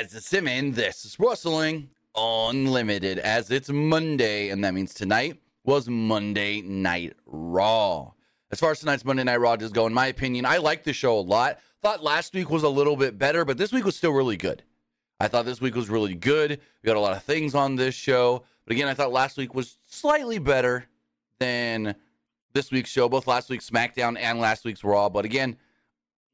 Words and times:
Chaz 0.00 0.22
Simon. 0.22 0.72
This 0.72 1.04
is 1.04 1.20
Wrestling 1.20 1.90
Unlimited 2.16 3.18
as 3.18 3.50
it's 3.50 3.68
Monday, 3.68 4.48
and 4.48 4.64
that 4.64 4.72
means 4.72 4.94
tonight 4.94 5.42
was 5.62 5.90
Monday 5.90 6.62
Night 6.62 7.12
Raw. 7.26 8.12
As 8.50 8.58
far 8.58 8.70
as 8.70 8.80
tonight's 8.80 9.04
Monday 9.04 9.24
Night 9.24 9.40
Raw 9.40 9.56
does 9.56 9.72
go, 9.72 9.86
in 9.86 9.92
my 9.92 10.06
opinion, 10.06 10.46
I 10.46 10.56
like 10.56 10.84
the 10.84 10.94
show 10.94 11.18
a 11.18 11.20
lot. 11.20 11.58
Thought 11.82 12.02
last 12.02 12.32
week 12.32 12.48
was 12.48 12.62
a 12.62 12.68
little 12.70 12.96
bit 12.96 13.18
better, 13.18 13.44
but 13.44 13.58
this 13.58 13.72
week 13.72 13.84
was 13.84 13.94
still 13.94 14.12
really 14.12 14.38
good. 14.38 14.62
I 15.18 15.28
thought 15.28 15.44
this 15.44 15.60
week 15.60 15.74
was 15.74 15.90
really 15.90 16.14
good. 16.14 16.52
We 16.52 16.86
got 16.86 16.96
a 16.96 17.00
lot 17.00 17.14
of 17.14 17.22
things 17.22 17.54
on 17.54 17.76
this 17.76 17.94
show. 17.94 18.44
But 18.64 18.72
again, 18.72 18.88
I 18.88 18.94
thought 18.94 19.12
last 19.12 19.36
week 19.36 19.54
was 19.54 19.76
slightly 19.84 20.38
better 20.38 20.86
than 21.40 21.94
this 22.54 22.70
week's 22.70 22.90
show, 22.90 23.10
both 23.10 23.26
last 23.26 23.50
week's 23.50 23.68
SmackDown 23.68 24.16
and 24.18 24.40
last 24.40 24.64
week's 24.64 24.82
Raw. 24.82 25.10
But 25.10 25.26
again, 25.26 25.58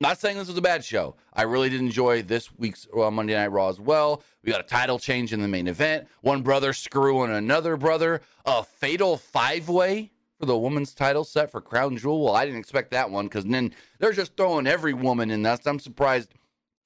not 0.00 0.18
saying 0.18 0.36
this 0.36 0.48
was 0.48 0.58
a 0.58 0.62
bad 0.62 0.84
show. 0.84 1.16
I 1.32 1.42
really 1.42 1.70
did 1.70 1.80
enjoy 1.80 2.22
this 2.22 2.50
week's 2.58 2.86
uh, 2.96 3.10
Monday 3.10 3.34
Night 3.34 3.50
Raw 3.52 3.68
as 3.68 3.80
well. 3.80 4.22
We 4.42 4.52
got 4.52 4.60
a 4.60 4.64
title 4.64 4.98
change 4.98 5.32
in 5.32 5.40
the 5.40 5.48
main 5.48 5.68
event. 5.68 6.06
One 6.20 6.42
brother 6.42 6.72
screwing 6.72 7.30
another 7.30 7.76
brother. 7.76 8.20
A 8.44 8.62
fatal 8.62 9.16
five 9.16 9.68
way 9.68 10.12
for 10.38 10.46
the 10.46 10.56
women's 10.56 10.94
title 10.94 11.24
set 11.24 11.50
for 11.50 11.60
Crown 11.60 11.96
Jewel. 11.96 12.22
Well, 12.22 12.34
I 12.34 12.44
didn't 12.44 12.60
expect 12.60 12.90
that 12.90 13.10
one 13.10 13.26
because 13.26 13.44
then 13.44 13.74
they're 13.98 14.12
just 14.12 14.36
throwing 14.36 14.66
every 14.66 14.92
woman 14.92 15.30
in 15.30 15.42
this. 15.42 15.66
I'm 15.66 15.78
surprised 15.78 16.34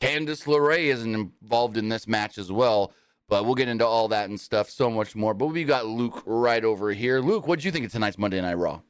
Candice 0.00 0.46
LeRae 0.46 0.84
isn't 0.84 1.14
involved 1.14 1.76
in 1.76 1.88
this 1.88 2.06
match 2.06 2.38
as 2.38 2.50
well. 2.52 2.92
But 3.28 3.44
we'll 3.44 3.54
get 3.54 3.68
into 3.68 3.86
all 3.86 4.08
that 4.08 4.28
and 4.28 4.40
stuff, 4.40 4.68
so 4.68 4.90
much 4.90 5.14
more. 5.14 5.34
But 5.34 5.46
we 5.46 5.62
got 5.62 5.86
Luke 5.86 6.20
right 6.26 6.64
over 6.64 6.90
here. 6.90 7.20
Luke, 7.20 7.46
what 7.46 7.60
do 7.60 7.68
you 7.68 7.70
think 7.70 7.84
of 7.86 7.92
tonight's 7.92 8.18
Monday 8.18 8.40
Night 8.40 8.54
Raw? 8.54 8.80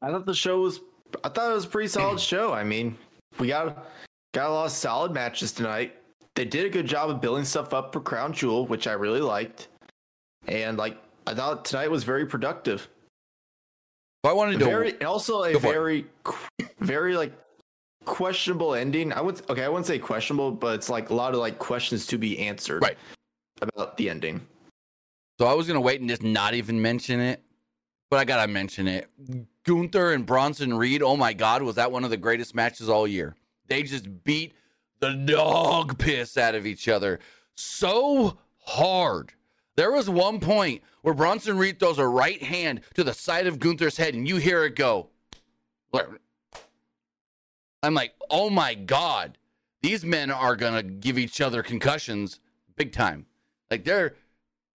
I 0.00 0.10
thought 0.10 0.24
the 0.24 0.34
show 0.34 0.60
was 0.60 0.80
I 1.22 1.28
thought 1.28 1.50
it 1.50 1.54
was 1.54 1.64
a 1.64 1.68
pretty 1.68 1.88
solid 1.88 2.20
show. 2.20 2.52
I 2.52 2.64
mean, 2.64 2.96
we 3.38 3.48
got 3.48 3.86
got 4.32 4.50
a 4.50 4.52
lot 4.52 4.66
of 4.66 4.72
solid 4.72 5.12
matches 5.12 5.52
tonight. 5.52 5.94
They 6.34 6.44
did 6.44 6.66
a 6.66 6.68
good 6.68 6.86
job 6.86 7.10
of 7.10 7.20
building 7.20 7.44
stuff 7.44 7.72
up 7.72 7.92
for 7.92 8.00
Crown 8.00 8.32
Jewel, 8.32 8.66
which 8.66 8.86
I 8.86 8.92
really 8.92 9.20
liked. 9.20 9.68
And 10.48 10.76
like 10.76 10.98
I 11.26 11.34
thought 11.34 11.64
tonight 11.64 11.90
was 11.90 12.04
very 12.04 12.26
productive. 12.26 12.88
I 14.24 14.32
wanted 14.32 14.58
to 14.58 14.64
very 14.64 15.02
also 15.04 15.44
a 15.44 15.58
very 15.58 16.06
very 16.78 17.16
like 17.16 17.32
questionable 18.04 18.74
ending. 18.74 19.12
I 19.12 19.20
would 19.20 19.40
okay, 19.50 19.64
I 19.64 19.68
wouldn't 19.68 19.86
say 19.86 19.98
questionable, 19.98 20.50
but 20.50 20.74
it's 20.74 20.88
like 20.88 21.10
a 21.10 21.14
lot 21.14 21.34
of 21.34 21.40
like 21.40 21.58
questions 21.58 22.06
to 22.06 22.18
be 22.18 22.38
answered 22.38 22.82
right 22.82 22.96
about 23.60 23.96
the 23.96 24.08
ending. 24.10 24.40
So 25.38 25.46
I 25.46 25.54
was 25.54 25.66
gonna 25.66 25.80
wait 25.80 26.00
and 26.00 26.08
just 26.08 26.22
not 26.22 26.54
even 26.54 26.80
mention 26.80 27.20
it, 27.20 27.42
but 28.10 28.18
I 28.18 28.24
gotta 28.24 28.50
mention 28.50 28.88
it. 28.88 29.08
Gunther 29.64 30.12
and 30.12 30.26
Bronson 30.26 30.74
Reed. 30.74 31.02
Oh 31.02 31.16
my 31.16 31.32
God, 31.32 31.62
was 31.62 31.76
that 31.76 31.92
one 31.92 32.04
of 32.04 32.10
the 32.10 32.16
greatest 32.16 32.54
matches 32.54 32.88
all 32.88 33.06
year? 33.06 33.34
They 33.66 33.82
just 33.82 34.24
beat 34.24 34.54
the 35.00 35.12
dog 35.12 35.98
piss 35.98 36.36
out 36.36 36.54
of 36.54 36.66
each 36.66 36.88
other 36.88 37.18
so 37.54 38.38
hard. 38.60 39.32
There 39.76 39.92
was 39.92 40.08
one 40.08 40.40
point 40.40 40.82
where 41.02 41.14
Bronson 41.14 41.58
Reed 41.58 41.80
throws 41.80 41.98
a 41.98 42.06
right 42.06 42.42
hand 42.42 42.80
to 42.94 43.04
the 43.04 43.12
side 43.12 43.46
of 43.46 43.58
Gunther's 43.58 43.96
head, 43.96 44.14
and 44.14 44.28
you 44.28 44.36
hear 44.36 44.64
it 44.64 44.76
go. 44.76 45.08
I'm 47.82 47.94
like, 47.94 48.14
oh 48.30 48.48
my 48.48 48.74
God, 48.74 49.36
these 49.82 50.04
men 50.04 50.30
are 50.30 50.56
going 50.56 50.74
to 50.74 50.82
give 50.82 51.18
each 51.18 51.40
other 51.40 51.62
concussions 51.62 52.40
big 52.76 52.92
time. 52.92 53.26
Like 53.70 53.84
they're 53.84 54.14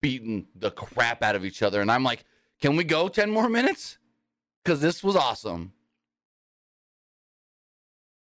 beating 0.00 0.46
the 0.54 0.70
crap 0.70 1.22
out 1.22 1.34
of 1.34 1.44
each 1.44 1.62
other. 1.62 1.80
And 1.80 1.90
I'm 1.90 2.04
like, 2.04 2.24
can 2.60 2.76
we 2.76 2.84
go 2.84 3.08
10 3.08 3.30
more 3.30 3.48
minutes? 3.48 3.98
Because 4.68 4.82
this 4.82 5.02
was 5.02 5.16
awesome. 5.16 5.72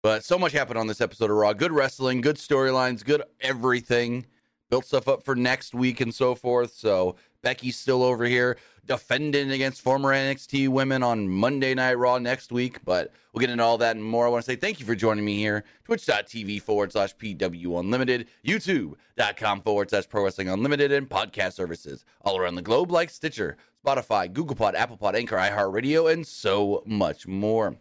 But 0.01 0.23
so 0.23 0.39
much 0.39 0.53
happened 0.53 0.79
on 0.79 0.87
this 0.87 1.01
episode 1.01 1.29
of 1.29 1.35
Raw. 1.35 1.51
Good 1.51 1.73
wrestling, 1.73 2.21
good 2.21 2.37
storylines, 2.37 3.03
good 3.03 3.21
everything. 3.41 4.25
Built 4.69 4.85
stuff 4.85 5.09
up 5.09 5.23
for 5.23 5.35
next 5.35 5.73
week 5.73 5.99
and 5.99 6.15
so 6.15 6.33
forth. 6.33 6.73
So 6.73 7.17
Becky's 7.41 7.77
still 7.77 8.03
over 8.03 8.25
here 8.25 8.57
defending 8.85 9.51
against 9.51 9.81
former 9.81 10.09
NXT 10.09 10.67
women 10.69 11.03
on 11.03 11.27
Monday 11.29 11.73
Night 11.73 11.97
Raw 11.97 12.17
next 12.17 12.51
week. 12.51 12.83
But 12.83 13.11
we'll 13.31 13.41
get 13.41 13.49
into 13.49 13.63
all 13.63 13.77
that 13.77 13.95
and 13.95 14.03
more. 14.03 14.25
I 14.25 14.29
want 14.29 14.43
to 14.43 14.51
say 14.51 14.55
thank 14.55 14.79
you 14.79 14.85
for 14.85 14.95
joining 14.95 15.23
me 15.23 15.37
here. 15.37 15.63
Twitch.tv 15.85 16.61
forward 16.61 16.91
slash 16.91 17.15
PW 17.15 17.79
Unlimited, 17.79 18.27
YouTube.com 18.45 19.61
forward 19.61 19.89
slash 19.89 20.09
Pro 20.09 20.23
Wrestling 20.23 20.49
Unlimited, 20.49 20.91
and 20.91 21.09
podcast 21.09 21.53
services 21.53 22.03
all 22.21 22.37
around 22.37 22.55
the 22.55 22.61
globe 22.61 22.91
like 22.91 23.09
Stitcher, 23.09 23.57
Spotify, 23.85 24.31
Google 24.31 24.55
Pod, 24.55 24.75
Apple 24.75 24.97
Pod, 24.97 25.15
Anchor, 25.15 25.37
iHeartRadio, 25.37 26.11
and 26.11 26.25
so 26.25 26.83
much 26.85 27.27
more. 27.27 27.75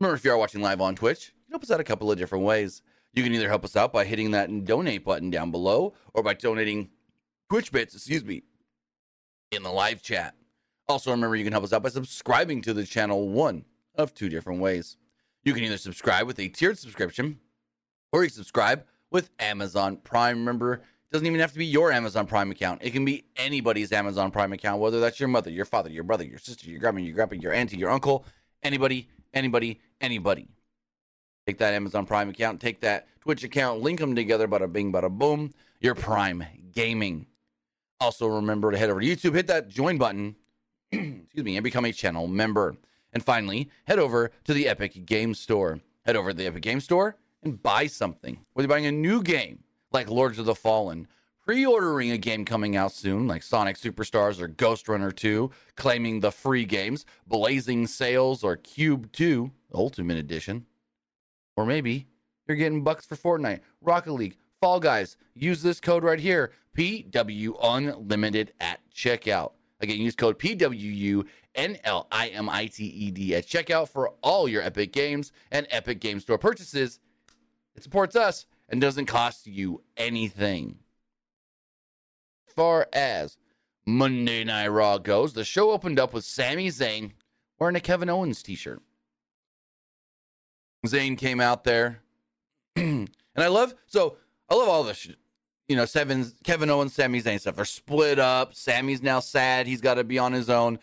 Remember, 0.00 0.16
if 0.16 0.24
you 0.24 0.30
are 0.30 0.38
watching 0.38 0.60
live 0.60 0.80
on 0.80 0.94
Twitch, 0.94 1.32
you 1.34 1.44
can 1.44 1.52
help 1.52 1.62
us 1.62 1.70
out 1.70 1.80
a 1.80 1.84
couple 1.84 2.10
of 2.10 2.18
different 2.18 2.44
ways. 2.44 2.82
You 3.12 3.22
can 3.22 3.32
either 3.32 3.48
help 3.48 3.64
us 3.64 3.76
out 3.76 3.92
by 3.92 4.04
hitting 4.04 4.32
that 4.32 4.64
donate 4.64 5.04
button 5.04 5.30
down 5.30 5.50
below 5.50 5.94
or 6.12 6.22
by 6.22 6.34
donating 6.34 6.90
Twitch 7.48 7.72
bits, 7.72 7.94
excuse 7.94 8.24
me, 8.24 8.42
in 9.50 9.62
the 9.62 9.70
live 9.70 10.02
chat. 10.02 10.34
Also, 10.88 11.10
remember 11.10 11.36
you 11.36 11.44
can 11.44 11.52
help 11.52 11.64
us 11.64 11.72
out 11.72 11.82
by 11.82 11.88
subscribing 11.88 12.62
to 12.62 12.72
the 12.72 12.84
channel 12.84 13.28
one 13.28 13.64
of 13.96 14.14
two 14.14 14.28
different 14.28 14.60
ways. 14.60 14.96
You 15.44 15.54
can 15.54 15.64
either 15.64 15.78
subscribe 15.78 16.26
with 16.26 16.38
a 16.38 16.48
tiered 16.48 16.78
subscription 16.78 17.40
or 18.12 18.24
you 18.24 18.30
subscribe 18.30 18.84
with 19.10 19.30
Amazon 19.38 19.96
Prime. 19.98 20.38
Remember, 20.38 20.74
it 20.74 20.82
doesn't 21.12 21.26
even 21.26 21.40
have 21.40 21.52
to 21.52 21.58
be 21.58 21.66
your 21.66 21.92
Amazon 21.92 22.26
Prime 22.26 22.50
account. 22.50 22.82
It 22.82 22.90
can 22.90 23.04
be 23.04 23.24
anybody's 23.36 23.92
Amazon 23.92 24.30
Prime 24.30 24.52
account, 24.52 24.80
whether 24.80 25.00
that's 25.00 25.20
your 25.20 25.28
mother, 25.28 25.50
your 25.50 25.64
father, 25.64 25.90
your 25.90 26.04
brother, 26.04 26.24
your 26.24 26.38
sister, 26.38 26.68
your 26.70 26.80
grandma, 26.80 27.00
your 27.00 27.14
grandpa, 27.14 27.36
your 27.36 27.52
auntie, 27.52 27.76
your 27.76 27.90
uncle, 27.90 28.24
anybody, 28.62 29.08
anybody, 29.32 29.80
anybody. 30.00 30.48
Take 31.46 31.58
that 31.58 31.74
Amazon 31.74 32.06
Prime 32.06 32.28
account, 32.28 32.60
take 32.60 32.80
that 32.80 33.06
Twitch 33.20 33.44
account, 33.44 33.80
link 33.80 34.00
them 34.00 34.16
together, 34.16 34.48
bada 34.48 34.72
bing, 34.72 34.92
bada 34.92 35.10
boom. 35.10 35.52
Your 35.80 35.94
Prime 35.94 36.44
Gaming. 36.72 37.26
Also, 38.00 38.26
remember 38.26 38.70
to 38.70 38.78
head 38.78 38.90
over 38.90 39.00
to 39.00 39.06
YouTube, 39.06 39.34
hit 39.34 39.46
that 39.46 39.68
join 39.68 39.96
button, 39.98 40.36
excuse 40.92 41.44
me, 41.44 41.56
and 41.56 41.64
become 41.64 41.84
a 41.84 41.92
channel 41.92 42.26
member. 42.26 42.76
And 43.12 43.24
finally, 43.24 43.70
head 43.86 43.98
over 43.98 44.30
to 44.44 44.52
the 44.52 44.68
Epic 44.68 45.06
Game 45.06 45.34
Store. 45.34 45.80
Head 46.04 46.16
over 46.16 46.30
to 46.30 46.36
the 46.36 46.46
Epic 46.46 46.62
Game 46.62 46.80
Store 46.80 47.16
and 47.42 47.62
buy 47.62 47.86
something. 47.86 48.38
Whether 48.52 48.66
you're 48.66 48.74
buying 48.74 48.86
a 48.86 48.92
new 48.92 49.22
game, 49.22 49.64
like 49.92 50.10
Lords 50.10 50.38
of 50.38 50.44
the 50.44 50.54
Fallen, 50.54 51.08
pre 51.44 51.64
ordering 51.64 52.10
a 52.10 52.18
game 52.18 52.44
coming 52.44 52.76
out 52.76 52.92
soon, 52.92 53.26
like 53.26 53.42
Sonic 53.42 53.76
Superstars 53.76 54.40
or 54.40 54.48
Ghostrunner 54.48 55.14
2, 55.14 55.50
claiming 55.76 56.20
the 56.20 56.32
free 56.32 56.64
games, 56.64 57.06
Blazing 57.26 57.86
Sails 57.86 58.44
or 58.44 58.56
Cube 58.56 59.10
2, 59.12 59.50
Ultimate 59.72 60.18
Edition. 60.18 60.66
Or 61.56 61.64
maybe 61.64 62.06
you're 62.46 62.56
getting 62.56 62.84
bucks 62.84 63.06
for 63.06 63.16
Fortnite, 63.16 63.60
Rocket 63.80 64.12
League, 64.12 64.36
Fall 64.60 64.80
Guys. 64.80 65.16
Use 65.34 65.62
this 65.62 65.80
code 65.80 66.04
right 66.04 66.20
here, 66.20 66.52
PW 66.76 67.56
Unlimited 67.62 68.52
at 68.60 68.80
checkout. 68.94 69.52
Again, 69.80 69.98
use 69.98 70.14
code 70.14 70.38
PWU 70.38 71.26
NLIMITED 71.54 73.32
at 73.32 73.46
checkout 73.46 73.88
for 73.88 74.12
all 74.22 74.46
your 74.46 74.62
Epic 74.62 74.92
Games 74.92 75.32
and 75.50 75.66
Epic 75.70 76.00
Game 76.00 76.20
Store 76.20 76.38
purchases. 76.38 77.00
It 77.74 77.82
supports 77.82 78.14
us 78.14 78.46
and 78.68 78.80
doesn't 78.80 79.06
cost 79.06 79.46
you 79.46 79.82
anything. 79.96 80.78
As 82.48 82.54
far 82.54 82.88
as 82.92 83.38
Monday 83.86 84.44
Night 84.44 84.68
Raw 84.68 84.98
goes, 84.98 85.32
the 85.32 85.44
show 85.44 85.70
opened 85.70 85.98
up 85.98 86.12
with 86.12 86.24
Sami 86.24 86.68
Zayn 86.68 87.12
wearing 87.58 87.76
a 87.76 87.80
Kevin 87.80 88.10
Owens 88.10 88.42
t 88.42 88.54
shirt. 88.54 88.82
Zayn 90.86 91.16
came 91.16 91.40
out 91.40 91.64
there, 91.64 92.02
and 92.76 93.08
I 93.36 93.48
love 93.48 93.74
so 93.86 94.16
I 94.48 94.54
love 94.54 94.68
all 94.68 94.84
this. 94.84 95.08
You 95.68 95.76
know, 95.76 95.84
Seven, 95.84 96.32
Kevin 96.44 96.70
Owens, 96.70 96.94
Sami 96.94 97.20
Zayn 97.20 97.40
stuff. 97.40 97.56
They're 97.56 97.64
split 97.64 98.18
up. 98.18 98.54
Sami's 98.54 99.02
now 99.02 99.20
sad. 99.20 99.66
He's 99.66 99.80
got 99.80 99.94
to 99.94 100.04
be 100.04 100.18
on 100.18 100.32
his 100.32 100.48
own. 100.48 100.78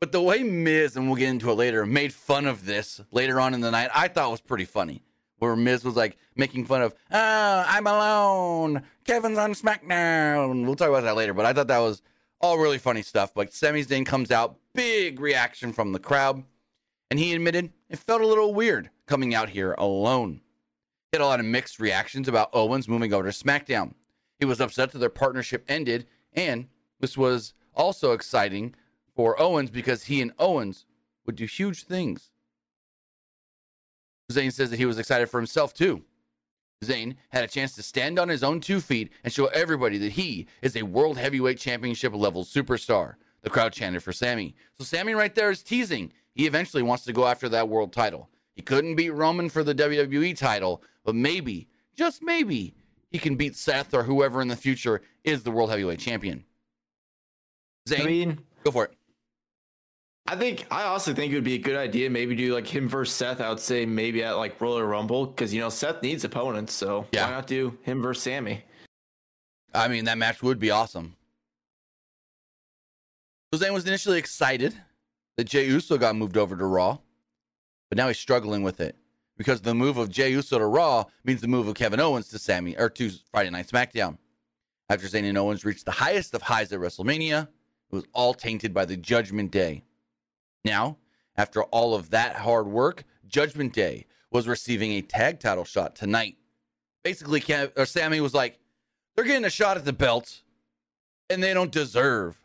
But 0.00 0.12
the 0.12 0.20
way 0.20 0.42
Miz, 0.42 0.96
and 0.96 1.06
we'll 1.06 1.16
get 1.16 1.28
into 1.28 1.50
it 1.50 1.54
later, 1.54 1.86
made 1.86 2.12
fun 2.12 2.46
of 2.46 2.66
this 2.66 3.00
later 3.10 3.40
on 3.40 3.54
in 3.54 3.60
the 3.60 3.70
night, 3.70 3.90
I 3.94 4.08
thought 4.08 4.30
was 4.30 4.40
pretty 4.40 4.64
funny 4.64 5.02
where 5.38 5.56
Miz 5.56 5.84
was 5.84 5.96
like 5.96 6.18
making 6.36 6.66
fun 6.66 6.82
of, 6.82 6.94
oh, 7.10 7.64
I'm 7.66 7.86
alone. 7.86 8.82
Kevin's 9.04 9.38
on 9.38 9.54
SmackDown. 9.54 10.64
We'll 10.64 10.76
talk 10.76 10.88
about 10.88 11.02
that 11.02 11.16
later, 11.16 11.34
but 11.34 11.46
I 11.46 11.52
thought 11.52 11.66
that 11.68 11.78
was 11.78 12.02
all 12.40 12.58
really 12.58 12.78
funny 12.78 13.02
stuff. 13.02 13.32
But 13.34 13.52
Sami 13.52 13.84
Zayn 13.84 14.06
comes 14.06 14.30
out, 14.30 14.56
big 14.74 15.20
reaction 15.20 15.72
from 15.72 15.92
the 15.92 15.98
crowd, 15.98 16.44
and 17.10 17.18
he 17.18 17.32
admitted 17.32 17.72
it 17.88 17.98
felt 17.98 18.20
a 18.20 18.26
little 18.26 18.54
weird 18.54 18.90
coming 19.06 19.34
out 19.34 19.48
here 19.48 19.72
alone. 19.78 20.42
He 21.10 21.18
had 21.18 21.22
a 21.22 21.26
lot 21.26 21.40
of 21.40 21.46
mixed 21.46 21.80
reactions 21.80 22.28
about 22.28 22.50
Owens 22.52 22.88
moving 22.88 23.12
over 23.12 23.30
to 23.30 23.36
SmackDown. 23.36 23.94
He 24.42 24.46
was 24.46 24.60
upset 24.60 24.90
that 24.90 24.98
their 24.98 25.08
partnership 25.08 25.64
ended, 25.68 26.04
and 26.32 26.66
this 26.98 27.16
was 27.16 27.54
also 27.76 28.10
exciting 28.10 28.74
for 29.14 29.40
Owens 29.40 29.70
because 29.70 30.06
he 30.06 30.20
and 30.20 30.32
Owens 30.36 30.84
would 31.24 31.36
do 31.36 31.44
huge 31.44 31.84
things 31.84 32.32
Zayn 34.32 34.52
says 34.52 34.70
that 34.70 34.78
he 34.78 34.84
was 34.84 34.98
excited 34.98 35.28
for 35.30 35.38
himself 35.38 35.72
too. 35.72 36.02
Zayn 36.84 37.14
had 37.28 37.44
a 37.44 37.48
chance 37.48 37.76
to 37.76 37.84
stand 37.84 38.18
on 38.18 38.28
his 38.28 38.42
own 38.42 38.60
two 38.60 38.80
feet 38.80 39.12
and 39.22 39.32
show 39.32 39.46
everybody 39.46 39.96
that 39.98 40.12
he 40.12 40.48
is 40.60 40.74
a 40.74 40.82
world 40.82 41.18
heavyweight 41.18 41.58
championship 41.58 42.12
level 42.12 42.44
superstar. 42.44 43.14
The 43.42 43.50
crowd 43.50 43.72
chanted 43.72 44.02
for 44.02 44.12
Sami. 44.12 44.56
So 44.76 44.82
Sami 44.82 45.14
right 45.14 45.32
there 45.36 45.52
is 45.52 45.62
teasing. 45.62 46.12
He 46.34 46.46
eventually 46.46 46.82
wants 46.82 47.04
to 47.04 47.12
go 47.12 47.28
after 47.28 47.48
that 47.50 47.68
world 47.68 47.92
title. 47.92 48.28
He 48.56 48.62
couldn't 48.62 48.96
beat 48.96 49.10
Roman 49.10 49.48
for 49.48 49.62
the 49.62 49.76
WWE 49.76 50.36
title, 50.36 50.82
but 51.04 51.14
maybe, 51.14 51.68
just 51.94 52.22
maybe, 52.22 52.74
he 53.12 53.18
can 53.18 53.36
beat 53.36 53.54
Seth 53.56 53.92
or 53.94 54.02
whoever 54.02 54.40
in 54.40 54.48
the 54.48 54.56
future 54.56 55.02
is 55.22 55.42
the 55.42 55.50
world 55.50 55.70
heavyweight 55.70 55.98
champion. 56.00 56.44
Zayn, 57.88 58.00
I 58.00 58.04
mean, 58.06 58.38
go 58.64 58.70
for 58.70 58.84
it. 58.86 58.94
I 60.26 60.36
think 60.36 60.66
I 60.70 60.84
also 60.84 61.12
think 61.12 61.32
it 61.32 61.34
would 61.34 61.44
be 61.44 61.54
a 61.54 61.58
good 61.58 61.76
idea 61.76 62.08
maybe 62.08 62.34
do 62.34 62.54
like 62.54 62.66
him 62.66 62.88
versus 62.88 63.14
Seth. 63.14 63.40
I 63.40 63.48
would 63.48 63.60
say 63.60 63.84
maybe 63.84 64.22
at 64.22 64.32
like 64.36 64.60
Royal 64.60 64.82
Rumble 64.82 65.26
because 65.26 65.52
you 65.52 65.60
know 65.60 65.68
Seth 65.68 66.00
needs 66.02 66.24
opponents, 66.24 66.72
so 66.72 67.06
Yeah. 67.12 67.26
why 67.26 67.30
not 67.32 67.46
do 67.46 67.76
him 67.82 68.00
versus 68.00 68.22
Sami? 68.22 68.64
I 69.74 69.88
mean, 69.88 70.04
that 70.04 70.18
match 70.18 70.42
would 70.42 70.58
be 70.58 70.70
awesome. 70.70 71.16
So 73.52 73.60
Zayn 73.60 73.72
was 73.74 73.86
initially 73.86 74.18
excited 74.18 74.74
that 75.36 75.44
Jey 75.44 75.66
Uso 75.66 75.98
got 75.98 76.14
moved 76.16 76.36
over 76.36 76.56
to 76.56 76.64
Raw, 76.66 76.98
but 77.90 77.96
now 77.98 78.08
he's 78.08 78.18
struggling 78.18 78.62
with 78.62 78.80
it 78.80 78.96
because 79.42 79.60
the 79.60 79.74
move 79.74 79.98
of 79.98 80.08
Jey 80.08 80.30
Uso 80.30 80.56
to 80.56 80.66
Raw 80.66 81.04
means 81.24 81.40
the 81.40 81.48
move 81.48 81.66
of 81.66 81.74
Kevin 81.74 81.98
Owens 81.98 82.28
to 82.28 82.38
Sami 82.38 82.76
or 82.78 82.88
to 82.90 83.10
Friday 83.32 83.50
Night 83.50 83.66
SmackDown. 83.66 84.18
After 84.88 85.08
Zayn 85.08 85.28
and 85.28 85.36
Owens 85.36 85.64
reached 85.64 85.84
the 85.84 85.90
highest 85.90 86.32
of 86.32 86.42
highs 86.42 86.72
at 86.72 86.78
WrestleMania, 86.78 87.48
it 87.48 87.94
was 87.94 88.04
all 88.12 88.34
tainted 88.34 88.72
by 88.72 88.84
the 88.84 88.96
Judgment 88.96 89.50
Day. 89.50 89.82
Now, 90.64 90.98
after 91.36 91.64
all 91.64 91.96
of 91.96 92.10
that 92.10 92.36
hard 92.36 92.68
work, 92.68 93.02
Judgment 93.26 93.72
Day 93.72 94.06
was 94.30 94.46
receiving 94.46 94.92
a 94.92 95.02
tag 95.02 95.40
title 95.40 95.64
shot 95.64 95.96
tonight. 95.96 96.36
Basically, 97.02 97.40
Kev, 97.40 97.72
or 97.76 97.84
Sami 97.84 98.20
was 98.20 98.34
like, 98.34 98.60
they're 99.16 99.24
getting 99.24 99.44
a 99.44 99.50
shot 99.50 99.76
at 99.76 99.84
the 99.84 99.92
belts, 99.92 100.44
and 101.28 101.42
they 101.42 101.52
don't 101.52 101.72
deserve 101.72 102.40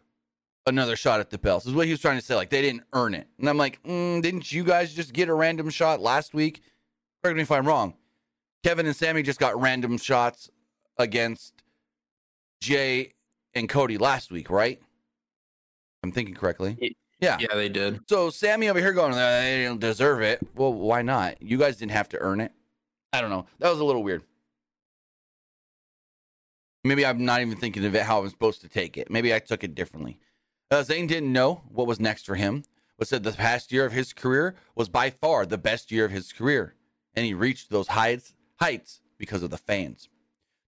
another 0.65 0.95
shot 0.95 1.19
at 1.19 1.29
the 1.29 1.37
belts. 1.37 1.67
Is 1.67 1.73
what 1.73 1.85
he 1.85 1.91
was 1.91 2.01
trying 2.01 2.17
to 2.17 2.25
say. 2.25 2.33
Like 2.33 2.49
they 2.49 2.63
didn't 2.63 2.85
earn 2.93 3.13
it. 3.13 3.27
And 3.37 3.47
I'm 3.47 3.57
like, 3.57 3.83
mm, 3.83 4.19
didn't 4.23 4.51
you 4.51 4.63
guys 4.63 4.95
just 4.95 5.13
get 5.13 5.29
a 5.29 5.33
random 5.35 5.69
shot 5.69 6.01
last 6.01 6.33
week? 6.33 6.63
Correct 7.27 7.35
me 7.35 7.43
if 7.43 7.51
I'm 7.51 7.67
wrong. 7.67 7.93
Kevin 8.63 8.85
and 8.85 8.95
Sami 8.95 9.21
just 9.21 9.37
got 9.37 9.59
random 9.59 9.97
shots 9.97 10.49
against 10.97 11.61
Jey 12.61 13.15
and 13.53 13.67
Cody 13.67 13.97
last 13.97 14.31
week, 14.31 14.49
right? 14.49 14.79
I'm 16.03 16.13
thinking 16.13 16.35
correctly. 16.35 16.95
Yeah. 17.19 17.35
Yeah, 17.37 17.53
they 17.53 17.67
did. 17.67 17.99
So 18.07 18.29
Sami 18.29 18.69
over 18.69 18.79
here 18.79 18.93
going, 18.93 19.11
"Uh, 19.11 19.41
they 19.41 19.65
don't 19.65 19.81
deserve 19.81 20.21
it. 20.21 20.39
Well, 20.55 20.73
why 20.73 21.01
not? 21.01 21.41
You 21.41 21.57
guys 21.57 21.75
didn't 21.75 21.91
have 21.91 22.07
to 22.09 22.17
earn 22.19 22.39
it. 22.39 22.53
I 23.11 23.19
don't 23.19 23.29
know. 23.29 23.45
That 23.59 23.71
was 23.71 23.81
a 23.81 23.83
little 23.83 24.03
weird. 24.03 24.23
Maybe 26.85 27.05
I'm 27.05 27.25
not 27.25 27.41
even 27.41 27.57
thinking 27.57 27.83
of 27.83 27.93
it 27.93 28.03
how 28.03 28.21
I'm 28.21 28.29
supposed 28.29 28.61
to 28.61 28.69
take 28.69 28.97
it. 28.97 29.11
Maybe 29.11 29.33
I 29.33 29.39
took 29.39 29.65
it 29.65 29.75
differently. 29.75 30.17
Uh, 30.71 30.77
Zayn 30.77 31.09
didn't 31.09 31.33
know 31.33 31.63
what 31.67 31.87
was 31.87 31.99
next 31.99 32.25
for 32.25 32.35
him, 32.35 32.63
but 32.97 33.09
said 33.09 33.23
the 33.23 33.33
past 33.33 33.73
year 33.73 33.85
of 33.85 33.91
his 33.91 34.13
career 34.13 34.55
was 34.75 34.87
by 34.87 35.09
far 35.09 35.45
the 35.45 35.57
best 35.57 35.91
year 35.91 36.05
of 36.05 36.11
his 36.11 36.31
career, 36.31 36.75
and 37.17 37.25
he 37.25 37.33
reached 37.33 37.71
those 37.71 37.87
heights 37.87 38.33
heights 38.61 39.01
because 39.17 39.41
of 39.43 39.49
the 39.49 39.57
fans. 39.57 40.07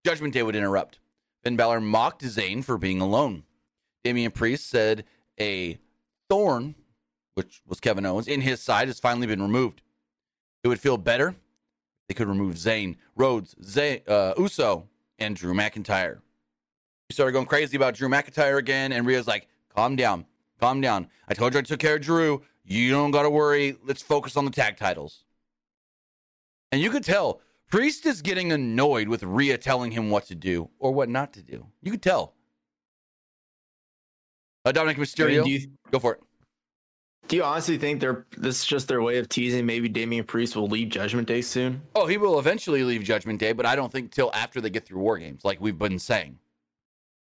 Judgment 0.04 0.34
Day 0.34 0.44
would 0.44 0.56
interrupt. 0.56 1.00
Finn 1.44 1.56
Balor 1.56 1.80
mocked 1.80 2.24
Zayn 2.24 2.64
for 2.64 2.78
being 2.78 3.00
alone. 3.00 3.44
Damian 4.04 4.32
Priest 4.32 4.68
said 4.68 5.06
a 5.40 5.78
thorn, 6.28 6.76
which 7.36 7.62
was 7.68 7.80
Kevin 7.80 8.06
Owens, 8.06 8.28
in 8.28 8.42
his 8.42 8.60
side 8.62 8.88
has 8.88 9.00
finally 9.00 9.28
been 9.28 9.42
removed. 9.42 9.82
It 10.64 10.68
would 10.68 10.80
feel 10.80 10.98
better 10.98 11.36
they 12.08 12.16
could 12.16 12.28
remove 12.28 12.56
Zayn, 12.56 12.98
Rhodes, 13.16 13.56
Zay, 13.64 14.02
uh, 14.08 14.34
Uso, 14.38 14.90
and 15.20 15.36
Drew 15.36 15.54
McIntyre. 15.54 16.16
We 17.08 17.14
started 17.14 17.34
going 17.34 17.46
crazy 17.46 17.78
about 17.78 17.94
Drew 17.94 18.10
McIntyre 18.10 18.58
again, 18.58 18.92
and 18.92 19.06
Rhea's 19.06 19.28
like, 19.28 19.48
calm 19.74 19.96
down, 19.96 20.26
calm 20.60 20.82
down. 20.82 21.10
I 21.28 21.36
told 21.36 21.54
you 21.54 21.60
I 21.60 21.64
took 21.64 21.80
care 21.80 21.96
of 21.96 22.02
Drew. 22.02 22.42
You 22.64 22.90
don't 22.90 23.12
got 23.12 23.24
to 23.24 23.30
worry. 23.30 23.78
Let's 23.86 24.02
focus 24.02 24.36
on 24.36 24.46
the 24.46 24.52
tag 24.52 24.78
titles. 24.78 25.24
And 26.72 26.82
you 26.82 26.90
could 26.92 27.04
tell 27.04 27.42
Priest 27.70 28.06
is 28.06 28.22
getting 28.22 28.52
annoyed 28.52 29.08
with 29.08 29.24
Rhea 29.24 29.58
telling 29.58 29.92
him 29.92 30.10
what 30.10 30.26
to 30.28 30.36
do 30.36 30.70
or 30.80 30.92
what 30.92 31.10
not 31.10 31.34
to 31.34 31.44
do. 31.44 31.68
You 31.82 31.92
could 31.92 32.02
tell. 32.02 32.34
Uh, 34.66 34.72
Dominik 34.72 34.90
I 34.90 34.94
Mysterio, 34.96 35.36
mean, 35.36 35.44
do, 35.44 35.50
you, 35.52 35.68
go 35.90 36.00
for 36.00 36.14
it. 36.14 36.20
do 37.28 37.38
you 37.38 37.44
honestly 37.44 37.78
think 37.78 38.02
they're 38.02 38.26
this 38.38 38.60
is 38.60 38.66
just 38.66 38.88
their 38.88 39.02
way 39.02 39.18
of 39.18 39.30
teasing? 39.30 39.66
Maybe 39.66 39.88
Damian 39.88 40.26
Priest 40.26 40.56
will 40.56 40.68
leave 40.68 40.90
Judgment 40.90 41.28
Day 41.28 41.42
soon. 41.42 41.82
Oh, 41.96 42.08
he 42.08 42.18
will 42.18 42.40
eventually 42.40 42.84
leave 42.84 43.04
Judgment 43.04 43.40
Day, 43.40 43.54
but 43.54 43.66
I 43.66 43.76
don't 43.76 43.92
think 43.92 44.12
till 44.12 44.32
after 44.34 44.60
they 44.60 44.70
get 44.70 44.86
through 44.86 45.00
War 45.00 45.18
Games, 45.18 45.46
like 45.46 45.62
we've 45.62 45.78
been 45.78 46.00
saying. 46.00 46.40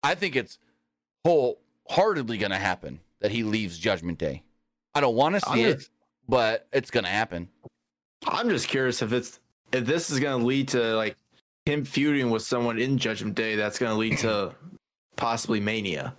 I 0.04 0.16
think 0.16 0.36
it's 0.36 0.58
wholeheartedly 1.26 2.38
going 2.38 2.52
to 2.52 2.58
happen 2.58 3.00
that 3.22 3.32
he 3.32 3.44
leaves 3.44 3.78
Judgment 3.78 4.20
Day. 4.20 4.44
I 4.94 5.00
don't 5.02 5.16
want 5.16 5.36
to 5.36 5.42
see 5.42 5.64
it, 5.64 5.90
but 6.28 6.68
it's 6.72 6.92
going 6.92 7.06
to 7.06 7.10
happen. 7.10 7.50
I'm 8.28 8.50
just 8.50 8.68
curious 8.68 9.02
if 9.02 9.14
it's 9.14 9.40
if 9.72 9.86
this 9.86 10.10
is 10.10 10.20
going 10.20 10.40
to 10.40 10.46
lead 10.46 10.70
to 10.70 10.96
like 10.96 11.18
him 11.66 11.86
feuding 11.86 12.30
with 12.30 12.44
someone 12.44 12.80
in 12.80 12.98
Judgment 12.98 13.36
Day. 13.36 13.56
That's 13.56 13.80
going 13.80 13.92
to 13.92 13.98
lead 13.98 14.18
to 14.20 14.54
possibly 15.16 15.60
Mania. 15.60 16.14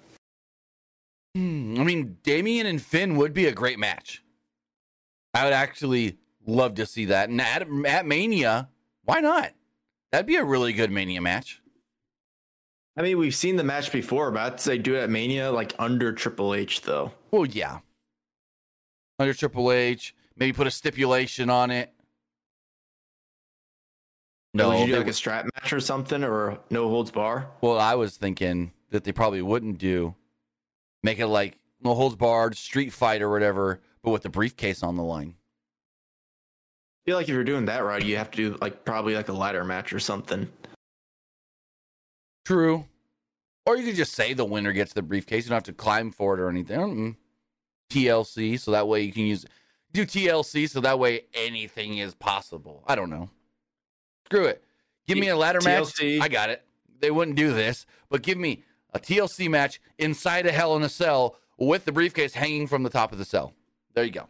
Hmm, 1.34 1.76
I 1.78 1.84
mean, 1.84 2.18
Damian 2.22 2.66
and 2.66 2.80
Finn 2.80 3.16
would 3.16 3.34
be 3.34 3.46
a 3.46 3.52
great 3.52 3.78
match. 3.78 4.22
I 5.32 5.44
would 5.44 5.52
actually 5.52 6.16
love 6.46 6.76
to 6.76 6.86
see 6.86 7.06
that. 7.06 7.28
And 7.28 7.40
at, 7.40 7.66
at 7.86 8.06
Mania, 8.06 8.68
why 9.04 9.20
not? 9.20 9.52
That'd 10.12 10.26
be 10.26 10.36
a 10.36 10.44
really 10.44 10.72
good 10.72 10.92
Mania 10.92 11.20
match. 11.20 11.60
I 12.96 13.02
mean, 13.02 13.18
we've 13.18 13.34
seen 13.34 13.56
the 13.56 13.64
match 13.64 13.90
before, 13.90 14.30
but 14.30 14.52
I'd 14.52 14.60
say 14.60 14.78
do 14.78 14.94
it 14.94 15.02
at 15.02 15.10
Mania 15.10 15.50
like 15.50 15.74
under 15.80 16.12
Triple 16.12 16.54
H 16.54 16.82
though. 16.82 17.10
Well, 17.32 17.46
yeah. 17.46 17.80
Under 19.18 19.34
Triple 19.34 19.72
H, 19.72 20.14
maybe 20.36 20.52
put 20.52 20.68
a 20.68 20.70
stipulation 20.70 21.50
on 21.50 21.72
it. 21.72 21.92
No, 24.54 24.68
would 24.68 24.80
you 24.80 24.86
do 24.86 24.92
they 24.92 24.98
like 24.98 25.08
a 25.08 25.12
strap 25.12 25.46
match 25.56 25.72
or 25.72 25.80
something, 25.80 26.22
or 26.22 26.60
no 26.70 26.88
holds 26.88 27.10
bar? 27.10 27.50
Well, 27.60 27.78
I 27.78 27.96
was 27.96 28.16
thinking 28.16 28.72
that 28.90 29.02
they 29.02 29.12
probably 29.12 29.42
wouldn't 29.42 29.78
do 29.78 30.14
make 31.02 31.18
it 31.18 31.26
like 31.26 31.58
no 31.82 31.94
holds 31.94 32.14
barred, 32.14 32.56
street 32.56 32.92
fight 32.92 33.20
or 33.20 33.30
whatever, 33.30 33.80
but 34.02 34.10
with 34.10 34.22
the 34.22 34.30
briefcase 34.30 34.82
on 34.82 34.96
the 34.96 35.02
line. 35.02 35.34
I 37.04 37.10
feel 37.10 37.16
like 37.16 37.28
if 37.28 37.34
you're 37.34 37.44
doing 37.44 37.66
that 37.66 37.84
right, 37.84 38.02
you 38.02 38.16
have 38.16 38.30
to 38.30 38.36
do 38.36 38.58
like 38.60 38.84
probably 38.84 39.14
like 39.14 39.28
a 39.28 39.32
ladder 39.32 39.64
match 39.64 39.92
or 39.92 39.98
something. 39.98 40.48
True. 42.44 42.86
Or 43.66 43.76
you 43.76 43.84
could 43.84 43.96
just 43.96 44.12
say 44.12 44.34
the 44.34 44.44
winner 44.44 44.72
gets 44.72 44.92
the 44.92 45.02
briefcase. 45.02 45.44
You 45.44 45.50
don't 45.50 45.56
have 45.56 45.64
to 45.64 45.72
climb 45.72 46.12
for 46.12 46.34
it 46.34 46.40
or 46.40 46.48
anything. 46.48 46.78
Mm-mm. 46.78 47.16
TLC, 47.90 48.58
so 48.58 48.70
that 48.70 48.88
way 48.88 49.02
you 49.02 49.12
can 49.12 49.24
use 49.24 49.44
do 49.92 50.04
TLC, 50.04 50.68
so 50.68 50.80
that 50.80 50.98
way 50.98 51.24
anything 51.34 51.98
is 51.98 52.14
possible. 52.14 52.82
I 52.86 52.94
don't 52.94 53.10
know. 53.10 53.30
Screw 54.34 54.46
it. 54.46 54.64
Give 55.06 55.16
me 55.18 55.28
a 55.28 55.36
ladder 55.36 55.60
TLC. 55.60 56.18
match. 56.18 56.24
I 56.24 56.28
got 56.28 56.50
it. 56.50 56.64
They 56.98 57.10
wouldn't 57.10 57.36
do 57.36 57.52
this, 57.52 57.86
but 58.08 58.22
give 58.22 58.36
me 58.36 58.64
a 58.92 58.98
TLC 58.98 59.48
match 59.48 59.80
inside 59.98 60.44
a 60.46 60.50
Hell 60.52 60.74
in 60.76 60.82
a 60.82 60.88
Cell 60.88 61.36
with 61.56 61.84
the 61.84 61.92
briefcase 61.92 62.34
hanging 62.34 62.66
from 62.66 62.82
the 62.82 62.90
top 62.90 63.12
of 63.12 63.18
the 63.18 63.24
cell. 63.24 63.52
There 63.94 64.02
you 64.02 64.10
go. 64.10 64.26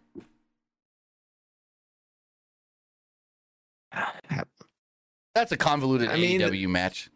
That's 5.35 5.53
a 5.53 5.57
convoluted 5.57 6.11
I 6.11 6.17
mean- 6.17 6.41
AEW 6.41 6.69
match. 6.69 7.11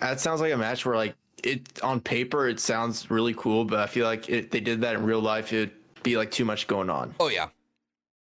That 0.00 0.20
sounds 0.20 0.40
like 0.40 0.52
a 0.52 0.56
match 0.56 0.86
where 0.86 0.96
like 0.96 1.16
it 1.42 1.82
on 1.82 2.00
paper 2.00 2.48
it 2.48 2.60
sounds 2.60 3.10
really 3.10 3.34
cool, 3.34 3.64
but 3.64 3.80
I 3.80 3.86
feel 3.86 4.06
like 4.06 4.30
if 4.30 4.50
they 4.50 4.60
did 4.60 4.80
that 4.82 4.94
in 4.94 5.02
real 5.02 5.20
life, 5.20 5.52
it'd 5.52 5.72
be 6.02 6.16
like 6.16 6.30
too 6.30 6.44
much 6.44 6.66
going 6.66 6.88
on. 6.88 7.14
Oh 7.20 7.28
yeah. 7.28 7.48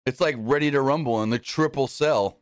It's 0.05 0.19
like 0.19 0.35
ready 0.37 0.69
to 0.71 0.81
rumble 0.81 1.23
in 1.23 1.29
the 1.29 1.39
triple 1.39 1.87
cell. 1.87 2.37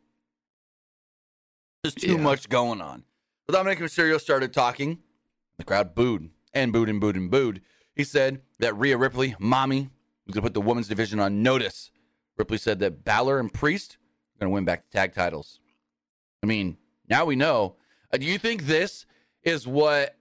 There's 1.82 1.94
too 1.94 2.12
Yeah. 2.14 2.20
much 2.20 2.48
going 2.48 2.80
on. 2.80 3.04
So 3.48 3.56
Dominik 3.56 3.78
Mysterio 3.78 4.20
started 4.20 4.52
talking. 4.52 5.02
The 5.56 5.64
crowd 5.64 5.94
booed 5.94 6.30
and 6.52 6.72
booed 6.72 6.88
and 6.88 7.00
booed 7.00 7.16
and 7.16 7.30
booed. 7.30 7.62
He 7.94 8.04
said 8.04 8.42
that 8.58 8.74
Rhea 8.76 8.96
Ripley, 8.96 9.34
mommy, 9.38 9.90
was 10.26 10.34
gonna 10.34 10.42
put 10.42 10.54
the 10.54 10.60
women's 10.60 10.88
division 10.88 11.20
on 11.20 11.42
notice. 11.42 11.90
Ripley 12.36 12.58
said 12.58 12.78
that 12.80 13.04
Balor 13.04 13.38
and 13.38 13.52
Priest 13.52 13.96
are 14.36 14.40
gonna 14.40 14.50
win 14.50 14.64
back 14.64 14.82
the 14.82 14.90
tag 14.90 15.14
titles. 15.14 15.60
I 16.42 16.46
mean, 16.46 16.76
now 17.08 17.24
we 17.24 17.36
know. 17.36 17.76
Uh, 18.12 18.18
do 18.18 18.26
you 18.26 18.38
think 18.38 18.64
this 18.64 19.06
is 19.42 19.66
what 19.66 20.16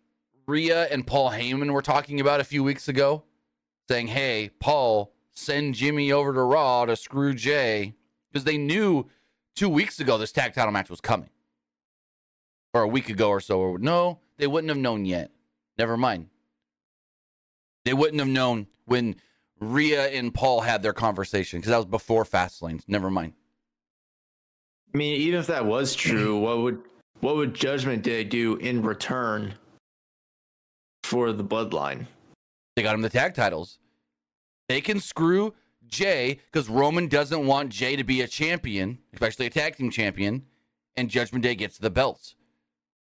Rhea 0.47 0.87
and 0.87 1.05
Paul 1.05 1.31
Heyman 1.31 1.71
were 1.71 1.81
talking 1.81 2.19
about 2.19 2.39
a 2.39 2.43
few 2.45 2.63
weeks 2.63 2.87
ago? 2.87 3.23
Saying, 3.89 4.07
hey, 4.07 4.51
Paul, 4.59 5.13
send 5.31 5.75
Jimmy 5.75 6.11
over 6.11 6.33
to 6.33 6.41
Raw 6.41 6.85
to 6.85 6.95
screw 6.95 7.33
Jey. 7.33 7.95
Because 8.31 8.43
they 8.43 8.57
knew 8.57 9.09
two 9.55 9.69
weeks 9.69 9.99
ago 9.99 10.17
this 10.17 10.31
tag 10.31 10.53
title 10.53 10.71
match 10.71 10.89
was 10.89 11.01
coming. 11.01 11.29
Or 12.73 12.83
a 12.83 12.87
week 12.87 13.09
ago 13.09 13.29
or 13.29 13.39
so. 13.39 13.59
Or 13.59 13.79
no, 13.79 14.19
they 14.37 14.47
wouldn't 14.47 14.69
have 14.69 14.77
known 14.77 15.05
yet. 15.05 15.31
Never 15.77 15.97
mind. 15.97 16.27
They 17.85 17.93
wouldn't 17.93 18.19
have 18.19 18.27
known 18.27 18.67
when 18.85 19.15
Rhea 19.59 20.07
and 20.09 20.33
Paul 20.33 20.61
had 20.61 20.83
their 20.83 20.93
conversation 20.93 21.59
because 21.59 21.71
that 21.71 21.77
was 21.77 21.85
before 21.85 22.25
Fastlane. 22.25 22.81
Never 22.87 23.09
mind. 23.09 23.33
I 24.93 24.97
mean, 24.97 25.19
even 25.21 25.39
if 25.39 25.47
that 25.47 25.65
was 25.65 25.95
true, 25.95 26.37
what 26.39 26.59
would 26.59 26.81
what 27.21 27.35
would 27.35 27.53
Judgment 27.53 28.03
Day 28.03 28.23
do 28.23 28.55
in 28.57 28.81
return 28.81 29.53
for 31.03 31.31
the 31.31 31.43
bloodline? 31.43 32.07
They 32.75 32.83
got 32.83 32.95
him 32.95 33.01
the 33.01 33.09
tag 33.09 33.33
titles. 33.33 33.79
They 34.67 34.81
can 34.81 34.99
screw 34.99 35.53
Jey 35.87 36.39
because 36.51 36.69
Roman 36.69 37.07
doesn't 37.07 37.45
want 37.45 37.69
Jey 37.69 37.95
to 37.95 38.03
be 38.03 38.21
a 38.21 38.27
champion, 38.27 38.99
especially 39.13 39.47
a 39.47 39.49
tag 39.49 39.75
team 39.75 39.89
champion. 39.89 40.45
and 40.95 41.09
Judgment 41.09 41.43
Day 41.43 41.55
gets 41.55 41.77
the 41.77 41.89
belts. 41.89 42.35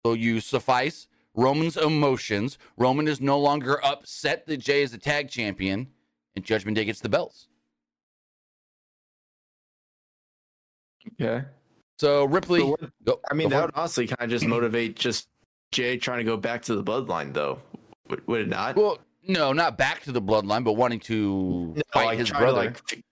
So 0.06 0.14
you 0.14 0.40
suffice 0.40 1.08
Roman's 1.36 1.76
emotions. 1.78 2.58
Roman 2.78 3.08
is 3.08 3.20
no 3.20 3.38
longer 3.40 3.84
upset 3.84 4.48
that 4.48 4.58
Jey 4.58 4.82
is 4.82 4.94
a 4.94 4.98
tag 4.98 5.30
champion, 5.30 5.88
and 6.36 6.46
Judgment 6.46 6.76
Day 6.76 6.86
gets 6.86 7.02
the 7.02 7.10
belts. 7.10 7.48
Okay. 11.22 11.46
So 11.98 12.26
Ripley, 12.26 12.60
So 12.62 12.68
what- 12.68 12.92
go- 13.04 13.20
I 13.30 13.34
mean, 13.34 13.50
that 13.50 13.62
would 13.62 13.72
honestly 13.76 14.08
kind 14.08 14.22
of 14.22 14.30
just 14.30 14.46
motivate 14.46 14.96
just 14.96 15.28
Jey 15.72 15.98
trying 15.98 16.20
to 16.20 16.24
go 16.24 16.38
back 16.38 16.62
to 16.64 16.76
the 16.76 16.84
bloodline, 16.84 17.34
though. 17.34 17.62
Would, 18.10 18.26
would 18.28 18.42
it 18.42 18.48
not? 18.48 18.76
well, 18.76 19.00
no, 19.28 19.52
not 19.54 19.78
back 19.78 20.02
to 20.04 20.12
the 20.12 20.22
bloodline, 20.22 20.64
but 20.64 20.74
wanting 20.74 21.00
to 21.02 21.74
No, 21.76 21.82
fight 21.94 22.06
like, 22.06 22.20
his 22.20 22.30
try 22.30 22.40
to, 22.40 22.46
brother. 22.46 22.58
like, 22.58 23.04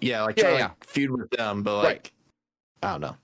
yeah, 0.00 0.22
like 0.22 0.36
Yeah, 0.36 0.42
try 0.44 0.56
to 0.58 0.62
like, 0.64 0.84
feud 0.84 1.10
with 1.10 1.30
them, 1.30 1.62
but 1.62 1.76
Right. 1.84 1.84
like, 1.84 2.12
I 2.82 2.92
don't 2.92 3.00
know. 3.00 3.16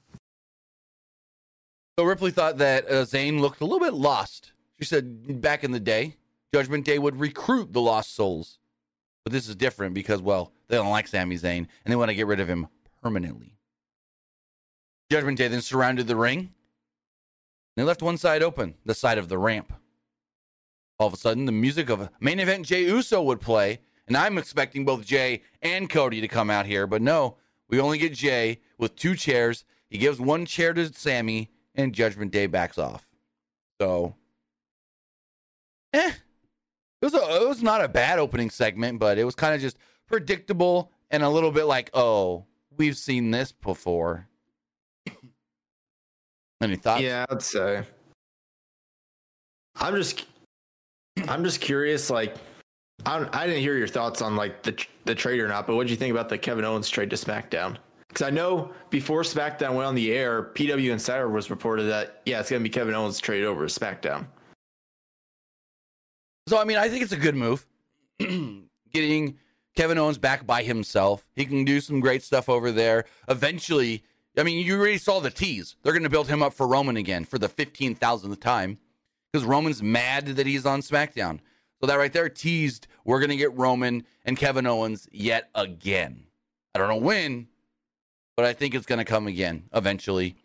So 1.98 2.04
Ripley 2.04 2.30
thought 2.30 2.58
that 2.58 2.88
uh, 2.88 3.04
Zayn 3.04 3.40
looked 3.40 3.60
a 3.60 3.64
little 3.64 3.80
bit 3.80 3.92
lost. 3.92 4.52
She 4.78 4.84
said 4.84 5.40
back 5.40 5.64
in 5.64 5.72
the 5.72 5.80
day, 5.80 6.14
Judgment 6.54 6.84
Day 6.84 6.96
would 6.96 7.18
recruit 7.18 7.72
the 7.72 7.80
lost 7.80 8.14
souls. 8.14 8.58
But 9.24 9.32
this 9.32 9.48
is 9.48 9.56
different 9.56 9.94
because, 9.94 10.22
well, 10.22 10.52
they 10.68 10.76
don't 10.76 10.90
like 10.90 11.08
Sami 11.08 11.36
Zayn 11.36 11.56
and 11.56 11.68
they 11.86 11.96
want 11.96 12.10
to 12.10 12.14
get 12.14 12.28
rid 12.28 12.38
of 12.38 12.46
him 12.46 12.68
permanently. 13.02 13.56
Judgment 15.10 15.38
Day 15.38 15.48
then 15.48 15.60
surrounded 15.60 16.06
the 16.06 16.14
ring. 16.14 16.54
They 17.74 17.82
left 17.82 18.00
one 18.00 18.16
side 18.16 18.44
open, 18.44 18.76
the 18.84 18.94
side 18.94 19.18
of 19.18 19.28
the 19.28 19.36
ramp. 19.36 19.72
All 21.00 21.08
of 21.08 21.14
a 21.14 21.16
sudden, 21.16 21.46
the 21.46 21.52
music 21.52 21.90
of 21.90 22.10
main 22.20 22.38
event 22.38 22.66
Jey 22.66 22.84
Uso 22.84 23.20
would 23.22 23.40
play, 23.40 23.80
and 24.06 24.16
I'm 24.16 24.38
expecting 24.38 24.84
both 24.84 25.04
Jey 25.04 25.42
and 25.60 25.90
Cody 25.90 26.20
to 26.20 26.28
come 26.28 26.48
out 26.48 26.66
here, 26.66 26.86
but 26.86 27.02
no, 27.02 27.38
we 27.68 27.80
only 27.80 27.98
get 27.98 28.14
Jey 28.14 28.60
with 28.78 28.94
two 28.94 29.16
chairs. 29.16 29.64
He 29.90 29.98
gives 29.98 30.20
one 30.20 30.46
chair 30.46 30.72
to 30.74 30.92
Sami, 30.94 31.50
and 31.78 31.94
Judgment 31.94 32.32
Day 32.32 32.46
backs 32.46 32.76
off. 32.76 33.06
So, 33.80 34.16
eh, 35.94 36.10
it 37.00 37.04
was 37.04 37.14
a, 37.14 37.42
it 37.42 37.48
was 37.48 37.62
not 37.62 37.82
a 37.82 37.88
bad 37.88 38.18
opening 38.18 38.50
segment, 38.50 38.98
but 38.98 39.16
it 39.16 39.24
was 39.24 39.34
kind 39.34 39.54
of 39.54 39.60
just 39.60 39.78
predictable 40.06 40.90
and 41.10 41.22
a 41.22 41.30
little 41.30 41.52
bit 41.52 41.64
like, 41.64 41.90
oh, 41.94 42.44
we've 42.76 42.96
seen 42.96 43.30
this 43.30 43.52
before. 43.52 44.26
Any 46.60 46.76
thoughts? 46.76 47.02
Yeah, 47.02 47.24
I'd 47.30 47.40
say. 47.40 47.84
I'm 49.76 49.94
just, 49.94 50.26
I'm 51.28 51.44
just 51.44 51.60
curious. 51.60 52.10
Like, 52.10 52.34
I 53.06 53.28
I 53.32 53.46
didn't 53.46 53.62
hear 53.62 53.76
your 53.76 53.86
thoughts 53.86 54.22
on 54.22 54.34
like 54.34 54.64
the 54.64 54.76
the 55.04 55.14
trade 55.14 55.38
or 55.38 55.46
not, 55.46 55.68
but 55.68 55.76
what 55.76 55.86
do 55.86 55.92
you 55.92 55.96
think 55.96 56.10
about 56.10 56.28
the 56.28 56.36
Kevin 56.36 56.64
Owens 56.64 56.88
trade 56.88 57.10
to 57.10 57.16
SmackDown? 57.16 57.76
Because 58.08 58.26
I 58.26 58.30
know 58.30 58.72
before 58.90 59.22
SmackDown 59.22 59.74
went 59.74 59.86
on 59.86 59.94
the 59.94 60.12
air, 60.12 60.42
PW 60.54 60.90
Insider 60.90 61.28
was 61.28 61.50
reported 61.50 61.84
that 61.84 62.22
yeah, 62.24 62.40
it's 62.40 62.50
gonna 62.50 62.62
be 62.62 62.70
Kevin 62.70 62.94
Owens 62.94 63.18
trade 63.20 63.44
over 63.44 63.66
to 63.66 63.80
SmackDown. 63.80 64.26
So 66.48 66.58
I 66.58 66.64
mean, 66.64 66.78
I 66.78 66.88
think 66.88 67.02
it's 67.02 67.12
a 67.12 67.16
good 67.16 67.36
move. 67.36 67.66
Getting 68.18 69.38
Kevin 69.76 69.98
Owens 69.98 70.18
back 70.18 70.46
by 70.46 70.62
himself. 70.62 71.24
He 71.36 71.44
can 71.44 71.64
do 71.64 71.80
some 71.80 72.00
great 72.00 72.22
stuff 72.22 72.48
over 72.48 72.72
there. 72.72 73.04
Eventually, 73.28 74.02
I 74.36 74.42
mean, 74.42 74.64
you 74.64 74.76
already 74.76 74.98
saw 74.98 75.20
the 75.20 75.30
tease. 75.30 75.76
They're 75.82 75.92
going 75.92 76.02
to 76.02 76.08
build 76.08 76.26
him 76.28 76.42
up 76.42 76.52
for 76.52 76.66
Roman 76.66 76.96
again 76.96 77.24
for 77.24 77.38
the 77.38 77.48
15,000th 77.48 78.40
time 78.40 78.78
because 79.30 79.44
Roman's 79.46 79.82
mad 79.82 80.26
that 80.26 80.46
he's 80.46 80.66
on 80.66 80.80
SmackDown. 80.80 81.40
So 81.80 81.86
that 81.86 81.94
right 81.94 82.12
there 82.12 82.28
teased 82.28 82.88
we're 83.04 83.20
going 83.20 83.30
to 83.30 83.36
get 83.36 83.56
Roman 83.56 84.04
and 84.24 84.36
Kevin 84.36 84.66
Owens 84.66 85.08
yet 85.12 85.48
again. 85.54 86.24
I 86.74 86.78
don't 86.78 86.88
know 86.88 86.96
when, 86.96 87.48
but 88.38 88.44
I 88.44 88.52
think 88.52 88.76
it's 88.76 88.86
going 88.86 89.00
to 89.00 89.04
come 89.04 89.26
again 89.26 89.64
eventually 89.74 90.36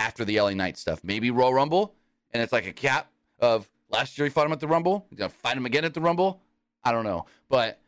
after 0.00 0.24
the 0.24 0.40
LA 0.40 0.50
Knight 0.50 0.76
stuff. 0.76 1.04
Maybe 1.04 1.30
Royal 1.30 1.54
Rumble, 1.54 1.94
and 2.32 2.42
it's 2.42 2.52
like 2.52 2.66
a 2.66 2.72
cap 2.72 3.08
of 3.38 3.70
last 3.88 4.18
year 4.18 4.26
he 4.26 4.30
fought 4.30 4.46
him 4.46 4.52
at 4.52 4.58
the 4.58 4.66
Rumble. 4.66 5.06
He's 5.10 5.18
gonna 5.20 5.28
fight 5.28 5.56
him 5.56 5.64
again 5.64 5.84
at 5.84 5.94
the 5.94 6.00
Rumble. 6.00 6.42
I 6.82 6.90
don't 6.90 7.04
know, 7.04 7.26
but 7.48 7.78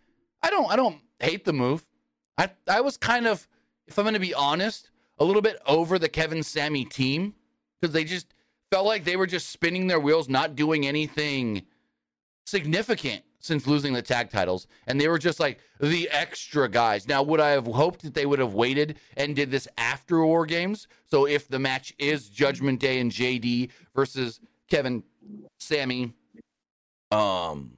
I 0.45 0.51
don't. 0.51 0.71
I 0.71 0.77
don't 0.77 1.01
hate 1.19 1.45
the 1.45 1.53
move. 1.53 1.85
I 2.39 2.51
I 2.69 2.83
was 2.83 2.97
kind 2.97 3.27
of, 3.27 3.49
if 3.89 3.99
I'm 3.99 4.05
gonna 4.05 4.21
be 4.21 4.33
honest, 4.33 4.91
a 5.19 5.25
little 5.25 5.43
bit 5.43 5.61
over 5.67 5.99
the 5.99 6.09
Kevin 6.09 6.45
Sami 6.45 6.85
team 6.85 7.35
because 7.81 7.93
they 7.93 8.05
just 8.05 8.33
felt 8.71 8.87
like 8.87 9.03
they 9.03 9.17
were 9.17 9.27
just 9.27 9.51
spinning 9.51 9.89
their 9.89 9.99
wheels, 9.99 10.29
not 10.29 10.55
doing 10.55 10.87
anything 10.87 11.63
significant 12.47 13.25
since 13.43 13.67
losing 13.67 13.93
the 13.93 14.01
tag 14.01 14.31
titles, 14.31 14.67
and 14.87 14.99
they 14.99 15.09
were 15.09 15.19
just 15.19 15.41
like 15.41 15.59
the 15.81 16.09
extra 16.11 16.69
guys. 16.69 17.07
Now, 17.07 17.23
would 17.25 17.41
I 17.41 17.51
have 17.51 17.67
hoped 17.67 18.03
that 18.03 18.15
they 18.15 18.25
would 18.25 18.39
have 18.39 18.55
waited 18.55 18.99
and 19.17 19.37
did 19.37 19.51
this 19.51 19.69
after 19.77 20.25
War 20.25 20.47
Games? 20.47 20.87
So 21.05 21.27
if 21.27 21.49
the 21.49 21.59
match 21.59 21.93
is 21.99 22.29
Judgment 22.29 22.81
Day 22.81 23.01
and 23.01 23.11
JD 23.11 23.71
versus 23.95 24.41
Kevin, 24.71 25.03
Sami, 25.59 26.15
um, 27.11 27.73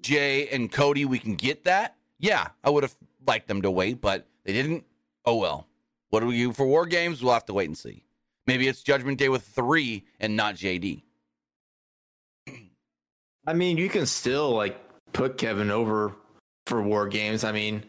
Jey 0.00 0.48
and 0.48 0.72
Cody, 0.72 1.04
we 1.04 1.18
can 1.18 1.34
get 1.34 1.64
that. 1.64 1.96
Yeah, 2.18 2.48
I 2.64 2.70
would 2.70 2.82
have 2.82 2.96
liked 3.26 3.48
them 3.48 3.62
to 3.62 3.70
wait, 3.70 4.00
but 4.00 4.26
they 4.44 4.52
didn't. 4.52 4.84
Oh 5.26 5.36
well. 5.36 5.68
What 6.08 6.20
do 6.20 6.26
we 6.26 6.36
do 6.36 6.52
for 6.52 6.64
War 6.64 6.86
Games? 6.86 7.22
We'll 7.22 7.32
have 7.34 7.44
to 7.46 7.54
wait 7.54 7.66
and 7.66 7.76
see. 7.76 8.04
Maybe 8.46 8.68
it's 8.68 8.82
Judgment 8.82 9.18
Day 9.18 9.28
with 9.28 9.42
three 9.42 10.04
and 10.20 10.36
not 10.36 10.54
JD. 10.54 11.02
I 13.46 13.52
mean, 13.52 13.76
you 13.76 13.88
can 13.88 14.06
still 14.06 14.50
like 14.50 14.78
put 15.12 15.38
Kevin 15.38 15.70
over 15.70 16.14
for 16.66 16.82
War 16.82 17.06
Games. 17.06 17.44
I 17.44 17.52
mean, 17.52 17.84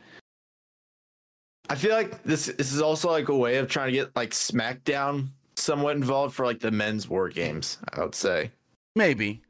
I 1.69 1.75
feel 1.75 1.93
like 1.93 2.23
this 2.23 2.47
this 2.47 2.71
is 2.71 2.81
also 2.81 3.09
like 3.09 3.29
a 3.29 3.35
way 3.35 3.57
of 3.57 3.69
trying 3.69 3.87
to 3.87 3.93
get 3.93 4.15
like 4.15 4.31
SmackDown 4.31 5.29
somewhat 5.55 5.95
involved 5.95 6.35
for 6.35 6.45
like 6.45 6.59
the 6.59 6.71
men's 6.71 7.07
War 7.07 7.29
Games. 7.29 7.77
I 7.93 8.01
would 8.01 8.15
say. 8.15 8.51
Maybe. 8.95 9.41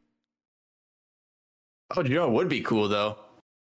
Oh, 1.96 2.04
you 2.04 2.16
know 2.16 2.28
what 2.28 2.36
would 2.36 2.50
be 2.50 2.62
cool 2.62 2.88
though? 2.88 3.18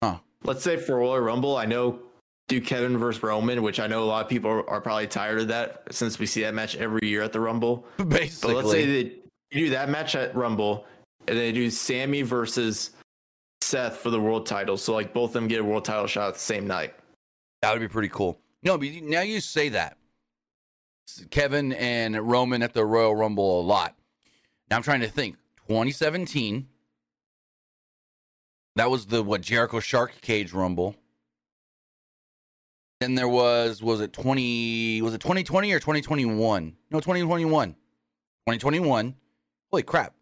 Huh. 0.04 0.20
Let's 0.44 0.64
say 0.64 0.78
for 0.78 0.98
Royal 0.98 1.20
Rumble, 1.20 1.58
I 1.58 1.66
know 1.66 2.00
do 2.48 2.62
Kevin 2.62 2.98
versus 2.98 3.24
Roman, 3.24 3.62
which 3.64 3.80
I 3.80 3.88
know 3.88 4.04
a 4.04 4.06
lot 4.06 4.24
of 4.24 4.30
people 4.30 4.52
are, 4.52 4.70
are 4.70 4.82
probably 4.82 5.08
tired 5.08 5.42
of 5.42 5.48
that 5.48 5.84
since 5.92 6.20
we 6.20 6.26
see 6.26 6.42
that 6.42 6.54
match 6.54 6.76
every 6.76 7.08
year 7.08 7.24
at 7.24 7.34
the 7.34 7.40
Rumble. 7.40 7.86
Basically. 7.98 8.54
But 8.54 8.66
let's 8.66 8.72
say 8.72 8.86
that 8.86 9.12
you 9.52 9.66
do 9.66 9.70
that 9.72 9.90
match 9.90 10.16
at 10.16 10.36
Rumble, 10.36 10.86
and 11.28 11.38
they 11.38 11.52
do 11.52 11.70
Sami 11.70 12.22
versus 12.22 12.92
Seth 13.62 13.98
for 13.98 14.10
the 14.10 14.20
world 14.20 14.46
title. 14.46 14.78
So 14.78 14.94
like 14.94 15.14
both 15.14 15.30
of 15.30 15.34
them 15.34 15.48
get 15.48 15.62
a 15.62 15.64
world 15.64 15.86
title 15.86 16.08
shot 16.08 16.34
the 16.34 16.40
same 16.40 16.68
night. 16.68 16.94
That 17.62 17.72
would 17.74 17.82
be 17.82 17.88
pretty 17.88 18.10
cool. 18.10 18.40
No, 18.64 18.78
but 18.78 18.88
now 19.02 19.22
you 19.22 19.42
say 19.42 19.70
that. 19.70 19.98
Kevin 21.30 21.74
and 21.74 22.16
Roman 22.18 22.64
at 22.64 22.74
the 22.74 22.86
Royal 22.86 23.16
Rumble 23.16 23.62
a 23.62 23.64
lot. 23.64 23.96
Now 24.70 24.78
I'm 24.78 24.84
trying 24.84 25.02
to 25.02 25.08
think. 25.08 25.36
2017. 25.68 26.68
That 28.76 28.90
was 28.90 29.06
the 29.06 29.24
what 29.24 29.42
Jericho 29.42 29.80
Shark 29.80 30.20
Cage 30.22 30.52
Rumble. 30.52 30.96
Then 33.00 33.16
there 33.16 33.28
was 33.28 33.82
was 33.82 34.02
it 34.02 34.14
20 34.14 35.02
was 35.02 35.14
it 35.14 35.22
2020 35.22 35.72
or 35.72 35.80
2021? 35.80 36.76
No, 36.92 37.00
2021. 37.00 37.70
2021. 37.72 39.16
Holy 39.72 39.84
crap. 39.84 40.14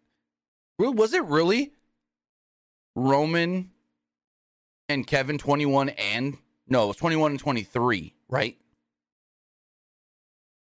Re- 0.78 0.88
Was 0.88 1.14
it 1.14 1.24
really 1.24 1.72
Roman 2.96 3.70
and 4.88 5.06
Kevin 5.06 5.38
21 5.38 5.90
and 5.90 6.36
no, 6.66 6.84
it 6.84 6.88
was 6.88 6.96
21 6.96 7.32
and 7.32 7.40
23, 7.40 8.14
right? 8.28 8.56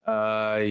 Uh, 0.05 0.61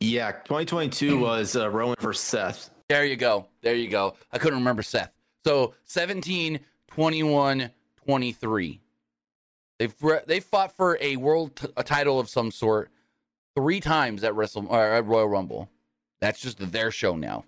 yeah, 0.00 0.32
2022 0.32 1.18
was 1.20 1.54
uh, 1.56 1.68
Roman 1.70 1.96
versus 2.00 2.24
Seth. 2.24 2.70
There 2.88 3.04
you 3.04 3.16
go. 3.16 3.46
There 3.62 3.74
you 3.74 3.88
go. 3.88 4.14
I 4.32 4.38
couldn't 4.38 4.58
remember 4.58 4.82
Seth. 4.82 5.12
So 5.44 5.74
17, 5.84 6.60
21, 6.88 7.70
23. 8.04 8.80
They've 9.78 9.94
they 10.26 10.40
fought 10.40 10.76
for 10.76 10.98
a 11.00 11.16
world 11.16 11.56
t- 11.56 11.68
a 11.76 11.82
title 11.82 12.20
of 12.20 12.28
some 12.28 12.50
sort 12.50 12.90
three 13.56 13.80
times 13.80 14.22
at 14.24 14.34
Wrestle 14.34 14.66
or 14.68 14.84
at 14.84 15.06
Royal 15.06 15.28
Rumble. 15.28 15.70
That's 16.20 16.40
just 16.40 16.58
their 16.72 16.90
show 16.90 17.16
now. 17.16 17.44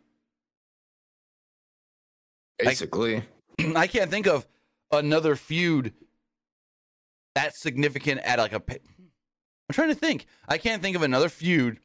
Basically, 2.65 3.23
I 3.77 3.87
can't 3.87 4.11
think 4.11 4.27
of 4.27 4.47
another 4.91 5.37
feud 5.37 5.93
that 7.35 7.55
significant 7.55 8.21
at 8.23 8.39
like 8.39 8.53
a. 8.53 8.63
I'm 8.69 9.73
trying 9.73 9.89
to 9.89 9.95
think. 9.95 10.27
I 10.49 10.59
can't 10.59 10.83
think 10.83 10.97
of 10.97 11.03
another 11.03 11.29
feud 11.29 11.79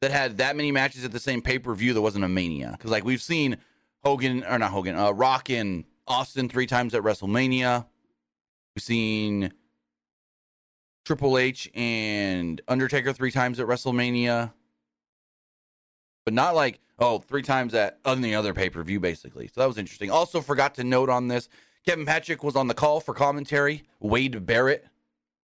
that 0.00 0.10
had 0.10 0.38
that 0.38 0.56
many 0.56 0.72
matches 0.72 1.04
at 1.04 1.12
the 1.12 1.20
same 1.20 1.42
pay 1.42 1.58
per 1.58 1.74
view 1.74 1.94
that 1.94 2.02
wasn't 2.02 2.24
a 2.24 2.28
Mania. 2.28 2.72
Because 2.72 2.90
like 2.90 3.04
we've 3.04 3.22
seen 3.22 3.58
Hogan 4.04 4.44
or 4.44 4.58
not 4.58 4.70
Hogan, 4.70 4.96
uh, 4.96 5.10
Rock 5.10 5.50
and 5.50 5.84
Austin 6.06 6.48
three 6.48 6.66
times 6.66 6.94
at 6.94 7.02
WrestleMania. 7.02 7.86
We've 8.74 8.82
seen 8.82 9.52
Triple 11.04 11.38
H 11.38 11.70
and 11.74 12.60
Undertaker 12.68 13.12
three 13.12 13.30
times 13.30 13.58
at 13.58 13.66
WrestleMania. 13.66 14.52
But 16.26 16.34
not 16.34 16.56
like, 16.56 16.80
oh, 16.98 17.20
three 17.20 17.42
times 17.42 17.72
that 17.72 18.00
at 18.04 18.18
any 18.18 18.34
other 18.34 18.52
pay 18.52 18.68
per 18.68 18.82
view, 18.82 19.00
basically. 19.00 19.46
So 19.46 19.60
that 19.60 19.66
was 19.68 19.78
interesting. 19.78 20.10
Also, 20.10 20.42
forgot 20.42 20.74
to 20.74 20.84
note 20.84 21.08
on 21.08 21.28
this 21.28 21.48
Kevin 21.86 22.04
Patrick 22.04 22.42
was 22.42 22.56
on 22.56 22.66
the 22.66 22.74
call 22.74 23.00
for 23.00 23.14
commentary. 23.14 23.84
Wade 24.00 24.44
Barrett 24.44 24.84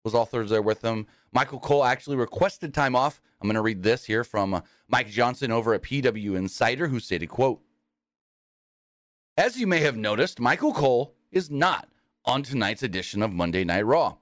was 0.04 0.14
also 0.14 0.44
there 0.44 0.62
with 0.62 0.84
him. 0.84 1.08
Michael 1.34 1.60
Cole 1.60 1.84
actually 1.84 2.16
requested 2.16 2.74
time 2.76 2.96
off. 2.96 3.20
I'm 3.42 3.48
going 3.48 3.56
to 3.56 3.62
read 3.62 3.82
this 3.82 4.06
here 4.06 4.24
from 4.24 4.54
uh, 4.54 4.62
Mike 4.88 5.10
Johnson 5.10 5.52
over 5.52 5.74
at 5.74 5.82
PW 5.82 6.38
Insider, 6.38 6.88
who 6.88 7.00
stated, 7.00 7.28
"quote 7.28 7.60
As 9.36 9.60
you 9.60 9.66
may 9.66 9.80
have 9.80 9.98
noticed, 9.98 10.40
Michael 10.40 10.74
Cole 10.74 11.16
is 11.32 11.50
not 11.50 11.90
on 12.24 12.44
tonight's 12.44 12.84
edition 12.84 13.24
of 13.24 13.34
Monday 13.34 13.64
Night 13.64 13.86
Raw. 13.86 14.18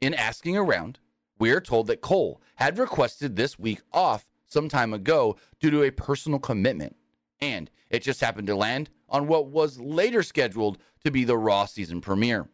In 0.00 0.14
asking 0.14 0.56
around, 0.56 1.00
we 1.38 1.50
are 1.50 1.60
told 1.60 1.88
that 1.88 2.00
Cole 2.00 2.40
had 2.56 2.78
requested 2.78 3.34
this 3.34 3.58
week 3.58 3.80
off 3.92 4.24
some 4.56 4.70
time 4.70 4.94
ago 4.94 5.36
due 5.60 5.70
to 5.70 5.82
a 5.82 5.90
personal 5.90 6.38
commitment, 6.38 6.96
and 7.42 7.70
it 7.90 8.02
just 8.02 8.22
happened 8.22 8.46
to 8.46 8.56
land 8.56 8.88
on 9.06 9.26
what 9.26 9.48
was 9.48 9.78
later 9.78 10.22
scheduled 10.22 10.78
to 11.04 11.10
be 11.10 11.24
the 11.24 11.36
Raw 11.36 11.66
season 11.66 12.00
premiere. 12.00 12.48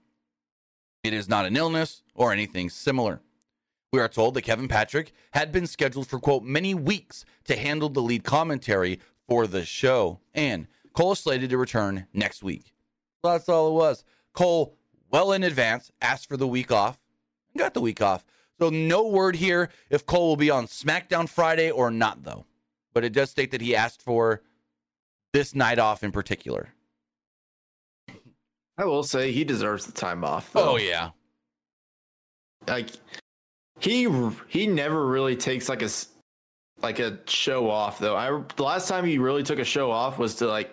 It 1.04 1.12
is 1.12 1.28
not 1.28 1.46
an 1.46 1.56
illness 1.56 2.02
or 2.12 2.32
anything 2.32 2.70
similar. 2.70 3.20
We 3.92 4.00
are 4.00 4.08
told 4.08 4.34
that 4.34 4.42
Kevin 4.42 4.66
Patrick 4.66 5.12
had 5.30 5.52
been 5.52 5.68
scheduled 5.68 6.08
for, 6.08 6.18
quote, 6.18 6.42
many 6.42 6.74
weeks 6.74 7.24
to 7.44 7.54
handle 7.54 7.88
the 7.88 8.02
lead 8.02 8.24
commentary 8.24 8.98
for 9.28 9.46
the 9.46 9.64
show, 9.64 10.18
and 10.34 10.66
Cole 10.94 11.12
is 11.12 11.20
slated 11.20 11.50
to 11.50 11.56
return 11.56 12.08
next 12.12 12.42
week. 12.42 12.74
That's 13.22 13.48
all 13.48 13.68
it 13.68 13.74
was. 13.74 14.02
Cole, 14.32 14.76
well 15.08 15.30
in 15.30 15.44
advance, 15.44 15.92
asked 16.00 16.28
for 16.28 16.36
the 16.36 16.48
week 16.48 16.72
off 16.72 17.00
and 17.54 17.60
got 17.60 17.74
the 17.74 17.80
week 17.80 18.02
off. 18.02 18.24
So, 18.60 18.70
no 18.70 19.08
word 19.08 19.36
here 19.36 19.70
if 19.90 20.06
Cole 20.06 20.28
will 20.28 20.36
be 20.36 20.50
on 20.50 20.66
SmackDown 20.66 21.28
Friday 21.28 21.70
or 21.70 21.90
not, 21.90 22.22
though. 22.22 22.44
But 22.94 23.04
it 23.04 23.12
does 23.12 23.30
state 23.30 23.50
that 23.52 23.60
he 23.60 23.74
asked 23.74 24.02
for 24.02 24.42
this 25.32 25.54
night 25.54 25.78
off 25.78 26.04
in 26.04 26.12
particular. 26.12 26.68
I 28.78 28.84
will 28.84 29.02
say 29.02 29.32
he 29.32 29.44
deserves 29.44 29.86
the 29.86 29.92
time 29.92 30.24
off. 30.24 30.50
Oh, 30.54 30.76
yeah. 30.76 31.10
Like 32.68 32.90
he 33.80 34.08
he 34.48 34.66
never 34.66 35.06
really 35.06 35.36
takes 35.36 35.68
like 35.68 35.82
a 35.82 35.88
like 36.80 36.98
a 36.98 37.18
show 37.26 37.68
off 37.68 37.98
though. 37.98 38.16
I 38.16 38.42
the 38.56 38.62
last 38.62 38.88
time 38.88 39.04
he 39.04 39.18
really 39.18 39.42
took 39.42 39.58
a 39.58 39.64
show 39.64 39.90
off 39.90 40.18
was 40.18 40.36
to 40.36 40.46
like 40.46 40.70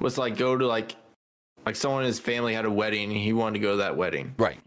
was 0.00 0.14
to 0.14 0.20
like 0.20 0.36
go 0.36 0.56
to 0.56 0.66
like 0.66 0.94
like 1.64 1.76
someone 1.76 2.02
in 2.02 2.06
his 2.06 2.20
family 2.20 2.54
had 2.54 2.64
a 2.64 2.70
wedding 2.70 3.10
and 3.10 3.20
he 3.20 3.32
wanted 3.32 3.54
to 3.54 3.58
go 3.60 3.72
to 3.72 3.76
that 3.78 3.96
wedding. 3.96 4.34
Right. 4.38 4.58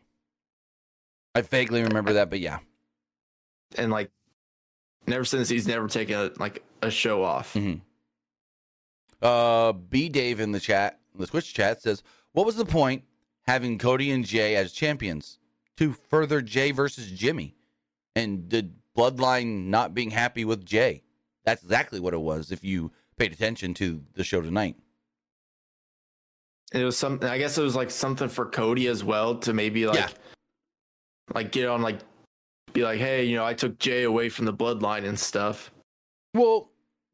I 1.39 1.41
vaguely 1.41 1.81
remember 1.81 2.13
that, 2.13 2.29
but 2.29 2.41
yeah. 2.41 2.59
And 3.77 3.91
like 3.91 4.11
never 5.07 5.23
since 5.23 5.47
he's 5.47 5.67
never 5.67 5.87
taken 5.87 6.15
a, 6.15 6.31
like 6.37 6.63
a 6.81 6.91
show 6.91 7.23
off. 7.23 7.53
Mm-hmm. 7.53 7.79
Uh, 9.25 9.71
B 9.71 10.09
Dave 10.09 10.41
in 10.41 10.51
the 10.51 10.59
chat, 10.59 10.99
the 11.15 11.27
Twitch 11.27 11.53
chat 11.53 11.81
says, 11.81 12.03
"What 12.33 12.45
was 12.45 12.57
the 12.57 12.65
point 12.65 13.03
having 13.43 13.77
Cody 13.77 14.11
and 14.11 14.25
Jey 14.25 14.55
as 14.57 14.73
champions 14.73 15.39
to 15.77 15.93
further 15.93 16.41
Jey 16.41 16.71
versus 16.71 17.09
Jimmy, 17.09 17.55
and 18.15 18.49
did 18.49 18.75
Bloodline 18.97 19.67
not 19.67 19.93
being 19.93 20.11
happy 20.11 20.43
with 20.43 20.65
Jey? 20.65 21.03
That's 21.45 21.63
exactly 21.63 22.01
what 22.01 22.13
it 22.13 22.19
was. 22.19 22.51
If 22.51 22.65
you 22.65 22.91
paid 23.15 23.31
attention 23.31 23.73
to 23.75 24.03
the 24.13 24.25
show 24.25 24.41
tonight." 24.41 24.75
It 26.73 26.83
was 26.83 26.97
something. 26.97 27.29
I 27.29 27.37
guess 27.37 27.57
it 27.57 27.63
was 27.63 27.75
like 27.77 27.91
something 27.91 28.27
for 28.27 28.45
Cody 28.45 28.87
as 28.87 29.05
well 29.05 29.35
to 29.39 29.53
maybe 29.53 29.87
like, 29.87 29.95
Yeah. 29.95 30.09
Like 31.33 31.51
get 31.51 31.67
on 31.67 31.81
like, 31.81 31.99
be 32.73 32.83
like, 32.83 32.99
hey, 32.99 33.23
you 33.23 33.35
know, 33.35 33.45
I 33.45 33.53
took 33.53 33.79
Jey 33.79 34.03
away 34.03 34.29
from 34.29 34.45
the 34.45 34.53
bloodline 34.53 35.05
and 35.05 35.19
stuff. 35.19 35.71
Well, 36.33 36.69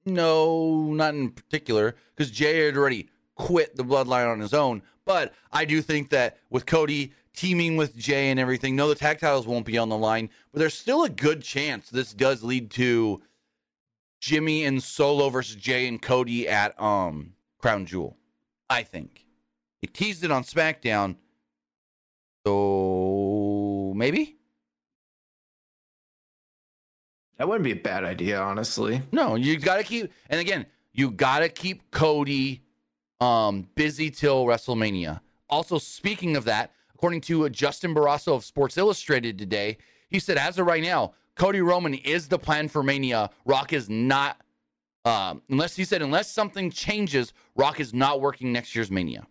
no, 0.05 0.91
not 0.93 1.15
in 1.15 1.31
particular, 1.31 1.95
because 2.15 2.31
Jey 2.31 2.65
had 2.65 2.77
already 2.77 3.09
quit 3.35 3.75
the 3.75 3.83
bloodline 3.83 4.31
on 4.31 4.39
his 4.39 4.53
own. 4.53 4.81
But 5.05 5.33
I 5.51 5.65
do 5.65 5.81
think 5.81 6.09
that 6.09 6.37
with 6.49 6.65
Cody 6.65 7.13
teaming 7.33 7.77
with 7.77 7.95
Jey 7.95 8.29
and 8.29 8.39
everything, 8.39 8.75
no, 8.75 8.87
the 8.87 8.95
tag 8.95 9.19
titles 9.19 9.47
won't 9.47 9.65
be 9.65 9.77
on 9.77 9.89
the 9.89 9.97
line, 9.97 10.29
but 10.51 10.59
there's 10.59 10.73
still 10.73 11.03
a 11.03 11.09
good 11.09 11.41
chance 11.41 11.89
this 11.89 12.13
does 12.13 12.43
lead 12.43 12.71
to 12.71 13.21
Jimmy 14.21 14.63
and 14.63 14.81
Solo 14.81 15.29
versus 15.29 15.55
Jey 15.55 15.87
and 15.87 16.01
Cody 16.01 16.47
at 16.47 16.79
um 16.81 17.33
Crown 17.59 17.85
Jewel. 17.85 18.17
I 18.69 18.83
think. 18.83 19.25
He 19.81 19.87
teased 19.87 20.23
it 20.23 20.31
on 20.31 20.43
SmackDown. 20.43 21.17
So 22.45 22.53
maybe? 23.95 24.35
That 27.37 27.47
wouldn't 27.47 27.65
be 27.65 27.71
a 27.71 27.75
bad 27.75 28.03
idea, 28.03 28.39
honestly. 28.39 29.01
No, 29.11 29.35
you 29.35 29.57
got 29.57 29.77
to 29.77 29.83
keep, 29.83 30.11
and 30.29 30.39
again, 30.39 30.65
you 30.93 31.11
got 31.11 31.39
to 31.39 31.49
keep 31.49 31.91
Cody 31.91 32.63
um, 33.19 33.67
busy 33.75 34.09
till 34.09 34.45
WrestleMania. 34.45 35.19
Also, 35.49 35.77
speaking 35.77 36.37
of 36.37 36.45
that, 36.45 36.71
according 36.93 37.21
to 37.21 37.49
Justin 37.49 37.93
Barrasso 37.93 38.35
of 38.35 38.45
Sports 38.45 38.77
Illustrated 38.77 39.37
today, 39.37 39.77
he 40.09 40.19
said, 40.19 40.37
as 40.37 40.57
of 40.57 40.65
right 40.65 40.81
now, 40.81 41.13
Cody 41.35 41.59
Roman 41.59 41.93
is 41.93 42.29
the 42.29 42.39
plan 42.39 42.69
for 42.69 42.81
Mania. 42.81 43.29
Rock 43.43 43.73
is 43.73 43.89
not, 43.89 44.39
um, 45.03 45.41
unless 45.49 45.75
he 45.75 45.83
said, 45.83 46.01
unless 46.01 46.31
something 46.31 46.71
changes, 46.71 47.33
Rock 47.55 47.81
is 47.81 47.93
not 47.93 48.21
working 48.21 48.53
next 48.53 48.75
year's 48.75 48.89
Mania 48.89 49.27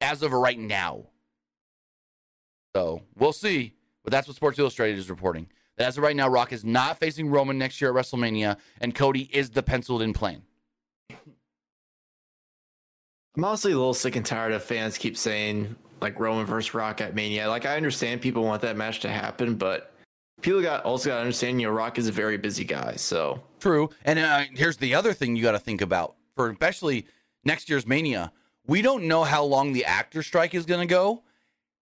as 0.00 0.22
of 0.22 0.32
right 0.32 0.58
now. 0.58 1.06
So 2.74 3.02
we'll 3.16 3.32
see, 3.32 3.74
but 4.08 4.12
that's 4.12 4.26
what 4.26 4.36
Sports 4.36 4.58
Illustrated 4.58 4.98
is 4.98 5.10
reporting. 5.10 5.50
That 5.76 5.88
as 5.88 5.98
of 5.98 6.02
right 6.02 6.16
now, 6.16 6.30
Rock 6.30 6.50
is 6.54 6.64
not 6.64 6.96
facing 6.96 7.28
Roman 7.28 7.58
next 7.58 7.78
year 7.78 7.90
at 7.90 7.94
WrestleMania, 7.94 8.56
and 8.80 8.94
Cody 8.94 9.28
is 9.34 9.50
the 9.50 9.62
penciled 9.62 10.00
in 10.00 10.14
plan. 10.14 10.40
I'm 13.36 13.44
honestly 13.44 13.72
a 13.72 13.76
little 13.76 13.92
sick 13.92 14.16
and 14.16 14.24
tired 14.24 14.54
of 14.54 14.62
fans 14.62 14.96
keep 14.96 15.14
saying 15.14 15.76
like 16.00 16.18
Roman 16.18 16.46
versus 16.46 16.72
Rock 16.72 17.02
at 17.02 17.14
Mania. 17.14 17.50
Like 17.50 17.66
I 17.66 17.76
understand 17.76 18.22
people 18.22 18.44
want 18.44 18.62
that 18.62 18.78
match 18.78 19.00
to 19.00 19.10
happen, 19.10 19.56
but 19.56 19.92
people 20.40 20.62
got 20.62 20.86
also 20.86 21.10
got 21.10 21.16
to 21.16 21.20
understand, 21.20 21.60
you 21.60 21.66
know, 21.66 21.74
Rock 21.74 21.98
is 21.98 22.08
a 22.08 22.12
very 22.12 22.38
busy 22.38 22.64
guy. 22.64 22.94
So 22.96 23.42
True. 23.60 23.90
And 24.06 24.18
uh, 24.18 24.44
here's 24.54 24.78
the 24.78 24.94
other 24.94 25.12
thing 25.12 25.36
you 25.36 25.42
got 25.42 25.52
to 25.52 25.58
think 25.58 25.82
about 25.82 26.14
for 26.34 26.48
especially 26.48 27.06
next 27.44 27.68
year's 27.68 27.86
Mania. 27.86 28.32
We 28.66 28.80
don't 28.80 29.04
know 29.04 29.24
how 29.24 29.44
long 29.44 29.74
the 29.74 29.84
actor 29.84 30.22
strike 30.22 30.54
is 30.54 30.64
going 30.64 30.80
to 30.80 30.90
go. 30.90 31.24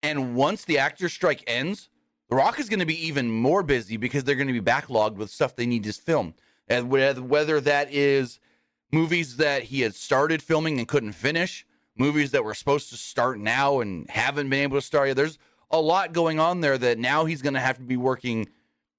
And 0.03 0.35
once 0.35 0.65
the 0.65 0.77
actor 0.77 1.07
strike 1.07 1.43
ends, 1.47 1.87
The 2.31 2.37
Rock 2.37 2.59
is 2.61 2.69
going 2.69 2.79
to 2.79 2.85
be 2.85 3.07
even 3.07 3.29
more 3.29 3.61
busy 3.61 3.97
because 3.97 4.23
they're 4.23 4.35
going 4.35 4.47
to 4.47 4.53
be 4.53 4.61
backlogged 4.61 5.15
with 5.15 5.29
stuff 5.29 5.53
they 5.53 5.65
need 5.65 5.83
to 5.83 5.91
film. 5.91 6.33
And 6.69 6.89
whether 6.89 7.59
that 7.59 7.93
is 7.93 8.39
movies 8.89 9.35
that 9.35 9.63
he 9.63 9.81
had 9.81 9.93
started 9.93 10.41
filming 10.41 10.79
and 10.79 10.87
couldn't 10.87 11.11
finish, 11.11 11.65
movies 11.97 12.31
that 12.31 12.45
were 12.45 12.53
supposed 12.53 12.89
to 12.91 12.95
start 12.95 13.37
now 13.37 13.81
and 13.81 14.09
haven't 14.09 14.49
been 14.49 14.61
able 14.61 14.77
to 14.77 14.81
start 14.81 15.09
yet. 15.09 15.17
There's 15.17 15.39
a 15.71 15.81
lot 15.81 16.13
going 16.13 16.39
on 16.39 16.61
there 16.61 16.77
that 16.77 16.97
now 16.97 17.25
he's 17.25 17.41
going 17.41 17.55
to 17.55 17.59
have 17.59 17.77
to 17.79 17.83
be 17.83 17.97
working, 17.97 18.47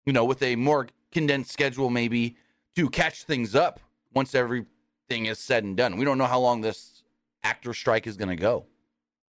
you 0.05 0.13
know, 0.13 0.27
with 0.27 0.43
a 0.43 0.57
more 0.57 0.89
condensed 1.11 1.51
schedule 1.51 1.89
maybe 1.89 2.37
to 2.77 2.91
catch 2.91 3.25
things 3.25 3.55
up 3.55 3.81
once 4.13 4.35
everything 4.35 5.25
is 5.25 5.39
said 5.39 5.65
and 5.65 5.75
done. 5.75 5.97
We 5.97 6.05
don't 6.05 6.19
know 6.19 6.27
how 6.27 6.41
long 6.41 6.61
this 6.61 7.03
actor 7.43 7.73
strike 7.73 8.07
is 8.07 8.19
going 8.19 8.29
to 8.29 8.37
go. 8.37 8.67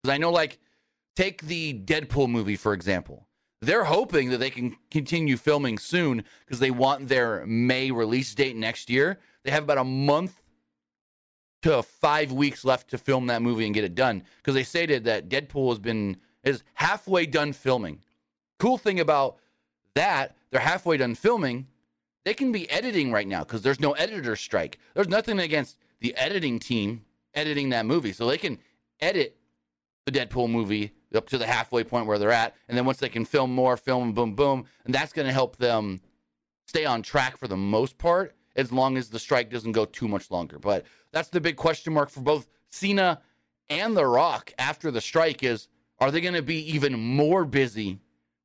Because 0.00 0.14
I 0.14 0.18
know, 0.18 0.30
like, 0.30 0.60
take 1.16 1.42
the 1.42 1.74
Deadpool 1.74 2.30
movie, 2.30 2.56
for 2.56 2.72
example. 2.72 3.24
They're 3.60 3.84
hoping 3.84 4.30
that 4.30 4.38
they 4.38 4.50
can 4.50 4.76
continue 4.90 5.36
filming 5.36 5.78
soon 5.78 6.24
because 6.44 6.60
they 6.60 6.70
want 6.70 7.08
their 7.08 7.44
May 7.46 7.90
release 7.90 8.34
date 8.34 8.56
next 8.56 8.88
year. 8.88 9.18
They 9.42 9.50
have 9.50 9.64
about 9.64 9.78
a 9.78 9.84
month 9.84 10.40
to 11.62 11.82
five 11.82 12.30
weeks 12.30 12.64
left 12.64 12.88
to 12.90 12.98
film 12.98 13.26
that 13.26 13.42
movie 13.42 13.66
and 13.66 13.74
get 13.74 13.84
it 13.84 13.94
done 13.94 14.22
because 14.36 14.54
they 14.54 14.62
stated 14.62 15.04
that 15.04 15.28
Deadpool 15.28 15.70
has 15.70 15.78
been 15.80 16.18
is 16.44 16.62
halfway 16.74 17.26
done 17.26 17.52
filming. 17.52 18.00
Cool 18.58 18.78
thing 18.78 19.00
about 19.00 19.38
that, 19.94 20.36
they're 20.50 20.60
halfway 20.60 20.96
done 20.96 21.16
filming. 21.16 21.66
They 22.24 22.34
can 22.34 22.52
be 22.52 22.70
editing 22.70 23.10
right 23.10 23.26
now 23.26 23.40
because 23.40 23.62
there's 23.62 23.80
no 23.80 23.92
editor 23.92 24.36
strike. 24.36 24.78
There's 24.94 25.08
nothing 25.08 25.40
against 25.40 25.78
the 26.00 26.14
editing 26.16 26.58
team 26.58 27.04
editing 27.34 27.70
that 27.70 27.86
movie, 27.86 28.12
so 28.12 28.26
they 28.26 28.38
can 28.38 28.58
edit 29.00 29.36
the 30.06 30.12
Deadpool 30.12 30.48
movie 30.50 30.92
up 31.14 31.28
to 31.28 31.38
the 31.38 31.46
halfway 31.46 31.84
point 31.84 32.06
where 32.06 32.18
they're 32.18 32.30
at, 32.30 32.54
and 32.68 32.76
then 32.76 32.84
once 32.84 32.98
they 32.98 33.08
can 33.08 33.24
film 33.24 33.54
more, 33.54 33.76
film 33.76 34.12
boom 34.12 34.34
boom, 34.34 34.64
and 34.84 34.94
that's 34.94 35.12
going 35.12 35.26
to 35.26 35.32
help 35.32 35.56
them 35.56 36.00
stay 36.66 36.84
on 36.84 37.02
track 37.02 37.38
for 37.38 37.48
the 37.48 37.56
most 37.56 37.98
part 37.98 38.34
as 38.56 38.72
long 38.72 38.96
as 38.96 39.08
the 39.08 39.18
strike 39.18 39.50
doesn't 39.50 39.72
go 39.72 39.84
too 39.84 40.08
much 40.08 40.30
longer. 40.30 40.58
But 40.58 40.84
that's 41.12 41.28
the 41.28 41.40
big 41.40 41.56
question 41.56 41.92
mark 41.94 42.10
for 42.10 42.20
both 42.20 42.48
Cena 42.68 43.22
and 43.70 43.96
The 43.96 44.06
Rock 44.06 44.52
after 44.58 44.90
the 44.90 45.00
strike 45.00 45.42
is 45.42 45.68
are 45.98 46.10
they 46.10 46.20
going 46.20 46.34
to 46.34 46.42
be 46.42 46.74
even 46.74 46.98
more 46.98 47.44
busy 47.44 48.00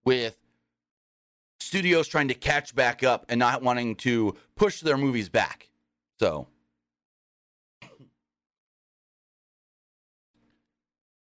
with 0.05 0.37
studios 1.59 2.07
trying 2.07 2.27
to 2.29 2.33
catch 2.33 2.73
back 2.73 3.03
up 3.03 3.25
and 3.29 3.39
not 3.39 3.61
wanting 3.61 3.95
to 3.97 4.35
push 4.55 4.81
their 4.81 4.97
movies 4.97 5.29
back? 5.29 5.69
So, 6.19 6.47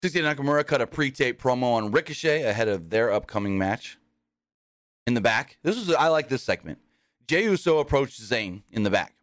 Shinsuke 0.02 0.36
Nakamura 0.36 0.66
cut 0.66 0.80
a 0.80 0.88
pre-tape 0.88 1.42
promo 1.42 1.74
on 1.74 1.92
Ricochet 1.92 2.44
ahead 2.44 2.70
of 2.70 2.90
their 2.90 3.12
upcoming 3.12 3.58
match. 3.58 3.98
In 5.06 5.14
the 5.14 5.22
back, 5.22 5.58
this 5.62 5.76
is 5.76 5.94
I 5.94 6.08
like 6.08 6.30
this 6.30 6.44
segment. 6.44 6.80
Jey 7.28 7.44
Uso 7.44 7.80
approached 7.80 8.22
Zayn 8.22 8.62
in 8.72 8.84
the 8.84 8.90
back. 8.90 9.16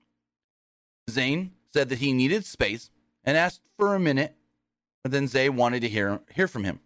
Zayn 1.08 1.50
said 1.72 1.88
that 1.88 1.98
he 1.98 2.12
needed 2.12 2.44
space 2.44 2.90
and 3.24 3.36
asked 3.36 3.62
for 3.78 3.94
a 3.94 4.00
minute, 4.00 4.34
but 5.02 5.12
then 5.12 5.28
Zay 5.28 5.48
wanted 5.48 5.80
to 5.80 5.88
hear 5.88 6.20
hear 6.34 6.48
from 6.48 6.64
him. 6.64 6.80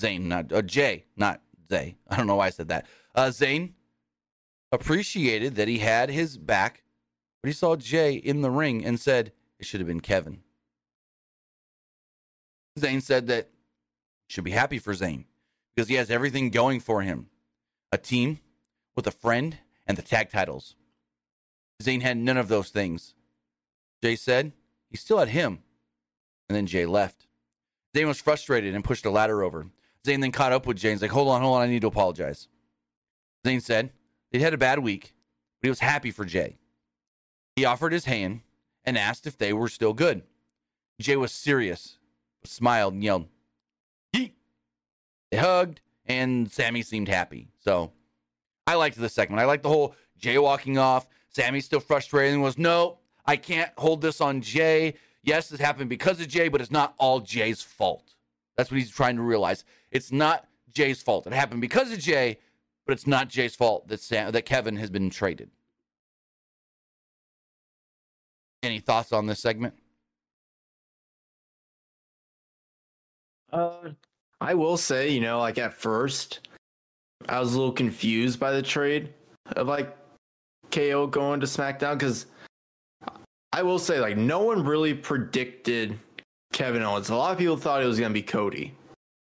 Zayn, 0.00 0.22
not 0.22 0.52
uh, 0.52 0.62
Jey, 0.62 1.04
not 1.16 1.40
Zay. 1.70 1.96
I 2.08 2.16
don't 2.16 2.26
know 2.26 2.36
why 2.36 2.46
I 2.46 2.50
said 2.50 2.68
that. 2.68 2.86
Uh, 3.14 3.26
Zayn 3.26 3.74
appreciated 4.72 5.54
that 5.56 5.68
he 5.68 5.78
had 5.78 6.10
his 6.10 6.36
back, 6.36 6.82
but 7.42 7.48
he 7.48 7.52
saw 7.52 7.76
Jey 7.76 8.14
in 8.14 8.40
the 8.40 8.50
ring 8.50 8.84
and 8.84 8.98
said 8.98 9.32
it 9.58 9.66
should 9.66 9.80
have 9.80 9.86
been 9.86 10.00
Kevin. 10.00 10.42
Zayn 12.80 13.02
said 13.02 13.26
that 13.28 13.48
he 14.26 14.32
should 14.32 14.44
be 14.44 14.50
happy 14.50 14.78
for 14.78 14.94
Zayn 14.94 15.24
because 15.74 15.88
he 15.88 15.94
has 15.96 16.10
everything 16.10 16.50
going 16.50 16.80
for 16.80 17.02
him 17.02 17.28
a 17.92 17.98
team 17.98 18.40
with 18.94 19.06
a 19.06 19.10
friend 19.10 19.58
and 19.86 19.96
the 19.96 20.02
tag 20.02 20.30
titles. 20.30 20.76
Zayn 21.82 22.02
had 22.02 22.16
none 22.16 22.36
of 22.36 22.48
those 22.48 22.70
things. 22.70 23.14
Jey 24.02 24.16
said 24.16 24.52
he 24.90 24.96
still 24.96 25.18
had 25.18 25.28
him, 25.28 25.60
and 26.48 26.56
then 26.56 26.66
Jey 26.66 26.86
left. 26.86 27.26
Zayn 27.94 28.06
was 28.06 28.20
frustrated 28.20 28.74
and 28.74 28.84
pushed 28.84 29.06
a 29.06 29.10
ladder 29.10 29.42
over. 29.42 29.66
Zayn 30.06 30.20
then 30.20 30.32
caught 30.32 30.52
up 30.52 30.66
with 30.66 30.78
Jey 30.78 30.92
and 30.92 31.02
like, 31.02 31.10
Hold 31.10 31.28
on, 31.28 31.42
hold 31.42 31.56
on, 31.56 31.62
I 31.62 31.66
need 31.66 31.82
to 31.82 31.88
apologize. 31.88 32.48
Zayn 33.44 33.62
said 33.62 33.90
They'd 34.30 34.42
had 34.42 34.54
a 34.54 34.58
bad 34.58 34.78
week, 34.78 35.14
but 35.60 35.66
he 35.66 35.70
was 35.70 35.80
happy 35.80 36.10
for 36.10 36.24
Jey. 36.24 36.58
He 37.56 37.64
offered 37.64 37.92
his 37.92 38.04
hand 38.04 38.42
and 38.84 38.96
asked 38.96 39.26
if 39.26 39.36
they 39.36 39.52
were 39.52 39.68
still 39.68 39.92
good. 39.92 40.22
Jey 41.00 41.16
was 41.16 41.32
serious, 41.32 41.98
smiled 42.44 42.94
and 42.94 43.04
yelled, 43.04 43.26
Yeet. 44.14 44.32
They 45.30 45.36
hugged, 45.36 45.80
and 46.06 46.50
Sami 46.50 46.82
seemed 46.82 47.08
happy. 47.08 47.48
So 47.62 47.92
I 48.66 48.74
liked 48.74 48.96
this 48.96 49.12
segment. 49.12 49.40
I 49.40 49.44
liked 49.44 49.62
the 49.62 49.68
whole 49.68 49.94
Jey 50.18 50.38
walking 50.38 50.78
off. 50.78 51.08
Sami's 51.28 51.64
still 51.64 51.80
frustrated 51.80 52.34
and 52.34 52.42
was, 52.42 52.58
No, 52.58 52.98
I 53.24 53.36
can't 53.36 53.70
hold 53.78 54.00
this 54.00 54.20
on 54.20 54.40
Jey. 54.40 54.94
Yes, 55.22 55.48
this 55.48 55.60
happened 55.60 55.90
because 55.90 56.20
of 56.20 56.28
Jey, 56.28 56.48
but 56.48 56.60
it's 56.60 56.70
not 56.70 56.94
all 56.98 57.20
Jey's 57.20 57.62
fault. 57.62 58.14
That's 58.56 58.70
what 58.70 58.78
he's 58.78 58.90
trying 58.90 59.16
to 59.16 59.22
realize. 59.22 59.64
It's 59.90 60.10
not 60.10 60.46
Jey's 60.72 61.02
fault. 61.02 61.26
It 61.26 61.32
happened 61.32 61.60
because 61.60 61.92
of 61.92 61.98
Jey, 61.98 62.38
but 62.86 62.92
it's 62.92 63.06
not 63.06 63.28
Jey's 63.28 63.54
fault 63.54 63.88
that 63.88 64.00
Sam, 64.00 64.32
that 64.32 64.46
Kevin 64.46 64.76
has 64.76 64.90
been 64.90 65.10
traded. 65.10 65.50
Any 68.62 68.78
thoughts 68.78 69.12
on 69.12 69.26
this 69.26 69.40
segment? 69.40 69.74
Uh, 73.52 73.90
I 74.40 74.54
will 74.54 74.76
say, 74.76 75.10
you 75.10 75.20
know, 75.20 75.38
like 75.38 75.58
at 75.58 75.72
first, 75.74 76.48
I 77.28 77.38
was 77.40 77.54
a 77.54 77.58
little 77.58 77.72
confused 77.72 78.40
by 78.40 78.52
the 78.52 78.62
trade 78.62 79.12
of 79.56 79.66
like 79.68 79.96
KO 80.70 81.06
going 81.06 81.40
to 81.40 81.46
SmackDown 81.46 81.94
because 81.98 82.26
I 83.52 83.62
will 83.62 83.78
say, 83.78 84.00
like, 84.00 84.16
no 84.16 84.42
one 84.42 84.64
really 84.64 84.94
predicted 84.94 85.98
Kevin 86.52 86.82
Owens. 86.82 87.10
A 87.10 87.16
lot 87.16 87.32
of 87.32 87.38
people 87.38 87.56
thought 87.56 87.82
it 87.82 87.86
was 87.86 87.98
going 87.98 88.10
to 88.10 88.14
be 88.14 88.22
Cody. 88.22 88.74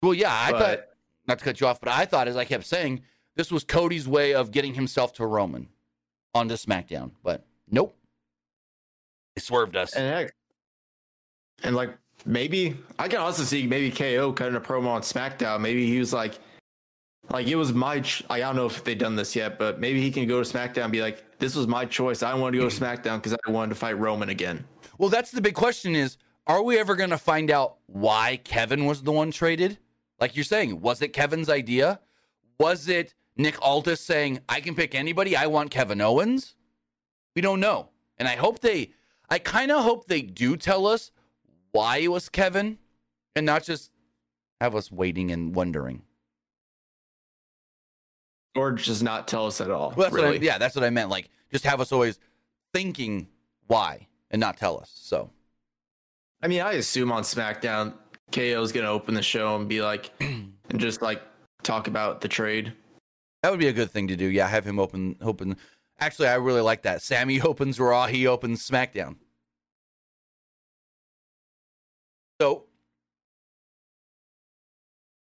Well, 0.01 0.13
yeah, 0.13 0.33
I 0.33 0.51
But- 0.51 0.59
thought 0.59 0.79
not 1.27 1.39
to 1.39 1.45
cut 1.45 1.59
you 1.59 1.67
off, 1.67 1.79
but 1.81 1.89
I 1.89 2.05
thought, 2.05 2.27
as 2.27 2.37
I 2.37 2.45
kept 2.45 2.65
saying, 2.65 3.01
this 3.35 3.51
was 3.51 3.63
Cody's 3.63 4.07
way 4.07 4.33
of 4.33 4.51
getting 4.51 4.75
himself 4.75 5.11
to 5.13 5.25
Roman 5.25 5.69
on 6.33 6.41
onto 6.41 6.55
SmackDown. 6.55 7.11
But 7.23 7.45
nope, 7.69 7.97
they 9.35 9.41
swerved 9.41 9.75
us. 9.75 9.93
And 9.93 10.07
heck, 10.07 10.35
and 11.63 11.75
like 11.75 11.97
maybe 12.25 12.77
I 12.99 13.07
can 13.07 13.19
also 13.19 13.43
see 13.43 13.67
maybe 13.67 13.91
KO 13.91 14.31
cutting 14.31 14.55
a 14.55 14.61
promo 14.61 14.87
on 14.87 15.01
SmackDown. 15.01 15.61
Maybe 15.61 15.85
he 15.87 15.99
was 15.99 16.13
like, 16.13 16.39
like 17.29 17.47
it 17.47 17.55
was 17.55 17.73
my. 17.73 17.99
Ch- 18.01 18.23
I 18.29 18.39
don't 18.39 18.55
know 18.55 18.67
if 18.67 18.83
they've 18.83 18.97
done 18.97 19.15
this 19.15 19.35
yet, 19.35 19.57
but 19.57 19.79
maybe 19.79 20.01
he 20.01 20.11
can 20.11 20.27
go 20.27 20.43
to 20.43 20.49
SmackDown 20.49 20.83
and 20.83 20.91
be 20.91 21.01
like, 21.01 21.39
"This 21.39 21.55
was 21.55 21.67
my 21.67 21.85
choice. 21.85 22.23
I 22.23 22.33
wanted 22.33 22.57
to 22.57 22.63
go 22.63 22.69
to 22.69 22.75
SmackDown 22.75 23.17
because 23.17 23.35
I 23.45 23.51
wanted 23.51 23.69
to 23.69 23.75
fight 23.75 23.97
Roman 23.97 24.29
again." 24.29 24.65
Well, 24.97 25.09
that's 25.09 25.31
the 25.31 25.41
big 25.41 25.55
question: 25.55 25.95
is 25.95 26.17
are 26.47 26.61
we 26.61 26.77
ever 26.77 26.95
going 26.95 27.09
to 27.09 27.17
find 27.17 27.49
out 27.49 27.77
why 27.87 28.39
Kevin 28.43 28.85
was 28.85 29.01
the 29.01 29.11
one 29.11 29.31
traded? 29.31 29.79
Like 30.19 30.35
you're 30.35 30.45
saying, 30.45 30.79
was 30.79 31.01
it 31.01 31.09
Kevin's 31.09 31.49
idea? 31.49 31.99
Was 32.59 32.87
it 32.87 33.15
Nick 33.35 33.59
Aldis 33.61 34.01
saying, 34.01 34.39
"I 34.47 34.61
can 34.61 34.75
pick 34.75 34.93
anybody. 34.93 35.35
I 35.35 35.47
want 35.47 35.71
Kevin 35.71 36.01
Owens"? 36.01 36.55
We 37.35 37.41
don't 37.41 37.59
know, 37.59 37.89
and 38.17 38.27
I 38.27 38.35
hope 38.35 38.59
they. 38.59 38.91
I 39.29 39.39
kind 39.39 39.71
of 39.71 39.83
hope 39.83 40.05
they 40.05 40.21
do 40.21 40.55
tell 40.55 40.85
us 40.85 41.11
why 41.75 41.97
it 41.97 42.07
was 42.07 42.29
Kevin, 42.29 42.77
and 43.35 43.45
not 43.45 43.63
just 43.63 43.91
have 44.61 44.75
us 44.75 44.91
waiting 44.91 45.31
and 45.31 45.53
wondering. 45.53 46.03
Or 48.55 48.71
just 48.71 49.03
not 49.03 49.27
tell 49.27 49.45
us 49.45 49.59
at 49.59 49.69
all. 49.69 49.93
Well, 49.95 50.05
that's 50.05 50.11
what 50.13 50.23
I, 50.23 50.29
really. 50.29 50.45
yeah, 50.45 50.57
that's 50.57 50.75
what 50.75 50.85
I 50.85 50.89
meant. 50.89 51.09
Like, 51.09 51.29
just 51.51 51.65
have 51.65 51.81
us 51.81 51.91
always 51.91 52.17
thinking 52.73 53.27
why 53.67 54.07
and 54.31 54.39
not 54.39 54.55
tell 54.57 54.79
us. 54.79 54.89
So, 54.95 55.29
I 56.41 56.47
mean, 56.47 56.61
I 56.61 56.73
assume 56.73 57.11
on 57.11 57.23
SmackDown, 57.23 57.93
KO 58.31 58.61
is 58.61 58.71
going 58.71 58.85
to 58.85 58.89
open 58.89 59.13
the 59.13 59.21
show 59.21 59.57
and 59.57 59.67
be 59.67 59.81
like, 59.81 60.11
and 60.21 60.53
just 60.77 61.01
like 61.01 61.21
talk 61.63 61.87
about 61.87 62.21
the 62.21 62.29
trade. 62.29 62.71
That 63.43 63.51
would 63.51 63.59
be 63.59 63.67
a 63.67 63.73
good 63.73 63.91
thing 63.91 64.07
to 64.07 64.15
do. 64.15 64.25
Yeah, 64.25 64.47
have 64.47 64.65
him 64.65 64.79
open 64.79 65.17
open. 65.19 65.57
Actually, 65.99 66.29
I 66.29 66.35
really 66.35 66.61
like 66.61 66.83
that. 66.83 67.01
Sami 67.01 67.41
opens 67.41 67.79
Raw, 67.79 68.07
he 68.07 68.27
opens 68.27 68.67
SmackDown. 68.67 69.17
So 72.39 72.65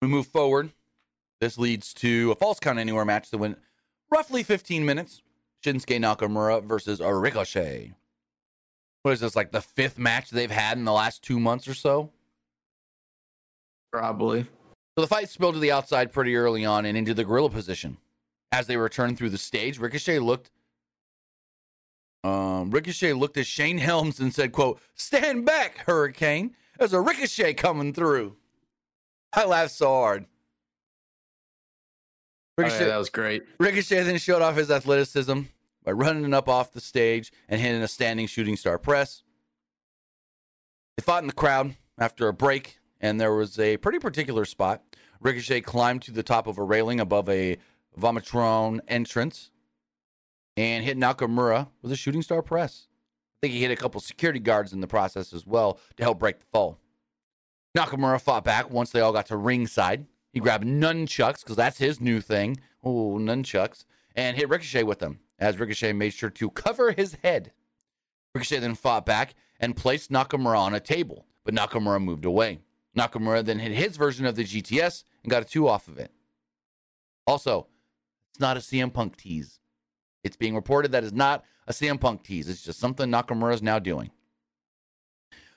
we 0.00 0.08
move 0.08 0.26
forward. 0.26 0.70
This 1.40 1.58
leads 1.58 1.92
to 1.94 2.32
a 2.32 2.34
falls 2.34 2.60
count 2.60 2.78
anywhere 2.78 3.04
match 3.04 3.30
that 3.30 3.38
went 3.38 3.58
roughly 4.10 4.42
15 4.42 4.84
minutes. 4.84 5.22
Shinsuke 5.64 5.98
Nakamura 5.98 6.62
versus 6.62 7.00
Ricochet. 7.00 7.92
What 9.02 9.12
is 9.12 9.20
this, 9.20 9.36
like 9.36 9.52
the 9.52 9.60
fifth 9.60 9.98
match 9.98 10.30
they've 10.30 10.50
had 10.50 10.78
in 10.78 10.84
the 10.84 10.92
last 10.92 11.22
two 11.22 11.40
months 11.40 11.68
or 11.68 11.74
so? 11.74 12.10
Probably. 13.92 14.42
So 14.96 15.02
the 15.02 15.06
fight 15.06 15.28
spilled 15.28 15.54
to 15.54 15.60
the 15.60 15.72
outside 15.72 16.12
pretty 16.12 16.36
early 16.36 16.64
on 16.64 16.86
and 16.86 16.96
into 16.96 17.14
the 17.14 17.24
gorilla 17.24 17.50
position. 17.50 17.98
As 18.52 18.66
they 18.66 18.76
returned 18.76 19.18
through 19.18 19.30
the 19.30 19.38
stage, 19.38 19.78
Ricochet 19.78 20.20
looked. 20.20 20.50
Um, 22.22 22.70
Ricochet 22.70 23.12
looked 23.12 23.36
at 23.36 23.46
Shane 23.46 23.78
Helms 23.78 24.20
and 24.20 24.32
said, 24.32 24.52
"quote 24.52 24.80
Stand 24.94 25.44
back, 25.44 25.78
Hurricane. 25.78 26.56
There's 26.78 26.92
a 26.92 27.00
Ricochet 27.00 27.54
coming 27.54 27.92
through." 27.92 28.36
I 29.32 29.44
laughed 29.44 29.72
so 29.72 29.88
hard. 29.88 30.26
Oh, 32.56 32.62
yeah, 32.62 32.66
Ricochet, 32.66 32.84
that 32.86 32.96
was 32.96 33.10
great. 33.10 33.42
Ricochet 33.58 34.04
then 34.04 34.18
showed 34.18 34.42
off 34.42 34.56
his 34.56 34.70
athleticism 34.70 35.40
by 35.82 35.90
running 35.90 36.32
up 36.32 36.48
off 36.48 36.72
the 36.72 36.80
stage 36.80 37.32
and 37.48 37.60
hitting 37.60 37.82
a 37.82 37.88
standing 37.88 38.26
shooting 38.26 38.56
star 38.56 38.78
press. 38.78 39.22
They 40.96 41.02
fought 41.02 41.22
in 41.22 41.26
the 41.26 41.32
crowd 41.32 41.76
after 41.98 42.28
a 42.28 42.32
break, 42.32 42.78
and 43.00 43.20
there 43.20 43.34
was 43.34 43.58
a 43.58 43.76
pretty 43.78 43.98
particular 43.98 44.44
spot. 44.44 44.82
Ricochet 45.20 45.62
climbed 45.62 46.02
to 46.02 46.12
the 46.12 46.22
top 46.22 46.46
of 46.46 46.58
a 46.58 46.62
railing 46.62 47.00
above 47.00 47.28
a 47.28 47.58
Vomitron 47.98 48.80
entrance 48.86 49.50
and 50.56 50.84
hit 50.84 50.96
Nakamura 50.96 51.68
with 51.82 51.90
a 51.90 51.96
shooting 51.96 52.22
star 52.22 52.42
press. 52.42 52.86
Think 53.44 53.52
he 53.52 53.60
hit 53.60 53.70
a 53.70 53.76
couple 53.76 54.00
security 54.00 54.40
guards 54.40 54.72
in 54.72 54.80
the 54.80 54.86
process 54.86 55.34
as 55.34 55.46
well 55.46 55.78
to 55.98 56.02
help 56.02 56.18
break 56.18 56.40
the 56.40 56.46
fall. 56.46 56.78
Nakamura 57.76 58.18
fought 58.18 58.42
back 58.42 58.70
once 58.70 58.88
they 58.88 59.02
all 59.02 59.12
got 59.12 59.26
to 59.26 59.36
ringside. 59.36 60.06
He 60.32 60.40
grabbed 60.40 60.64
nunchucks 60.64 61.40
because 61.40 61.56
that's 61.56 61.76
his 61.76 62.00
new 62.00 62.22
thing. 62.22 62.56
Oh, 62.82 63.18
nunchucks. 63.18 63.84
And 64.16 64.34
hit 64.34 64.48
Ricochet 64.48 64.84
with 64.84 64.98
them 64.98 65.18
as 65.38 65.58
Ricochet 65.58 65.92
made 65.92 66.14
sure 66.14 66.30
to 66.30 66.48
cover 66.48 66.92
his 66.92 67.18
head. 67.22 67.52
Ricochet 68.34 68.60
then 68.60 68.76
fought 68.76 69.04
back 69.04 69.34
and 69.60 69.76
placed 69.76 70.10
Nakamura 70.10 70.58
on 70.58 70.72
a 70.72 70.80
table, 70.80 71.26
but 71.44 71.52
Nakamura 71.52 72.02
moved 72.02 72.24
away. 72.24 72.60
Nakamura 72.96 73.44
then 73.44 73.58
hit 73.58 73.72
his 73.72 73.98
version 73.98 74.24
of 74.24 74.36
the 74.36 74.44
GTS 74.44 75.04
and 75.22 75.30
got 75.30 75.42
a 75.42 75.44
two 75.44 75.68
off 75.68 75.86
of 75.86 75.98
it. 75.98 76.12
Also, 77.26 77.66
it's 78.30 78.40
not 78.40 78.56
a 78.56 78.60
CM 78.60 78.90
Punk 78.90 79.18
tease. 79.18 79.60
It's 80.24 80.36
being 80.36 80.54
reported 80.54 80.92
that 80.92 81.04
is 81.04 81.12
not 81.12 81.44
a 81.66 81.72
CM 81.72 82.00
Punk 82.00 82.24
tease. 82.24 82.48
It's 82.48 82.62
just 82.62 82.80
something 82.80 83.08
Nakamura 83.08 83.54
is 83.54 83.62
now 83.62 83.78
doing. 83.78 84.10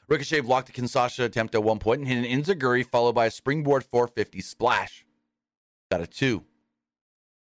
Ricochet 0.07 0.41
blocked 0.41 0.69
a 0.69 0.71
Kinshasa 0.71 1.23
attempt 1.23 1.55
at 1.55 1.63
one 1.63 1.79
point 1.79 2.01
and 2.01 2.07
hit 2.07 2.17
an 2.17 2.23
enzuigiri 2.25 2.85
followed 2.85 3.13
by 3.13 3.25
a 3.25 3.31
springboard 3.31 3.83
450 3.83 4.39
splash. 4.41 5.05
Got 5.91 6.01
a 6.01 6.07
two. 6.07 6.43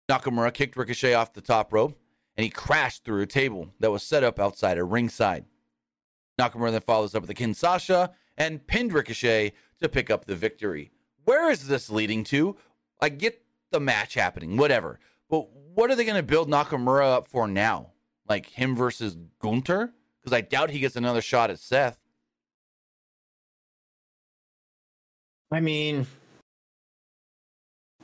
Nakamura 0.08 0.52
kicked 0.52 0.76
Ricochet 0.76 1.14
off 1.14 1.32
the 1.32 1.40
top 1.40 1.72
rope 1.72 1.98
and 2.37 2.44
he 2.44 2.50
crashed 2.50 3.04
through 3.04 3.22
a 3.22 3.26
table 3.26 3.70
that 3.80 3.90
was 3.90 4.02
set 4.02 4.24
up 4.24 4.38
outside 4.38 4.78
a 4.78 4.84
ringside. 4.84 5.44
Nakamura 6.38 6.72
then 6.72 6.80
follows 6.80 7.14
up 7.14 7.22
with 7.22 7.30
a 7.30 7.34
Kinshasa 7.34 8.10
and 8.37 8.66
pinned 8.66 8.92
Ricochet 8.92 9.52
to 9.80 9.88
pick 9.88 10.10
up 10.10 10.24
the 10.24 10.34
victory. 10.34 10.90
Where 11.24 11.50
is 11.50 11.68
this 11.68 11.90
leading 11.90 12.24
to? 12.24 12.56
I 13.00 13.08
get 13.08 13.42
the 13.70 13.80
match 13.80 14.14
happening, 14.14 14.56
whatever. 14.56 14.98
But 15.35 15.49
what 15.75 15.90
are 15.90 15.97
they 15.97 16.05
going 16.05 16.16
to 16.16 16.23
build 16.23 16.49
Nakamura 16.49 17.12
up 17.12 17.27
for 17.27 17.49
now? 17.49 17.90
Like 18.29 18.47
him 18.47 18.77
versus 18.77 19.16
Gunther? 19.40 19.92
Because 20.23 20.33
I 20.33 20.42
doubt 20.42 20.70
he 20.70 20.79
gets 20.79 20.94
another 20.94 21.20
shot 21.20 21.51
at 21.51 21.59
Seth. 21.59 21.99
I 25.51 25.59
mean, 25.59 26.07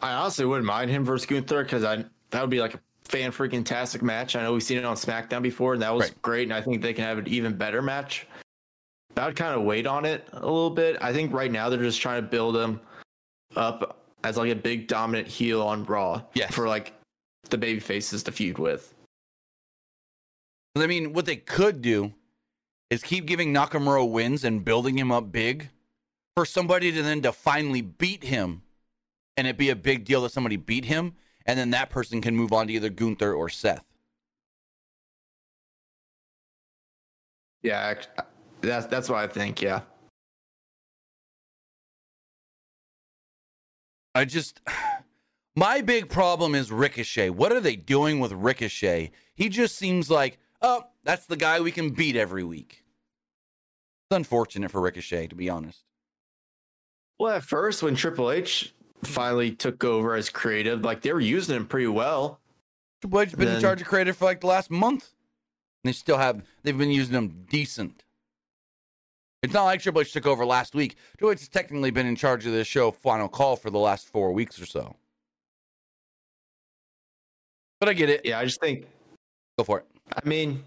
I 0.03 0.12
honestly 0.12 0.45
wouldn't 0.45 0.66
mind 0.66 0.90
him 0.90 1.05
versus 1.05 1.27
Gunther 1.27 1.62
because 1.62 1.85
I 1.85 2.05
that 2.31 2.40
would 2.40 2.51
be 2.51 2.61
like 2.61 2.75
a 2.75 2.81
fan 3.05 3.31
freaking 3.31 3.64
tastic 3.64 4.03
match. 4.03 4.35
I 4.35 4.43
know 4.43 4.53
we've 4.53 4.62
seen 4.62 4.79
it 4.79 4.85
on 4.85 4.97
SmackDown 4.97 5.43
before, 5.43 5.75
and 5.75 5.83
that 5.83 5.95
was 5.95 6.09
Right. 6.09 6.23
great. 6.23 6.43
And 6.45 6.53
I 6.53 6.61
think 6.61 6.83
they 6.83 6.93
can 6.93 7.05
have 7.05 7.19
an 7.19 7.29
even 7.29 7.57
better 7.57 7.81
match. 7.81 8.27
But 9.14 9.23
I 9.23 9.27
would 9.27 9.37
kind 9.37 9.55
of 9.55 9.62
wait 9.62 9.87
on 9.87 10.05
it 10.05 10.29
a 10.33 10.40
little 10.40 10.71
bit. 10.71 10.97
I 11.01 11.12
think 11.12 11.33
right 11.33 11.51
now 11.51 11.69
they're 11.69 11.81
just 11.81 12.01
trying 12.01 12.23
to 12.23 12.29
build 12.29 12.57
him 12.57 12.81
up 13.55 14.05
as 14.25 14.37
like 14.37 14.51
a 14.51 14.57
big 14.57 14.88
dominant 14.88 15.29
heel 15.29 15.62
on 15.62 15.85
Raw. 15.85 16.23
Yes. 16.35 16.53
For 16.55 16.69
like 16.69 16.93
the 17.48 17.59
baby 17.59 17.81
faces 17.81 18.22
to 18.24 18.33
feud 18.33 18.59
with. 18.59 18.94
I 20.76 20.87
mean, 20.87 21.12
what 21.12 21.26
they 21.26 21.37
could 21.37 21.83
do 21.83 22.12
is 22.90 23.03
keep 23.03 23.26
giving 23.26 23.53
Nakamura 23.53 24.09
wins 24.09 24.44
and 24.44 24.64
building 24.64 24.98
him 24.98 25.11
up 25.11 25.33
big 25.33 25.70
for 26.37 26.44
somebody 26.44 26.92
to 26.92 27.03
then 27.03 27.22
to 27.22 27.33
finally 27.33 27.83
beat 27.83 28.24
him 28.24 28.62
and 29.37 29.46
it 29.46 29.57
be 29.57 29.70
a 29.70 29.76
big 29.76 30.05
deal 30.05 30.22
that 30.22 30.33
somebody 30.33 30.57
beat 30.57 30.85
him 30.85 31.14
and 31.46 31.59
then 31.59 31.70
that 31.70 31.90
person 31.90 32.20
can 32.20 32.37
move 32.37 32.53
on 32.53 32.66
to 32.66 32.72
either 32.72 32.88
Gunther 32.88 33.35
or 33.35 33.48
Seth. 33.48 33.85
Yeah, 37.62 37.94
uh, 38.18 38.22
that's 38.61 38.87
that's 38.87 39.09
what 39.09 39.18
I 39.18 39.26
think. 39.26 39.61
Yeah. 39.61 39.83
I 44.14 44.24
just 44.24 44.61
my 45.61 45.83
big 45.83 46.09
problem 46.09 46.55
is 46.55 46.73
Ricochet. 46.73 47.29
What 47.29 47.53
are 47.53 47.61
they 47.61 47.77
doing 47.77 48.18
with 48.18 48.33
Ricochet? 48.33 49.11
He 49.35 49.51
just 49.51 49.77
seems 49.77 50.09
like, 50.09 50.38
oh, 50.62 50.85
that's 51.05 51.27
the 51.27 51.37
guy 51.37 51.61
we 51.61 51.70
can 51.70 51.90
beat 51.90 52.16
every 52.16 52.42
week. 52.42 52.83
It's 54.11 54.16
unfortunate 54.16 54.70
for 54.70 54.81
Ricochet, 54.81 55.27
to 55.27 55.35
be 55.35 55.51
honest. 55.51 55.85
Well, 57.18 57.37
at 57.37 57.44
first, 57.44 57.83
when 57.83 57.94
Triple 57.94 58.31
H 58.31 58.73
finally 59.05 59.53
took 59.53 59.85
over 59.85 60.14
as 60.14 60.31
creative, 60.31 60.83
like 60.83 61.03
they 61.03 61.12
were 61.12 61.20
using 61.20 61.57
him 61.57 61.66
pretty 61.66 61.88
well. 61.88 62.40
Triple 63.03 63.20
H's 63.20 63.35
been 63.35 63.49
in 63.49 63.61
charge 63.61 63.83
of 63.83 63.87
creative 63.87 64.16
for 64.16 64.25
like 64.25 64.40
the 64.40 64.46
last 64.46 64.70
month. 64.70 65.11
And 65.85 65.90
they 65.90 65.92
still 65.92 66.16
have 66.16 66.42
they've 66.62 66.77
been 66.77 66.90
using 66.90 67.14
him 67.14 67.44
decent. 67.51 68.05
It's 69.42 69.53
not 69.53 69.64
like 69.64 69.83
Triple 69.83 70.01
H 70.01 70.14
took 70.14 70.27
over 70.27 70.46
last 70.46 70.75
week. 70.75 70.96
Triple 71.18 71.33
H 71.33 71.40
has 71.40 71.49
technically 71.49 71.90
been 71.90 72.07
in 72.07 72.16
charge 72.16 72.46
of 72.46 72.53
this 72.53 72.66
show 72.66 72.90
final 72.90 73.29
call 73.29 73.57
for 73.57 73.68
the 73.68 73.79
last 73.79 74.09
four 74.09 74.33
weeks 74.33 74.59
or 74.59 74.64
so. 74.64 74.96
But 77.81 77.88
I 77.88 77.95
get 77.95 78.11
it. 78.11 78.21
Yeah, 78.25 78.38
I 78.38 78.45
just 78.45 78.61
think. 78.61 78.87
Go 79.59 79.64
for 79.64 79.79
it. 79.79 79.87
I 80.14 80.29
mean, 80.29 80.62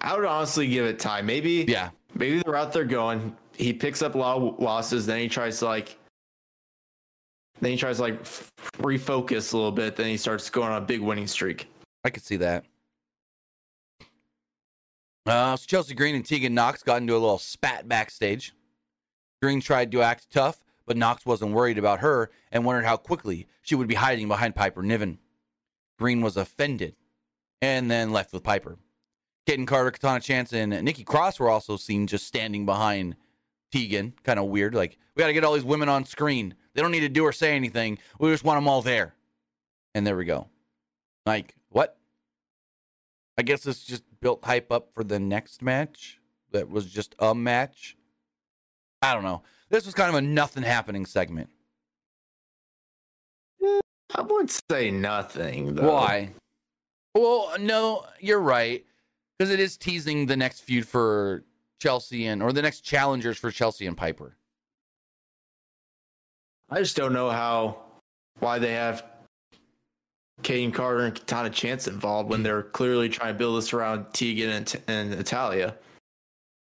I 0.00 0.14
would 0.14 0.24
honestly 0.24 0.68
give 0.68 0.84
it 0.84 0.98
time. 0.98 1.26
Maybe. 1.26 1.64
Yeah. 1.66 1.90
Maybe 2.14 2.42
the 2.42 2.50
route 2.50 2.72
they're 2.72 2.84
going, 2.84 3.36
he 3.56 3.72
picks 3.72 4.02
up 4.02 4.14
a 4.14 4.18
lot 4.18 4.36
of 4.36 4.58
losses, 4.58 5.06
then 5.06 5.18
he 5.20 5.28
tries 5.28 5.58
to 5.60 5.66
like. 5.66 5.96
Then 7.60 7.72
he 7.72 7.76
tries 7.76 7.96
to 7.96 8.02
like 8.02 8.22
refocus 8.78 9.52
a 9.52 9.56
little 9.56 9.72
bit. 9.72 9.96
Then 9.96 10.06
he 10.06 10.16
starts 10.16 10.48
going 10.48 10.70
on 10.70 10.82
a 10.82 10.84
big 10.84 11.00
winning 11.00 11.26
streak. 11.26 11.68
I 12.04 12.10
could 12.10 12.24
see 12.24 12.36
that. 12.36 12.64
Uh, 15.26 15.56
so 15.56 15.64
Chelsea 15.66 15.94
Green 15.94 16.14
and 16.14 16.24
Tegan 16.24 16.54
Nox 16.54 16.82
got 16.82 17.02
into 17.02 17.12
a 17.12 17.18
little 17.18 17.38
spat 17.38 17.86
backstage. 17.86 18.54
Green 19.42 19.60
tried 19.60 19.92
to 19.92 20.02
act 20.02 20.30
tough, 20.30 20.60
but 20.86 20.96
Nox 20.96 21.26
wasn't 21.26 21.52
worried 21.52 21.76
about 21.76 22.00
her 22.00 22.30
and 22.50 22.64
wondered 22.64 22.86
how 22.86 22.96
quickly 22.96 23.46
she 23.62 23.74
would 23.74 23.88
be 23.88 23.94
hiding 23.94 24.26
behind 24.26 24.54
Piper 24.54 24.82
Niven. 24.82 25.18
Green 26.00 26.22
was 26.22 26.38
offended 26.38 26.96
and 27.60 27.90
then 27.90 28.10
left 28.10 28.32
with 28.32 28.42
Piper. 28.42 28.78
Kayden 29.46 29.66
Carter, 29.66 29.90
Katana 29.90 30.20
Chance, 30.20 30.52
and 30.54 30.82
Nikki 30.82 31.04
Cross 31.04 31.38
were 31.38 31.50
also 31.50 31.76
seen 31.76 32.06
just 32.06 32.26
standing 32.26 32.64
behind 32.64 33.16
Tegan. 33.70 34.14
Kind 34.24 34.38
of 34.38 34.46
weird. 34.46 34.74
Like, 34.74 34.96
we 35.14 35.20
got 35.20 35.26
to 35.26 35.34
get 35.34 35.44
all 35.44 35.52
these 35.52 35.64
women 35.64 35.90
on 35.90 36.06
screen. 36.06 36.54
They 36.72 36.80
don't 36.80 36.90
need 36.90 37.00
to 37.00 37.10
do 37.10 37.22
or 37.24 37.32
say 37.32 37.54
anything. 37.54 37.98
We 38.18 38.30
just 38.30 38.44
want 38.44 38.56
them 38.56 38.66
all 38.66 38.80
there. 38.80 39.14
And 39.94 40.06
there 40.06 40.16
we 40.16 40.24
go. 40.24 40.48
Like, 41.26 41.54
what? 41.68 41.98
I 43.36 43.42
guess 43.42 43.66
it's 43.66 43.84
just 43.84 44.04
built 44.20 44.44
hype 44.44 44.72
up 44.72 44.94
for 44.94 45.04
the 45.04 45.18
next 45.18 45.60
match. 45.60 46.18
That 46.52 46.70
was 46.70 46.86
just 46.86 47.14
a 47.18 47.34
match. 47.34 47.96
I 49.02 49.12
don't 49.12 49.22
know. 49.24 49.42
This 49.68 49.84
was 49.84 49.94
kind 49.94 50.08
of 50.08 50.14
a 50.14 50.22
nothing 50.22 50.62
happening 50.62 51.04
segment. 51.04 51.50
I 54.14 54.22
wouldn't 54.22 54.60
say 54.70 54.90
nothing. 54.90 55.74
Though. 55.74 55.92
Why? 55.92 56.30
Well, 57.14 57.52
no, 57.58 58.06
you're 58.20 58.40
right. 58.40 58.84
Because 59.38 59.52
it 59.52 59.60
is 59.60 59.76
teasing 59.76 60.26
the 60.26 60.36
next 60.36 60.60
feud 60.60 60.86
for 60.86 61.44
Chelsea 61.80 62.26
and 62.26 62.42
or 62.42 62.52
the 62.52 62.62
next 62.62 62.80
challengers 62.80 63.38
for 63.38 63.50
Chelsea 63.50 63.86
and 63.86 63.96
Piper. 63.96 64.36
I 66.68 66.78
just 66.78 66.96
don't 66.96 67.12
know 67.12 67.30
how 67.30 67.78
why 68.38 68.58
they 68.58 68.72
have 68.72 69.04
Kane 70.42 70.72
Carter 70.72 71.00
and 71.00 71.14
Katana 71.14 71.50
Chance 71.50 71.88
involved 71.88 72.30
when 72.30 72.42
they're 72.42 72.62
clearly 72.62 73.08
trying 73.08 73.34
to 73.34 73.38
build 73.38 73.58
this 73.58 73.72
around 73.72 74.12
Tegan 74.12 74.50
and, 74.50 74.82
and 74.86 75.14
Italia. 75.14 75.76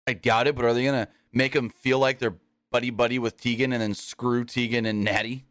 I 0.07 0.15
doubt 0.15 0.47
it, 0.47 0.57
but 0.57 0.65
are 0.65 0.75
they 0.75 0.85
gonna 0.85 1.09
make 1.33 1.53
them 1.53 1.71
feel 1.71 1.99
like 1.99 2.19
they're 2.19 2.37
buddy 2.71 2.91
buddy 2.91 3.19
with 3.19 3.37
Tegan 3.37 3.73
and 3.73 3.83
then 3.83 3.95
screw 3.95 4.45
Tegan 4.45 4.87
and 4.87 5.05
Natty? 5.05 5.45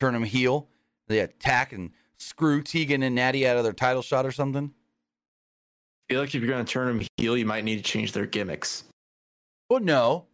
Turn 0.00 0.14
them 0.14 0.24
heel. 0.24 0.68
They 1.08 1.20
attack 1.20 1.72
and 1.72 1.90
screw 2.16 2.62
Tegan 2.62 3.02
and 3.02 3.14
Natty 3.14 3.46
out 3.46 3.56
of 3.56 3.64
their 3.64 3.72
title 3.72 4.02
shot 4.02 4.26
or 4.26 4.32
something. 4.32 4.72
I 6.08 6.12
feel 6.12 6.20
like 6.20 6.34
if 6.34 6.42
you're 6.42 6.50
going 6.50 6.64
to 6.64 6.72
turn 6.72 6.98
them 6.98 7.06
heel, 7.16 7.36
you 7.36 7.46
might 7.46 7.64
need 7.64 7.76
to 7.76 7.82
change 7.82 8.12
their 8.12 8.26
gimmicks. 8.26 8.84
Well, 9.68 9.80
no, 9.80 10.26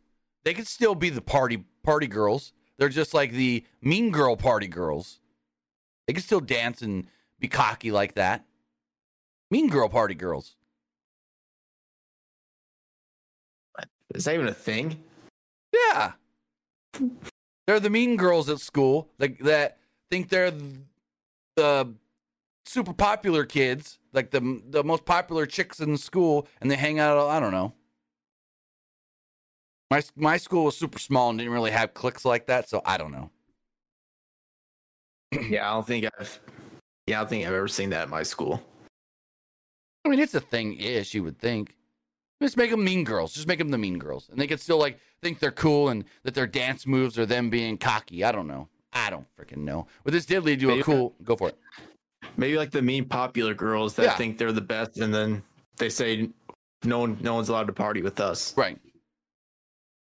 they 0.44 0.55
could 0.55 0.66
still 0.66 0.94
be 0.94 1.11
the 1.11 1.20
party 1.20 1.64
party 1.83 2.07
girls. 2.07 2.52
They're 2.79 2.88
just 2.88 3.14
like 3.14 3.33
the 3.33 3.64
mean 3.83 4.11
girl 4.11 4.37
party 4.37 4.68
girls. 4.68 5.20
They 6.07 6.12
can 6.12 6.22
still 6.22 6.40
dance 6.40 6.83
and 6.83 7.07
be 7.40 7.48
cocky 7.48 7.90
like 7.90 8.14
that. 8.14 8.44
Mean 9.50 9.68
girl 9.68 9.88
party 9.88 10.14
girls. 10.14 10.57
Is 14.14 14.24
that 14.24 14.35
even 14.35 14.48
a 14.48 14.55
thing? 14.55 15.02
Yeah. 15.72 16.12
They're 17.66 17.81
the 17.81 17.90
mean 17.90 18.16
girls 18.16 18.48
at 18.48 18.61
school 18.61 19.11
like 19.18 19.38
that 19.40 19.79
think 20.11 20.29
they're 20.29 20.52
the 21.57 21.94
super 22.64 22.92
popular 22.92 23.44
kids, 23.44 23.98
like 24.12 24.31
the 24.31 24.62
the 24.68 24.85
most 24.85 25.05
popular 25.05 25.46
chicks 25.46 25.81
in 25.81 25.96
school, 25.96 26.46
and 26.61 26.70
they 26.70 26.76
hang 26.76 26.98
out. 26.98 27.18
I 27.29 27.40
don't 27.40 27.52
know. 27.52 27.74
My 29.90 30.02
my 30.16 30.37
school 30.37 30.64
was 30.64 30.76
super 30.76 30.98
small 30.98 31.31
and 31.31 31.38
didn't 31.38 31.52
really 31.52 31.70
have 31.70 31.94
cliques 31.94 32.24
like 32.24 32.46
that, 32.46 32.68
so 32.68 32.83
I 32.85 32.96
don't 32.98 33.12
know. 33.12 33.31
yeah, 35.48 35.70
I 35.70 35.74
don't 35.74 35.87
think 35.87 36.07
I've. 36.18 36.40
Yeah, 37.07 37.18
I 37.18 37.20
don't 37.20 37.29
think 37.29 37.46
I've 37.46 37.52
ever 37.52 37.68
seen 37.68 37.90
that 37.90 38.02
at 38.02 38.09
my 38.09 38.24
school. 38.24 38.62
I 40.05 40.09
mean, 40.09 40.18
it's 40.18 40.35
a 40.35 40.40
thing 40.40 40.74
ish, 40.79 41.14
you 41.14 41.22
would 41.24 41.38
think. 41.38 41.76
Just 42.42 42.57
make 42.57 42.70
them 42.70 42.85
mean 42.85 43.05
girls. 43.05 43.33
Just 43.33 43.46
make 43.46 43.59
them 43.59 43.70
the 43.70 43.79
mean 43.79 43.99
girls. 43.99 44.29
And 44.29 44.38
they 44.40 44.46
could 44.46 44.61
still 44.61 44.79
like 44.79 44.99
think 45.22 45.38
they're 45.38 45.51
cool 45.51 45.88
and 45.88 46.05
that 46.22 46.35
their 46.35 46.46
dance 46.46 46.87
moves 46.87 47.18
are 47.18 47.27
them 47.27 47.49
being 47.51 47.79
cocky. 47.79 48.25
I 48.25 48.33
don't 48.33 48.46
know. 48.46 48.68
I 48.92 49.11
don't 49.11 49.27
freaking 49.38 49.59
know. 49.64 49.87
But 50.05 50.12
this 50.12 50.27
did 50.27 50.44
lead 50.44 50.61
to 50.61 50.72
a 50.72 50.83
cool 50.83 51.14
go 51.22 51.37
for 51.37 51.49
it. 51.49 51.59
Maybe 52.37 52.57
like 52.57 52.70
the 52.70 52.83
mean 52.83 53.07
popular 53.07 53.55
girls 53.55 53.94
that 53.96 54.05
Yeah. 54.05 54.16
think 54.16 54.38
they're 54.38 54.53
the 54.53 54.61
best, 54.61 54.99
and 54.99 55.14
then 55.14 55.42
they 55.77 55.88
say 55.88 56.31
no 56.85 56.99
one, 57.01 57.18
no 57.20 57.35
one's 57.35 57.49
allowed 57.49 57.66
to 57.68 57.72
party 57.72 58.03
with 58.03 58.20
us. 58.20 58.57
Right. 58.57 58.79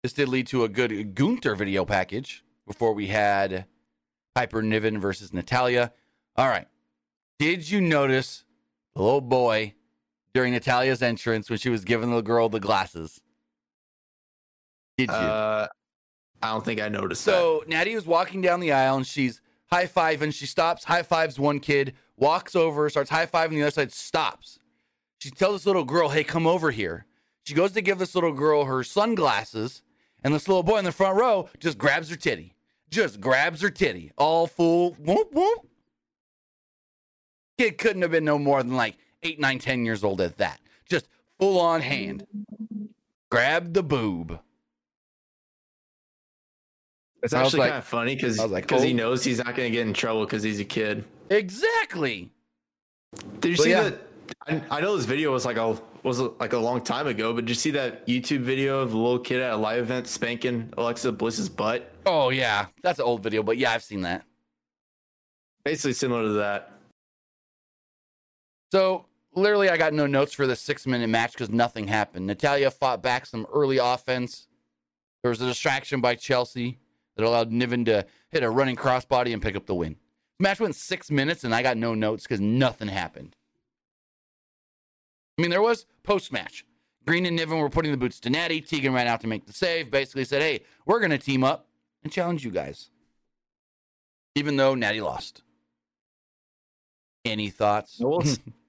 This 0.03 0.13
did 0.13 0.29
lead 0.29 0.47
to 0.47 0.63
a 0.63 0.69
good 0.69 1.15
Gunther 1.15 1.55
video 1.55 1.85
package 1.85 2.43
before 2.67 2.93
we 2.93 3.07
had 3.07 3.65
Piper 4.33 4.61
Niven 4.61 4.99
versus 4.99 5.33
Natalya. 5.33 5.91
All 6.35 6.47
right. 6.47 6.67
Did 7.39 7.69
you 7.69 7.81
notice 7.81 8.43
the 8.95 9.01
little 9.01 9.21
boy 9.21 9.73
during 10.35 10.51
Natalya's 10.51 11.01
entrance 11.01 11.49
when 11.49 11.57
she 11.57 11.69
was 11.69 11.85
giving 11.85 12.11
the 12.11 12.21
girl 12.21 12.49
the 12.49 12.59
glasses? 12.59 13.21
Did 14.97 15.09
you? 15.09 15.15
Uh, 15.15 15.67
I 16.43 16.51
don't 16.51 16.63
think 16.63 16.81
I 16.81 16.89
noticed 16.89 17.23
that. 17.23 17.31
So 17.31 17.63
Natty 17.67 17.95
was 17.95 18.05
walking 18.05 18.41
down 18.41 18.59
the 18.59 18.73
aisle 18.73 18.97
and 18.97 19.07
she's 19.07 19.41
high 19.71 19.87
five 19.87 20.21
and 20.21 20.35
She 20.35 20.45
stops, 20.45 20.83
high 20.83 21.03
fives 21.03 21.39
one 21.39 21.61
kid, 21.61 21.93
walks 22.17 22.53
over, 22.53 22.89
starts 22.89 23.09
high 23.09 23.25
five 23.25 23.49
fiving 23.49 23.53
the 23.53 23.61
other 23.61 23.71
side, 23.71 23.93
stops. 23.93 24.59
She 25.19 25.31
tells 25.31 25.55
this 25.55 25.65
little 25.65 25.85
girl, 25.85 26.09
Hey, 26.09 26.25
come 26.25 26.45
over 26.45 26.71
here. 26.71 27.05
She 27.45 27.53
goes 27.53 27.71
to 27.71 27.81
give 27.81 27.97
this 27.97 28.13
little 28.13 28.33
girl 28.33 28.65
her 28.65 28.83
sunglasses, 28.83 29.83
and 30.21 30.33
this 30.33 30.49
little 30.49 30.63
boy 30.63 30.79
in 30.79 30.85
the 30.85 30.91
front 30.91 31.17
row 31.17 31.47
just 31.59 31.77
grabs 31.77 32.09
her 32.09 32.17
titty. 32.17 32.55
Just 32.89 33.21
grabs 33.21 33.61
her 33.61 33.69
titty. 33.69 34.11
All 34.17 34.47
full 34.47 34.91
whoop 34.99 35.29
whoop. 35.31 35.59
Kid 37.57 37.77
couldn't 37.77 38.01
have 38.01 38.11
been 38.11 38.25
no 38.25 38.37
more 38.37 38.61
than 38.61 38.75
like 38.75 38.97
eight, 39.25 39.39
nine, 39.39 39.59
ten 39.59 39.85
years 39.85 40.03
old 40.03 40.21
at 40.21 40.37
that. 40.37 40.59
Just 40.87 41.07
full 41.39 41.59
on 41.59 41.81
hand. 41.81 42.25
Grab 43.29 43.73
the 43.73 43.83
boob. 43.83 44.39
It's 47.23 47.33
actually 47.33 47.59
like- 47.59 47.69
kind 47.71 47.79
of 47.79 47.85
funny 47.85 48.15
because 48.15 48.39
like, 48.39 48.69
he 48.69 48.91
oh. 48.91 48.95
knows 48.95 49.23
he's 49.23 49.39
not 49.39 49.55
going 49.55 49.71
to 49.71 49.75
get 49.75 49.87
in 49.87 49.93
trouble 49.93 50.25
because 50.25 50.43
he's 50.43 50.59
a 50.59 50.65
kid. 50.65 51.03
Exactly. 51.29 52.29
Did 53.39 53.49
you 53.49 53.55
Well, 53.57 53.63
see 53.63 53.69
yeah. 53.71 53.83
that? 53.83 54.01
I, 54.47 54.77
I 54.77 54.81
know 54.81 54.95
this 54.95 55.05
video 55.05 55.31
was 55.31 55.45
like 55.45 55.57
a 55.57 55.79
was 56.03 56.19
like 56.19 56.53
a 56.53 56.57
long 56.57 56.81
time 56.81 57.07
ago, 57.07 57.33
but 57.33 57.45
did 57.45 57.49
you 57.49 57.55
see 57.55 57.71
that 57.71 58.05
YouTube 58.05 58.41
video 58.41 58.79
of 58.79 58.91
the 58.91 58.97
little 58.97 59.19
kid 59.19 59.41
at 59.41 59.53
a 59.53 59.57
live 59.57 59.79
event 59.79 60.07
spanking 60.07 60.71
Alexa 60.77 61.11
Bliss's 61.11 61.49
butt? 61.49 61.91
Oh 62.05 62.29
yeah, 62.29 62.67
that's 62.83 62.99
an 62.99 63.05
old 63.05 63.23
video, 63.23 63.41
but 63.41 63.57
yeah, 63.57 63.71
I've 63.71 63.83
seen 63.83 64.01
that. 64.01 64.23
Basically 65.63 65.93
similar 65.93 66.23
to 66.23 66.33
that. 66.33 66.73
So 68.71 69.05
literally, 69.35 69.69
I 69.69 69.77
got 69.77 69.93
no 69.93 70.07
notes 70.07 70.33
for 70.33 70.47
the 70.47 70.55
six 70.55 70.85
minute 70.87 71.07
match 71.07 71.33
because 71.33 71.49
nothing 71.49 71.87
happened. 71.87 72.27
Natalya 72.27 72.71
fought 72.71 73.01
back 73.01 73.25
some 73.25 73.45
early 73.53 73.77
offense. 73.77 74.47
There 75.23 75.29
was 75.29 75.41
a 75.41 75.47
distraction 75.47 76.01
by 76.01 76.15
Chelsea. 76.15 76.79
that 77.15 77.25
allowed 77.25 77.51
Niven 77.51 77.85
to 77.85 78.05
hit 78.29 78.43
a 78.43 78.49
running 78.49 78.75
crossbody 78.75 79.31
and 79.33 79.41
pick 79.41 79.55
up 79.55 79.65
the 79.65 79.75
win. 79.75 79.95
match 80.39 80.59
went 80.59 80.75
six 80.75 81.09
minutes, 81.09 81.43
and 81.43 81.55
I 81.55 81.61
got 81.63 81.77
no 81.77 81.93
notes 81.95 82.23
because 82.23 82.41
nothing 82.41 82.89
happened. 82.89 83.35
I 85.37 85.41
mean, 85.41 85.51
there 85.51 85.61
was 85.61 85.85
post 86.03 86.31
match. 86.31 86.65
Green 87.05 87.25
and 87.25 87.35
Niven 87.35 87.59
were 87.59 87.69
putting 87.69 87.91
the 87.91 87.97
boots 87.97 88.19
to 88.21 88.29
Natty. 88.29 88.61
Tegan 88.61 88.93
ran 88.93 89.07
out 89.07 89.21
to 89.21 89.27
make 89.27 89.45
the 89.45 89.53
save. 89.53 89.91
Basically 89.91 90.25
said, 90.25 90.41
"Hey, 90.41 90.61
we're 90.85 90.99
going 90.99 91.11
to 91.11 91.17
team 91.17 91.43
up 91.43 91.67
and 92.03 92.11
challenge 92.11 92.43
you 92.43 92.51
guys." 92.51 92.89
Even 94.35 94.57
though 94.57 94.75
Natty 94.75 95.01
lost. 95.01 95.43
Any 97.23 97.49
thoughts? 97.49 98.01
I 98.01 98.05
will, 98.05 98.23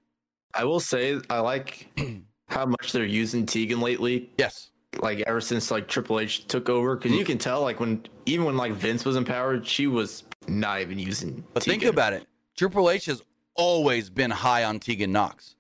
I 0.57 0.65
will 0.65 0.81
say 0.81 1.21
I 1.29 1.41
like 1.41 1.89
how 2.49 2.67
much 2.67 2.93
they're 2.93 3.05
using 3.05 3.47
Tegan 3.47 3.81
lately. 3.81 4.31
yes. 4.39 4.71
Like 5.01 5.21
ever 5.27 5.43
since 5.43 5.71
like 5.71 5.89
Triple 5.89 6.21
H 6.21 6.47
took 6.47 6.71
over, 6.71 6.97
because 6.97 7.13
you 7.13 7.23
mm. 7.23 7.27
can 7.27 7.39
tell 7.39 7.61
like 7.61 7.81
when 7.81 8.07
even 8.25 8.47
when 8.47 8.57
like 8.57 8.73
Vince 8.73 9.05
was 9.05 9.17
empowered, 9.17 9.67
she 9.67 9.87
was 9.87 10.25
not 10.49 10.81
even 10.81 10.99
using. 10.99 11.45
But 11.53 11.65
think 11.65 11.85
about 11.85 12.15
it. 12.15 12.27
Triple 12.57 12.89
H 12.89 13.05
has 13.05 13.21
always 13.57 14.09
been 14.09 14.31
high 14.31 14.65
on 14.65 14.81
Tegan 14.81 15.13
Nox. 15.13 15.55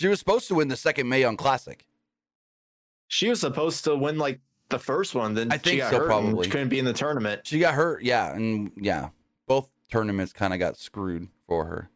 She 0.00 0.08
was 0.08 0.18
supposed 0.18 0.48
to 0.48 0.56
win 0.56 0.66
the 0.66 0.76
second 0.76 1.08
Mae 1.08 1.20
Young 1.20 1.36
Classic. 1.36 1.86
She 3.06 3.28
was 3.28 3.40
supposed 3.40 3.84
to 3.84 3.94
win 3.94 4.18
like 4.18 4.40
the 4.68 4.80
first 4.80 5.14
one, 5.14 5.34
then 5.34 5.52
I 5.52 5.58
think 5.58 5.74
she 5.74 5.76
got 5.78 5.92
so, 5.92 5.98
hurt 6.00 6.06
probably. 6.06 6.48
couldn't 6.48 6.70
be 6.70 6.80
in 6.80 6.84
the 6.84 6.92
tournament. 6.92 7.42
She 7.44 7.60
got 7.60 7.74
hurt, 7.74 8.02
yeah, 8.02 8.34
and 8.34 8.72
yeah, 8.76 9.10
both 9.46 9.68
tournaments 9.92 10.32
kind 10.32 10.52
of 10.52 10.58
got 10.58 10.76
screwed 10.76 11.28
for 11.46 11.66
her. 11.66 11.90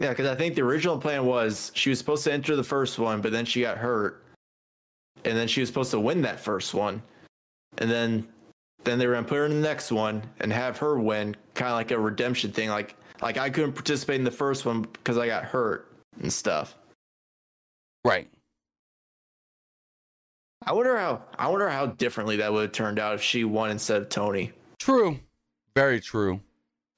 Yeah, 0.00 0.10
because 0.10 0.26
I 0.26 0.34
think 0.34 0.54
the 0.54 0.62
original 0.62 0.98
plan 0.98 1.24
was 1.24 1.70
she 1.74 1.90
was 1.90 1.98
supposed 1.98 2.24
to 2.24 2.32
enter 2.32 2.56
the 2.56 2.64
first 2.64 2.98
one, 2.98 3.20
but 3.20 3.30
then 3.32 3.44
she 3.44 3.60
got 3.60 3.78
hurt, 3.78 4.24
and 5.24 5.36
then 5.36 5.46
she 5.46 5.60
was 5.60 5.68
supposed 5.68 5.92
to 5.92 6.00
win 6.00 6.22
that 6.22 6.40
first 6.40 6.74
one, 6.74 7.02
and 7.78 7.90
then 7.90 8.26
then 8.82 8.98
they 8.98 9.06
were 9.06 9.14
gonna 9.14 9.26
put 9.26 9.36
her 9.36 9.46
in 9.46 9.52
the 9.52 9.68
next 9.68 9.92
one 9.92 10.22
and 10.40 10.52
have 10.52 10.78
her 10.78 10.98
win, 10.98 11.36
kind 11.54 11.70
of 11.70 11.76
like 11.76 11.90
a 11.90 11.98
redemption 11.98 12.50
thing. 12.50 12.68
Like 12.70 12.96
like 13.22 13.38
I 13.38 13.50
couldn't 13.50 13.72
participate 13.72 14.16
in 14.16 14.24
the 14.24 14.30
first 14.30 14.66
one 14.66 14.82
because 14.82 15.16
I 15.16 15.26
got 15.26 15.44
hurt 15.44 15.92
and 16.20 16.32
stuff. 16.32 16.76
Right. 18.04 18.28
I 20.66 20.72
wonder 20.72 20.96
how 20.98 21.22
I 21.38 21.48
wonder 21.48 21.68
how 21.68 21.86
differently 21.86 22.36
that 22.36 22.52
would 22.52 22.62
have 22.62 22.72
turned 22.72 22.98
out 22.98 23.14
if 23.14 23.22
she 23.22 23.44
won 23.44 23.70
instead 23.70 24.02
of 24.02 24.08
Toni. 24.08 24.52
True. 24.78 25.18
Very 25.74 26.00
true. 26.00 26.40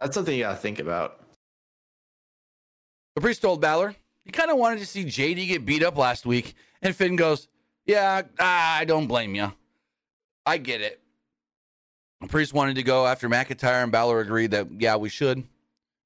That's 0.00 0.14
something 0.14 0.34
you 0.36 0.44
gotta 0.44 0.56
think 0.56 0.78
about. 0.78 1.20
Priest 3.20 3.42
told 3.42 3.60
Balor 3.60 3.96
he 4.24 4.30
kind 4.30 4.50
of 4.50 4.58
wanted 4.58 4.80
to 4.80 4.86
see 4.86 5.04
JD 5.04 5.48
get 5.48 5.64
beat 5.64 5.82
up 5.82 5.96
last 5.96 6.26
week, 6.26 6.54
and 6.82 6.94
Finn 6.94 7.16
goes, 7.16 7.48
"Yeah, 7.84 8.22
ah, 8.38 8.76
I 8.76 8.84
don't 8.84 9.06
blame 9.06 9.34
you. 9.34 9.52
I 10.44 10.58
get 10.58 10.80
it." 10.80 11.00
Priest 12.28 12.52
wanted 12.52 12.74
to 12.76 12.82
go 12.82 13.06
after 13.06 13.28
McIntyre, 13.28 13.82
and 13.82 13.92
Balor 13.92 14.20
agreed 14.20 14.50
that 14.50 14.68
yeah, 14.80 14.96
we 14.96 15.08
should. 15.08 15.44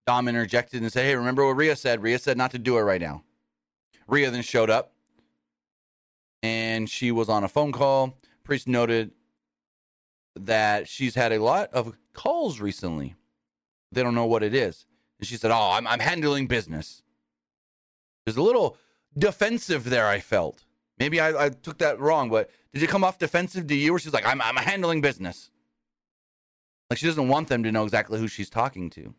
Dom 0.07 0.29
interjected 0.29 0.83
and 0.83 0.93
said, 0.93 1.05
"Hey, 1.05 1.17
remember 1.17 1.47
what 1.47 1.57
Rhea 1.57 1.77
said? 1.77 2.03
Rhea 2.03 2.19
said 2.19 2.37
not 2.37 2.51
to 2.53 2.59
do 2.59 2.77
it 2.79 2.83
right 2.83 3.01
now." 3.01 3.25
Rhea 4.07 4.31
then 4.31 4.43
showed 4.43 4.71
up, 4.71 4.93
and 6.43 6.91
she 6.91 7.11
was 7.11 7.29
on 7.29 7.45
a 7.45 7.49
phone 7.49 7.73
call. 7.73 8.19
Priest 8.45 8.69
noted 8.69 9.13
that 10.37 10.89
she's 10.89 11.15
had 11.15 11.33
a 11.33 11.43
lot 11.43 11.73
of 11.73 11.97
calls 12.13 12.61
recently. 12.61 13.15
They 13.93 14.03
don't 14.03 14.15
know 14.15 14.27
what 14.27 14.43
it 14.43 14.55
is. 14.55 14.87
And 15.21 15.27
she 15.27 15.37
said, 15.37 15.51
Oh, 15.51 15.73
I'm, 15.73 15.87
I'm 15.87 16.01
handling 16.01 16.47
business. 16.47 17.03
There's 18.25 18.37
a 18.37 18.43
little 18.43 18.77
defensive 19.17 19.85
there, 19.85 20.07
I 20.09 20.19
felt. 20.21 20.65
Maybe 20.99 21.21
I, 21.21 21.47
I 21.47 21.49
took 21.51 21.79
that 21.79 22.01
wrong, 22.01 22.29
but 22.31 22.51
did 22.73 22.83
it 22.83 22.89
come 22.89 23.05
off 23.05 23.19
defensive 23.19 23.67
to 23.67 23.75
you? 23.75 23.95
Or 23.95 23.99
she's 23.99 24.13
like, 24.13 24.27
I'm, 24.27 24.41
I'm 24.41 24.57
handling 24.57 25.01
business. 25.01 25.51
Like 26.89 26.99
she 26.99 27.07
doesn't 27.07 27.29
want 27.29 27.49
them 27.49 27.63
to 27.63 27.73
know 27.73 27.85
exactly 27.85 28.19
who 28.19 28.29
she's 28.29 28.51
talking 28.51 28.91
to. 28.91 29.15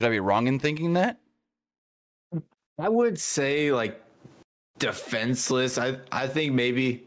Could 0.00 0.06
I 0.06 0.10
be 0.10 0.20
wrong 0.20 0.46
in 0.46 0.58
thinking 0.58 0.94
that? 0.94 1.18
I 2.78 2.88
would 2.88 3.18
say 3.18 3.72
like 3.72 4.02
defenseless. 4.78 5.78
I 5.78 5.98
I 6.12 6.26
think 6.26 6.52
maybe 6.52 7.04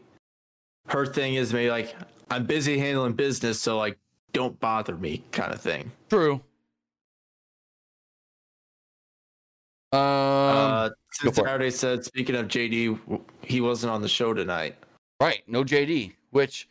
her 0.88 1.06
thing 1.06 1.34
is 1.34 1.52
maybe 1.52 1.70
like 1.70 1.94
I'm 2.30 2.46
busy 2.46 2.78
handling 2.78 3.12
business, 3.12 3.60
so 3.60 3.78
like 3.78 3.98
don't 4.32 4.58
bother 4.58 4.96
me 4.96 5.22
kind 5.30 5.52
of 5.52 5.60
thing. 5.60 5.92
True. 6.08 6.40
Um, 9.92 9.98
uh, 10.00 10.90
since. 11.12 11.36
Saturday 11.36 11.70
said, 11.70 12.04
speaking 12.04 12.36
of 12.36 12.46
JD, 12.48 13.20
he 13.44 13.60
wasn't 13.60 13.92
on 13.92 14.02
the 14.02 14.08
show 14.08 14.32
tonight. 14.32 14.76
Right, 15.20 15.42
no 15.46 15.64
JD. 15.64 16.12
Which 16.30 16.68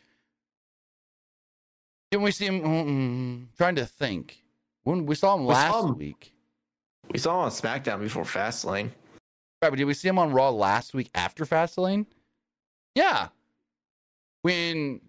didn't 2.10 2.24
we 2.24 2.30
see 2.30 2.46
him? 2.46 2.60
mm, 2.62 3.56
trying 3.56 3.76
to 3.76 3.86
think. 3.86 4.42
When 4.84 5.04
we 5.06 5.14
saw 5.14 5.34
him 5.34 5.42
We 5.42 5.48
last 5.48 5.70
saw 5.72 5.86
him- 5.86 5.98
week. 5.98 6.32
We 7.10 7.18
saw 7.18 7.32
him 7.32 7.44
on 7.46 7.50
SmackDown 7.50 8.00
before 8.00 8.24
Fastlane. 8.24 8.90
Right, 9.62 9.68
but 9.70 9.76
did 9.76 9.84
we 9.84 9.94
see 9.94 10.08
him 10.08 10.18
on 10.18 10.32
Raw 10.32 10.48
last 10.50 10.94
week 10.94 11.10
after 11.14 11.44
Fastlane? 11.44 12.06
Yeah, 12.94 13.28
when 14.42 15.00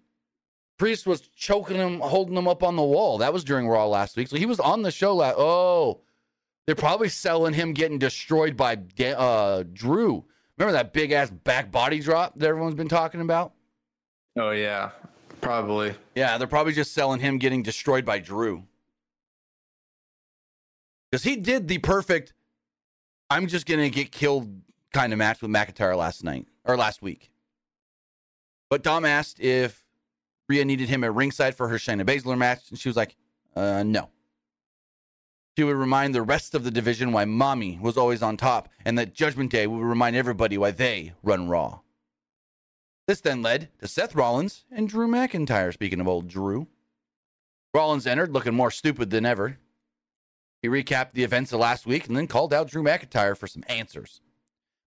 Priest 0.78 1.06
was 1.06 1.22
choking 1.34 1.76
him, 1.76 2.00
holding 2.00 2.36
him 2.36 2.46
up 2.46 2.62
on 2.62 2.76
the 2.76 2.82
wall. 2.82 3.18
That 3.18 3.32
was 3.32 3.44
during 3.44 3.66
Raw 3.68 3.86
last 3.86 4.16
week. 4.16 4.28
So 4.28 4.36
he 4.36 4.46
was 4.46 4.60
on 4.60 4.82
the 4.82 4.90
show. 4.90 5.14
Last, 5.16 5.36
oh, 5.38 6.00
they're 6.66 6.74
probably 6.74 7.08
selling 7.08 7.54
him 7.54 7.72
getting 7.72 7.98
destroyed 7.98 8.56
by 8.56 8.78
uh, 9.00 9.64
Drew. 9.72 10.24
Remember 10.56 10.72
that 10.72 10.92
big 10.92 11.12
ass 11.12 11.30
back 11.30 11.72
body 11.72 12.00
drop 12.00 12.36
that 12.36 12.46
everyone's 12.46 12.74
been 12.74 12.88
talking 12.88 13.20
about? 13.20 13.52
Oh 14.36 14.50
yeah, 14.50 14.90
probably. 15.40 15.94
Yeah, 16.14 16.38
they're 16.38 16.46
probably 16.46 16.72
just 16.72 16.92
selling 16.92 17.20
him 17.20 17.38
getting 17.38 17.62
destroyed 17.62 18.04
by 18.04 18.18
Drew. 18.18 18.64
Because 21.10 21.24
he 21.24 21.36
did 21.36 21.68
the 21.68 21.78
perfect, 21.78 22.32
I'm 23.28 23.46
just 23.46 23.66
going 23.66 23.80
to 23.80 23.90
get 23.90 24.12
killed 24.12 24.62
kind 24.92 25.12
of 25.12 25.18
match 25.18 25.42
with 25.42 25.50
McIntyre 25.50 25.96
last 25.96 26.24
night 26.24 26.46
or 26.64 26.76
last 26.76 27.02
week. 27.02 27.30
But 28.70 28.82
Dom 28.82 29.04
asked 29.04 29.38
if 29.38 29.84
Rhea 30.48 30.64
needed 30.64 30.88
him 30.88 31.04
at 31.04 31.14
ringside 31.14 31.54
for 31.54 31.68
her 31.68 31.76
Shayna 31.76 32.04
Baszler 32.04 32.38
match, 32.38 32.70
and 32.70 32.78
she 32.78 32.88
was 32.88 32.96
like, 32.96 33.16
uh, 33.54 33.82
no. 33.82 34.08
She 35.56 35.64
would 35.64 35.76
remind 35.76 36.14
the 36.14 36.22
rest 36.22 36.54
of 36.54 36.64
the 36.64 36.70
division 36.70 37.12
why 37.12 37.26
Mommy 37.26 37.78
was 37.80 37.98
always 37.98 38.22
on 38.22 38.36
top, 38.36 38.70
and 38.84 38.96
that 38.98 39.14
Judgment 39.14 39.50
Day 39.50 39.66
would 39.66 39.82
remind 39.82 40.16
everybody 40.16 40.56
why 40.56 40.70
they 40.70 41.12
run 41.22 41.48
Raw. 41.48 41.80
This 43.06 43.20
then 43.20 43.42
led 43.42 43.68
to 43.80 43.88
Seth 43.88 44.14
Rollins 44.14 44.64
and 44.70 44.88
Drew 44.88 45.06
McIntyre. 45.08 45.72
Speaking 45.72 46.00
of 46.00 46.08
old 46.08 46.28
Drew, 46.28 46.68
Rollins 47.74 48.06
entered 48.06 48.32
looking 48.32 48.54
more 48.54 48.70
stupid 48.70 49.10
than 49.10 49.26
ever. 49.26 49.58
He 50.62 50.68
recapped 50.68 51.12
the 51.12 51.24
events 51.24 51.52
of 51.52 51.60
last 51.60 51.84
week 51.84 52.06
and 52.06 52.16
then 52.16 52.28
called 52.28 52.54
out 52.54 52.68
Drew 52.68 52.82
McIntyre 52.82 53.36
for 53.36 53.46
some 53.46 53.64
answers. 53.68 54.20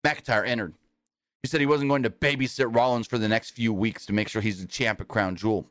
McIntyre 0.04 0.48
entered. 0.48 0.74
He 1.44 1.50
said 1.50 1.60
he 1.60 1.68
wasn't 1.68 1.90
going 1.90 2.04
to 2.04 2.10
babysit 2.10 2.74
Rollins 2.74 3.06
for 3.06 3.20
the 3.20 3.28
next 3.28 3.52
few 3.52 3.72
weeks 3.72 4.06
to 4.08 4.14
make 4.14 4.30
sure 4.30 4.42
he's 4.42 4.62
the 4.62 4.68
champ 4.68 5.00
at 5.02 5.08
Crown 5.08 5.36
Jewel. 5.36 5.68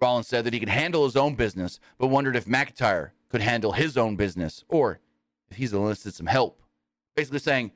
Rollins 0.00 0.28
said 0.28 0.44
that 0.44 0.52
he 0.52 0.60
could 0.60 0.68
handle 0.68 1.04
his 1.04 1.16
own 1.16 1.34
business, 1.34 1.80
but 1.96 2.08
wondered 2.08 2.36
if 2.36 2.44
McIntyre 2.44 3.12
could 3.28 3.40
handle 3.40 3.72
his 3.72 3.96
own 3.96 4.16
business 4.16 4.64
or 4.68 5.00
if 5.50 5.56
he's 5.56 5.72
enlisted 5.72 6.14
some 6.14 6.26
help. 6.26 6.62
Basically 7.16 7.38
saying, 7.38 7.72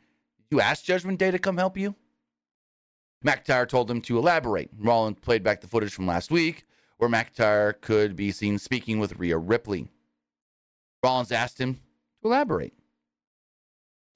You 0.51 0.61
asked 0.61 0.85
Judgment 0.85 1.19
Day 1.19 1.31
to 1.31 1.39
come 1.39 1.57
help 1.57 1.77
you? 1.77 1.95
McIntyre 3.25 3.69
told 3.69 3.91
him 3.91 4.01
to 4.03 4.19
elaborate. 4.19 4.71
Rollins 4.79 5.19
played 5.21 5.43
back 5.43 5.61
the 5.61 5.67
footage 5.67 5.93
from 5.93 6.07
last 6.07 6.31
week 6.31 6.65
where 6.99 7.11
McIntyre 7.11 7.81
could 7.81 8.17
be 8.17 8.31
seen 8.31 8.59
speaking 8.59 8.99
with 8.99 9.19
Rhea 9.19 9.39
Ripley. 9.39 9.89
Rollins 11.03 11.33
asked 11.33 11.61
him 11.61 11.75
to 11.75 11.81
elaborate. 12.25 12.75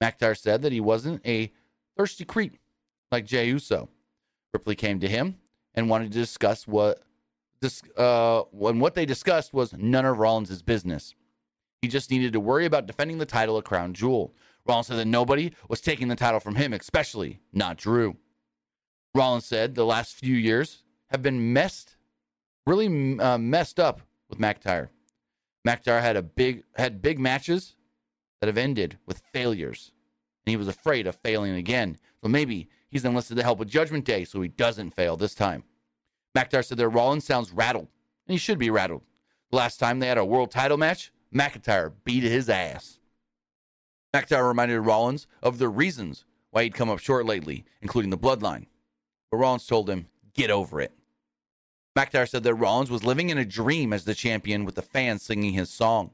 McIntyre 0.01 0.37
said 0.37 0.61
that 0.61 0.71
he 0.71 0.81
wasn't 0.81 1.25
a 1.25 1.51
thirsty 1.97 2.25
creep 2.25 2.57
like 3.11 3.25
Jey 3.25 3.47
Uso. 3.47 3.89
Ripley 4.53 4.75
came 4.75 4.99
to 4.99 5.07
him 5.07 5.37
and 5.73 5.89
wanted 5.89 6.11
to 6.11 6.17
discuss 6.19 6.67
what 6.67 7.01
uh 7.95 8.41
when 8.51 8.79
what 8.79 8.93
they 8.93 9.05
discussed 9.05 9.53
was 9.53 9.71
none 9.73 10.05
of 10.05 10.17
Rollins' 10.17 10.61
business. 10.61 11.15
He 11.83 11.89
just 11.89 12.11
needed 12.11 12.31
to 12.31 12.39
worry 12.39 12.63
about 12.63 12.85
defending 12.85 13.17
the 13.17 13.25
title 13.25 13.57
of 13.57 13.65
Crown 13.65 13.93
Jewel. 13.93 14.33
Rollins 14.65 14.87
said 14.87 14.95
that 14.95 15.05
nobody 15.05 15.51
was 15.67 15.81
taking 15.81 16.07
the 16.07 16.15
title 16.15 16.39
from 16.39 16.55
him, 16.55 16.71
especially 16.71 17.41
not 17.51 17.75
Drew. 17.75 18.15
Rollins 19.13 19.45
said 19.45 19.75
the 19.75 19.85
last 19.85 20.15
few 20.15 20.33
years 20.33 20.83
have 21.09 21.21
been 21.21 21.51
messed, 21.51 21.97
really 22.65 23.19
uh, 23.19 23.37
messed 23.37 23.81
up 23.81 23.99
with 24.29 24.39
McIntyre. 24.39 24.91
McIntyre 25.67 26.01
had 26.01 26.15
a 26.15 26.21
big 26.21 26.63
had 26.77 27.01
big 27.01 27.19
matches 27.19 27.75
that 28.39 28.47
have 28.47 28.57
ended 28.57 28.97
with 29.05 29.21
failures, 29.33 29.91
and 30.45 30.51
he 30.51 30.55
was 30.55 30.69
afraid 30.69 31.05
of 31.05 31.17
failing 31.17 31.53
again. 31.53 31.97
So 32.23 32.29
maybe 32.29 32.69
he's 32.87 33.03
enlisted 33.03 33.35
the 33.35 33.43
help 33.43 33.59
of 33.59 33.67
Judgment 33.67 34.05
Day 34.05 34.23
so 34.23 34.41
he 34.41 34.47
doesn't 34.47 34.95
fail 34.95 35.17
this 35.17 35.35
time. 35.35 35.65
McIntyre 36.33 36.63
said 36.63 36.77
that 36.77 36.87
Rollins 36.87 37.25
sounds 37.25 37.51
rattled, 37.51 37.89
and 38.25 38.31
he 38.31 38.37
should 38.37 38.57
be 38.57 38.69
rattled. 38.69 39.01
The 39.51 39.57
last 39.57 39.81
time 39.81 39.99
they 39.99 40.07
had 40.07 40.17
a 40.17 40.23
world 40.23 40.49
title 40.49 40.77
match, 40.77 41.11
McIntyre 41.33 41.93
beat 42.03 42.23
his 42.23 42.49
ass. 42.49 42.99
McIntyre 44.13 44.47
reminded 44.47 44.79
Rollins 44.81 45.27
of 45.41 45.57
the 45.57 45.69
reasons 45.69 46.25
why 46.51 46.63
he'd 46.63 46.75
come 46.75 46.89
up 46.89 46.99
short 46.99 47.25
lately, 47.25 47.65
including 47.81 48.11
the 48.11 48.17
bloodline. 48.17 48.67
But 49.31 49.37
Rollins 49.37 49.65
told 49.65 49.89
him, 49.89 50.07
get 50.35 50.51
over 50.51 50.79
it. 50.79 50.91
McIntyre 51.97 52.29
said 52.29 52.43
that 52.43 52.55
Rollins 52.55 52.91
was 52.91 53.03
living 53.03 53.29
in 53.29 53.37
a 53.37 53.45
dream 53.45 53.93
as 53.93 54.05
the 54.05 54.15
champion 54.15 54.65
with 54.65 54.75
the 54.75 54.81
fans 54.81 55.23
singing 55.23 55.53
his 55.53 55.69
song. 55.69 56.11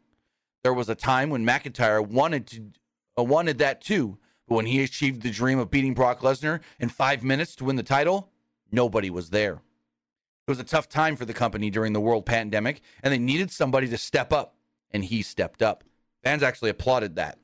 There 0.64 0.74
was 0.74 0.90
a 0.90 0.96
time 0.96 1.30
when 1.30 1.46
McIntyre 1.46 2.06
wanted 2.06 2.48
to 2.48 2.64
uh, 3.18 3.24
wanted 3.24 3.58
that 3.58 3.82
too, 3.82 4.18
but 4.48 4.56
when 4.56 4.66
he 4.66 4.84
achieved 4.84 5.22
the 5.22 5.32
dream 5.32 5.60
of 5.60 5.72
beating 5.72 5.94
Brock 5.94 6.22
Lesnar 6.22 6.62
in 6.80 6.90
5 6.90 7.24
minutes 7.24 7.56
to 7.56 7.66
win 7.66 7.76
the 7.76 7.84
title, 7.84 8.30
nobody 8.72 9.10
was 9.10 9.30
there. 9.30 9.54
It 9.54 10.52
was 10.52 10.60
a 10.60 10.64
tough 10.64 10.90
time 10.90 11.16
for 11.16 11.26
the 11.26 11.34
company 11.34 11.70
during 11.70 11.94
the 11.94 12.02
world 12.02 12.26
pandemic, 12.26 12.82
and 13.04 13.14
they 13.14 13.20
needed 13.20 13.52
somebody 13.52 13.88
to 13.90 13.98
step 13.98 14.34
up, 14.34 14.56
and 14.92 15.06
he 15.06 15.22
stepped 15.22 15.62
up. 15.62 15.84
Fans 16.24 16.44
actually 16.44 16.70
applauded 16.70 17.16
that. 17.16 17.38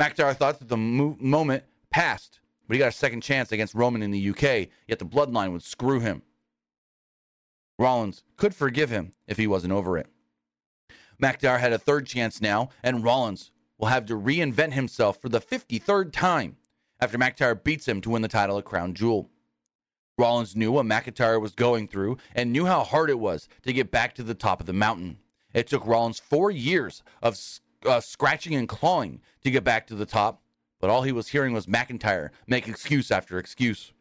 McIntyre 0.00 0.36
thought 0.36 0.58
that 0.58 0.68
the 0.68 0.76
mo- 0.76 1.16
moment 1.18 1.64
passed, 1.90 2.40
but 2.66 2.74
he 2.74 2.78
got 2.78 2.88
a 2.88 2.92
second 2.92 3.22
chance 3.22 3.52
against 3.52 3.74
Roman 3.74 4.02
in 4.02 4.10
the 4.10 4.30
UK, 4.30 4.68
yet 4.86 4.98
the 4.98 5.06
bloodline 5.06 5.52
would 5.52 5.62
screw 5.62 6.00
him. 6.00 6.22
Rollins 7.78 8.22
could 8.36 8.54
forgive 8.54 8.90
him 8.90 9.12
if 9.26 9.36
he 9.36 9.46
wasn't 9.46 9.72
over 9.72 9.96
it. 9.98 10.08
McIntyre 11.22 11.60
had 11.60 11.72
a 11.72 11.78
third 11.78 12.06
chance 12.06 12.40
now, 12.40 12.70
and 12.82 13.04
Rollins 13.04 13.50
will 13.78 13.88
have 13.88 14.06
to 14.06 14.14
reinvent 14.14 14.72
himself 14.72 15.20
for 15.20 15.28
the 15.28 15.40
53rd 15.40 16.12
time 16.12 16.56
after 17.00 17.18
McIntyre 17.18 17.62
beats 17.62 17.86
him 17.86 18.00
to 18.02 18.10
win 18.10 18.22
the 18.22 18.28
title 18.28 18.58
at 18.58 18.64
Crown 18.64 18.94
Jewel. 18.94 19.30
Rollins 20.18 20.56
knew 20.56 20.72
what 20.72 20.86
McIntyre 20.86 21.40
was 21.40 21.54
going 21.54 21.88
through 21.88 22.16
and 22.34 22.52
knew 22.52 22.64
how 22.64 22.84
hard 22.84 23.10
it 23.10 23.18
was 23.18 23.48
to 23.62 23.72
get 23.72 23.90
back 23.90 24.14
to 24.14 24.22
the 24.22 24.34
top 24.34 24.60
of 24.60 24.66
the 24.66 24.72
mountain. 24.72 25.18
It 25.52 25.66
took 25.66 25.86
Rollins 25.86 26.18
four 26.18 26.50
years 26.50 27.02
of 27.22 27.38
uh, 27.84 28.00
scratching 28.00 28.54
and 28.54 28.68
clawing 28.68 29.20
to 29.42 29.50
get 29.50 29.62
back 29.62 29.86
to 29.88 29.94
the 29.94 30.06
top, 30.06 30.42
but 30.80 30.88
all 30.88 31.02
he 31.02 31.12
was 31.12 31.28
hearing 31.28 31.52
was 31.52 31.66
McIntyre 31.66 32.30
make 32.46 32.66
excuse 32.66 33.10
after 33.10 33.38
excuse. 33.38 33.92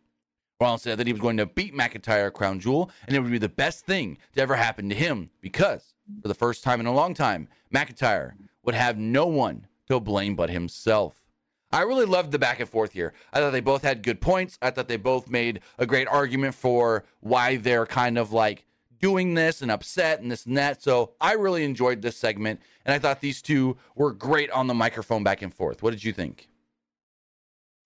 Rollins 0.59 0.83
said 0.83 0.97
that 0.97 1.07
he 1.07 1.11
was 1.11 1.21
going 1.21 1.35
to 1.35 1.45
beat 1.45 1.73
McIntyre 1.73 2.31
Crown 2.31 2.61
Jewel, 2.61 2.89
and 3.05 3.15
it 3.15 3.19
would 3.19 3.31
be 3.31 3.37
the 3.37 3.49
best 3.49 3.85
thing 3.85 4.17
to 4.33 4.41
ever 4.41 4.55
happen 4.55 4.87
to 4.87 4.95
him 4.95 5.29
because, 5.41 5.95
for 6.21 6.29
the 6.29 6.33
first 6.33 6.63
time 6.63 6.79
in 6.79 6.85
a 6.85 6.93
long 6.93 7.13
time, 7.13 7.49
McIntyre 7.73 8.33
would 8.63 8.75
have 8.75 8.97
no 8.97 9.27
one 9.27 9.67
to 9.87 9.99
blame 9.99 10.35
but 10.35 10.49
himself. 10.49 11.24
I 11.75 11.81
really 11.81 12.05
loved 12.05 12.31
the 12.31 12.39
back 12.39 12.61
and 12.61 12.69
forth 12.69 12.93
here. 12.93 13.11
I 13.33 13.41
thought 13.41 13.51
they 13.51 13.59
both 13.59 13.83
had 13.83 14.01
good 14.01 14.21
points. 14.21 14.57
I 14.61 14.71
thought 14.71 14.87
they 14.87 14.95
both 14.95 15.29
made 15.29 15.59
a 15.77 15.85
great 15.85 16.07
argument 16.07 16.55
for 16.55 17.03
why 17.19 17.57
they're 17.57 17.85
kind 17.85 18.17
of 18.17 18.31
like 18.31 18.63
doing 19.01 19.33
this 19.33 19.61
and 19.61 19.69
upset 19.69 20.21
and 20.21 20.31
this 20.31 20.45
and 20.45 20.55
that. 20.55 20.81
So 20.81 21.11
I 21.19 21.33
really 21.33 21.65
enjoyed 21.65 22.01
this 22.01 22.15
segment, 22.15 22.61
and 22.85 22.93
I 22.93 22.99
thought 22.99 23.19
these 23.19 23.41
two 23.41 23.75
were 23.93 24.13
great 24.13 24.49
on 24.51 24.67
the 24.67 24.73
microphone 24.73 25.21
back 25.21 25.41
and 25.41 25.53
forth. 25.53 25.83
What 25.83 25.91
did 25.91 26.01
you 26.01 26.13
think? 26.13 26.47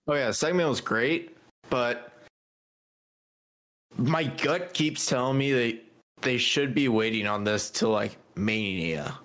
Oh 0.08 0.14
yeah, 0.14 0.28
the 0.28 0.34
segment 0.36 0.70
was 0.70 0.82
great, 0.82 1.36
but 1.72 2.14
my 3.98 4.26
gut 4.26 4.72
keeps 4.76 5.04
telling 5.08 5.40
me 5.40 5.52
that 5.52 5.80
they 6.22 6.38
should 6.38 6.76
be 6.76 6.90
waiting 6.90 7.26
on 7.26 7.44
this 7.44 7.72
till 7.72 7.90
like 7.90 8.18
Mania. 8.36 9.18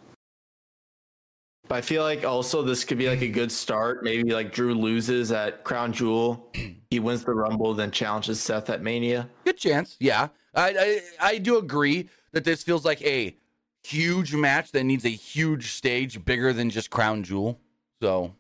But 1.67 1.77
I 1.77 1.81
feel 1.81 2.03
like 2.03 2.25
also 2.25 2.62
this 2.62 2.85
could 2.85 2.99
be 2.99 3.09
like 3.09 3.23
a 3.23 3.29
good 3.29 3.51
start. 3.51 4.05
Maybe 4.05 4.33
like 4.33 4.53
Drew 4.53 4.75
loses 4.75 5.33
at 5.33 5.65
Crown 5.65 5.93
Jewel, 5.93 6.53
he 6.91 7.01
wins 7.01 7.25
the 7.25 7.33
Rumble, 7.33 7.73
then 7.75 7.91
challenges 7.91 8.41
Seth 8.41 8.69
at 8.69 8.83
Mania. 8.83 9.29
Good 9.45 9.57
chance, 9.57 9.97
yeah. 9.99 10.29
I, 10.55 11.01
I 11.21 11.29
I 11.33 11.39
do 11.39 11.59
agree 11.59 12.09
that 12.33 12.45
this 12.45 12.62
feels 12.62 12.85
like 12.85 13.03
a 13.03 13.37
huge 13.83 14.35
match 14.35 14.73
that 14.73 14.85
needs 14.85 15.05
a 15.05 15.11
huge 15.11 15.73
stage, 15.73 16.25
bigger 16.25 16.53
than 16.53 16.71
just 16.71 16.91
Crown 16.91 17.23
Jewel. 17.23 17.59
So, 18.03 18.35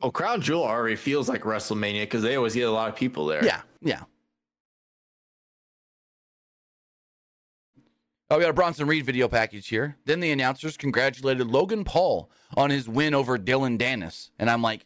oh, 0.00 0.10
Crown 0.10 0.40
Jewel 0.40 0.64
already 0.64 0.96
feels 0.96 1.28
like 1.28 1.42
WrestleMania 1.42 2.02
because 2.02 2.22
they 2.22 2.36
always 2.36 2.54
get 2.54 2.68
a 2.68 2.70
lot 2.70 2.88
of 2.88 2.96
people 2.96 3.26
there. 3.26 3.44
Yeah, 3.44 3.62
yeah. 3.80 4.02
Oh, 8.30 8.36
we 8.36 8.42
got 8.42 8.50
a 8.50 8.54
Bronson 8.54 8.86
Reed 8.86 9.06
video 9.06 9.26
package 9.26 9.68
here. 9.68 9.96
Then 10.04 10.20
the 10.20 10.30
announcers 10.30 10.76
congratulated 10.76 11.46
Logan 11.46 11.84
Paul 11.84 12.30
on 12.56 12.68
his 12.70 12.88
win 12.88 13.14
over 13.14 13.38
Dillon 13.38 13.78
Danis, 13.78 14.30
and 14.38 14.50
I'm 14.50 14.60
like, 14.60 14.84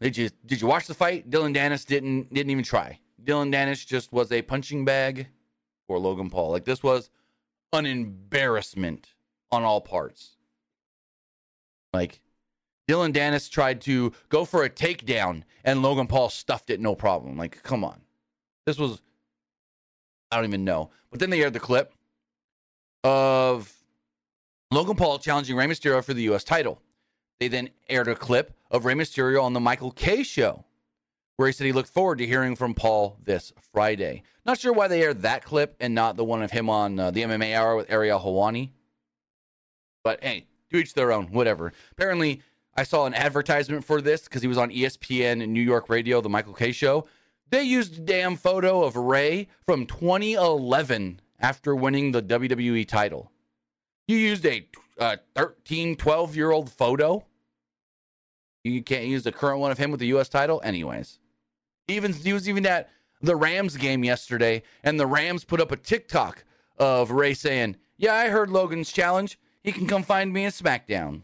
did 0.00 0.16
you 0.16 0.30
did 0.44 0.60
you 0.60 0.68
watch 0.68 0.86
the 0.86 0.94
fight? 0.94 1.30
Dillon 1.30 1.54
Danis 1.54 1.84
didn't 1.84 2.32
didn't 2.32 2.50
even 2.50 2.64
try. 2.64 3.00
Dillon 3.22 3.50
Danis 3.50 3.84
just 3.84 4.12
was 4.12 4.30
a 4.30 4.42
punching 4.42 4.84
bag 4.84 5.28
for 5.86 5.98
Logan 5.98 6.30
Paul. 6.30 6.50
Like 6.50 6.64
this 6.64 6.82
was 6.82 7.10
an 7.72 7.86
embarrassment 7.86 9.14
on 9.50 9.64
all 9.64 9.80
parts. 9.80 10.36
Like 11.92 12.20
Dillon 12.86 13.12
Danis 13.12 13.50
tried 13.50 13.80
to 13.82 14.12
go 14.28 14.44
for 14.44 14.64
a 14.64 14.70
takedown 14.70 15.42
and 15.64 15.82
Logan 15.82 16.06
Paul 16.06 16.28
stuffed 16.28 16.70
it 16.70 16.80
no 16.80 16.94
problem. 16.94 17.36
Like, 17.36 17.62
come 17.62 17.84
on. 17.84 18.02
This 18.64 18.78
was 18.78 19.00
I 20.30 20.36
don't 20.36 20.44
even 20.46 20.64
know. 20.64 20.90
But 21.10 21.20
then 21.20 21.30
they 21.30 21.42
aired 21.42 21.52
the 21.52 21.60
clip 21.60 21.92
of 23.04 23.72
Logan 24.70 24.96
Paul 24.96 25.18
challenging 25.18 25.56
Rey 25.56 25.66
Mysterio 25.66 26.02
for 26.02 26.14
the 26.14 26.22
US 26.30 26.44
title. 26.44 26.80
They 27.38 27.48
then 27.48 27.70
aired 27.88 28.08
a 28.08 28.14
clip 28.14 28.52
of 28.70 28.84
Rey 28.84 28.94
Mysterio 28.94 29.42
on 29.42 29.52
the 29.52 29.60
Michael 29.60 29.90
Kay 29.90 30.22
show, 30.22 30.64
where 31.36 31.48
he 31.48 31.52
said 31.52 31.66
he 31.66 31.72
looked 31.72 31.90
forward 31.90 32.18
to 32.18 32.26
hearing 32.26 32.56
from 32.56 32.74
Paul 32.74 33.18
this 33.22 33.52
Friday. 33.72 34.22
Not 34.44 34.58
sure 34.58 34.72
why 34.72 34.88
they 34.88 35.02
aired 35.02 35.22
that 35.22 35.44
clip 35.44 35.76
and 35.80 35.94
not 35.94 36.16
the 36.16 36.24
one 36.24 36.42
of 36.42 36.50
him 36.50 36.70
on 36.70 36.98
uh, 36.98 37.10
the 37.10 37.22
MMA 37.22 37.54
Hour 37.54 37.76
with 37.76 37.90
Ariel 37.90 38.20
Helwani. 38.20 38.70
But 40.02 40.22
hey, 40.22 40.46
do 40.70 40.78
each 40.78 40.94
their 40.94 41.12
own, 41.12 41.26
whatever. 41.26 41.72
Apparently, 41.92 42.42
I 42.76 42.82
saw 42.82 43.06
an 43.06 43.14
advertisement 43.14 43.84
for 43.84 44.00
this 44.00 44.24
because 44.24 44.42
he 44.42 44.48
was 44.48 44.58
on 44.58 44.70
ESPN 44.70 45.46
New 45.48 45.62
York 45.62 45.88
Radio, 45.88 46.20
the 46.20 46.28
Michael 46.28 46.52
Kay 46.52 46.72
show. 46.72 47.06
They 47.50 47.62
used 47.62 47.98
a 47.98 48.00
damn 48.00 48.36
photo 48.36 48.82
of 48.82 48.96
Rey 48.96 49.48
from 49.64 49.86
2011 49.86 51.20
after 51.38 51.76
winning 51.76 52.12
the 52.12 52.22
WWE 52.22 52.86
title. 52.88 53.30
You 54.08 54.16
used 54.16 54.44
a, 54.46 54.66
a 54.98 55.18
13, 55.34 55.96
12 55.96 56.36
year 56.36 56.50
old 56.50 56.70
photo. 56.70 57.24
You 58.64 58.82
can't 58.82 59.06
use 59.06 59.22
the 59.22 59.32
current 59.32 59.60
one 59.60 59.70
of 59.70 59.78
him 59.78 59.92
with 59.92 60.00
the 60.00 60.08
U.S. 60.08 60.28
title, 60.28 60.60
anyways. 60.64 61.20
Even 61.86 62.12
he 62.12 62.32
was 62.32 62.48
even 62.48 62.66
at 62.66 62.90
the 63.20 63.36
Rams 63.36 63.76
game 63.76 64.02
yesterday, 64.02 64.62
and 64.82 64.98
the 64.98 65.06
Rams 65.06 65.44
put 65.44 65.60
up 65.60 65.70
a 65.70 65.76
TikTok 65.76 66.44
of 66.76 67.12
Rey 67.12 67.32
saying, 67.32 67.76
"Yeah, 67.96 68.14
I 68.14 68.28
heard 68.28 68.50
Logan's 68.50 68.90
challenge. 68.90 69.38
He 69.62 69.70
can 69.70 69.86
come 69.86 70.02
find 70.02 70.32
me 70.32 70.44
in 70.44 70.50
SmackDown." 70.50 71.22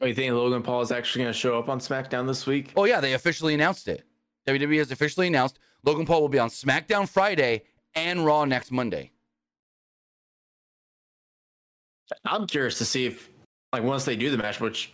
Oh, 0.00 0.06
you 0.06 0.14
think 0.14 0.32
Logan 0.32 0.62
Paul 0.62 0.80
is 0.80 0.92
actually 0.92 1.24
going 1.24 1.32
to 1.32 1.38
show 1.38 1.58
up 1.58 1.68
on 1.68 1.78
SmackDown 1.78 2.26
this 2.26 2.46
week? 2.46 2.72
Oh 2.76 2.84
yeah, 2.84 3.00
they 3.00 3.12
officially 3.12 3.52
announced 3.52 3.86
it. 3.86 4.04
WWE 4.46 4.78
has 4.78 4.90
officially 4.90 5.26
announced 5.26 5.58
Logan 5.84 6.06
Paul 6.06 6.22
will 6.22 6.28
be 6.28 6.38
on 6.38 6.48
SmackDown 6.48 7.08
Friday 7.08 7.64
and 7.94 8.24
Raw 8.24 8.44
next 8.44 8.70
Monday. 8.70 9.12
I'm 12.24 12.46
curious 12.46 12.78
to 12.78 12.84
see 12.84 13.06
if, 13.06 13.28
like, 13.72 13.82
once 13.82 14.04
they 14.04 14.16
do 14.16 14.30
the 14.30 14.38
match, 14.38 14.60
which 14.60 14.92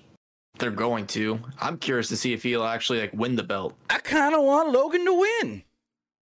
they're 0.58 0.70
going 0.70 1.06
to, 1.08 1.40
I'm 1.60 1.78
curious 1.78 2.08
to 2.08 2.16
see 2.16 2.32
if 2.32 2.42
he'll 2.42 2.64
actually 2.64 3.00
like 3.00 3.12
win 3.12 3.36
the 3.36 3.42
belt. 3.42 3.74
I 3.88 3.98
kind 3.98 4.34
of 4.34 4.42
want 4.42 4.72
Logan 4.72 5.04
to 5.04 5.14
win. 5.14 5.62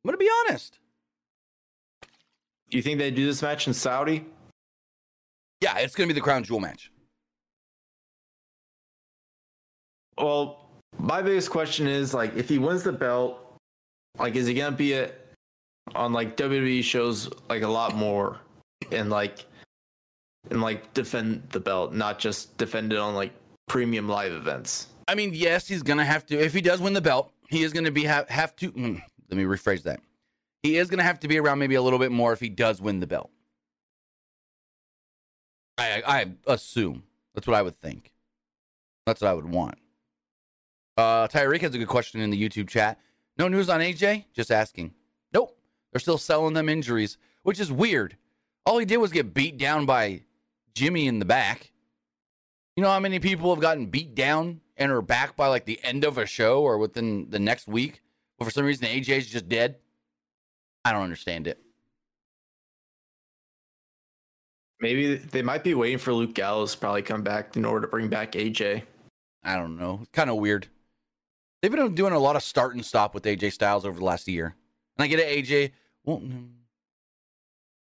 I'm 0.04 0.08
gonna 0.08 0.16
be 0.16 0.30
honest. 0.40 0.78
Do 2.70 2.78
you 2.78 2.82
think 2.82 2.98
they 2.98 3.10
do 3.10 3.26
this 3.26 3.42
match 3.42 3.66
in 3.66 3.74
Saudi? 3.74 4.24
Yeah, 5.60 5.78
it's 5.78 5.94
gonna 5.94 6.08
be 6.08 6.14
the 6.14 6.20
crown 6.20 6.42
jewel 6.42 6.60
match. 6.60 6.90
Well, 10.22 10.68
my 10.98 11.20
biggest 11.20 11.50
question 11.50 11.88
is 11.88 12.14
like, 12.14 12.36
if 12.36 12.48
he 12.48 12.58
wins 12.58 12.84
the 12.84 12.92
belt, 12.92 13.40
like, 14.20 14.36
is 14.36 14.46
he 14.46 14.54
gonna 14.54 14.76
be 14.76 14.92
a, 14.92 15.10
on 15.96 16.12
like 16.12 16.36
WWE 16.36 16.84
shows 16.84 17.28
like 17.50 17.62
a 17.62 17.68
lot 17.68 17.96
more, 17.96 18.38
and 18.92 19.10
like, 19.10 19.44
and 20.50 20.62
like 20.62 20.94
defend 20.94 21.48
the 21.50 21.58
belt, 21.58 21.92
not 21.92 22.20
just 22.20 22.56
defend 22.56 22.92
it 22.92 23.00
on 23.00 23.16
like 23.16 23.32
premium 23.66 24.08
live 24.08 24.32
events? 24.32 24.86
I 25.08 25.16
mean, 25.16 25.32
yes, 25.34 25.66
he's 25.66 25.82
gonna 25.82 26.04
have 26.04 26.24
to. 26.26 26.38
If 26.38 26.54
he 26.54 26.60
does 26.60 26.80
win 26.80 26.92
the 26.92 27.00
belt, 27.00 27.32
he 27.48 27.64
is 27.64 27.72
gonna 27.72 27.90
be 27.90 28.04
have 28.04 28.28
have 28.28 28.54
to. 28.56 28.70
Mm, 28.70 29.02
let 29.28 29.36
me 29.36 29.42
rephrase 29.42 29.82
that. 29.82 29.98
He 30.62 30.76
is 30.76 30.88
gonna 30.88 31.02
have 31.02 31.18
to 31.20 31.28
be 31.28 31.38
around 31.40 31.58
maybe 31.58 31.74
a 31.74 31.82
little 31.82 31.98
bit 31.98 32.12
more 32.12 32.32
if 32.32 32.38
he 32.38 32.48
does 32.48 32.80
win 32.80 33.00
the 33.00 33.08
belt. 33.08 33.30
I 35.78 36.02
I 36.06 36.26
assume 36.46 37.02
that's 37.34 37.48
what 37.48 37.56
I 37.56 37.62
would 37.62 37.76
think. 37.76 38.12
That's 39.04 39.20
what 39.20 39.28
I 39.28 39.34
would 39.34 39.50
want. 39.50 39.78
Uh, 40.96 41.26
Tyreek 41.28 41.62
has 41.62 41.74
a 41.74 41.78
good 41.78 41.88
question 41.88 42.20
in 42.20 42.30
the 42.30 42.48
YouTube 42.48 42.68
chat. 42.68 42.98
No 43.38 43.48
news 43.48 43.68
on 43.68 43.80
AJ? 43.80 44.26
Just 44.34 44.50
asking. 44.50 44.92
Nope. 45.32 45.56
They're 45.92 46.00
still 46.00 46.18
selling 46.18 46.54
them 46.54 46.68
injuries, 46.68 47.18
which 47.42 47.60
is 47.60 47.72
weird. 47.72 48.16
All 48.64 48.78
he 48.78 48.84
did 48.84 48.98
was 48.98 49.12
get 49.12 49.34
beat 49.34 49.58
down 49.58 49.86
by 49.86 50.22
Jimmy 50.74 51.06
in 51.06 51.18
the 51.18 51.24
back. 51.24 51.72
You 52.76 52.82
know 52.82 52.90
how 52.90 53.00
many 53.00 53.18
people 53.18 53.54
have 53.54 53.60
gotten 53.60 53.86
beat 53.86 54.14
down 54.14 54.60
and 54.76 54.90
are 54.90 55.02
back 55.02 55.36
by 55.36 55.48
like 55.48 55.66
the 55.66 55.80
end 55.82 56.04
of 56.04 56.18
a 56.18 56.26
show 56.26 56.62
or 56.62 56.78
within 56.78 57.28
the 57.30 57.38
next 57.38 57.68
week? 57.68 58.02
But 58.38 58.46
for 58.46 58.50
some 58.50 58.64
reason, 58.64 58.86
AJ's 58.86 59.30
just 59.30 59.48
dead. 59.48 59.76
I 60.84 60.92
don't 60.92 61.02
understand 61.02 61.46
it. 61.46 61.58
Maybe 64.80 65.14
they 65.14 65.42
might 65.42 65.62
be 65.62 65.74
waiting 65.74 65.98
for 65.98 66.12
Luke 66.12 66.34
Gallows 66.34 66.72
to 66.72 66.78
probably 66.78 67.02
come 67.02 67.22
back 67.22 67.56
in 67.56 67.64
order 67.64 67.86
to 67.86 67.90
bring 67.90 68.08
back 68.08 68.32
AJ. 68.32 68.82
I 69.44 69.56
don't 69.56 69.78
know. 69.78 70.00
It's 70.02 70.10
kind 70.10 70.28
of 70.28 70.36
weird. 70.36 70.66
They've 71.62 71.70
been 71.70 71.94
doing 71.94 72.12
a 72.12 72.18
lot 72.18 72.34
of 72.34 72.42
start 72.42 72.74
and 72.74 72.84
stop 72.84 73.14
with 73.14 73.22
AJ 73.22 73.52
Styles 73.52 73.86
over 73.86 73.98
the 73.98 74.04
last 74.04 74.26
year. 74.26 74.56
And 74.98 75.04
I 75.04 75.06
get 75.06 75.20
it, 75.20 75.44
AJ. 75.44 75.70
Well, 76.04 76.20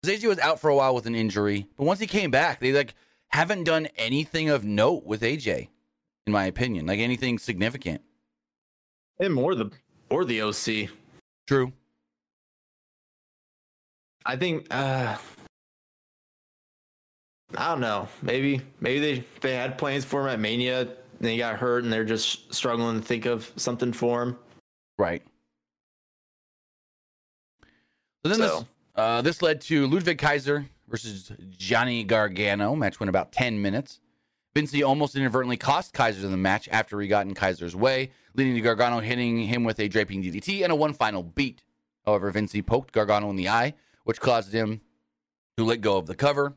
because 0.01 0.19
AJ 0.19 0.27
was 0.29 0.39
out 0.39 0.61
for 0.61 0.69
a 0.69 0.75
while 0.75 0.95
with 0.95 1.05
an 1.05 1.15
injury, 1.15 1.67
but 1.77 1.83
once 1.83 1.99
he 1.99 2.07
came 2.07 2.31
back, 2.31 2.61
they 2.61 2.71
like 2.71 2.95
haven't 3.29 3.65
done 3.65 3.87
anything 3.97 4.49
of 4.49 4.63
note 4.63 5.05
with 5.05 5.21
AJ, 5.21 5.67
in 6.25 6.33
my 6.33 6.45
opinion, 6.45 6.85
like 6.85 6.99
anything 6.99 7.37
significant. 7.37 8.01
And 9.19 9.33
more 9.33 9.53
the 9.53 9.71
or 10.09 10.23
the 10.23 10.41
OC. 10.41 10.89
True. 11.45 11.73
I 14.25 14.37
think 14.37 14.67
uh 14.71 15.17
I 17.55 17.69
don't 17.69 17.81
know. 17.81 18.07
Maybe 18.21 18.61
maybe 18.79 18.99
they 18.99 19.23
they 19.41 19.55
had 19.55 19.77
plans 19.77 20.05
for 20.05 20.21
him 20.21 20.33
at 20.33 20.39
Mania, 20.39 20.87
and 21.19 21.27
he 21.29 21.37
got 21.37 21.57
hurt, 21.57 21.83
and 21.83 21.91
they're 21.91 22.03
just 22.05 22.53
struggling 22.53 22.99
to 22.99 23.05
think 23.05 23.25
of 23.25 23.51
something 23.55 23.93
for 23.93 24.23
him. 24.23 24.37
Right. 24.97 25.21
So 28.23 28.29
then 28.29 28.37
So- 28.39 28.59
this 28.59 28.65
uh, 28.95 29.21
this 29.21 29.41
led 29.43 29.61
to 29.61 29.85
Ludwig 29.87 30.17
Kaiser 30.17 30.65
versus 30.87 31.31
Johnny 31.51 32.03
Gargano. 32.03 32.75
Match 32.75 32.99
went 32.99 33.09
about 33.09 33.31
ten 33.31 33.61
minutes. 33.61 33.99
Vinci 34.55 34.81
almost 34.81 35.15
inadvertently 35.15 35.57
cost 35.57 35.93
Kaiser 35.93 36.27
the 36.27 36.35
match 36.35 36.67
after 36.71 36.99
he 36.99 37.07
got 37.07 37.27
in 37.27 37.35
Kaiser's 37.35 37.75
way, 37.75 38.09
leading 38.33 38.55
to 38.55 38.61
Gargano 38.61 38.99
hitting 38.99 39.37
him 39.41 39.63
with 39.63 39.79
a 39.79 39.87
draping 39.87 40.23
DDT 40.23 40.63
and 40.63 40.71
a 40.71 40.75
one 40.75 40.93
final 40.93 41.21
beat. 41.21 41.61
However, 42.07 42.31
Vinci 42.31 42.63
poked 42.63 42.91
Gargano 42.91 43.29
in 43.29 43.35
the 43.35 43.49
eye, 43.49 43.75
which 44.05 44.19
caused 44.19 44.51
him 44.51 44.81
to 45.57 45.63
let 45.63 45.81
go 45.81 45.97
of 45.97 46.07
the 46.07 46.15
cover. 46.15 46.55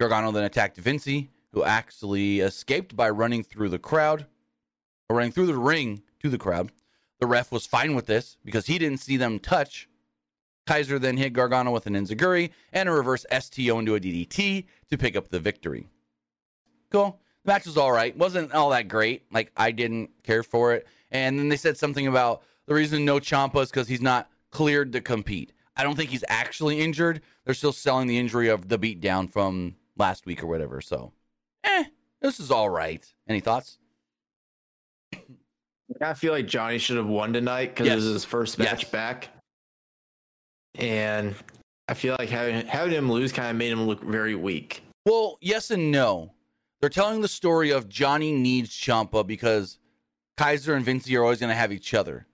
Gargano 0.00 0.32
then 0.32 0.42
attacked 0.42 0.76
Vinci, 0.78 1.30
who 1.52 1.64
actually 1.64 2.40
escaped 2.40 2.96
by 2.96 3.10
running 3.10 3.42
through 3.42 3.68
the 3.68 3.78
crowd, 3.78 4.26
or 5.08 5.16
running 5.16 5.32
through 5.32 5.46
the 5.46 5.56
ring 5.56 6.02
to 6.20 6.28
the 6.28 6.38
crowd. 6.38 6.70
The 7.18 7.26
ref 7.26 7.52
was 7.52 7.66
fine 7.66 7.94
with 7.94 8.06
this 8.06 8.36
because 8.44 8.66
he 8.66 8.78
didn't 8.78 9.00
see 9.00 9.16
them 9.16 9.38
touch. 9.38 9.88
Kaiser 10.66 10.98
then 10.98 11.16
hit 11.16 11.32
Gargano 11.32 11.72
with 11.72 11.86
an 11.86 11.94
enzuigiri 11.94 12.50
and 12.72 12.88
a 12.88 12.92
reverse 12.92 13.26
STO 13.30 13.78
into 13.78 13.94
a 13.94 14.00
DDT 14.00 14.66
to 14.88 14.98
pick 14.98 15.16
up 15.16 15.28
the 15.28 15.40
victory. 15.40 15.88
Cool. 16.90 17.18
The 17.44 17.52
match 17.52 17.66
was 17.66 17.76
all 17.76 17.92
right. 17.92 18.16
Wasn't 18.16 18.52
all 18.52 18.70
that 18.70 18.88
great. 18.88 19.24
Like, 19.32 19.50
I 19.56 19.72
didn't 19.72 20.10
care 20.22 20.42
for 20.42 20.74
it. 20.74 20.86
And 21.10 21.38
then 21.38 21.48
they 21.48 21.56
said 21.56 21.76
something 21.76 22.06
about 22.06 22.42
the 22.66 22.74
reason 22.74 23.04
no 23.04 23.18
Ciampa 23.18 23.62
is 23.62 23.70
because 23.70 23.88
he's 23.88 24.00
not 24.00 24.30
cleared 24.50 24.92
to 24.92 25.00
compete. 25.00 25.52
I 25.76 25.82
don't 25.82 25.96
think 25.96 26.10
he's 26.10 26.24
actually 26.28 26.80
injured. 26.80 27.22
They're 27.44 27.54
still 27.54 27.72
selling 27.72 28.06
the 28.06 28.18
injury 28.18 28.48
of 28.48 28.68
the 28.68 28.78
beatdown 28.78 29.30
from 29.30 29.76
last 29.96 30.26
week 30.26 30.42
or 30.42 30.46
whatever. 30.46 30.80
So, 30.80 31.12
eh, 31.64 31.84
this 32.20 32.40
is 32.40 32.50
all 32.50 32.68
right. 32.70 33.04
Any 33.28 33.40
thoughts? 33.40 33.78
I 36.00 36.14
feel 36.14 36.32
like 36.32 36.46
Johnny 36.46 36.78
should 36.78 36.96
have 36.96 37.06
won 37.06 37.32
tonight 37.32 37.70
because 37.74 37.86
Yes. 37.86 37.94
it 37.94 37.96
was 37.96 38.04
his 38.06 38.24
first 38.24 38.58
match 38.58 38.82
Yes. 38.82 38.90
back. 38.90 39.28
And 40.76 41.34
I 41.88 41.94
feel 41.94 42.16
like 42.18 42.28
having 42.28 42.66
having 42.66 42.92
him 42.92 43.10
lose 43.10 43.32
kind 43.32 43.50
of 43.50 43.56
made 43.56 43.72
him 43.72 43.86
look 43.86 44.00
very 44.02 44.34
weak. 44.34 44.82
Well, 45.04 45.38
yes 45.40 45.70
and 45.70 45.90
no. 45.90 46.34
They're 46.80 46.88
telling 46.88 47.20
the 47.20 47.28
story 47.28 47.70
of 47.70 47.88
Johnny 47.88 48.32
needs 48.32 48.70
Ciampa 48.70 49.26
because 49.26 49.78
Kaiser 50.38 50.74
and 50.74 50.84
Vinci 50.84 51.14
are 51.16 51.22
always 51.24 51.40
going 51.40 51.50
to 51.50 51.56
have 51.56 51.72
each 51.72 51.92
other. 51.92 52.26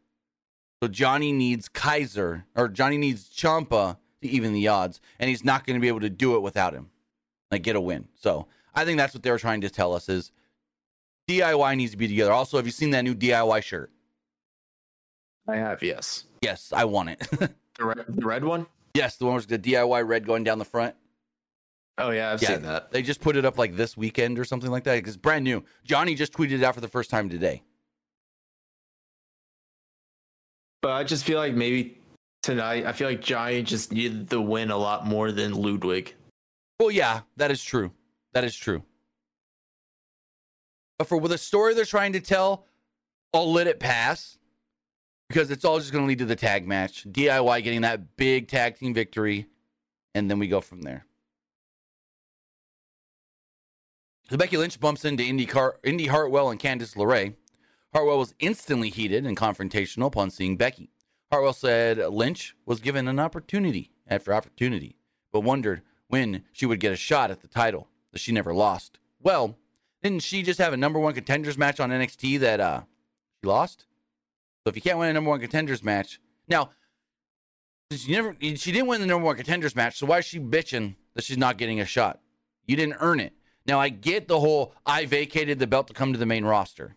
So 0.83 0.89
Johnny 0.89 1.33
needs 1.33 1.69
Kaiser 1.69 2.45
or 2.55 2.69
Johnny 2.69 2.99
needs 2.99 3.29
Ciampa 3.31 3.97
to 4.23 4.29
even 4.29 4.53
the 4.53 4.69
odds, 4.69 5.01
and 5.19 5.29
he's 5.31 5.43
not 5.45 5.67
going 5.67 5.75
to 5.75 5.81
be 5.81 5.89
able 5.89 6.01
to 6.01 6.11
do 6.11 6.37
it 6.37 6.41
without 6.43 6.75
him. 6.75 6.91
Like 7.51 7.63
get 7.63 7.75
a 7.75 7.81
win. 7.81 8.07
So 8.15 8.47
I 8.77 8.85
think 8.85 8.99
that's 8.99 9.15
what 9.15 9.23
they 9.23 9.31
were 9.31 9.39
trying 9.39 9.63
to 9.63 9.71
tell 9.71 9.95
us 9.95 10.09
is 10.09 10.31
DIY 11.29 11.77
needs 11.77 11.93
to 11.93 11.97
be 11.97 12.07
together. 12.07 12.31
Also, 12.33 12.59
have 12.59 12.67
you 12.67 12.73
seen 12.73 12.91
that 12.91 13.03
new 13.03 13.15
DIY 13.15 13.63
shirt? 13.63 13.91
I 15.49 15.57
have, 15.57 15.83
yes. 15.83 16.25
Yes, 16.43 16.73
I 16.75 16.85
want 16.85 17.11
it. 17.11 17.29
The 17.79 17.85
red, 17.85 18.05
the 18.09 18.25
red 18.25 18.43
one? 18.43 18.65
yes, 18.95 19.17
the 19.19 19.27
one 19.27 19.35
with 19.35 19.49
the 19.49 19.59
DIY 19.59 20.09
red 20.09 20.25
going 20.27 20.45
down 20.45 20.59
the 20.59 20.65
front. 20.65 20.95
Oh 21.99 22.09
yeah, 22.09 22.33
I've 22.33 22.41
Yeah. 22.41 22.49
seen 22.55 22.63
that. 22.63 22.91
They 22.91 23.03
just 23.03 23.21
put 23.21 23.37
it 23.37 23.45
up 23.45 23.59
like 23.59 23.77
this 23.77 23.99
weekend 23.99 24.39
or 24.39 24.47
something 24.47 24.71
like 24.71 24.85
that. 24.85 24.97
It's 25.07 25.19
brand 25.19 25.45
new. 25.45 25.63
Johnny 25.85 26.15
just 26.15 26.33
tweeted 26.33 26.53
it 26.53 26.63
out 26.63 26.75
for 26.75 26.81
the 26.81 26.89
first 26.89 27.11
time 27.11 27.29
today. 27.29 27.63
But 30.81 30.93
I 30.93 31.05
just 31.05 31.25
feel 31.25 31.39
like 31.39 31.53
maybe 31.53 31.99
tonight, 32.43 32.87
I 32.87 32.93
feel 32.93 33.09
like 33.09 33.21
Johnny 33.21 33.63
just 33.63 33.93
needed 33.93 34.29
the 34.31 34.41
win 34.41 34.71
a 34.71 34.77
lot 34.79 35.07
more 35.07 35.33
than 35.33 35.53
Ludwig. 35.53 36.15
Well, 36.81 36.91
yeah, 36.91 37.21
that 37.37 37.51
is 37.51 37.63
true. 37.63 37.93
That 38.37 38.45
is 38.45 38.55
true. 38.55 38.83
But 40.99 41.09
for 41.09 41.17
with 41.17 41.31
the 41.31 41.39
story 41.39 41.73
they're 41.73 41.87
trying 41.87 42.13
to 42.13 42.21
tell, 42.21 42.67
I'll 43.33 43.51
let 43.51 43.67
it 43.67 43.81
pass 43.81 44.37
because 45.31 45.51
it's 45.51 45.65
all 45.65 45.79
just 45.79 45.91
going 45.91 46.05
to 46.05 46.09
lead 46.09 46.19
to 46.19 46.27
the 46.27 46.37
tag 46.37 46.69
match. 46.69 47.11
DIY 47.11 47.65
getting 47.65 47.81
that 47.81 48.19
big 48.19 48.49
tag 48.49 48.77
team 48.77 48.93
victory, 48.93 49.47
and 50.15 50.31
then 50.31 50.39
we 50.39 50.49
go 50.49 50.61
from 50.61 50.83
there. 50.83 51.07
So 54.29 54.37
Becky 54.37 54.59
Lynch 54.59 54.79
bumps 54.79 55.07
into 55.07 55.25
Indy, 55.25 55.47
Car- 55.47 55.79
Indy 55.83 56.09
Hartwell 56.09 56.51
and 56.51 56.61
Candice 56.61 56.95
LeRae. 56.95 57.37
Hartwell 57.95 58.19
was 58.19 58.35
instantly 58.39 58.91
heated 58.91 59.25
and 59.25 59.35
confrontational 59.35 60.09
upon 60.09 60.29
seeing 60.29 60.59
Becky. 60.59 60.91
Hartwell 61.33 61.55
said 61.55 61.97
Lynch 62.13 62.55
was 62.67 62.81
given 62.81 63.09
an 63.09 63.19
opportunity 63.19 63.93
after 64.07 64.35
opportunity, 64.35 64.99
but 65.33 65.41
wondered 65.41 65.81
when 66.09 66.45
she 66.53 66.67
would 66.67 66.81
get 66.81 66.93
a 66.93 66.97
shot 66.97 67.31
at 67.31 67.41
the 67.41 67.49
title 67.49 67.89
that 68.17 68.21
she 68.23 68.33
never 68.33 68.55
lost. 68.55 68.99
Well, 69.23 69.59
didn't 70.03 70.23
she 70.23 70.43
just 70.43 70.59
have 70.59 70.73
a 70.73 70.77
number 70.77 70.99
one 70.99 71.13
contenders 71.13 71.59
match 71.59 71.81
on 71.81 71.91
NXT 71.91 72.41
that 72.41 72.61
uh 72.61 72.83
she 73.43 73.49
lost? 73.49 73.85
So 74.65 74.71
if 74.71 74.77
you 74.77 74.81
can't 74.81 74.99
win 74.99 75.11
a 75.11 75.13
number 75.13 75.29
one 75.29 75.41
contenders 75.41 75.85
match, 75.85 76.19
now 76.49 76.71
she 77.93 78.13
never 78.13 78.35
she 78.41 78.73
didn't 78.73 78.87
win 78.87 79.03
the 79.03 79.07
number 79.07 79.27
one 79.27 79.37
contenders 79.37 79.77
match, 79.77 79.99
so 79.99 80.07
why 80.07 80.19
is 80.19 80.25
she 80.25 80.41
bitching 80.41 80.95
that 81.15 81.25
she's 81.25 81.37
not 81.37 81.59
getting 81.59 81.79
a 81.79 81.85
shot? 81.85 82.21
You 82.65 82.75
didn't 82.75 82.97
earn 83.01 83.21
it. 83.21 83.35
Now 83.67 83.79
I 83.79 83.91
get 83.91 84.29
the 84.29 84.41
whole 84.41 84.75
I 84.87 85.05
vacated 85.05 85.59
the 85.59 85.67
belt 85.67 85.89
to 85.89 85.93
come 85.93 86.15
to 86.15 86.19
the 86.19 86.25
main 86.25 86.47
roster. 86.47 86.97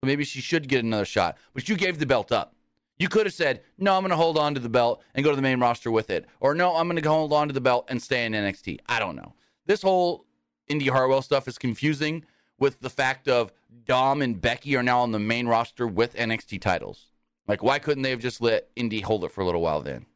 So 0.00 0.06
maybe 0.06 0.24
she 0.24 0.40
should 0.40 0.66
get 0.66 0.82
another 0.82 1.04
shot, 1.04 1.36
but 1.52 1.68
you 1.68 1.76
gave 1.76 1.98
the 1.98 2.06
belt 2.06 2.32
up. 2.32 2.54
You 2.98 3.10
could 3.10 3.26
have 3.26 3.34
said, 3.34 3.60
"No, 3.76 3.94
I'm 3.94 4.02
going 4.02 4.10
to 4.10 4.16
hold 4.16 4.38
on 4.38 4.54
to 4.54 4.60
the 4.60 4.70
belt 4.70 5.02
and 5.14 5.24
go 5.24 5.30
to 5.30 5.36
the 5.36 5.42
main 5.42 5.60
roster 5.60 5.90
with 5.90 6.08
it," 6.08 6.24
or 6.40 6.54
"No, 6.54 6.74
I'm 6.76 6.88
going 6.88 7.02
to 7.02 7.08
hold 7.08 7.34
on 7.34 7.48
to 7.48 7.52
the 7.52 7.60
belt 7.60 7.84
and 7.88 8.02
stay 8.02 8.24
in 8.24 8.32
NXT." 8.32 8.78
I 8.86 8.98
don't 8.98 9.14
know. 9.14 9.34
This 9.66 9.82
whole 9.82 10.24
Indy 10.68 10.88
Hartwell 10.88 11.22
stuff 11.22 11.48
is 11.48 11.58
confusing 11.58 12.24
with 12.58 12.80
the 12.80 12.90
fact 12.90 13.28
of 13.28 13.52
Dom 13.84 14.22
and 14.22 14.40
Becky 14.40 14.76
are 14.76 14.82
now 14.82 15.00
on 15.00 15.12
the 15.12 15.18
main 15.18 15.46
roster 15.46 15.86
with 15.86 16.16
NXT 16.16 16.60
titles. 16.60 17.06
Like, 17.46 17.62
why 17.62 17.78
couldn't 17.78 18.02
they 18.02 18.10
have 18.10 18.20
just 18.20 18.40
let 18.40 18.68
Indy 18.76 19.00
hold 19.00 19.24
it 19.24 19.32
for 19.32 19.40
a 19.40 19.44
little 19.44 19.62
while 19.62 19.80
then? 19.80 20.06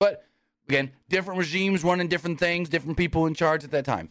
But 0.00 0.24
again, 0.68 0.92
different 1.08 1.38
regimes 1.38 1.84
running 1.84 2.08
different 2.08 2.38
things, 2.38 2.68
different 2.68 2.96
people 2.96 3.26
in 3.26 3.34
charge 3.34 3.64
at 3.64 3.70
that 3.72 3.84
time. 3.84 4.10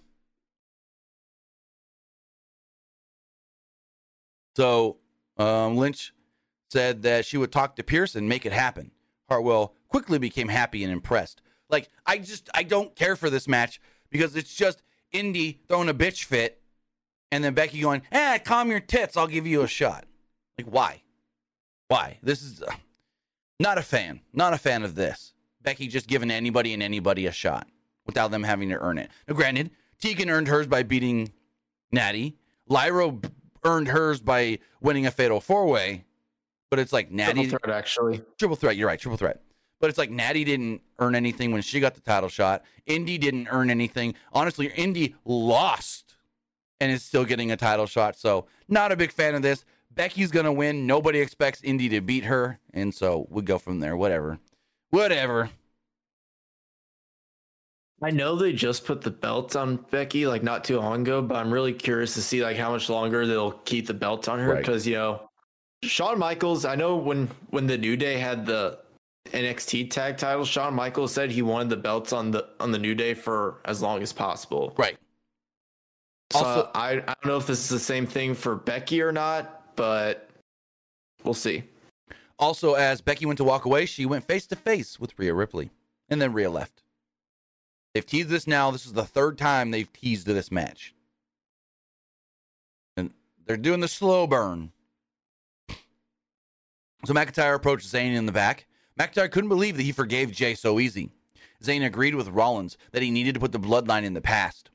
So 4.55 4.97
um, 5.37 5.77
Lynch 5.77 6.13
said 6.71 7.03
that 7.03 7.25
she 7.25 7.37
would 7.37 7.51
talk 7.51 7.75
to 7.75 7.83
Pearce 7.83 8.15
and 8.15 8.27
make 8.27 8.45
it 8.45 8.53
happen. 8.53 8.91
Hartwell 9.29 9.73
quickly 9.87 10.19
became 10.19 10.47
happy 10.47 10.83
and 10.83 10.91
impressed. 10.91 11.41
Like, 11.69 11.89
I 12.05 12.17
just, 12.17 12.49
I 12.53 12.63
don't 12.63 12.95
care 12.95 13.15
for 13.15 13.29
this 13.29 13.47
match 13.47 13.79
because 14.09 14.35
it's 14.35 14.53
just 14.53 14.81
Indy 15.11 15.59
throwing 15.67 15.89
a 15.89 15.93
bitch 15.93 16.25
fit 16.25 16.61
and 17.31 17.43
then 17.43 17.53
Becky 17.53 17.81
going, 17.81 18.01
eh, 18.11 18.37
calm 18.39 18.69
your 18.69 18.79
tits. 18.79 19.17
I'll 19.17 19.27
give 19.27 19.45
you 19.45 19.61
a 19.61 19.67
shot. 19.67 20.05
Like, 20.57 20.67
why? 20.67 21.01
Why? 21.87 22.19
This 22.21 22.41
is 22.41 22.61
uh, 22.61 22.71
not 23.59 23.77
a 23.77 23.81
fan. 23.81 24.21
Not 24.33 24.53
a 24.53 24.57
fan 24.57 24.83
of 24.83 24.95
this. 24.95 25.33
Becky 25.61 25.87
just 25.87 26.07
giving 26.07 26.31
anybody 26.31 26.73
and 26.73 26.81
anybody 26.81 27.25
a 27.25 27.31
shot 27.31 27.67
without 28.05 28.31
them 28.31 28.43
having 28.43 28.69
to 28.69 28.79
earn 28.79 28.97
it. 28.97 29.09
Now, 29.27 29.35
granted, 29.35 29.71
Tegan 29.99 30.29
earned 30.29 30.47
hers 30.47 30.67
by 30.67 30.83
beating 30.83 31.31
Natty. 31.91 32.37
Lyra 32.67 33.13
earned 33.63 33.89
hers 33.89 34.21
by 34.21 34.59
winning 34.81 35.05
a 35.05 35.11
fatal 35.11 35.41
four 35.41 35.65
way, 35.67 36.05
but 36.69 36.79
it's 36.79 36.93
like 36.93 37.11
Natty 37.11 37.47
Triple 37.47 37.59
threat, 37.59 37.75
actually. 37.75 38.21
triple 38.37 38.55
threat. 38.55 38.77
You're 38.77 38.87
right, 38.87 38.99
triple 38.99 39.17
threat. 39.17 39.41
But 39.79 39.89
it's 39.89 39.97
like 39.97 40.09
Natty 40.09 40.43
didn't 40.43 40.81
earn 40.99 41.13
anything 41.15 41.51
when 41.51 41.61
she 41.61 41.79
got 41.79 41.93
the 41.93 42.01
title 42.01 42.29
shot. 42.29 42.63
Indy 42.85 43.17
didn't 43.17 43.47
earn 43.51 43.69
anything. 43.69 44.15
Honestly, 44.33 44.71
Indy 44.75 45.15
lost 45.23 46.15
and 46.79 46.91
is 46.91 47.03
still 47.03 47.25
getting 47.25 47.51
a 47.51 47.57
title 47.57 47.85
shot. 47.85 48.15
So 48.17 48.47
not 48.67 48.91
a 48.91 48.95
big 48.95 49.11
fan 49.11 49.35
of 49.35 49.41
this. 49.41 49.65
Becky's 49.91 50.31
gonna 50.31 50.53
win. 50.53 50.85
Nobody 50.87 51.19
expects 51.19 51.61
Indy 51.63 51.89
to 51.89 52.01
beat 52.01 52.25
her, 52.25 52.59
and 52.73 52.93
so 52.93 53.27
we 53.29 53.41
go 53.41 53.57
from 53.57 53.79
there. 53.79 53.97
Whatever, 53.97 54.37
whatever. 54.91 55.49
I 58.01 58.11
know 58.11 58.35
they 58.35 58.53
just 58.53 58.85
put 58.85 59.01
the 59.01 59.09
belt 59.09 59.55
on 59.55 59.77
Becky 59.89 60.27
like 60.27 60.43
not 60.43 60.63
too 60.63 60.77
long 60.77 61.01
ago, 61.01 61.21
but 61.23 61.35
I'm 61.35 61.51
really 61.51 61.73
curious 61.73 62.13
to 62.13 62.21
see 62.21 62.43
like 62.43 62.55
how 62.57 62.69
much 62.71 62.89
longer 62.89 63.25
they'll 63.25 63.53
keep 63.53 63.87
the 63.87 63.93
belt 63.95 64.29
on 64.29 64.37
her 64.39 64.49
Right. 64.53 64.57
because 64.59 64.85
you 64.85 64.93
know 64.95 65.29
Shawn 65.83 66.19
Michaels. 66.19 66.63
I 66.63 66.75
know 66.75 66.95
when 66.97 67.27
when 67.49 67.65
the 67.65 67.77
New 67.77 67.97
Day 67.97 68.19
had 68.19 68.45
the 68.45 68.79
NXT 69.31 69.89
tag 69.91 70.17
title, 70.17 70.45
Shawn 70.45 70.73
Michaels 70.73 71.13
said 71.13 71.31
he 71.31 71.41
wanted 71.41 71.69
the 71.69 71.77
belts 71.77 72.13
on 72.13 72.31
the 72.31 72.47
on 72.59 72.71
the 72.71 72.79
New 72.79 72.95
Day 72.95 73.13
for 73.13 73.61
as 73.65 73.81
long 73.81 74.01
as 74.01 74.13
possible. 74.13 74.73
Right. 74.77 74.97
So 76.31 76.39
Also- 76.39 76.71
I 76.75 76.91
I 76.91 76.99
don't 76.99 77.25
know 77.25 77.37
if 77.37 77.47
this 77.47 77.59
is 77.59 77.69
the 77.69 77.79
same 77.79 78.05
thing 78.07 78.35
for 78.35 78.55
Becky 78.55 79.01
or 79.01 79.11
not, 79.11 79.75
but 79.75 80.29
we'll 81.23 81.33
see. 81.33 81.63
Also, 82.39 82.75
as 82.75 83.01
Becky 83.01 83.25
went 83.25 83.37
to 83.37 83.43
walk 83.43 83.65
away, 83.65 83.85
she 83.85 84.05
went 84.05 84.25
face 84.25 84.45
to 84.47 84.55
face 84.55 84.99
with 84.99 85.17
Rhea 85.17 85.33
Ripley, 85.33 85.71
and 86.07 86.21
then 86.21 86.33
Rhea 86.33 86.49
left. 86.51 86.83
They've 87.93 88.05
teased 88.05 88.29
this 88.29 88.45
now. 88.45 88.69
This 88.69 88.85
is 88.85 88.93
the 88.93 89.05
third 89.05 89.39
time 89.39 89.71
they've 89.71 89.91
teased 89.91 90.27
this 90.27 90.51
match. 90.51 90.93
And 92.95 93.11
they're 93.47 93.57
doing 93.57 93.79
the 93.79 93.87
slow 93.87 94.27
burn. 94.27 94.71
So 97.05 97.13
McIntyre 97.13 97.55
approached 97.55 97.87
Zayn 97.91 98.13
in 98.13 98.27
the 98.27 98.31
back. 98.31 98.66
McIntyre 98.97 99.29
couldn't 99.29 99.49
believe 99.49 99.77
that 99.77 99.83
he 99.83 99.91
forgave 99.91 100.31
Jey 100.31 100.55
so 100.55 100.79
easy. 100.79 101.11
Zayn 101.63 101.85
agreed 101.85 102.15
with 102.15 102.29
Rollins 102.29 102.77
that 102.91 103.03
he 103.03 103.11
needed 103.11 103.33
to 103.35 103.39
put 103.39 103.51
the 103.51 103.59
bloodline 103.59 104.03
in 104.03 104.13
the 104.13 104.21
past. 104.21 104.71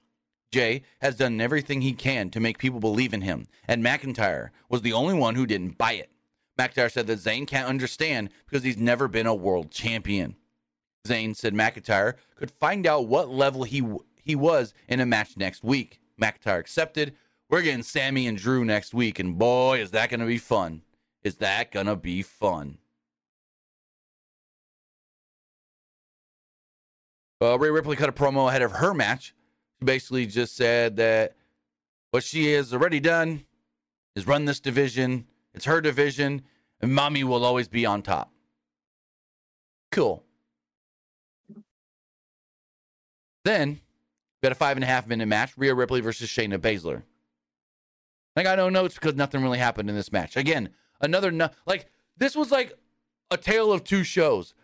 Jey 0.53 0.83
has 1.01 1.17
done 1.17 1.41
everything 1.41 1.81
he 1.81 1.93
can 1.93 2.31
to 2.31 2.41
make 2.41 2.59
people 2.59 2.79
believe 2.79 3.15
in 3.15 3.23
him, 3.23 3.47
and 3.67 3.83
McIntyre 3.83 4.51
was 4.69 4.83
the 4.83 4.93
only 4.93 5.15
one 5.15 5.35
who 5.35 5.47
didn't 5.47 5.79
buy 5.79 5.93
it. 5.95 6.11
McIntyre 6.59 6.91
said 6.91 7.07
that 7.07 7.19
Zayn 7.19 7.47
can't 7.47 7.69
understand 7.69 8.31
because 8.47 8.63
he's 8.63 8.77
never 8.77 9.09
been 9.09 9.27
a 9.27 9.35
world 9.35 9.71
champion. 9.71 10.37
Zayn 11.07 11.35
said 11.35 11.55
McIntyre 11.55 12.15
could 12.37 12.51
find 12.51 12.87
out 12.87 13.09
what 13.09 13.31
level 13.31 13.65
he 13.65 13.83
he 14.23 14.37
was 14.37 14.73
in 14.87 15.01
a 15.01 15.07
match 15.07 15.37
next 15.37 15.65
week. 15.65 16.01
McIntyre 16.21 16.61
accepted. 16.61 17.17
We're 17.49 17.63
getting 17.63 17.83
Sami 17.83 18.27
and 18.27 18.39
Drew 18.39 18.65
next 18.65 18.95
week, 18.95 19.19
and 19.19 19.37
boy, 19.37 19.81
is 19.81 19.91
that 19.91 20.11
going 20.11 20.21
to 20.21 20.27
be 20.27 20.39
fun! 20.39 20.83
Is 21.25 21.37
that 21.37 21.73
going 21.73 21.87
to 21.87 21.97
be 21.97 22.23
fun? 22.23 22.79
Uh, 27.43 27.59
Rhea 27.59 27.73
Ripley 27.73 27.97
cut 27.97 28.09
a 28.09 28.13
promo 28.13 28.49
ahead 28.49 28.63
of 28.63 28.73
her 28.73 28.95
match. 28.95 29.35
She 29.81 29.85
basically 29.85 30.27
just 30.27 30.55
said 30.55 30.97
that 30.97 31.35
what 32.13 32.23
she 32.23 32.53
has 32.53 32.73
already 32.73 33.01
done 33.01 33.45
is 34.15 34.29
run 34.29 34.45
this 34.45 34.61
division. 34.61 35.27
It's 35.53 35.65
her 35.65 35.81
division, 35.81 36.43
and 36.81 36.95
mommy 36.95 37.25
will 37.25 37.45
always 37.45 37.67
be 37.67 37.85
on 37.85 38.03
top. 38.03 38.33
Cool. 39.91 40.23
Then 43.45 43.81
we 44.41 44.47
had 44.47 44.53
a 44.53 44.55
five 44.57 44.77
and 44.77 44.85
a 44.85 44.87
half 44.87 45.09
minute 45.09 45.27
match 45.27 45.53
Rhea 45.57 45.75
Ripley 45.75 46.01
versus 46.01 46.29
Shayna 46.29 46.59
Baszler. 46.59 47.03
I 48.37 48.45
got 48.45 48.57
no 48.57 48.69
notes 48.69 48.95
because 48.95 49.17
nothing 49.17 49.43
really 49.43 49.59
happened 49.59 49.91
in 49.91 49.97
this 49.97 50.13
match. 50.13 50.37
Again, 50.37 50.71
another 51.01 51.33
no- 51.33 51.51
like 51.67 51.91
this 52.17 52.37
was 52.37 52.53
like 52.53 52.73
a 53.33 53.37
tale 53.37 53.73
of 53.73 53.83
two 53.83 54.05
shows. 54.05 54.55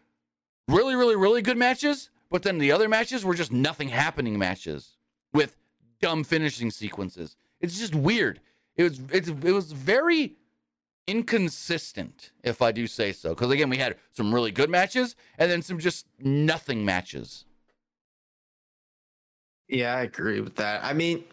Really, 0.68 0.94
really, 0.94 1.16
really 1.16 1.42
good 1.42 1.56
matches, 1.56 2.10
but 2.30 2.42
then 2.42 2.58
the 2.58 2.72
other 2.72 2.88
matches 2.88 3.24
were 3.24 3.34
just 3.34 3.52
nothing 3.52 3.88
happening 3.88 4.38
matches 4.38 4.96
with 5.32 5.56
dumb 6.00 6.24
finishing 6.24 6.70
sequences. 6.70 7.36
It's 7.60 7.78
just 7.78 7.94
weird. 7.94 8.40
It 8.76 8.84
was 8.84 9.00
it's, 9.10 9.28
it 9.28 9.52
was 9.52 9.72
very 9.72 10.36
inconsistent, 11.06 12.32
if 12.44 12.62
I 12.62 12.70
do 12.70 12.86
say 12.86 13.12
so. 13.12 13.30
Because 13.30 13.50
again, 13.50 13.70
we 13.70 13.78
had 13.78 13.96
some 14.12 14.32
really 14.32 14.52
good 14.52 14.70
matches 14.70 15.16
and 15.38 15.50
then 15.50 15.62
some 15.62 15.78
just 15.78 16.06
nothing 16.20 16.84
matches. 16.84 17.44
Yeah, 19.68 19.94
I 19.96 20.02
agree 20.02 20.40
with 20.40 20.56
that. 20.56 20.84
I 20.84 20.92
mean, 20.92 21.24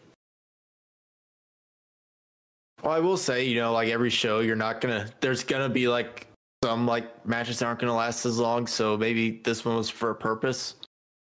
well, 2.84 2.94
I 2.94 3.00
will 3.00 3.18
say, 3.18 3.46
you 3.46 3.60
know, 3.60 3.72
like 3.72 3.90
every 3.90 4.10
show, 4.10 4.40
you're 4.40 4.56
not 4.56 4.82
gonna. 4.82 5.10
There's 5.22 5.44
gonna 5.44 5.70
be 5.70 5.88
like 5.88 6.28
some 6.64 6.86
like 6.86 7.26
matches 7.26 7.60
that 7.60 7.66
aren't 7.66 7.80
gonna 7.80 7.96
last 7.96 8.26
as 8.26 8.38
long. 8.38 8.68
So 8.68 8.98
maybe 8.98 9.42
this 9.44 9.64
one 9.64 9.76
was 9.78 9.90
for 9.90 10.10
a 10.10 10.16
purpose. 10.16 10.76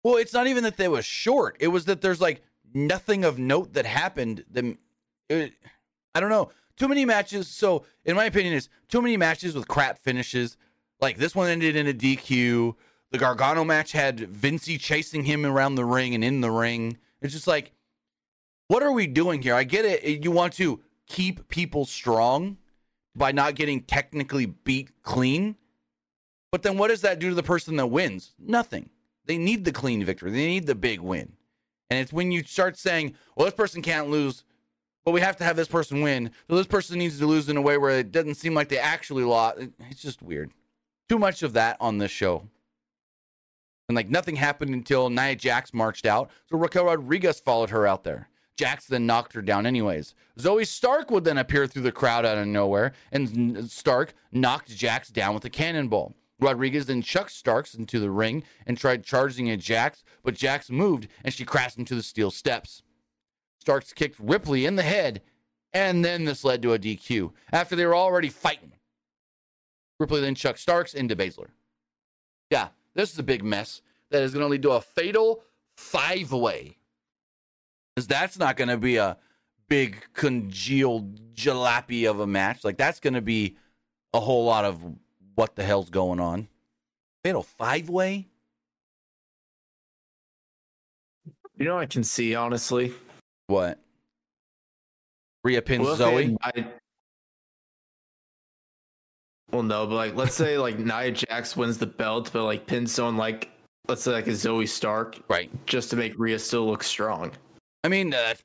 Well, 0.03 0.15
it's 0.15 0.33
not 0.33 0.47
even 0.47 0.63
that 0.63 0.77
they 0.77 0.87
was 0.87 1.05
short. 1.05 1.57
It 1.59 1.67
was 1.67 1.85
that 1.85 2.01
there's 2.01 2.21
like 2.21 2.41
nothing 2.73 3.23
of 3.23 3.37
note 3.37 3.73
that 3.73 3.85
happened. 3.85 4.43
Then, 4.49 4.77
uh, 5.29 5.47
I 6.15 6.19
don't 6.19 6.29
know. 6.29 6.49
Too 6.77 6.87
many 6.87 7.05
matches. 7.05 7.47
So, 7.47 7.85
in 8.05 8.15
my 8.15 8.25
opinion, 8.25 8.53
is 8.53 8.69
too 8.87 9.01
many 9.01 9.17
matches 9.17 9.53
with 9.53 9.67
crap 9.67 9.99
finishes. 9.99 10.57
Like 10.99 11.17
this 11.17 11.35
one 11.35 11.49
ended 11.49 11.75
in 11.75 11.87
a 11.87 11.93
DQ. 11.93 12.75
The 13.11 13.17
Gargano 13.17 13.63
match 13.63 13.91
had 13.91 14.19
Vinci 14.19 14.77
chasing 14.77 15.25
him 15.25 15.45
around 15.45 15.75
the 15.75 15.85
ring 15.85 16.15
and 16.15 16.23
in 16.23 16.41
the 16.41 16.51
ring. 16.51 16.97
It's 17.21 17.33
just 17.33 17.47
like, 17.47 17.73
what 18.67 18.81
are 18.83 18.91
we 18.91 19.05
doing 19.05 19.41
here? 19.41 19.53
I 19.53 19.63
get 19.63 19.85
it. 19.85 20.01
Eh, 20.03 20.19
you 20.21 20.31
want 20.31 20.53
to 20.53 20.81
keep 21.05 21.49
people 21.49 21.85
strong 21.85 22.57
by 23.15 23.31
not 23.31 23.55
getting 23.55 23.81
technically 23.81 24.45
beat 24.45 25.03
clean. 25.03 25.57
But 26.51 26.63
then 26.63 26.77
what 26.77 26.87
does 26.87 27.01
that 27.01 27.19
do 27.19 27.29
to 27.29 27.35
the 27.35 27.43
person 27.43 27.75
that 27.75 27.87
wins? 27.87 28.33
Nothing. 28.39 28.89
They 29.25 29.37
need 29.37 29.65
the 29.65 29.71
clean 29.71 30.03
victory. 30.03 30.31
They 30.31 30.47
need 30.47 30.67
the 30.67 30.75
big 30.75 30.99
win. 30.99 31.33
And 31.89 31.99
it's 31.99 32.13
when 32.13 32.31
you 32.31 32.43
start 32.43 32.77
saying, 32.77 33.15
well, 33.35 33.45
this 33.45 33.53
person 33.53 33.81
can't 33.81 34.09
lose, 34.09 34.43
but 35.03 35.11
we 35.11 35.21
have 35.21 35.37
to 35.37 35.43
have 35.43 35.55
this 35.55 35.67
person 35.67 36.01
win. 36.01 36.31
So 36.49 36.55
this 36.55 36.67
person 36.67 36.97
needs 36.97 37.19
to 37.19 37.25
lose 37.25 37.49
in 37.49 37.57
a 37.57 37.61
way 37.61 37.77
where 37.77 37.99
it 37.99 38.11
doesn't 38.11 38.35
seem 38.35 38.53
like 38.53 38.69
they 38.69 38.79
actually 38.79 39.23
lost. 39.23 39.59
It's 39.89 40.01
just 40.01 40.21
weird. 40.21 40.51
Too 41.09 41.19
much 41.19 41.43
of 41.43 41.53
that 41.53 41.77
on 41.79 41.97
this 41.97 42.11
show. 42.11 42.47
And 43.89 43.95
like 43.95 44.09
nothing 44.09 44.37
happened 44.37 44.73
until 44.73 45.09
Nia 45.09 45.35
Jax 45.35 45.73
marched 45.73 46.05
out. 46.05 46.29
So 46.49 46.57
Raquel 46.57 46.85
Rodriguez 46.85 47.41
followed 47.41 47.71
her 47.71 47.85
out 47.85 48.05
there. 48.05 48.29
Jax 48.55 48.85
then 48.85 49.05
knocked 49.05 49.33
her 49.33 49.41
down 49.41 49.65
anyways. 49.65 50.13
Zoey 50.39 50.67
Stark 50.67 51.11
would 51.11 51.23
then 51.23 51.37
appear 51.37 51.67
through 51.67 51.81
the 51.81 51.91
crowd 51.91 52.25
out 52.25 52.37
of 52.37 52.47
nowhere, 52.47 52.93
and 53.11 53.69
Stark 53.69 54.13
knocked 54.31 54.69
Jax 54.69 55.09
down 55.09 55.33
with 55.33 55.43
a 55.45 55.49
cannonball. 55.49 56.13
Rodriguez 56.41 56.87
then 56.87 57.03
chucked 57.03 57.31
Starks 57.31 57.75
into 57.75 57.99
the 57.99 58.09
ring 58.09 58.43
and 58.65 58.77
tried 58.77 59.03
charging 59.03 59.49
at 59.49 59.59
Jax, 59.59 60.03
but 60.23 60.33
Jax 60.33 60.69
moved 60.69 61.07
and 61.23 61.33
she 61.33 61.45
crashed 61.45 61.77
into 61.77 61.95
the 61.95 62.03
steel 62.03 62.31
steps. 62.31 62.81
Starks 63.59 63.93
kicked 63.93 64.19
Ripley 64.19 64.65
in 64.65 64.75
the 64.75 64.81
head, 64.81 65.21
and 65.71 66.03
then 66.03 66.25
this 66.25 66.43
led 66.43 66.63
to 66.63 66.73
a 66.73 66.79
DQ 66.79 67.31
after 67.51 67.75
they 67.75 67.85
were 67.85 67.95
already 67.95 68.29
fighting. 68.29 68.73
Ripley 69.99 70.19
then 70.19 70.33
chucked 70.33 70.59
Starks 70.59 70.95
into 70.95 71.15
Baszler. 71.15 71.49
Yeah, 72.49 72.69
this 72.95 73.13
is 73.13 73.19
a 73.19 73.23
big 73.23 73.43
mess 73.43 73.83
that 74.09 74.23
is 74.23 74.33
going 74.33 74.43
to 74.43 74.49
lead 74.49 74.63
to 74.63 74.71
a 74.71 74.81
fatal 74.81 75.43
five 75.77 76.31
way. 76.31 76.77
Because 77.95 78.07
that's 78.07 78.39
not 78.39 78.57
going 78.57 78.69
to 78.69 78.77
be 78.77 78.97
a 78.97 79.17
big 79.69 80.07
congealed 80.13 81.35
jalopy 81.35 82.09
of 82.09 82.19
a 82.19 82.27
match. 82.27 82.63
Like, 82.63 82.77
that's 82.77 82.99
going 82.99 83.13
to 83.13 83.21
be 83.21 83.57
a 84.13 84.19
whole 84.19 84.43
lot 84.43 84.65
of 84.65 84.83
what 85.41 85.55
the 85.55 85.63
hell's 85.63 85.89
going 85.89 86.19
on. 86.19 86.47
Fatal 87.23 87.41
five 87.41 87.89
way? 87.89 88.27
You 91.57 91.65
know, 91.65 91.79
I 91.79 91.87
can 91.87 92.03
see, 92.03 92.35
honestly. 92.35 92.93
What? 93.47 93.79
Rhea 95.43 95.63
pins 95.63 95.83
well, 95.83 95.97
Zoey? 95.97 96.37
I, 96.43 96.67
well, 99.51 99.63
no, 99.63 99.87
but 99.87 99.95
like, 99.95 100.15
let's 100.15 100.35
say 100.35 100.59
like 100.59 100.77
Nia 100.91 101.09
Jax 101.09 101.57
wins 101.57 101.79
the 101.79 101.87
belt, 101.87 102.29
but 102.31 102.43
like 102.43 102.67
pins 102.67 102.91
someone 102.91 103.17
like, 103.17 103.49
let's 103.87 104.03
say 104.03 104.11
like 104.11 104.27
a 104.27 104.31
Zoey 104.31 104.69
Stark, 104.69 105.17
right? 105.27 105.49
Just 105.65 105.89
to 105.89 105.95
make 105.95 106.13
Rhea 106.19 106.37
still 106.37 106.67
look 106.67 106.83
strong. 106.83 107.31
I 107.83 107.87
mean, 107.87 108.13
uh, 108.13 108.35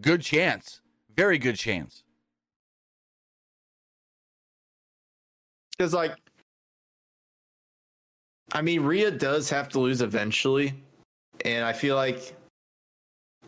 good 0.00 0.20
chance, 0.20 0.80
very 1.16 1.36
good 1.36 1.56
chance. 1.56 2.04
Because 5.76 5.92
like, 5.92 6.14
I 8.54 8.62
mean, 8.62 8.82
Rhea 8.82 9.10
does 9.10 9.50
have 9.50 9.68
to 9.70 9.80
lose 9.80 10.00
eventually, 10.00 10.74
and 11.44 11.64
I 11.64 11.72
feel 11.72 11.96
like, 11.96 12.36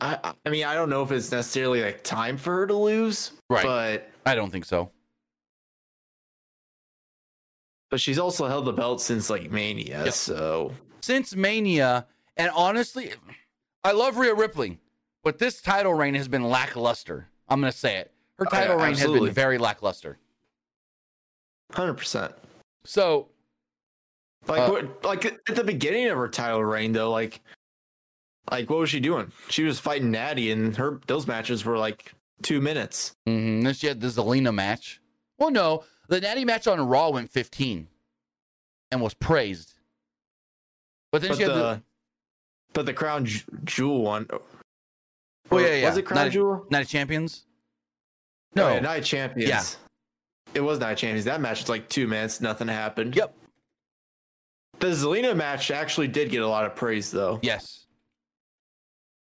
I 0.00 0.34
I 0.44 0.50
mean, 0.50 0.64
I 0.64 0.74
don't 0.74 0.90
know 0.90 1.02
if 1.02 1.12
it's 1.12 1.30
necessarily 1.30 1.82
like 1.82 2.02
time 2.02 2.36
for 2.36 2.52
her 2.56 2.66
to 2.66 2.74
lose, 2.74 3.30
right? 3.48 3.64
But 3.64 4.10
I 4.26 4.34
don't 4.34 4.50
think 4.50 4.64
so. 4.64 4.90
But 7.88 8.00
she's 8.00 8.18
also 8.18 8.48
held 8.48 8.64
the 8.64 8.72
belt 8.72 9.00
since 9.00 9.30
like 9.30 9.50
Mania, 9.50 10.04
yep. 10.06 10.12
so 10.12 10.72
since 11.00 11.36
Mania, 11.36 12.06
and 12.36 12.50
honestly, 12.52 13.12
I 13.84 13.92
love 13.92 14.16
Rhea 14.16 14.34
Ripley, 14.34 14.80
but 15.22 15.38
this 15.38 15.62
title 15.62 15.94
reign 15.94 16.14
has 16.14 16.26
been 16.26 16.42
lackluster. 16.42 17.28
I'm 17.48 17.60
gonna 17.60 17.70
say 17.70 17.98
it. 17.98 18.12
Her 18.38 18.46
oh, 18.48 18.50
title 18.50 18.74
oh, 18.74 18.78
yeah, 18.78 18.82
reign 18.82 18.92
absolutely. 18.94 19.20
has 19.20 19.28
been 19.28 19.34
very 19.34 19.58
lackluster. 19.58 20.18
Hundred 21.72 21.94
percent. 21.94 22.34
So, 22.84 23.28
like, 24.48 24.60
uh, 24.60 24.70
what, 24.70 25.04
like 25.04 25.24
at 25.24 25.54
the 25.54 25.64
beginning 25.64 26.08
of 26.08 26.16
her 26.16 26.28
title 26.28 26.64
reign, 26.64 26.92
though, 26.92 27.10
like, 27.10 27.40
like 28.50 28.70
what 28.70 28.78
was 28.78 28.90
she 28.90 29.00
doing? 29.00 29.32
She 29.48 29.64
was 29.64 29.80
fighting 29.80 30.10
Natty, 30.10 30.50
and 30.50 30.76
her 30.76 31.00
those 31.06 31.26
matches 31.26 31.64
were 31.64 31.78
like 31.78 32.12
two 32.42 32.60
minutes. 32.60 33.14
Mm-hmm. 33.26 33.62
Then 33.62 33.74
she 33.74 33.86
had 33.86 34.00
the 34.00 34.08
Zelina 34.08 34.54
match. 34.54 35.00
Well, 35.38 35.50
no, 35.50 35.84
the 36.08 36.20
Natty 36.20 36.44
match 36.44 36.66
on 36.66 36.80
Raw 36.80 37.10
went 37.10 37.30
15 37.30 37.88
and 38.90 39.00
was 39.00 39.14
praised. 39.14 39.74
But 41.12 41.22
then 41.22 41.30
but 41.30 41.36
she 41.36 41.42
had 41.42 41.52
the, 41.52 41.54
the, 41.54 41.82
but 42.72 42.86
the 42.86 42.94
Crown 42.94 43.26
Jewel 43.64 44.02
one. 44.02 44.26
Oh 45.50 45.58
yeah, 45.58 45.74
yeah. 45.74 45.88
Was 45.88 45.98
it 45.98 46.02
Crown 46.02 46.24
Night, 46.24 46.32
Jewel? 46.32 46.66
Night 46.70 46.82
of 46.82 46.88
Champions. 46.88 47.44
No, 48.54 48.68
oh, 48.68 48.74
yeah, 48.74 48.80
Night 48.80 48.98
of 48.98 49.04
Champions. 49.04 49.48
Yeah, 49.48 49.62
it 50.54 50.60
was 50.60 50.78
Night 50.78 50.92
of 50.92 50.98
Champions. 50.98 51.24
That 51.24 51.40
match 51.40 51.60
was 51.60 51.68
like 51.68 51.88
two 51.88 52.06
minutes. 52.06 52.40
Nothing 52.40 52.68
happened. 52.68 53.14
Yep. 53.16 53.34
The 54.78 54.88
Zelina 54.88 55.34
match 55.34 55.70
actually 55.70 56.08
did 56.08 56.30
get 56.30 56.42
a 56.42 56.48
lot 56.48 56.64
of 56.64 56.74
praise, 56.74 57.10
though. 57.10 57.38
Yes. 57.42 57.86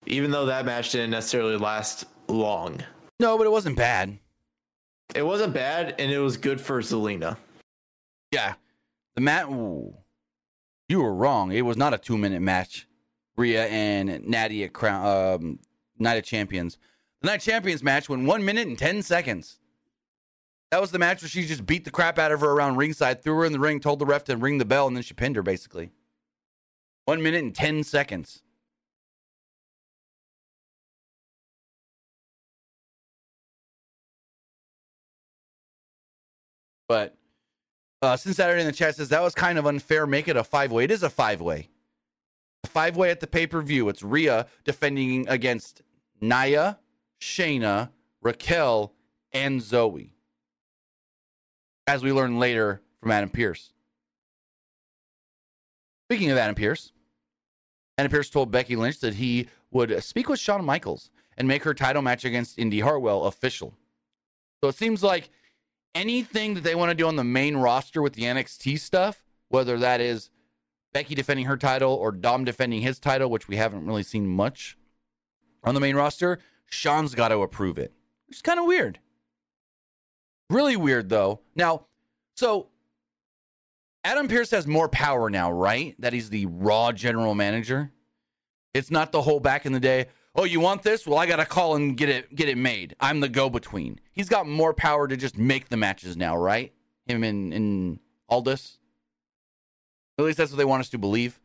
Even 0.07 0.31
though 0.31 0.47
that 0.47 0.65
match 0.65 0.93
didn't 0.93 1.11
necessarily 1.11 1.57
last 1.57 2.07
long. 2.29 2.83
No, 3.21 3.37
but 3.39 3.47
it 3.47 3.51
wasn't 3.51 3.77
bad. 3.77 4.19
It 5.15 5.23
wasn't 5.23 5.55
bad, 5.55 5.95
and 5.99 6.11
it 6.11 6.19
was 6.19 6.37
good 6.37 6.61
for 6.61 6.81
Zelina. 6.81 7.37
Yeah, 8.33 8.55
the 9.15 9.21
mat. 9.21 9.47
Ooh, 9.49 9.95
you 10.89 11.01
were 11.01 11.15
wrong. 11.15 11.53
It 11.53 11.63
was 11.63 11.77
not 11.77 11.95
a 11.95 11.99
two 11.99 12.19
minute 12.19 12.43
match. 12.43 12.87
Rhea 13.37 13.67
and 13.67 14.27
Natty 14.27 14.65
at 14.65 14.73
Crown 14.73 15.35
um, 15.35 15.59
Night 15.99 16.19
of 16.19 16.25
Champions. 16.25 16.79
The 17.21 17.27
Night 17.27 17.37
of 17.37 17.43
Champions 17.43 17.83
match 17.83 18.09
went 18.09 18.27
one 18.27 18.45
minute 18.45 18.67
and 18.67 18.79
ten 18.79 19.03
seconds. 19.03 19.59
That 20.75 20.81
was 20.81 20.91
the 20.91 20.99
match 20.99 21.23
where 21.23 21.29
she 21.29 21.47
just 21.47 21.65
beat 21.65 21.85
the 21.85 21.93
crap 21.93 22.19
out 22.19 22.33
of 22.33 22.41
her 22.41 22.51
around 22.51 22.75
ringside, 22.75 23.23
threw 23.23 23.37
her 23.37 23.45
in 23.45 23.53
the 23.53 23.61
ring, 23.61 23.79
told 23.79 24.01
the 24.01 24.07
ref 24.07 24.25
to 24.25 24.37
ring 24.37 24.59
the 24.59 24.65
bell, 24.65 24.89
and 24.89 24.97
then 24.97 25.05
she 25.05 25.15
pinned 25.15 25.37
her 25.37 25.43
basically. 25.43 25.93
One 27.05 27.23
minute 27.23 27.45
and 27.45 27.55
ten 27.55 27.85
seconds. 27.85 28.43
But 36.89 37.17
uh, 38.03 38.17
since 38.17 38.35
Saturday 38.35 38.63
in 38.63 38.67
the 38.67 38.73
chat 38.73 38.97
says 38.97 39.11
that 39.11 39.23
was 39.23 39.33
kind 39.33 39.61
of 39.61 39.67
unfair, 39.67 40.09
make 40.09 40.27
it 40.27 40.37
a 40.37 40.43
five 40.43 40.73
way. 40.73 40.83
It 40.83 40.91
is 40.91 41.05
a 41.05 41.11
five 41.11 41.41
way. 41.41 41.69
Five 42.67 42.97
way 42.97 43.13
at 43.13 43.21
the 43.21 43.29
pay 43.29 43.47
per 43.47 43.63
view. 43.63 43.89
It's 43.89 44.03
Rhea 44.03 44.49
defending 44.65 45.29
against 45.29 45.83
Nia, 46.21 46.81
Shayna, 47.21 47.91
Raquel, 48.21 48.93
and 49.33 49.63
Zoe. 49.63 50.14
As 51.87 52.03
we 52.03 52.13
learn 52.13 52.39
later 52.39 52.81
from 53.01 53.11
Adam 53.11 53.29
Pearce. 53.29 53.73
Speaking 56.09 56.31
of 56.31 56.39
Adam 56.39 56.55
Pearce, 56.55 56.93
Adam 57.99 58.11
Pearce 58.11 58.31
told 58.31 58.51
Becky 58.51 58.77
Lynch 58.77 59.01
that 59.01 59.15
he 59.15 59.49
would 59.71 60.03
speak 60.03 60.29
with 60.29 60.41
Shawn 60.41 60.65
Michaels 60.65 61.11
and 61.37 61.47
make 61.49 61.65
her 61.65 61.75
title 61.75 62.03
match 62.03 62.25
against 62.25 62.59
Indy 62.59 62.81
Hartwell 62.81 63.25
official. 63.25 63.75
So 64.63 64.69
it 64.69 64.77
seems 64.77 65.03
like 65.03 65.31
anything 65.95 66.55
that 66.55 66.65
they 66.65 66.75
want 66.75 66.91
to 66.91 66.95
do 66.95 67.07
on 67.07 67.17
the 67.17 67.25
main 67.25 67.57
roster 67.57 68.01
with 68.01 68.15
the 68.15 68.23
NXT 68.23 68.79
stuff, 68.79 69.25
whether 69.49 69.79
that 69.79 70.01
is 70.01 70.31
Becky 70.93 71.15
defending 71.15 71.47
her 71.47 71.57
title 71.57 71.93
or 71.93 72.13
Dom 72.13 72.45
defending 72.45 72.83
his 72.83 72.99
title, 72.99 73.29
which 73.29 73.49
we 73.49 73.57
haven't 73.57 73.87
really 73.87 74.03
seen 74.03 74.27
much 74.27 74.79
on 75.63 75.75
the 75.75 75.81
main 75.81 75.97
roster, 75.97 76.39
Shawn's 76.71 77.15
got 77.15 77.29
to 77.29 77.43
approve 77.43 77.79
it, 77.79 77.93
which 78.27 78.39
is 78.39 78.43
kind 78.43 78.59
of 78.59 78.67
weird. 78.67 79.01
Really 80.51 80.77
weird, 80.77 81.09
though. 81.09 81.41
Now, 81.55 81.87
so 82.37 82.69
Adam 84.05 84.29
Pearce 84.29 84.51
has 84.51 84.67
more 84.67 84.89
power 84.89 85.31
now, 85.31 85.51
right? 85.51 85.95
That 85.99 86.13
he's 86.13 86.31
the 86.31 86.47
Raw 86.47 86.93
general 86.93 87.35
manager. 87.35 87.91
It's 88.75 88.91
not 88.91 89.13
the 89.13 89.23
whole 89.23 89.41
back 89.41 89.67
in 89.67 89.73
the 89.73 89.81
day. 89.81 90.07
Oh, 90.37 90.45
you 90.45 90.61
want 90.61 90.83
this? 90.83 91.07
Well, 91.07 91.19
I 91.19 91.27
got 91.27 91.37
to 91.37 91.47
call 91.47 91.77
and 91.77 91.97
get 91.97 92.09
it 92.09 92.35
get 92.35 92.49
it 92.49 92.59
made. 92.59 92.97
I'm 93.01 93.21
the 93.21 93.29
go 93.29 93.49
between. 93.49 94.01
He's 94.13 94.29
got 94.29 94.49
more 94.49 94.75
power 94.75 95.07
to 95.07 95.17
just 95.17 95.39
make 95.39 95.69
the 95.69 95.77
matches 95.77 96.17
now, 96.17 96.37
right? 96.37 96.73
Him 97.07 97.23
and 97.23 97.55
and 97.55 98.01
Aldis. 98.29 98.79
At 100.19 100.25
least 100.25 100.39
that's 100.39 100.51
what 100.51 100.59
they 100.59 100.65
want 100.65 100.81
us 100.81 100.91
to 100.91 100.99
believe. 100.99 101.41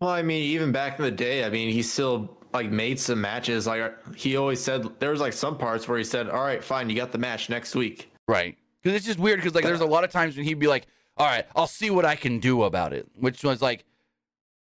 Well, 0.00 0.10
I 0.10 0.22
mean, 0.22 0.42
even 0.42 0.70
back 0.70 0.98
in 0.98 1.04
the 1.04 1.10
day, 1.10 1.44
I 1.44 1.50
mean, 1.50 1.72
he 1.72 1.82
still 1.82 2.37
like 2.52 2.70
made 2.70 2.98
some 2.98 3.20
matches. 3.20 3.66
Like 3.66 4.16
he 4.16 4.36
always 4.36 4.60
said, 4.60 4.86
there 4.98 5.10
was 5.10 5.20
like 5.20 5.32
some 5.32 5.58
parts 5.58 5.86
where 5.88 5.98
he 5.98 6.04
said, 6.04 6.28
"All 6.28 6.42
right, 6.42 6.62
fine, 6.62 6.90
you 6.90 6.96
got 6.96 7.12
the 7.12 7.18
match 7.18 7.48
next 7.48 7.74
week." 7.74 8.10
Right. 8.26 8.56
Because 8.82 8.96
it's 8.96 9.06
just 9.06 9.18
weird. 9.18 9.38
Because 9.38 9.54
like, 9.54 9.64
there's 9.64 9.80
a 9.80 9.86
lot 9.86 10.04
of 10.04 10.10
times 10.10 10.36
when 10.36 10.44
he'd 10.44 10.58
be 10.58 10.68
like, 10.68 10.86
"All 11.16 11.26
right, 11.26 11.46
I'll 11.56 11.66
see 11.66 11.90
what 11.90 12.04
I 12.04 12.16
can 12.16 12.38
do 12.38 12.62
about 12.62 12.92
it," 12.92 13.08
which 13.14 13.42
was 13.42 13.60
like, 13.60 13.84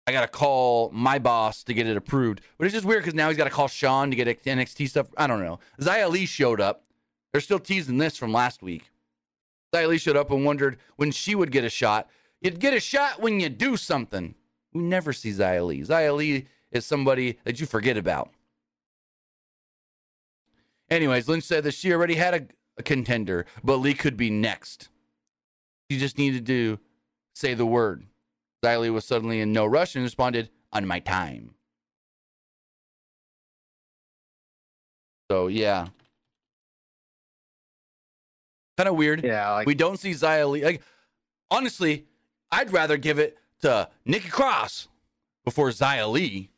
I 0.05 0.11
got 0.11 0.21
to 0.21 0.27
call 0.27 0.89
my 0.91 1.17
boss 1.17 1.63
to 1.63 1.73
get 1.73 1.87
it 1.87 1.95
approved. 1.95 2.41
But 2.57 2.65
it's 2.65 2.73
just 2.73 2.85
weird 2.85 3.03
because 3.03 3.13
now 3.13 3.29
he's 3.29 3.37
got 3.37 3.45
to 3.45 3.49
call 3.49 3.67
Shawn 3.67 4.09
to 4.09 4.15
get 4.15 4.43
NXT 4.43 4.89
stuff. 4.89 5.07
I 5.17 5.27
don't 5.27 5.41
know. 5.41 5.59
Xia 5.79 6.09
Li 6.09 6.25
showed 6.25 6.59
up. 6.59 6.83
They're 7.31 7.41
still 7.41 7.59
teasing 7.59 7.97
this 7.97 8.17
from 8.17 8.33
last 8.33 8.61
week. 8.61 8.91
Xia 9.73 9.87
Li 9.87 9.97
showed 9.97 10.17
up 10.17 10.29
and 10.29 10.45
wondered 10.45 10.77
when 10.97 11.11
she 11.11 11.35
would 11.35 11.51
get 11.51 11.63
a 11.63 11.69
shot. 11.69 12.09
You'd 12.41 12.59
get 12.59 12.73
a 12.73 12.79
shot 12.79 13.21
when 13.21 13.39
you 13.39 13.47
do 13.49 13.77
something. 13.77 14.35
We 14.73 14.81
never 14.81 15.13
see 15.13 15.31
Xia 15.31 15.65
Li. 15.65 15.81
Xia 15.81 16.15
Li 16.15 16.47
is 16.73 16.85
somebody 16.85 17.37
that 17.45 17.59
you 17.59 17.65
forget 17.65 17.95
about. 17.95 18.31
Anyways, 20.89 21.27
Lynch 21.29 21.43
said 21.43 21.63
that 21.63 21.73
she 21.73 21.93
already 21.93 22.15
had 22.15 22.33
a, 22.33 22.47
a 22.77 22.83
contender, 22.83 23.45
but 23.63 23.77
Li 23.77 23.93
could 23.93 24.17
be 24.17 24.29
next. 24.29 24.89
She 25.89 25.97
just 25.97 26.17
needed 26.17 26.45
to 26.47 26.79
say 27.33 27.53
the 27.53 27.65
word. 27.65 28.05
Xia 28.63 28.81
Li 28.81 28.89
was 28.89 29.05
suddenly 29.05 29.39
in 29.39 29.53
no 29.53 29.65
rush 29.65 29.95
and 29.95 30.03
responded, 30.03 30.49
on 30.71 30.87
my 30.87 30.99
time. 30.99 31.53
So, 35.29 35.47
yeah. 35.47 35.87
Kind 38.77 38.89
of 38.89 38.95
weird. 38.95 39.23
Yeah, 39.23 39.51
like 39.51 39.67
we 39.67 39.75
don't 39.75 39.99
see 39.99 40.13
Li. 40.13 40.63
Like, 40.63 40.81
honestly, 41.51 42.05
I'd 42.51 42.73
rather 42.73 42.97
give 42.97 43.19
it 43.19 43.37
to 43.61 43.89
Nikki 44.05 44.29
Cross 44.29 44.87
before 45.45 45.71
Li 45.71 46.49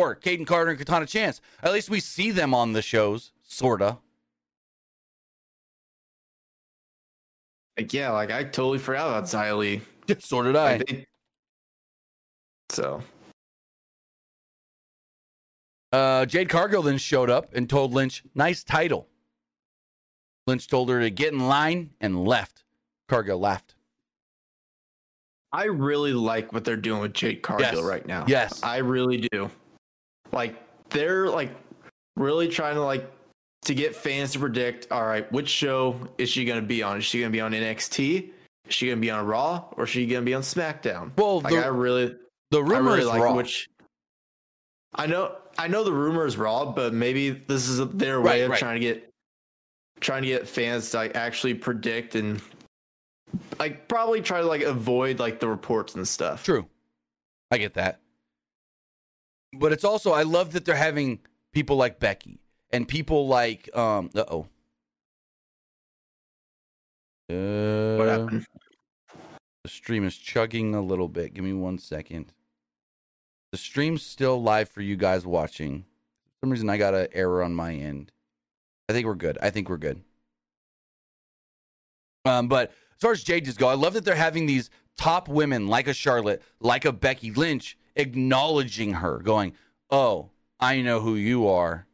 or 0.00 0.16
Kayden 0.16 0.46
Carter 0.46 0.70
and 0.70 0.78
Katana 0.78 1.04
Chance. 1.06 1.40
At 1.62 1.72
least 1.72 1.90
we 1.90 2.00
see 2.00 2.30
them 2.30 2.54
on 2.54 2.72
the 2.72 2.80
shows, 2.82 3.32
sorta. 3.44 3.98
like, 7.76 7.92
yeah, 7.92 8.10
like 8.10 8.30
I 8.30 8.44
totally 8.44 8.78
forgot 8.78 9.30
about 9.30 9.58
Li. 9.58 9.80
so 10.18 10.42
did 10.42 10.56
I. 10.56 10.76
Like, 10.78 10.86
they- 10.86 11.06
so 12.70 13.02
Uh, 15.92 16.24
Jade 16.26 16.48
Cargill 16.48 16.82
then 16.82 16.98
showed 16.98 17.28
up 17.30 17.52
and 17.52 17.68
told 17.68 17.92
Lynch, 17.92 18.22
nice 18.34 18.62
title. 18.62 19.08
Lynch 20.46 20.68
told 20.68 20.88
her 20.88 21.00
to 21.00 21.10
get 21.10 21.32
in 21.32 21.40
line 21.48 21.90
and 22.00 22.24
left. 22.24 22.62
Cargill 23.08 23.38
laughed. 23.40 23.74
I 25.52 25.64
really 25.64 26.12
like 26.12 26.52
what 26.52 26.64
they're 26.64 26.76
doing 26.76 27.00
with 27.00 27.12
Jade 27.12 27.42
Cargill 27.42 27.74
Yes. 27.78 27.82
right 27.82 28.06
now. 28.06 28.24
Yes. 28.28 28.62
I 28.62 28.78
really 28.78 29.26
do. 29.32 29.50
Like 30.32 30.56
they're 30.90 31.28
like 31.28 31.50
really 32.16 32.48
trying 32.48 32.74
to 32.74 32.82
like 32.82 33.10
to 33.62 33.74
get 33.74 33.94
fans 33.96 34.32
to 34.32 34.38
predict. 34.38 34.88
All 34.90 35.04
right, 35.04 35.30
which 35.32 35.48
show 35.48 36.08
is 36.18 36.28
she 36.28 36.44
going 36.44 36.60
to 36.60 36.66
be 36.66 36.82
on? 36.82 36.98
Is 36.98 37.04
she 37.04 37.20
going 37.20 37.30
to 37.32 37.36
be 37.36 37.40
on 37.40 37.52
NXT? 37.52 38.30
Is 38.68 38.74
she 38.74 38.86
going 38.86 38.98
to 38.98 39.00
be 39.00 39.10
on 39.10 39.26
Raw 39.26 39.64
or 39.76 39.84
is 39.84 39.90
she 39.90 40.06
going 40.06 40.22
to 40.22 40.26
be 40.26 40.34
on 40.34 40.42
SmackDown? 40.42 41.10
Well, 41.16 41.40
Like 41.40 41.52
the, 41.54 41.64
I 41.64 41.68
really, 41.68 42.14
the 42.50 42.62
rumor 42.62 42.82
really 42.90 43.00
is 43.00 43.06
like 43.06 43.20
Raw. 43.22 43.34
which. 43.34 43.68
I 44.94 45.06
know, 45.06 45.36
I 45.58 45.68
know 45.68 45.84
the 45.84 45.92
rumor 45.92 46.26
is 46.26 46.36
Raw, 46.36 46.66
but 46.72 46.92
maybe 46.92 47.30
this 47.30 47.68
is 47.68 47.78
their 47.90 48.18
Right, 48.18 48.24
way 48.24 48.42
of 48.42 48.50
right. 48.50 48.58
trying 48.58 48.74
to 48.74 48.80
get, 48.80 49.08
trying 50.00 50.22
to 50.22 50.28
get 50.28 50.48
fans 50.48 50.90
to 50.90 50.96
like 50.98 51.16
actually 51.16 51.54
predict 51.54 52.14
and, 52.14 52.40
like 53.60 53.86
probably 53.86 54.20
try 54.20 54.40
to 54.40 54.46
like 54.46 54.62
avoid 54.62 55.20
like 55.20 55.38
the 55.38 55.46
reports 55.48 55.94
and 55.94 56.06
stuff. 56.06 56.42
True. 56.44 56.66
I 57.52 57.58
get 57.58 57.74
that. 57.74 57.99
But 59.52 59.72
it's 59.72 59.84
also 59.84 60.12
I 60.12 60.22
love 60.22 60.52
that 60.52 60.64
they're 60.64 60.74
having 60.76 61.20
people 61.52 61.76
like 61.76 61.98
Becky 61.98 62.40
and 62.70 62.86
people 62.86 63.26
like 63.26 63.74
um 63.76 64.10
uh-oh. 64.14 64.46
Uh, 67.30 67.96
What 67.96 68.08
happened? 68.08 68.46
The 69.64 69.70
stream 69.70 70.04
is 70.04 70.16
chugging 70.16 70.74
a 70.74 70.80
little 70.80 71.08
bit. 71.08 71.34
Give 71.34 71.44
me 71.44 71.52
one 71.52 71.78
second. 71.78 72.32
The 73.52 73.58
stream's 73.58 74.02
still 74.02 74.40
live 74.40 74.68
for 74.68 74.80
you 74.80 74.96
guys 74.96 75.26
watching. 75.26 75.82
For 75.82 76.46
some 76.46 76.50
reason 76.50 76.70
I 76.70 76.76
got 76.76 76.94
an 76.94 77.08
error 77.12 77.42
on 77.42 77.54
my 77.54 77.74
end. 77.74 78.12
I 78.88 78.92
think 78.92 79.06
we're 79.06 79.14
good. 79.14 79.38
I 79.42 79.50
think 79.50 79.68
we're 79.68 79.76
good. 79.76 80.02
Um, 82.24 82.48
but 82.48 82.70
as 82.70 83.00
far 83.00 83.12
as 83.12 83.22
Jades 83.22 83.56
go, 83.56 83.68
I 83.68 83.74
love 83.74 83.94
that 83.94 84.04
they're 84.04 84.14
having 84.14 84.46
these 84.46 84.70
top 84.96 85.28
women 85.28 85.66
like 85.66 85.88
a 85.88 85.94
Charlotte, 85.94 86.42
like 86.60 86.84
a 86.84 86.92
Becky 86.92 87.30
Lynch, 87.30 87.76
acknowledging 87.96 88.94
her, 88.94 89.18
going, 89.18 89.54
"Oh, 89.90 90.30
I 90.58 90.82
know 90.82 91.00
who 91.00 91.14
you 91.14 91.48
are." 91.48 91.86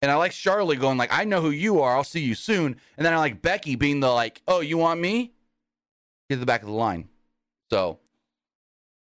And 0.00 0.10
I 0.10 0.14
like 0.16 0.32
Charlotte 0.32 0.80
going 0.80 0.98
like, 0.98 1.12
"I 1.12 1.24
know 1.24 1.40
who 1.40 1.50
you 1.50 1.80
are. 1.80 1.96
I'll 1.96 2.04
see 2.04 2.20
you 2.20 2.34
soon." 2.34 2.76
And 2.96 3.04
then 3.04 3.12
I 3.12 3.18
like 3.18 3.42
Becky 3.42 3.76
being 3.76 4.00
the 4.00 4.10
like, 4.10 4.42
"Oh, 4.46 4.60
you 4.60 4.78
want 4.78 5.00
me?" 5.00 5.32
Get 6.28 6.36
to 6.36 6.40
the 6.40 6.46
back 6.46 6.62
of 6.62 6.68
the 6.68 6.74
line. 6.74 7.08
So 7.70 7.98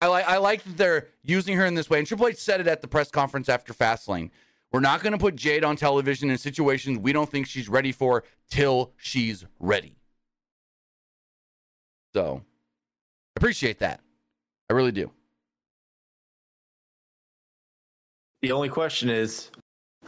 I 0.01 0.07
like 0.09 0.27
I 0.27 0.37
like 0.39 0.63
that 0.65 0.77
they're 0.77 1.09
using 1.23 1.57
her 1.57 1.67
in 1.67 1.75
this 1.75 1.89
way. 1.89 1.99
And 1.99 2.07
Triple 2.07 2.29
H 2.29 2.37
said 2.37 2.61
it 2.61 2.67
at 2.67 2.83
the 2.83 2.89
press 2.89 3.11
conference 3.11 3.49
after 3.49 3.73
Fastlane. 3.73 4.31
We're 4.73 4.81
not 4.81 5.03
going 5.03 5.13
to 5.13 5.19
put 5.19 5.37
Jade 5.37 5.65
on 5.65 5.77
television 5.77 6.29
in 6.29 6.39
situations 6.39 6.99
we 6.99 7.13
don't 7.13 7.31
think 7.31 7.47
she's 7.47 7.69
ready 7.69 7.93
for 7.93 8.25
till 8.51 8.93
she's 8.97 9.47
ready. 9.59 9.97
So 12.15 12.43
I 12.45 13.37
appreciate 13.37 13.79
that. 13.79 14.01
I 14.69 14.73
really 14.73 14.93
do. 14.93 15.13
The 18.43 18.53
only 18.53 18.69
question 18.69 19.09
is, 19.09 19.51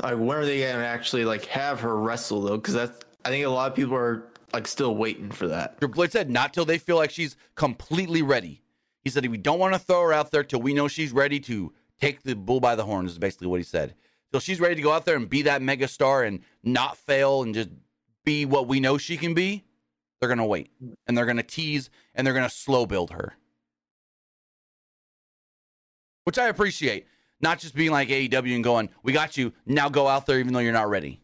like, 0.02 0.16
when 0.16 0.36
are 0.36 0.44
they 0.44 0.60
gonna 0.60 0.84
actually 0.84 1.24
like 1.24 1.46
have 1.46 1.80
her 1.80 1.96
wrestle 1.96 2.42
though? 2.42 2.56
Because 2.56 2.74
that's 2.74 3.00
I 3.24 3.30
think 3.30 3.44
a 3.44 3.50
lot 3.50 3.70
of 3.70 3.76
people 3.76 3.96
are 3.96 4.24
like 4.52 4.66
still 4.66 4.94
waiting 4.96 5.30
for 5.30 5.48
that. 5.48 5.78
Triple 5.80 6.04
H 6.04 6.12
said 6.12 6.30
not 6.30 6.54
till 6.54 6.64
they 6.64 6.78
feel 6.78 6.96
like 6.96 7.10
she's 7.10 7.36
completely 7.54 8.22
ready. 8.22 8.62
He 9.02 9.10
said 9.10 9.26
we 9.26 9.36
don't 9.36 9.58
want 9.58 9.74
to 9.74 9.78
throw 9.78 10.02
her 10.02 10.12
out 10.12 10.30
there 10.30 10.44
till 10.44 10.60
we 10.60 10.74
know 10.74 10.88
she's 10.88 11.12
ready 11.12 11.40
to 11.40 11.72
take 12.00 12.22
the 12.22 12.34
bull 12.34 12.60
by 12.60 12.74
the 12.74 12.84
horns. 12.84 13.12
Is 13.12 13.18
basically 13.18 13.48
what 13.48 13.60
he 13.60 13.64
said. 13.64 13.94
Till 14.30 14.40
she's 14.40 14.60
ready 14.60 14.74
to 14.74 14.82
go 14.82 14.92
out 14.92 15.04
there 15.04 15.16
and 15.16 15.28
be 15.28 15.42
that 15.42 15.62
mega 15.62 15.88
star 15.88 16.22
and 16.22 16.40
not 16.62 16.96
fail 16.96 17.42
and 17.42 17.54
just 17.54 17.70
be 18.24 18.44
what 18.44 18.68
we 18.68 18.78
know 18.78 18.98
she 18.98 19.16
can 19.16 19.34
be. 19.34 19.64
They're 20.20 20.34
to 20.34 20.44
wait 20.44 20.70
and 21.06 21.16
they're 21.16 21.32
to 21.32 21.42
tease 21.42 21.90
and 22.14 22.26
they're 22.26 22.34
to 22.34 22.50
slow 22.50 22.86
build 22.86 23.10
her. 23.12 23.34
Which 26.24 26.38
I 26.38 26.48
appreciate. 26.48 27.06
Not 27.40 27.58
just 27.58 27.74
being 27.74 27.92
like 27.92 28.08
AEW 28.08 28.54
and 28.54 28.64
going, 28.64 28.90
we 29.02 29.12
got 29.12 29.36
you, 29.36 29.52
now 29.64 29.88
go 29.88 30.08
out 30.08 30.26
there 30.26 30.38
even 30.38 30.52
though 30.52 30.58
you're 30.58 30.72
not 30.72 30.88
ready. 30.88 31.20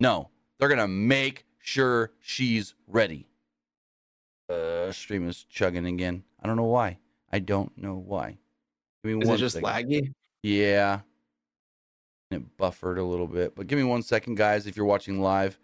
No, 0.00 0.30
they're 0.58 0.68
going 0.68 0.78
to 0.80 0.88
make 0.88 1.44
sure 1.58 2.12
she's 2.20 2.74
ready. 2.86 3.26
Uh, 4.48 4.90
stream 4.92 5.28
is 5.28 5.44
chugging 5.44 5.86
again. 5.86 6.24
I 6.42 6.46
don't 6.46 6.56
know 6.56 6.64
why. 6.64 6.98
I 7.30 7.38
don't 7.40 7.76
know 7.76 7.94
why. 7.94 8.38
Give 9.04 9.16
me 9.16 9.22
is 9.22 9.28
one 9.28 9.36
it 9.36 9.40
just 9.40 9.54
second. 9.56 9.68
laggy? 9.68 10.12
Yeah. 10.42 11.00
It 12.30 12.56
buffered 12.56 12.98
a 12.98 13.04
little 13.04 13.26
bit. 13.26 13.54
But 13.54 13.66
give 13.66 13.78
me 13.78 13.84
one 13.84 14.02
second, 14.02 14.36
guys. 14.36 14.66
If 14.66 14.76
you're 14.76 14.86
watching 14.86 15.20
live, 15.20 15.58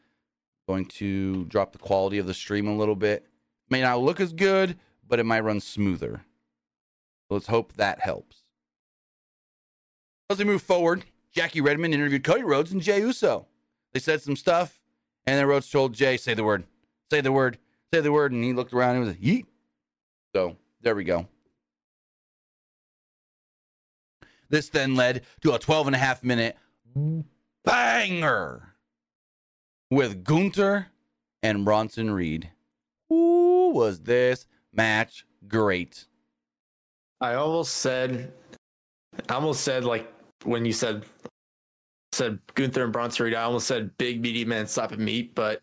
going 0.69 0.87
to 0.87 1.45
drop 1.47 1.73
the 1.73 1.79
quality 1.79 2.19
of 2.19 2.27
the 2.27 2.35
stream 2.35 2.69
a 2.69 2.77
little 2.77 2.97
bit. 2.97 3.27
May 3.71 3.83
not 3.83 4.01
look 4.01 4.21
as 4.21 4.33
good, 4.33 4.79
but 5.07 5.19
it 5.19 5.25
might 5.25 5.45
run 5.45 5.61
smoother. 5.61 6.23
Let's 7.31 7.47
hope 7.47 7.75
that 7.75 8.01
helps. 8.01 8.44
As 10.31 10.39
we 10.39 10.45
move 10.45 10.63
forward, 10.63 11.05
Jackie 11.33 11.61
Redmond 11.61 11.93
interviewed 11.93 12.25
Cody 12.25 12.43
Rhodes 12.43 12.73
and 12.73 12.81
Jey 12.81 13.01
Uso. 13.01 13.47
They 13.93 14.01
said 14.01 14.23
some 14.23 14.37
stuff, 14.37 14.81
and 15.27 15.39
then 15.39 15.47
Rhodes 15.47 15.71
told 15.71 15.93
Jay, 15.93 16.17
"Say 16.17 16.35
the 16.35 16.45
word, 16.45 16.65
say 17.11 17.21
the 17.21 17.33
word, 17.33 17.59
say 17.93 18.01
the 18.01 18.13
word," 18.13 18.33
and 18.33 18.43
he 18.43 18.53
looked 18.53 18.73
around 18.73 18.97
and 18.97 19.05
was 19.05 19.15
like, 19.15 19.21
"Yeet." 19.23 19.47
So 20.35 20.57
there 20.81 20.95
we 20.95 21.05
go. 21.05 21.29
This 24.49 24.69
then 24.69 24.95
led 24.95 25.25
to 25.43 25.53
a 25.53 25.59
12 25.59 25.89
and 25.89 25.97
a 25.97 25.99
half 25.99 26.23
minute 26.23 26.57
banger 27.65 28.75
with 29.91 30.25
Gunther 30.25 30.89
and 31.43 31.65
Bronson 31.65 32.11
Reed. 32.11 32.51
Who 33.09 33.71
was 33.71 34.01
this 34.01 34.47
match 34.73 35.27
great? 35.47 36.07
I 37.21 37.35
almost 37.35 37.77
said, 37.79 38.33
I 39.29 39.35
almost 39.35 39.63
said 39.63 39.85
like 39.85 40.13
when 40.45 40.65
you 40.65 40.73
said 40.73 41.05
said 42.13 42.39
Gunther 42.55 42.85
and 42.85 42.93
Bronson 42.93 43.25
Reed, 43.25 43.35
I 43.35 43.43
almost 43.43 43.67
said 43.67 43.97
big 43.99 44.21
meaty 44.21 44.45
man 44.45 44.67
slapping 44.67 45.05
meat, 45.05 45.35
but 45.35 45.63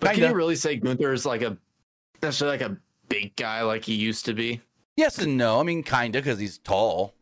but 0.00 0.10
Kinda. 0.10 0.20
can 0.26 0.30
you 0.30 0.36
really 0.36 0.56
say 0.56 0.76
Gunther 0.76 1.12
is 1.12 1.24
like 1.24 1.42
a 1.42 1.56
necessarily 2.22 2.58
like 2.58 2.68
a 2.68 2.76
big 3.08 3.34
guy 3.36 3.62
like 3.62 3.84
he 3.84 3.94
used 3.94 4.24
to 4.26 4.34
be? 4.34 4.60
Yes 4.96 5.18
and 5.18 5.36
no. 5.36 5.58
I 5.58 5.62
mean, 5.62 5.82
kinda 5.82 6.18
because 6.18 6.38
he's 6.38 6.58
tall. 6.58 7.14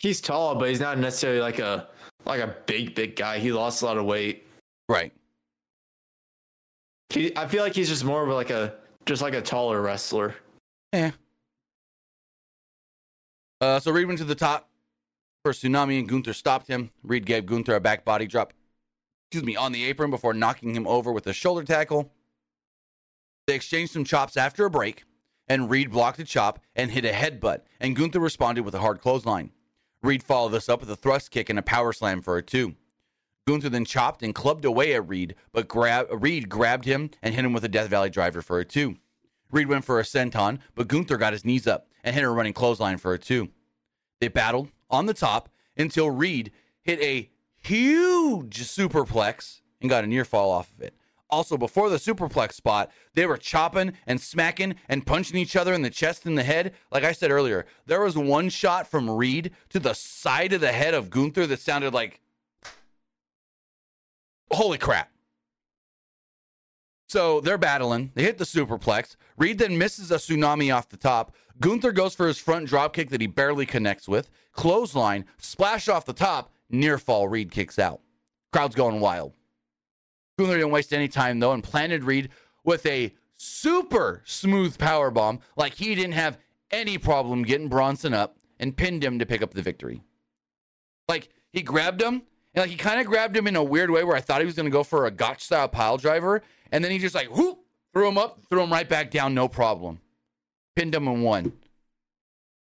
He's 0.00 0.20
tall, 0.20 0.54
but 0.54 0.68
he's 0.68 0.80
not 0.80 0.98
necessarily 0.98 1.40
like 1.40 1.58
a 1.58 1.88
like 2.24 2.40
a 2.40 2.54
big 2.66 2.94
big 2.94 3.16
guy. 3.16 3.38
He 3.38 3.52
lost 3.52 3.82
a 3.82 3.86
lot 3.86 3.98
of 3.98 4.04
weight. 4.04 4.46
Right. 4.88 5.12
He, 7.08 7.36
I 7.36 7.46
feel 7.46 7.62
like 7.62 7.74
he's 7.74 7.88
just 7.88 8.04
more 8.04 8.22
of 8.22 8.28
like 8.28 8.50
a 8.50 8.74
just 9.06 9.22
like 9.22 9.34
a 9.34 9.40
taller 9.40 9.80
wrestler. 9.80 10.34
Yeah. 10.92 11.12
Uh, 13.60 13.80
so 13.80 13.90
Reed 13.90 14.06
went 14.06 14.18
to 14.18 14.24
the 14.24 14.34
top 14.34 14.68
for 15.46 15.52
Tsunami 15.52 16.00
and 16.00 16.08
Gunther 16.08 16.32
stopped 16.32 16.66
him. 16.66 16.90
Reed 17.04 17.24
gave 17.24 17.46
Gunther 17.46 17.76
a 17.76 17.80
back 17.80 18.04
body 18.04 18.26
drop, 18.26 18.52
excuse 19.28 19.44
me, 19.44 19.54
on 19.54 19.70
the 19.70 19.84
apron 19.84 20.10
before 20.10 20.34
knocking 20.34 20.74
him 20.74 20.88
over 20.88 21.12
with 21.12 21.24
a 21.28 21.32
shoulder 21.32 21.62
tackle. 21.62 22.12
They 23.46 23.54
exchanged 23.54 23.92
some 23.92 24.02
chops 24.02 24.36
after 24.36 24.64
a 24.64 24.70
break, 24.70 25.04
and 25.46 25.70
Reed 25.70 25.92
blocked 25.92 26.18
a 26.18 26.24
chop 26.24 26.58
and 26.74 26.90
hit 26.90 27.04
a 27.04 27.12
headbutt, 27.12 27.60
and 27.78 27.94
Gunther 27.94 28.18
responded 28.18 28.64
with 28.64 28.74
a 28.74 28.80
hard 28.80 29.00
clothesline. 29.00 29.52
Reed 30.02 30.24
followed 30.24 30.48
this 30.48 30.68
up 30.68 30.80
with 30.80 30.90
a 30.90 30.96
thrust 30.96 31.30
kick 31.30 31.48
and 31.48 31.60
a 31.60 31.62
power 31.62 31.92
slam 31.92 32.22
for 32.22 32.36
a 32.36 32.42
two. 32.42 32.74
Gunther 33.46 33.68
then 33.68 33.84
chopped 33.84 34.24
and 34.24 34.34
clubbed 34.34 34.64
away 34.64 34.94
at 34.94 35.06
Reed, 35.06 35.36
but 35.52 35.72
Reed 36.10 36.48
grabbed 36.48 36.86
him 36.86 37.10
and 37.22 37.36
hit 37.36 37.44
him 37.44 37.52
with 37.52 37.64
a 37.64 37.68
Death 37.68 37.88
Valley 37.88 38.10
driver 38.10 38.42
for 38.42 38.58
a 38.58 38.64
two. 38.64 38.96
Reed 39.52 39.68
went 39.68 39.84
for 39.84 40.00
a 40.00 40.02
senton, 40.02 40.58
but 40.74 40.88
Gunther 40.88 41.18
got 41.18 41.34
his 41.34 41.44
knees 41.44 41.68
up 41.68 41.86
and 42.02 42.16
hit 42.16 42.24
a 42.24 42.30
running 42.30 42.52
clothesline 42.52 42.98
for 42.98 43.12
a 43.12 43.18
two. 43.20 43.50
They 44.20 44.26
battled 44.26 44.70
on 44.90 45.06
the 45.06 45.14
top 45.14 45.48
until 45.76 46.10
Reed 46.10 46.52
hit 46.82 47.00
a 47.00 47.30
huge 47.56 48.58
superplex 48.58 49.60
and 49.80 49.90
got 49.90 50.04
a 50.04 50.06
near 50.06 50.24
fall 50.24 50.50
off 50.50 50.72
of 50.72 50.80
it. 50.80 50.94
Also, 51.28 51.56
before 51.56 51.90
the 51.90 51.96
superplex 51.96 52.52
spot, 52.52 52.90
they 53.14 53.26
were 53.26 53.36
chopping 53.36 53.94
and 54.06 54.20
smacking 54.20 54.76
and 54.88 55.04
punching 55.04 55.36
each 55.36 55.56
other 55.56 55.74
in 55.74 55.82
the 55.82 55.90
chest 55.90 56.24
and 56.24 56.38
the 56.38 56.44
head. 56.44 56.72
Like 56.92 57.02
I 57.02 57.10
said 57.10 57.32
earlier, 57.32 57.66
there 57.86 58.00
was 58.00 58.16
one 58.16 58.48
shot 58.48 58.86
from 58.86 59.10
Reed 59.10 59.50
to 59.70 59.80
the 59.80 59.94
side 59.94 60.52
of 60.52 60.60
the 60.60 60.70
head 60.70 60.94
of 60.94 61.10
Gunther 61.10 61.48
that 61.48 61.58
sounded 61.58 61.92
like 61.92 62.20
Holy 64.52 64.78
crap. 64.78 65.10
So 67.08 67.40
they're 67.40 67.58
battling. 67.58 68.12
They 68.14 68.22
hit 68.22 68.38
the 68.38 68.44
superplex. 68.44 69.16
Reed 69.36 69.58
then 69.58 69.78
misses 69.78 70.10
a 70.10 70.16
tsunami 70.16 70.74
off 70.74 70.88
the 70.88 70.96
top. 70.96 71.34
Gunther 71.60 71.92
goes 71.92 72.14
for 72.14 72.26
his 72.26 72.38
front 72.38 72.68
dropkick 72.68 73.08
that 73.10 73.20
he 73.20 73.26
barely 73.26 73.66
connects 73.66 74.08
with. 74.08 74.30
Clothesline, 74.52 75.24
splash 75.38 75.88
off 75.88 76.04
the 76.04 76.12
top, 76.12 76.52
near 76.68 76.98
fall. 76.98 77.28
Reed 77.28 77.50
kicks 77.50 77.78
out. 77.78 78.00
Crowd's 78.52 78.74
going 78.74 79.00
wild. 79.00 79.34
Gunther 80.38 80.54
didn't 80.54 80.70
waste 80.70 80.92
any 80.92 81.08
time 81.08 81.40
though 81.40 81.52
and 81.52 81.64
planted 81.64 82.04
Reed 82.04 82.28
with 82.64 82.84
a 82.86 83.14
super 83.34 84.22
smooth 84.24 84.78
power 84.78 85.10
bomb, 85.10 85.40
like 85.56 85.74
he 85.74 85.94
didn't 85.94 86.12
have 86.12 86.38
any 86.70 86.98
problem 86.98 87.42
getting 87.42 87.68
Bronson 87.68 88.12
up 88.12 88.36
and 88.58 88.76
pinned 88.76 89.04
him 89.04 89.18
to 89.18 89.26
pick 89.26 89.42
up 89.42 89.54
the 89.54 89.62
victory. 89.62 90.02
Like 91.08 91.28
he 91.52 91.62
grabbed 91.62 92.02
him 92.02 92.22
and 92.54 92.62
like 92.62 92.70
he 92.70 92.76
kind 92.76 93.00
of 93.00 93.06
grabbed 93.06 93.36
him 93.36 93.46
in 93.46 93.56
a 93.56 93.62
weird 93.62 93.90
way 93.90 94.04
where 94.04 94.16
I 94.16 94.20
thought 94.20 94.40
he 94.40 94.46
was 94.46 94.56
to 94.56 94.68
go 94.70 94.82
for 94.82 95.06
a 95.06 95.10
gotch 95.10 95.42
style 95.42 95.68
pile 95.68 95.96
driver. 95.96 96.42
And 96.72 96.82
then 96.82 96.90
he 96.90 96.98
just 96.98 97.14
like, 97.14 97.34
whoop, 97.34 97.58
threw 97.92 98.08
him 98.08 98.18
up, 98.18 98.40
threw 98.48 98.62
him 98.62 98.72
right 98.72 98.88
back 98.88 99.10
down, 99.10 99.34
no 99.34 99.48
problem. 99.48 100.00
Pinned 100.76 100.94
him 100.94 101.08
and 101.08 101.24
won. 101.24 101.52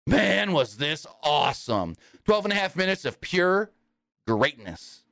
Man, 0.07 0.51
was 0.51 0.77
this 0.77 1.05
awesome. 1.23 1.95
12 2.25 2.45
and 2.45 2.53
a 2.53 2.55
half 2.55 2.75
minutes 2.75 3.05
of 3.05 3.21
pure 3.21 3.71
greatness. 4.27 5.03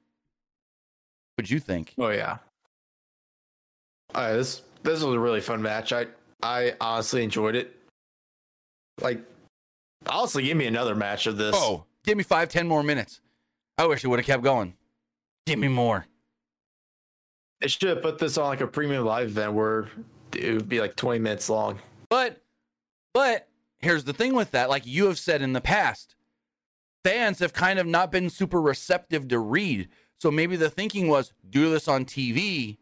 What'd 1.35 1.51
you 1.51 1.59
think? 1.59 1.93
Oh, 1.99 2.09
yeah. 2.09 2.37
Right, 4.15 4.33
this 4.33 4.61
this 4.83 5.03
was 5.03 5.15
a 5.15 5.19
really 5.19 5.41
fun 5.41 5.61
match. 5.61 5.93
I 5.93 6.07
I 6.41 6.73
honestly 6.79 7.23
enjoyed 7.23 7.55
it. 7.55 7.75
Like, 9.01 9.19
honestly, 10.07 10.43
give 10.43 10.57
me 10.57 10.65
another 10.65 10.95
match 10.95 11.27
of 11.27 11.37
this. 11.37 11.55
Oh, 11.55 11.83
give 12.03 12.17
me 12.17 12.23
five, 12.23 12.49
ten 12.49 12.67
more 12.67 12.81
minutes. 12.83 13.21
I 13.77 13.85
wish 13.85 14.03
it 14.03 14.07
would 14.07 14.19
have 14.19 14.25
kept 14.25 14.43
going. 14.43 14.73
Give 15.45 15.59
me 15.59 15.67
more. 15.67 16.07
They 17.61 17.67
should 17.67 17.89
have 17.89 18.01
put 18.01 18.17
this 18.17 18.37
on 18.37 18.45
like 18.47 18.61
a 18.61 18.67
premium 18.67 19.05
live 19.05 19.27
event 19.27 19.53
where 19.53 19.89
it 20.35 20.53
would 20.53 20.69
be 20.69 20.79
like 20.79 20.95
20 20.95 21.19
minutes 21.19 21.49
long. 21.49 21.79
But, 22.09 22.41
but 23.17 23.47
here's 23.79 24.03
the 24.03 24.13
thing 24.13 24.35
with 24.35 24.51
that. 24.51 24.69
Like 24.69 24.85
you 24.85 25.07
have 25.07 25.17
said 25.17 25.41
in 25.41 25.53
the 25.53 25.59
past, 25.59 26.13
fans 27.03 27.39
have 27.39 27.51
kind 27.51 27.79
of 27.79 27.87
not 27.87 28.11
been 28.11 28.29
super 28.29 28.61
receptive 28.61 29.27
to 29.29 29.39
Reed. 29.39 29.89
So 30.19 30.29
maybe 30.29 30.55
the 30.55 30.69
thinking 30.69 31.07
was 31.07 31.33
do 31.49 31.71
this 31.71 31.87
on 31.87 32.05
TV 32.05 32.77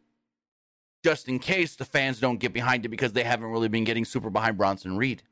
just 1.05 1.29
in 1.29 1.39
case 1.39 1.77
the 1.77 1.85
fans 1.85 2.19
don't 2.19 2.41
get 2.41 2.51
behind 2.51 2.83
it 2.83 2.89
because 2.89 3.13
they 3.13 3.23
haven't 3.23 3.49
really 3.49 3.69
been 3.69 3.85
getting 3.85 4.03
super 4.03 4.29
behind 4.29 4.57
Bronson 4.57 4.97
Reed. 4.97 5.23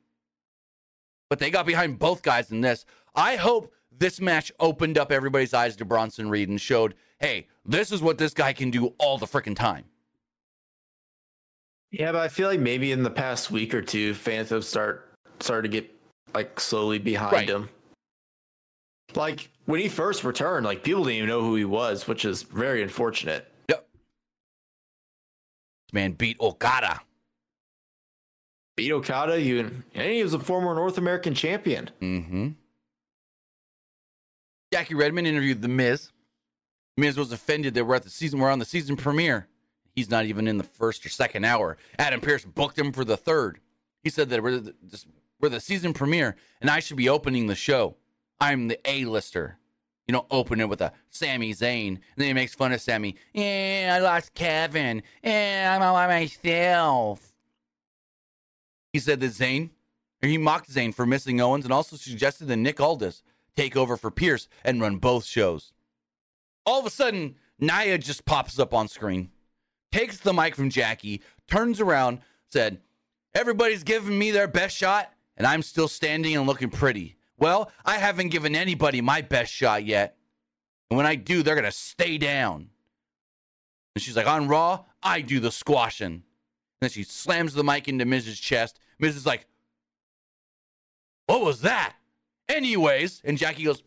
But 1.29 1.39
they 1.39 1.49
got 1.49 1.65
behind 1.65 1.99
both 1.99 2.21
guys 2.21 2.49
in 2.49 2.61
this. 2.61 2.85
I 3.13 3.35
hope 3.35 3.73
this 3.91 4.21
match 4.21 4.53
opened 4.57 4.97
up 4.97 5.11
everybody's 5.11 5.53
eyes 5.53 5.75
to 5.75 5.85
Bronson 5.85 6.29
Reed 6.29 6.47
and 6.47 6.61
showed, 6.61 6.95
hey, 7.19 7.47
this 7.65 7.91
is 7.91 8.01
what 8.01 8.19
this 8.19 8.33
guy 8.33 8.53
can 8.53 8.71
do 8.71 8.93
all 8.99 9.17
the 9.17 9.25
freaking 9.25 9.55
time. 9.55 9.83
Yeah, 11.93 12.11
but 12.11 12.21
I 12.21 12.27
feel 12.27 12.49
like 12.49 12.59
maybe 12.59 12.91
in 12.91 13.03
the 13.03 13.11
past 13.11 13.51
week 13.51 13.71
or 13.75 13.81
two, 13.81 14.15
fans 14.15 14.49
have 14.49 14.65
start 14.65 15.13
started 15.39 15.71
to 15.71 15.81
get 15.81 15.93
like 16.33 16.59
slowly 16.59 16.97
behind 16.97 17.33
right. 17.33 17.49
him. 17.49 17.69
Like 19.13 19.51
when 19.65 19.79
he 19.79 19.87
first 19.87 20.23
returned, 20.23 20.65
like 20.65 20.83
people 20.83 21.03
didn't 21.03 21.17
even 21.17 21.29
know 21.29 21.41
who 21.41 21.53
he 21.53 21.65
was, 21.65 22.07
which 22.07 22.25
is 22.25 22.41
very 22.41 22.81
unfortunate. 22.81 23.47
Yep. 23.69 23.87
This 25.87 25.93
man 25.93 26.13
beat 26.13 26.39
Okada. 26.41 26.99
Beat 28.75 28.91
Okada, 28.91 29.39
you 29.39 29.59
and 29.93 30.11
he 30.11 30.23
was 30.23 30.33
a 30.33 30.39
former 30.39 30.73
North 30.73 30.97
American 30.97 31.35
champion. 31.35 31.91
Mm-hmm. 32.01 32.49
Jackie 34.73 34.95
Redmond 34.95 35.27
interviewed 35.27 35.61
The 35.61 35.67
Miz. 35.67 36.09
Miz 36.97 37.17
was 37.17 37.31
offended 37.31 37.75
that 37.75 37.85
we're 37.85 37.93
at 37.93 38.01
the 38.01 38.09
season, 38.09 38.39
we're 38.39 38.49
on 38.49 38.57
the 38.57 38.65
season 38.65 38.95
premiere. 38.95 39.47
He's 39.93 40.09
not 40.09 40.25
even 40.25 40.47
in 40.47 40.57
the 40.57 40.63
first 40.63 41.05
or 41.05 41.09
second 41.09 41.45
hour. 41.45 41.77
Adam 41.99 42.19
Pearce 42.19 42.45
booked 42.45 42.77
him 42.77 42.91
for 42.91 43.05
the 43.05 43.17
third. 43.17 43.59
He 44.03 44.09
said 44.09 44.29
that 44.29 44.41
we're 44.43 44.59
the, 44.59 44.75
we're 45.39 45.49
the 45.49 45.59
season 45.59 45.93
premiere 45.93 46.35
and 46.61 46.69
I 46.69 46.79
should 46.79 46.97
be 46.97 47.09
opening 47.09 47.47
the 47.47 47.55
show. 47.55 47.95
I'm 48.39 48.67
the 48.67 48.79
A-lister. 48.85 49.57
You 50.07 50.13
don't 50.13 50.27
open 50.31 50.59
it 50.59 50.67
with 50.67 50.81
a 50.81 50.91
Sami 51.09 51.53
Zayn. 51.53 51.87
And 51.87 51.99
then 52.17 52.27
he 52.27 52.33
makes 52.33 52.53
fun 52.53 52.73
of 52.73 52.81
Sami. 52.81 53.15
Yeah, 53.33 53.95
I 53.97 53.99
lost 53.99 54.33
Kevin. 54.33 55.03
Yeah, 55.23 55.73
I'm 55.75 55.81
all 55.81 55.93
by 55.93 56.07
myself. 56.07 57.31
He 58.91 58.99
said 58.99 59.21
that 59.21 59.31
Zayn, 59.31 59.69
or 60.21 60.27
he 60.27 60.37
mocked 60.37 60.69
Zayn 60.69 60.93
for 60.93 61.05
missing 61.05 61.39
Owens 61.39 61.63
and 61.63 61.73
also 61.73 61.95
suggested 61.95 62.47
that 62.47 62.57
Nick 62.57 62.81
Aldis 62.81 63.23
take 63.55 63.77
over 63.77 63.95
for 63.95 64.11
Pierce 64.11 64.47
and 64.63 64.81
run 64.81 64.97
both 64.97 65.25
shows. 65.25 65.71
All 66.65 66.79
of 66.79 66.85
a 66.85 66.89
sudden, 66.89 67.35
Nia 67.59 67.97
just 67.97 68.25
pops 68.25 68.59
up 68.59 68.73
on 68.73 68.87
screen, 68.87 69.31
takes 69.93 70.17
the 70.17 70.33
mic 70.33 70.55
from 70.55 70.71
Jackie, 70.71 71.21
turns 71.47 71.79
around, 71.79 72.19
said, 72.51 72.81
Everybody's 73.35 73.83
giving 73.83 74.17
me 74.17 74.31
their 74.31 74.47
best 74.47 74.75
shot, 74.75 75.11
and 75.37 75.47
I'm 75.47 75.61
still 75.61 75.87
standing 75.87 76.35
and 76.35 76.45
looking 76.45 76.69
pretty. 76.69 77.15
Well, 77.37 77.71
I 77.85 77.97
haven't 77.97 78.29
given 78.29 78.55
anybody 78.55 79.01
my 79.01 79.21
best 79.21 79.51
shot 79.51 79.85
yet. 79.85 80.17
And 80.89 80.97
when 80.97 81.05
I 81.05 81.15
do, 81.15 81.41
they're 81.41 81.55
going 81.55 81.65
to 81.65 81.71
stay 81.71 82.17
down. 82.17 82.69
And 83.95 84.01
she's 84.03 84.15
like, 84.15 84.27
On 84.27 84.47
Raw, 84.47 84.85
I 85.01 85.21
do 85.21 85.39
the 85.39 85.51
squashing. 85.51 86.05
And 86.11 86.23
then 86.81 86.89
she 86.89 87.03
slams 87.03 87.53
the 87.53 87.63
mic 87.63 87.87
into 87.87 88.05
Miz's 88.05 88.39
chest. 88.39 88.79
Miz 88.99 89.15
is 89.15 89.25
like, 89.25 89.47
What 91.27 91.41
was 91.41 91.61
that? 91.61 91.95
Anyways, 92.49 93.21
and 93.23 93.37
Jackie 93.37 93.63
goes, 93.63 93.83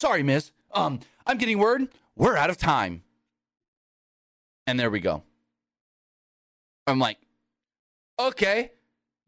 Sorry, 0.00 0.22
Miz. 0.22 0.52
Um, 0.72 1.00
I'm 1.26 1.38
getting 1.38 1.58
word. 1.58 1.88
We're 2.16 2.36
out 2.36 2.50
of 2.50 2.58
time. 2.58 3.02
And 4.66 4.78
there 4.78 4.90
we 4.90 5.00
go. 5.00 5.22
I'm 6.90 6.98
like, 6.98 7.18
okay, 8.18 8.72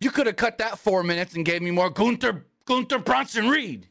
you 0.00 0.10
could 0.10 0.26
have 0.26 0.36
cut 0.36 0.58
that 0.58 0.78
four 0.78 1.02
minutes 1.02 1.34
and 1.34 1.44
gave 1.44 1.62
me 1.62 1.70
more 1.70 1.90
Gunther 1.90 2.44
Gunther 2.66 2.98
Bronson 2.98 3.48
Reed. 3.48 3.88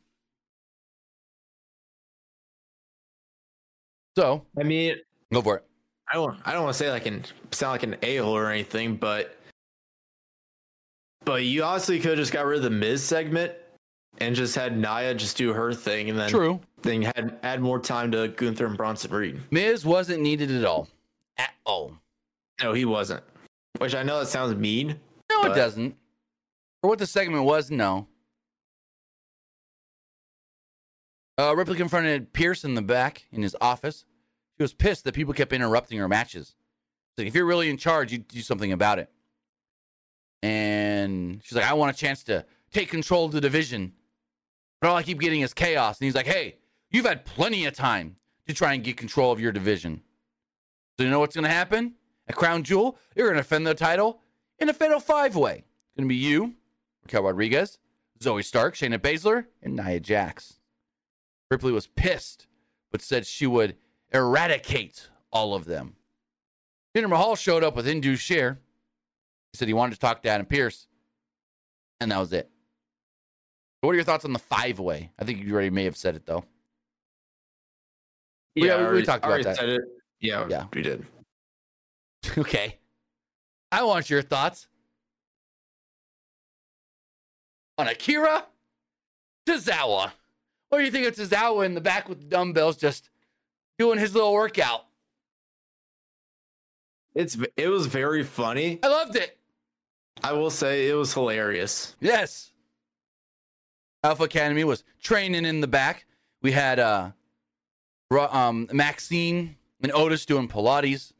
So 4.18 4.46
I 4.60 4.64
mean, 4.64 4.98
go 5.32 5.42
for 5.42 5.58
it. 5.58 5.66
I 6.12 6.16
don't. 6.16 6.38
I 6.46 6.52
don't 6.52 6.64
want 6.64 6.74
to 6.74 6.78
say 6.78 6.92
like 6.92 7.06
an 7.06 7.24
sound 7.52 7.72
like 7.72 7.84
an 7.84 7.96
a 8.02 8.18
hole 8.18 8.36
or 8.36 8.52
anything, 8.52 8.98
but 8.98 9.38
but 11.24 11.44
you 11.44 11.64
honestly 11.64 12.00
could 12.00 12.12
have 12.12 12.18
just 12.18 12.34
got 12.34 12.46
rid 12.46 12.58
of 12.58 12.64
the 12.64 12.70
Miz 12.70 13.02
segment 13.04 13.54
and 14.18 14.36
just 14.36 14.56
had 14.56 14.78
Nia 14.78 15.14
just 15.14 15.38
do 15.38 15.54
her 15.54 15.74
thing, 15.74 16.10
and 16.10 16.20
then 16.20 16.30
True. 16.30 16.60
Then 16.82 17.04
had 17.04 17.38
add 17.44 17.62
more 17.62 17.80
time 17.80 18.12
to 18.12 18.28
Gunther 18.28 18.66
and 18.66 18.76
Bronson 18.76 19.12
Reed. 19.12 19.40
Miz 19.52 19.86
wasn't 19.86 20.22
needed 20.22 20.52
at 20.52 20.66
all. 20.66 20.90
At 21.38 21.54
all. 21.64 21.94
No, 22.62 22.74
he 22.74 22.86
wasn't. 22.86 23.24
Which 23.82 23.96
I 23.96 24.04
know 24.04 24.20
that 24.20 24.28
sounds 24.28 24.54
mean. 24.54 25.00
No, 25.32 25.52
it 25.52 25.56
doesn't. 25.56 25.96
For 26.82 26.88
what 26.88 27.00
the 27.00 27.08
segment 27.08 27.46
was, 27.46 27.72
no. 27.72 28.08
Uh, 31.36 31.56
Ripley 31.56 31.78
confronted 31.78 32.32
Pearce 32.32 32.64
in 32.64 32.76
the 32.76 32.84
back 32.84 33.24
in 33.32 33.42
his 33.42 33.56
office. 33.60 34.06
She 34.56 34.64
was 34.64 34.72
pissed 34.72 35.04
that 35.06 35.16
people 35.16 35.34
kept 35.34 35.52
interrupting 35.52 35.98
her 35.98 36.08
matches. 36.08 36.54
So 37.18 37.26
if 37.26 37.34
you're 37.34 37.48
really 37.48 37.72
in 37.72 37.78
charge, 37.78 38.12
you 38.12 38.20
do 38.20 38.42
something 38.42 38.72
about 38.72 39.00
it. 39.00 39.10
And 40.44 41.42
she's 41.44 41.56
like, 41.56 41.66
I 41.66 41.74
want 41.74 41.96
a 41.96 42.00
chance 42.00 42.24
to 42.26 42.46
take 42.72 42.88
control 42.88 43.26
of 43.26 43.32
the 43.32 43.42
division. 43.42 43.94
But 44.80 44.92
all 44.92 44.98
I 44.98 45.02
keep 45.02 45.20
getting 45.20 45.42
is 45.42 45.56
chaos. 45.56 46.00
And 46.00 46.06
he's 46.06 46.14
like, 46.14 46.28
hey, 46.28 46.58
you've 46.92 47.08
had 47.08 47.26
plenty 47.26 47.66
of 47.66 47.74
time 47.74 48.18
to 48.48 48.54
try 48.54 48.76
and 48.76 48.84
get 48.84 48.96
control 48.96 49.32
of 49.32 49.40
your 49.40 49.52
division. 49.52 50.04
So 51.00 51.06
you 51.06 51.10
know 51.10 51.20
what's 51.20 51.34
going 51.34 51.46
to 51.46 51.50
happen? 51.50 51.96
Crown 52.36 52.64
Jewel, 52.64 52.98
you're 53.16 53.28
going 53.28 53.38
to 53.38 53.42
defend 53.44 53.66
the 53.68 53.74
title 53.76 54.22
in 54.60 54.70
a 54.70 54.74
fatal 54.74 55.00
five 55.00 55.36
way. 55.36 55.64
It's 55.64 55.98
going 55.98 56.08
to 56.08 56.10
be 56.10 56.16
you, 56.16 56.56
Raquel 57.04 57.24
Rodriguez, 57.24 57.78
Zoey 58.20 58.44
Stark, 58.44 58.76
Shayna 58.76 58.98
Baszler, 59.00 59.46
and 59.62 59.76
Nia 59.76 60.00
Jax. 60.00 60.58
Ripley 61.50 61.72
was 61.72 61.88
pissed, 61.88 62.48
but 62.92 63.02
said 63.02 63.26
she 63.26 63.46
would 63.48 63.76
eradicate 64.14 65.10
all 65.32 65.54
of 65.54 65.66
them. 65.66 65.96
Jinder 66.96 67.10
Mahal 67.10 67.36
showed 67.36 67.64
up 67.64 67.76
with 67.76 67.88
Indus 67.88 68.20
Sher. 68.20 68.60
He 69.52 69.58
said 69.58 69.68
he 69.68 69.74
wanted 69.74 69.94
to 69.96 70.00
talk 70.00 70.22
to 70.24 70.30
Adam 70.30 70.46
Pearce, 70.46 70.88
and 72.00 72.12
that 72.12 72.20
was 72.20 72.32
it. 72.34 72.50
What 73.82 73.92
are 73.92 73.96
your 73.96 74.04
thoughts 74.04 74.26
on 74.26 74.34
the 74.34 74.40
five 74.40 74.78
way? 74.80 75.12
I 75.18 75.26
think 75.26 75.44
you 75.44 75.52
already 75.54 75.70
may 75.72 75.86
have 75.86 75.98
said 75.98 76.16
it 76.16 76.26
though. 76.26 76.44
Yeah, 78.56 78.64
we- 78.78 78.82
we 78.82 78.88
already- 78.88 79.06
talked 79.06 79.20
about 79.24 79.30
already 79.30 79.44
that. 79.46 79.56
said 79.58 79.70
it. 79.70 79.82
Yeah, 80.20 80.48
Yeah. 80.50 80.68
we 80.74 80.82
did. 80.82 81.06
okay. 82.38 82.78
I 83.72 83.84
want 83.84 84.10
your 84.10 84.22
thoughts 84.22 84.68
on 87.78 87.88
Akira 87.88 88.46
Tozawa. 89.48 90.12
What 90.70 90.78
do 90.78 90.84
you 90.86 90.92
think 90.92 91.08
of 91.08 91.16
Tozawa 91.16 91.66
in 91.66 91.74
the 91.74 91.82
back 91.82 92.08
with 92.08 92.20
the 92.20 92.26
dumbbells 92.26 92.78
just 92.78 93.10
doing 93.78 94.00
his 94.00 94.14
little 94.14 94.34
workout? 94.34 94.86
It's 97.14 97.38
it 97.58 97.68
was 97.68 97.88
very 97.88 98.24
funny. 98.24 98.80
I 98.84 98.88
loved 98.88 99.16
it. 99.16 99.38
I 100.24 100.34
will 100.34 100.50
say 100.50 100.88
it 100.88 100.94
was 100.94 101.14
hilarious. 101.14 101.96
Yes. 102.00 102.52
Alpha 104.04 104.24
Academy 104.24 104.64
was 104.64 104.84
training 105.02 105.46
in 105.46 105.62
the 105.62 105.68
back. 105.68 106.06
We 106.42 106.54
had 106.54 106.80
uh 106.80 107.12
um 108.12 108.68
Maxine 108.72 109.58
and 109.82 109.92
Otis 109.92 110.26
doing 110.26 110.48
Pilates. 110.48 111.12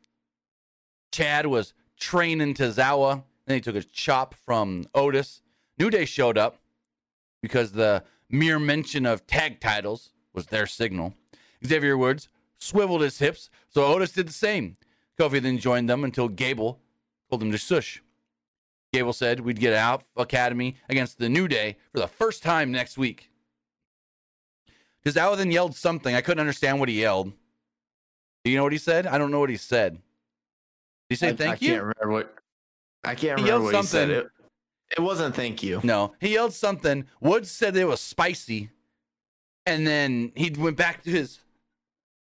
Chad 1.12 1.48
was 1.48 1.74
training 2.00 2.54
Tozawa. 2.54 3.24
Then 3.46 3.56
he 3.56 3.62
took 3.62 3.76
a 3.76 3.84
chop 3.84 4.34
from 4.34 4.86
Otis. 4.96 5.42
New 5.78 5.90
Day 5.90 6.06
showed 6.06 6.38
up 6.38 6.60
because 7.42 7.74
the 7.74 8.04
mere 8.30 8.60
mention 8.60 9.06
of 9.06 9.28
tag 9.28 9.60
titles 9.60 10.12
was 10.34 10.48
their 10.48 10.66
signal. 10.66 11.14
Xavier 11.66 11.98
Woods 11.98 12.30
swiveled 12.58 13.02
his 13.02 13.20
hips, 13.20 13.50
so 13.70 13.86
Otis 13.86 14.12
did 14.12 14.28
the 14.28 14.34
same. 14.34 14.78
Kofi 15.20 15.42
then 15.42 15.58
joined 15.58 15.90
them 15.90 16.04
until 16.04 16.28
Gable 16.28 16.80
told 17.30 17.42
him 17.42 17.52
to 17.52 17.58
shush. 17.58 18.02
Gable 18.94 19.14
said 19.14 19.40
we'd 19.40 19.60
get 19.60 19.74
out 19.74 20.04
Academy 20.16 20.76
against 20.90 21.18
the 21.18 21.30
New 21.30 21.48
Day 21.48 21.78
for 21.92 22.00
the 22.00 22.08
first 22.08 22.44
time 22.44 22.72
next 22.72 22.98
week. 22.98 23.30
Tozawa 25.06 25.38
then 25.38 25.52
yelled 25.52 25.76
something. 25.76 26.14
I 26.14 26.22
couldn't 26.22 26.42
understand 26.42 26.80
what 26.80 26.90
he 26.90 27.02
yelled. 27.02 27.34
Do 28.44 28.52
you 28.52 28.58
know 28.58 28.64
what 28.64 28.72
he 28.72 28.78
said? 28.78 29.08
I 29.08 29.18
don't 29.18 29.32
know 29.32 29.40
what 29.40 29.50
he 29.50 29.58
said. 29.58 30.00
Did 31.12 31.20
he 31.20 31.26
say 31.28 31.30
I, 31.30 31.36
thank 31.36 31.62
I 31.62 31.66
you? 31.66 31.72
I 31.74 31.76
can't 31.76 31.82
remember 32.00 32.12
what. 32.14 32.36
I 33.04 33.16
can't 33.16 33.20
He 33.20 33.26
remember 33.44 33.48
yelled 33.48 33.64
what 33.64 33.76
he 33.76 33.82
said. 33.84 34.08
something. 34.10 34.18
It, 34.18 34.28
it 34.98 35.00
wasn't 35.02 35.36
thank 35.36 35.62
you. 35.62 35.82
No, 35.84 36.14
he 36.22 36.34
yelled 36.36 36.54
something. 36.54 37.06
Woods 37.20 37.52
said 37.52 37.76
it 37.76 37.84
was 37.84 38.00
spicy, 38.00 38.70
and 39.66 39.86
then 39.86 40.32
he 40.36 40.50
went 40.52 40.78
back 40.78 41.04
to 41.04 41.10
his 41.10 41.40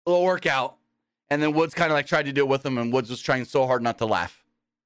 little 0.06 0.24
workout, 0.24 0.78
and 1.30 1.42
then 1.42 1.52
Woods 1.52 1.74
kind 1.74 1.92
of 1.92 1.96
like 1.96 2.08
tried 2.08 2.26
to 2.28 2.32
do 2.32 2.42
it 2.42 2.48
with 2.48 2.66
him, 2.66 2.78
and 2.78 2.94
Woods 2.94 3.10
was 3.10 3.22
trying 3.22 3.44
so 3.44 3.68
hard 3.68 3.84
not 3.84 3.98
to 3.98 4.06
laugh. 4.06 4.46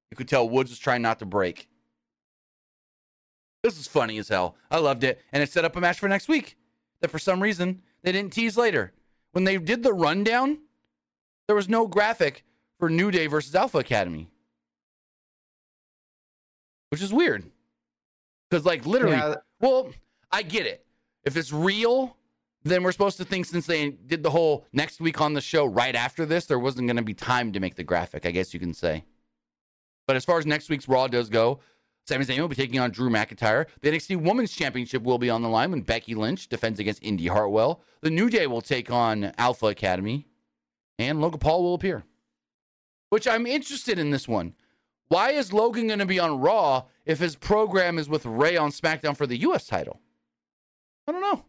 You 0.10 0.18
could 0.18 0.28
tell 0.28 0.50
Woods 0.50 0.72
was 0.72 0.80
trying 0.80 1.04
not 1.04 1.20
to 1.20 1.26
break. 1.28 1.68
This 3.62 3.80
is 3.80 3.86
funny 3.88 4.18
as 4.18 4.30
hell. 4.30 4.56
I 4.72 4.80
loved 4.80 5.04
it, 5.04 5.22
and 5.32 5.44
it 5.44 5.52
set 5.52 5.66
up 5.66 5.76
a 5.76 5.82
match 5.82 6.00
for 6.00 6.10
next 6.10 6.28
week. 6.28 6.58
That 7.02 7.12
for 7.12 7.20
some 7.20 7.44
reason 7.44 7.84
they 8.02 8.12
didn't 8.12 8.34
tease 8.34 8.58
later. 8.58 8.92
When 9.34 9.44
they 9.44 9.58
did 9.58 9.84
the 9.84 9.94
rundown, 9.94 10.62
there 11.46 11.56
was 11.56 11.70
no 11.70 11.86
graphic 11.86 12.44
for 12.84 12.90
New 12.90 13.12
Day 13.12 13.28
versus 13.28 13.56
Alpha 13.56 13.78
Academy, 13.78 14.28
which 16.90 17.02
is 17.02 17.14
weird. 17.14 17.50
Because 18.50 18.66
like 18.66 18.86
literally, 18.86 19.16
Yeah. 19.16 19.36
well, 19.62 19.94
I 20.34 20.42
get 20.42 20.66
it. 20.66 20.86
If 21.24 21.38
it's 21.38 21.54
real, 21.54 22.18
then 22.64 22.84
we're 22.84 22.92
supposed 22.92 23.16
to 23.20 23.24
think 23.24 23.46
since 23.46 23.68
they 23.68 23.92
did 23.92 24.22
the 24.22 24.32
whole 24.32 24.66
next 24.74 25.00
week 25.00 25.22
on 25.22 25.32
the 25.34 25.40
show 25.40 25.66
right 25.66 25.96
after 25.96 26.26
this, 26.26 26.46
there 26.46 26.60
wasn't 26.60 26.88
going 26.88 26.98
to 26.98 27.04
be 27.04 27.14
time 27.14 27.54
to 27.54 27.62
make 27.62 27.76
the 27.76 27.86
graphic, 27.86 28.26
I 28.26 28.32
guess 28.32 28.54
you 28.54 28.60
can 28.60 28.74
say. 28.74 29.06
But 30.06 30.18
as 30.18 30.26
far 30.26 30.38
as 30.38 30.46
next 30.46 30.68
week's 30.70 30.90
Raw 30.90 31.08
does 31.08 31.30
go, 31.30 31.62
Sami 32.06 32.26
Zayn 32.26 32.38
will 32.40 32.50
be 32.50 32.56
taking 32.58 32.82
on 32.82 32.92
Drew 32.92 33.10
McIntyre. 33.10 33.66
The 33.80 33.92
NXT 33.92 34.18
Women's 34.24 34.52
Championship 34.52 35.04
will 35.04 35.20
be 35.20 35.30
on 35.30 35.42
the 35.42 35.48
line 35.48 35.72
when 35.72 35.84
Becky 35.84 36.16
Lynch 36.16 36.50
defends 36.50 36.82
against 36.82 37.02
Indy 37.02 37.28
Hartwell. 37.28 37.82
The 38.02 38.10
New 38.10 38.30
Day 38.30 38.46
will 38.46 38.62
take 38.62 38.92
on 38.92 39.32
Alpha 39.38 39.68
Academy, 39.68 40.28
and 41.00 41.22
Logan 41.22 41.40
Paul 41.40 41.64
will 41.64 41.76
appear. 41.76 42.04
Which 43.14 43.28
I'm 43.28 43.46
interested 43.46 44.00
in 44.00 44.10
this 44.10 44.28
one. 44.28 44.56
Why 45.08 45.34
is 45.34 45.54
Logan 45.54 45.86
going 45.86 46.00
to 46.00 46.06
be 46.08 46.20
on 46.20 46.40
Raw 46.40 46.86
if 47.06 47.20
his 47.20 47.36
program 47.36 48.00
is 48.00 48.10
with 48.10 48.26
Rey 48.26 48.58
on 48.58 48.72
SmackDown 48.72 49.16
for 49.16 49.28
the 49.28 49.38
U.S. 49.42 49.68
title? 49.68 50.02
I 51.08 51.12
don't 51.12 51.22
know. 51.22 51.46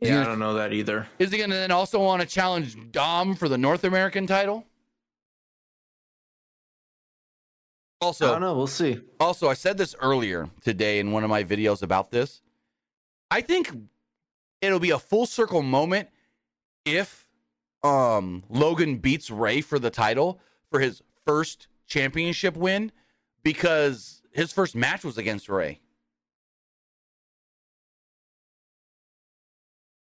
Is 0.00 0.08
he 0.08 0.14
Yeah, 0.16 0.22
I 0.22 0.24
don't 0.24 0.40
know 0.40 0.54
that 0.54 0.72
either. 0.72 1.06
Is 1.20 1.30
he 1.30 1.38
going 1.38 1.50
to 1.50 1.54
then 1.54 1.70
also 1.70 2.02
want 2.02 2.22
to 2.22 2.26
challenge 2.26 2.76
Dom 2.90 3.36
for 3.36 3.48
the 3.48 3.56
North 3.56 3.84
American 3.84 4.26
title? 4.26 4.66
Also, 8.00 8.26
I 8.26 8.32
don't 8.32 8.40
know. 8.40 8.56
We'll 8.56 8.66
see. 8.66 8.98
also, 9.20 9.48
I 9.48 9.54
said 9.54 9.78
this 9.78 9.94
earlier 10.00 10.50
today 10.60 10.98
in 10.98 11.12
one 11.12 11.22
of 11.22 11.30
my 11.30 11.44
videos 11.44 11.84
about 11.84 12.10
this. 12.10 12.42
I 13.30 13.42
think 13.42 13.70
it'll 14.60 14.80
be 14.80 14.90
a 14.90 14.98
full 14.98 15.26
circle 15.26 15.62
moment 15.62 16.08
if 16.84 17.23
um 17.84 18.42
Logan 18.48 18.96
beats 18.96 19.30
Rey 19.30 19.60
for 19.60 19.78
the 19.78 19.90
title 19.90 20.40
for 20.70 20.80
his 20.80 21.02
first 21.24 21.68
championship 21.86 22.56
win 22.56 22.90
because 23.42 24.22
his 24.32 24.52
first 24.52 24.74
match 24.74 25.04
was 25.04 25.18
against 25.18 25.48
Rey. 25.48 25.80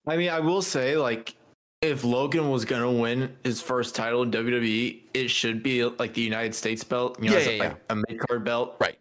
I 0.07 0.17
mean, 0.17 0.29
I 0.29 0.39
will 0.39 0.61
say, 0.61 0.97
like, 0.97 1.35
if 1.81 2.03
Logan 2.03 2.49
was 2.49 2.65
gonna 2.65 2.91
win 2.91 3.35
his 3.43 3.61
first 3.61 3.95
title 3.95 4.23
in 4.23 4.31
WWE, 4.31 5.01
it 5.13 5.29
should 5.29 5.63
be 5.63 5.83
like 5.85 6.13
the 6.13 6.21
United 6.21 6.53
States 6.53 6.83
belt. 6.83 7.21
You 7.21 7.31
know, 7.31 7.37
Yeah, 7.37 7.49
yeah, 7.49 7.63
like 7.63 7.77
a 7.89 7.95
mid 7.95 8.19
card 8.19 8.43
belt. 8.43 8.75
Right. 8.79 8.97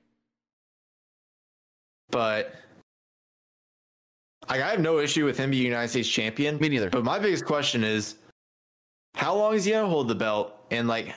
But 2.10 2.54
like, 4.48 4.62
I 4.62 4.70
have 4.70 4.80
no 4.80 4.98
issue 4.98 5.24
with 5.24 5.36
him 5.36 5.50
being 5.50 5.64
United 5.64 5.88
States 5.88 6.08
champion. 6.08 6.58
Me 6.58 6.68
neither. 6.68 6.90
But 6.90 7.04
my 7.04 7.18
biggest 7.18 7.44
question 7.44 7.84
is, 7.84 8.16
how 9.14 9.34
long 9.34 9.54
is 9.54 9.64
he 9.64 9.72
gonna 9.72 9.88
hold 9.88 10.08
the 10.08 10.14
belt? 10.14 10.56
And 10.70 10.88
like, 10.88 11.14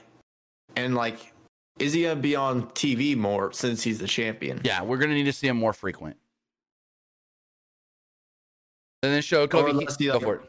and 0.75 0.95
like, 0.95 1.33
is 1.79 1.93
he 1.93 2.03
gonna 2.03 2.19
be 2.19 2.35
on 2.35 2.63
TV 2.71 3.15
more 3.15 3.51
since 3.51 3.81
he's 3.83 3.99
the 3.99 4.07
champion? 4.07 4.61
Yeah, 4.63 4.81
we're 4.83 4.97
gonna 4.97 5.13
need 5.13 5.25
to 5.25 5.33
see 5.33 5.47
him 5.47 5.57
more 5.57 5.73
frequent. 5.73 6.17
And 9.03 9.11
then 9.11 9.21
show 9.21 9.47
Kofi. 9.47 9.69
unless 9.71 9.97
he, 9.97 10.05
Go 10.07 10.13
like, 10.13 10.23
for 10.23 10.35
it. 10.35 10.41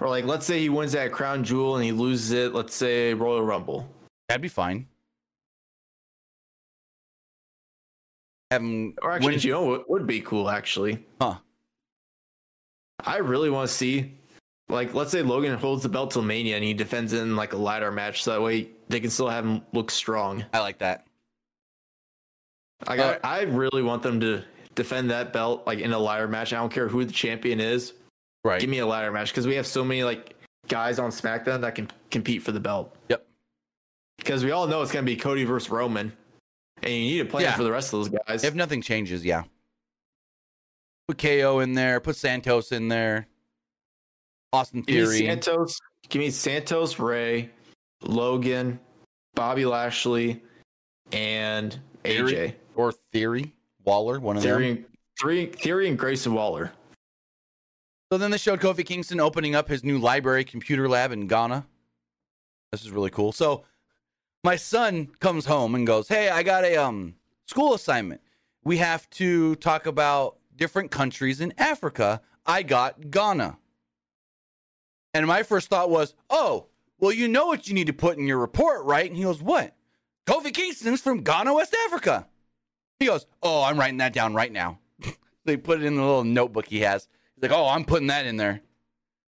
Or 0.00 0.08
like, 0.08 0.24
let's 0.24 0.46
say 0.46 0.58
he 0.60 0.68
wins 0.70 0.92
that 0.92 1.12
crown 1.12 1.44
jewel 1.44 1.76
and 1.76 1.84
he 1.84 1.92
loses 1.92 2.32
it. 2.32 2.54
Let's 2.54 2.74
say 2.74 3.12
Royal 3.14 3.42
Rumble. 3.42 3.88
That'd 4.28 4.40
be 4.42 4.48
fine. 4.48 4.86
Have 8.50 8.62
him 8.62 8.94
Or 9.02 9.12
actually, 9.12 9.32
win- 9.34 9.40
you 9.40 9.52
know 9.52 9.64
what 9.64 9.90
would 9.90 10.06
be 10.06 10.20
cool? 10.20 10.48
Actually, 10.48 11.04
Huh. 11.20 11.38
I 13.00 13.18
really 13.18 13.50
want 13.50 13.68
to 13.68 13.74
see, 13.74 14.14
like, 14.68 14.94
let's 14.94 15.10
say 15.10 15.22
Logan 15.22 15.56
holds 15.58 15.82
the 15.82 15.88
belt 15.88 16.10
till 16.12 16.22
Mania 16.22 16.56
and 16.56 16.64
he 16.64 16.74
defends 16.74 17.12
it 17.12 17.20
in 17.22 17.36
like 17.36 17.52
a 17.52 17.56
ladder 17.56 17.92
match, 17.92 18.22
so 18.22 18.32
that 18.32 18.42
way 18.42 18.68
they 18.88 19.00
can 19.00 19.10
still 19.10 19.28
have 19.28 19.44
him 19.44 19.62
look 19.72 19.90
strong. 19.90 20.44
I 20.52 20.60
like 20.60 20.78
that. 20.78 21.06
Like, 22.86 23.00
Uh, 23.00 23.18
I, 23.22 23.40
I 23.40 23.42
really 23.42 23.82
want 23.82 24.02
them 24.02 24.20
to 24.20 24.42
defend 24.74 25.10
that 25.10 25.32
belt 25.32 25.66
like 25.66 25.78
in 25.78 25.92
a 25.92 25.98
ladder 25.98 26.28
match. 26.28 26.52
I 26.52 26.56
don't 26.56 26.72
care 26.72 26.88
who 26.88 27.04
the 27.04 27.12
champion 27.12 27.60
is. 27.60 27.92
Right. 28.44 28.60
Give 28.60 28.68
me 28.70 28.78
a 28.78 28.86
ladder 28.86 29.10
match 29.12 29.30
because 29.30 29.46
we 29.46 29.54
have 29.54 29.66
so 29.66 29.84
many 29.84 30.04
like 30.04 30.34
guys 30.68 30.98
on 30.98 31.10
SmackDown 31.10 31.60
that 31.62 31.74
can 31.74 31.90
compete 32.10 32.42
for 32.42 32.52
the 32.52 32.60
belt. 32.60 32.94
Yep. 33.08 33.26
Because 34.18 34.44
we 34.44 34.50
all 34.50 34.66
know 34.66 34.82
it's 34.82 34.92
gonna 34.92 35.04
be 35.04 35.16
Cody 35.16 35.44
versus 35.44 35.70
Roman, 35.70 36.12
and 36.82 36.92
you 36.92 37.00
need 37.00 37.20
a 37.20 37.24
plan 37.24 37.44
Yeah. 37.44 37.54
for 37.56 37.62
the 37.64 37.70
rest 37.72 37.92
of 37.92 38.00
those 38.00 38.20
guys. 38.26 38.44
If 38.44 38.54
nothing 38.54 38.82
changes, 38.82 39.24
yeah. 39.24 39.44
Put 41.08 41.18
KO 41.18 41.60
in 41.60 41.74
there. 41.74 42.00
Put 42.00 42.16
Santos 42.16 42.72
in 42.72 42.88
there. 42.88 43.26
Austin 44.54 44.82
give 44.82 45.10
me 45.10 45.26
Santos. 45.26 45.80
Give 46.08 46.20
me 46.20 46.30
Santos, 46.30 46.98
Rey, 46.98 47.50
Logan, 48.02 48.78
Bobby 49.34 49.66
Lashley, 49.66 50.42
and 51.12 51.78
AJ. 52.04 52.28
Theory 52.28 52.56
or 52.76 52.92
Theory. 53.12 53.52
Waller, 53.84 54.20
one 54.20 54.36
of 54.36 54.42
them. 54.42 54.58
Theory, 54.58 54.84
Theory, 55.20 55.46
Theory, 55.46 55.88
and 55.88 55.98
Grayson 55.98 56.34
Waller. 56.34 56.72
So 58.12 58.18
then 58.18 58.30
they 58.30 58.38
showed 58.38 58.60
Kofi 58.60 58.86
Kingston 58.86 59.18
opening 59.18 59.54
up 59.54 59.68
his 59.68 59.82
new 59.82 59.98
library 59.98 60.44
computer 60.44 60.88
lab 60.88 61.10
in 61.10 61.26
Ghana. 61.26 61.66
This 62.70 62.82
is 62.82 62.90
really 62.90 63.10
cool. 63.10 63.32
So 63.32 63.64
my 64.44 64.56
son 64.56 65.08
comes 65.20 65.46
home 65.46 65.74
and 65.74 65.86
goes, 65.86 66.08
"Hey, 66.08 66.28
I 66.28 66.42
got 66.42 66.64
a 66.64 66.76
um 66.76 67.16
school 67.46 67.74
assignment. 67.74 68.20
We 68.62 68.76
have 68.76 69.10
to 69.10 69.56
talk 69.56 69.86
about 69.86 70.38
different 70.54 70.90
countries 70.90 71.40
in 71.40 71.52
Africa. 71.58 72.20
I 72.46 72.62
got 72.62 73.10
Ghana." 73.10 73.58
And 75.14 75.26
my 75.28 75.44
first 75.44 75.68
thought 75.68 75.88
was, 75.90 76.14
"Oh, 76.28 76.66
well, 76.98 77.12
you 77.12 77.28
know 77.28 77.46
what 77.46 77.68
you 77.68 77.74
need 77.74 77.86
to 77.86 77.92
put 77.92 78.18
in 78.18 78.26
your 78.26 78.38
report, 78.38 78.84
right?" 78.84 79.06
And 79.06 79.16
he 79.16 79.22
goes, 79.22 79.40
"What?" 79.40 79.74
Kofi 80.26 80.52
Kingston's 80.52 81.00
from 81.00 81.22
Ghana, 81.22 81.54
West 81.54 81.74
Africa. 81.86 82.26
He 82.98 83.06
goes, 83.06 83.26
"Oh, 83.42 83.62
I'm 83.62 83.78
writing 83.78 83.98
that 83.98 84.12
down 84.12 84.34
right 84.34 84.50
now." 84.52 84.80
they 85.44 85.56
put 85.56 85.80
it 85.80 85.84
in 85.86 85.94
the 85.94 86.02
little 86.02 86.24
notebook 86.24 86.66
he 86.66 86.80
has. 86.80 87.08
He's 87.36 87.42
like, 87.42 87.52
"Oh, 87.52 87.68
I'm 87.68 87.84
putting 87.84 88.08
that 88.08 88.26
in 88.26 88.36
there." 88.36 88.60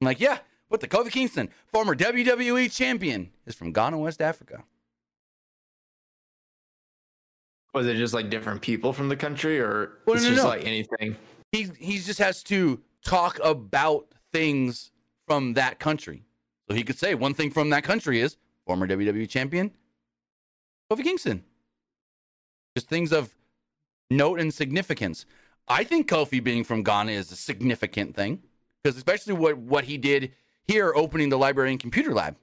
I'm 0.00 0.06
like, 0.06 0.18
"Yeah, 0.20 0.38
put 0.70 0.80
the 0.80 0.88
Kofi 0.88 1.10
Kingston, 1.10 1.50
former 1.72 1.94
WWE 1.94 2.74
champion, 2.74 3.30
is 3.44 3.54
from 3.54 3.72
Ghana, 3.72 3.98
West 3.98 4.22
Africa." 4.22 4.64
Was 7.74 7.86
it 7.86 7.96
just 7.96 8.14
like 8.14 8.30
different 8.30 8.62
people 8.62 8.94
from 8.94 9.10
the 9.10 9.16
country, 9.16 9.60
or 9.60 9.98
Well, 10.06 10.16
it's 10.16 10.24
no, 10.24 10.30
just 10.30 10.42
no. 10.42 10.48
like 10.48 10.64
anything? 10.64 11.16
He 11.52 11.68
he 11.78 11.98
just 11.98 12.18
has 12.18 12.42
to 12.44 12.80
talk 13.04 13.38
about 13.44 14.06
things 14.32 14.90
from 15.26 15.54
that 15.54 15.78
country. 15.78 16.24
So 16.68 16.74
he 16.74 16.82
could 16.82 16.98
say 16.98 17.14
one 17.14 17.34
thing 17.34 17.50
from 17.50 17.70
that 17.70 17.84
country 17.84 18.20
is 18.20 18.36
former 18.66 18.86
WWE 18.86 19.28
champion 19.28 19.72
Kofi 20.90 21.02
Kingston. 21.02 21.44
Just 22.76 22.88
things 22.88 23.12
of 23.12 23.34
note 24.10 24.38
and 24.38 24.52
significance. 24.52 25.26
I 25.68 25.84
think 25.84 26.08
Kofi 26.08 26.42
being 26.42 26.64
from 26.64 26.82
Ghana 26.82 27.12
is 27.12 27.32
a 27.32 27.36
significant 27.36 28.14
thing 28.14 28.42
because 28.82 28.96
especially 28.96 29.34
what 29.34 29.58
what 29.58 29.84
he 29.84 29.98
did 29.98 30.32
here 30.66 30.92
opening 30.94 31.28
the 31.28 31.38
library 31.38 31.70
and 31.70 31.80
computer 31.80 32.12
lab. 32.12 32.36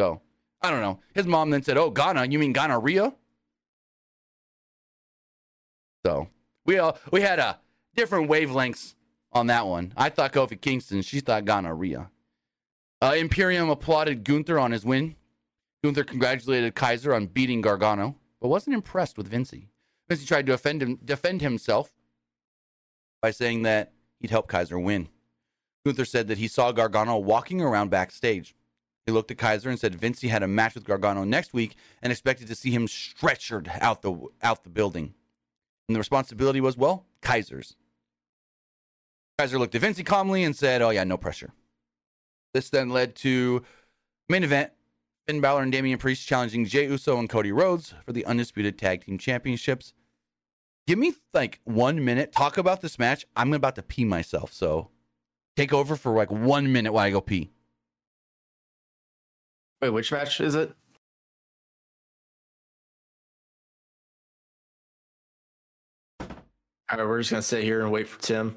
So, 0.00 0.22
I 0.62 0.70
don't 0.70 0.80
know. 0.80 1.00
His 1.14 1.26
mom 1.26 1.50
then 1.50 1.62
said, 1.62 1.76
"Oh, 1.76 1.90
Ghana, 1.90 2.26
you 2.26 2.38
mean 2.38 2.52
gonorrhea?" 2.52 3.14
So, 6.06 6.28
we 6.64 6.78
all 6.78 6.98
we 7.10 7.20
had 7.20 7.38
a 7.38 7.60
different 7.94 8.30
wavelengths 8.30 8.94
on 9.34 9.48
that 9.48 9.66
one. 9.66 9.92
I 9.96 10.08
thought 10.08 10.32
Kofi 10.32 10.60
Kingston, 10.60 11.02
she 11.02 11.20
thought 11.20 11.44
gonorrhea. 11.44 12.10
Uh, 13.02 13.14
Imperium 13.18 13.68
applauded 13.68 14.24
Gunther 14.24 14.58
on 14.58 14.72
his 14.72 14.84
win. 14.84 15.16
Gunther 15.82 16.04
congratulated 16.04 16.74
Kaiser 16.74 17.12
on 17.14 17.26
beating 17.26 17.60
Gargano, 17.60 18.16
but 18.40 18.48
wasn't 18.48 18.74
impressed 18.74 19.18
with 19.18 19.28
Vinci. 19.28 19.68
Vinci 20.08 20.24
tried 20.24 20.46
to 20.46 20.56
him, 20.56 20.98
defend 21.04 21.42
himself 21.42 21.92
by 23.20 23.30
saying 23.30 23.62
that 23.62 23.92
he'd 24.20 24.30
help 24.30 24.48
Kaiser 24.48 24.78
win. 24.78 25.08
Gunther 25.84 26.04
said 26.06 26.28
that 26.28 26.38
he 26.38 26.48
saw 26.48 26.72
Gargano 26.72 27.18
walking 27.18 27.60
around 27.60 27.90
backstage. 27.90 28.54
He 29.04 29.12
looked 29.12 29.30
at 29.30 29.36
Kaiser 29.36 29.68
and 29.68 29.78
said 29.78 29.94
Vinci 29.94 30.28
had 30.28 30.42
a 30.42 30.48
match 30.48 30.74
with 30.74 30.84
Gargano 30.84 31.24
next 31.24 31.52
week 31.52 31.76
and 32.00 32.10
expected 32.10 32.48
to 32.48 32.54
see 32.54 32.70
him 32.70 32.86
stretchered 32.86 33.68
out 33.82 34.00
the 34.00 34.14
out 34.42 34.64
the 34.64 34.70
building. 34.70 35.12
And 35.88 35.94
the 35.94 36.00
responsibility 36.00 36.62
was, 36.62 36.78
well, 36.78 37.04
Kaiser's. 37.20 37.76
Kaiser 39.38 39.58
looked 39.58 39.74
at 39.74 39.80
Vinci 39.80 40.04
calmly 40.04 40.44
and 40.44 40.54
said, 40.54 40.80
Oh, 40.80 40.90
yeah, 40.90 41.04
no 41.04 41.16
pressure. 41.16 41.52
This 42.52 42.70
then 42.70 42.90
led 42.90 43.16
to 43.16 43.64
main 44.28 44.44
event 44.44 44.70
Finn 45.26 45.40
Balor 45.40 45.62
and 45.62 45.72
Damian 45.72 45.98
Priest 45.98 46.26
challenging 46.26 46.66
Jey 46.66 46.86
Uso 46.86 47.18
and 47.18 47.28
Cody 47.28 47.50
Rhodes 47.50 47.94
for 48.04 48.12
the 48.12 48.24
undisputed 48.26 48.78
tag 48.78 49.04
team 49.04 49.18
championships. 49.18 49.92
Give 50.86 50.98
me 50.98 51.14
like 51.32 51.60
one 51.64 52.04
minute. 52.04 52.30
Talk 52.30 52.58
about 52.58 52.80
this 52.80 52.98
match. 52.98 53.26
I'm 53.34 53.52
about 53.52 53.74
to 53.76 53.82
pee 53.82 54.04
myself. 54.04 54.52
So 54.52 54.90
take 55.56 55.72
over 55.72 55.96
for 55.96 56.12
like 56.12 56.30
one 56.30 56.70
minute 56.72 56.92
while 56.92 57.06
I 57.06 57.10
go 57.10 57.20
pee. 57.20 57.50
Wait, 59.82 59.90
which 59.90 60.12
match 60.12 60.40
is 60.40 60.54
it? 60.54 60.72
All 66.20 66.98
right, 66.98 67.06
we're 67.06 67.18
just 67.18 67.30
gonna 67.30 67.42
sit 67.42 67.64
here 67.64 67.80
and 67.80 67.90
wait 67.90 68.06
for 68.06 68.20
Tim. 68.20 68.56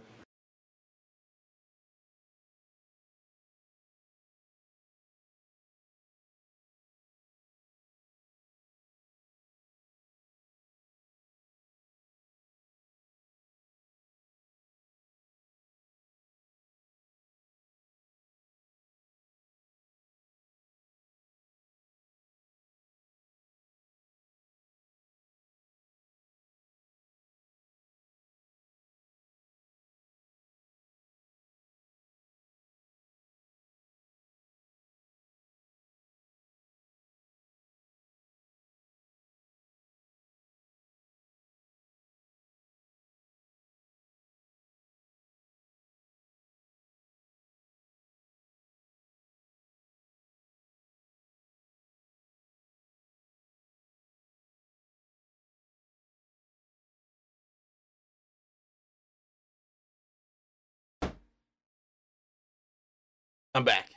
I'm 63.57 63.63
back. 63.63 63.89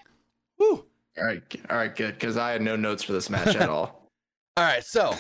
Woo. 0.59 0.87
All 1.19 1.25
right. 1.25 1.43
All 1.69 1.77
right. 1.77 1.95
good. 1.95 2.15
Because 2.15 2.39
I 2.39 2.51
had 2.53 2.63
no 2.63 2.77
notes 2.77 3.03
for 3.03 3.13
this 3.13 3.29
match 3.29 3.55
at 3.55 3.69
all. 3.69 4.09
All 4.57 4.65
right, 4.65 4.83
so 4.83 5.15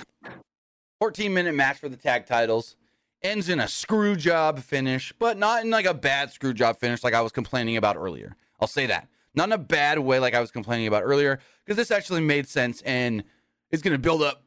14 0.98 1.32
minute 1.34 1.54
match 1.54 1.76
for 1.78 1.90
the 1.90 1.96
tag 1.96 2.24
titles 2.24 2.76
ends 3.22 3.50
in 3.50 3.60
a 3.60 3.68
screw 3.68 4.16
job 4.16 4.60
finish, 4.60 5.12
but 5.18 5.36
not 5.36 5.62
in 5.62 5.68
like 5.70 5.84
a 5.84 5.92
bad 5.92 6.32
screw 6.32 6.54
job 6.54 6.78
finish 6.78 7.04
like 7.04 7.12
I 7.12 7.20
was 7.20 7.32
complaining 7.32 7.76
about 7.76 7.96
earlier. 7.96 8.34
I'll 8.60 8.66
say 8.66 8.86
that. 8.86 9.08
Not 9.34 9.50
in 9.50 9.52
a 9.52 9.58
bad 9.58 9.98
way 9.98 10.18
like 10.18 10.32
I 10.34 10.40
was 10.40 10.50
complaining 10.50 10.86
about 10.86 11.02
earlier, 11.04 11.38
because 11.66 11.76
this 11.76 11.90
actually 11.90 12.22
made 12.22 12.48
sense 12.48 12.80
and 12.80 13.22
is 13.70 13.82
going 13.82 13.92
to 13.92 13.98
build 13.98 14.22
up 14.22 14.42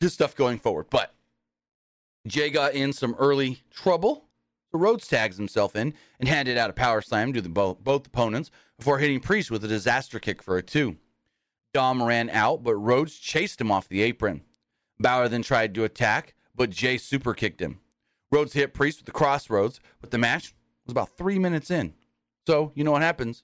to 0.00 0.10
stuff 0.10 0.34
going 0.34 0.58
forward. 0.58 0.86
But 0.90 1.14
Jey 2.26 2.50
got 2.50 2.74
in 2.74 2.92
some 2.92 3.14
early 3.16 3.62
trouble. 3.72 4.24
So 4.72 4.78
Rhodes 4.80 5.06
tags 5.06 5.36
himself 5.36 5.76
in 5.76 5.94
and 6.18 6.28
handed 6.28 6.58
out 6.58 6.68
a 6.68 6.72
power 6.72 7.00
slam 7.00 7.32
to 7.32 7.40
the 7.40 7.48
bo- 7.48 7.78
both 7.80 8.08
opponents 8.08 8.50
before 8.78 8.98
hitting 8.98 9.20
Priest 9.20 9.50
with 9.50 9.64
a 9.64 9.68
disaster 9.68 10.18
kick 10.18 10.42
for 10.42 10.56
a 10.56 10.62
two. 10.62 10.96
Dom 11.72 12.02
ran 12.02 12.30
out, 12.30 12.62
but 12.62 12.74
Rhodes 12.74 13.16
chased 13.16 13.60
him 13.60 13.70
off 13.70 13.88
the 13.88 14.02
apron. 14.02 14.42
Balor 14.98 15.28
then 15.28 15.42
tried 15.42 15.74
to 15.74 15.84
attack, 15.84 16.34
but 16.54 16.70
Jey 16.70 16.96
super 16.96 17.34
kicked 17.34 17.60
him. 17.60 17.80
Rhodes 18.30 18.54
hit 18.54 18.74
Priest 18.74 19.00
with 19.00 19.06
the 19.06 19.12
crossroads, 19.12 19.80
but 20.00 20.10
the 20.10 20.18
match 20.18 20.54
was 20.86 20.92
about 20.92 21.16
three 21.16 21.38
minutes 21.38 21.70
in. 21.70 21.94
So, 22.46 22.72
you 22.74 22.84
know 22.84 22.92
what 22.92 23.02
happens? 23.02 23.42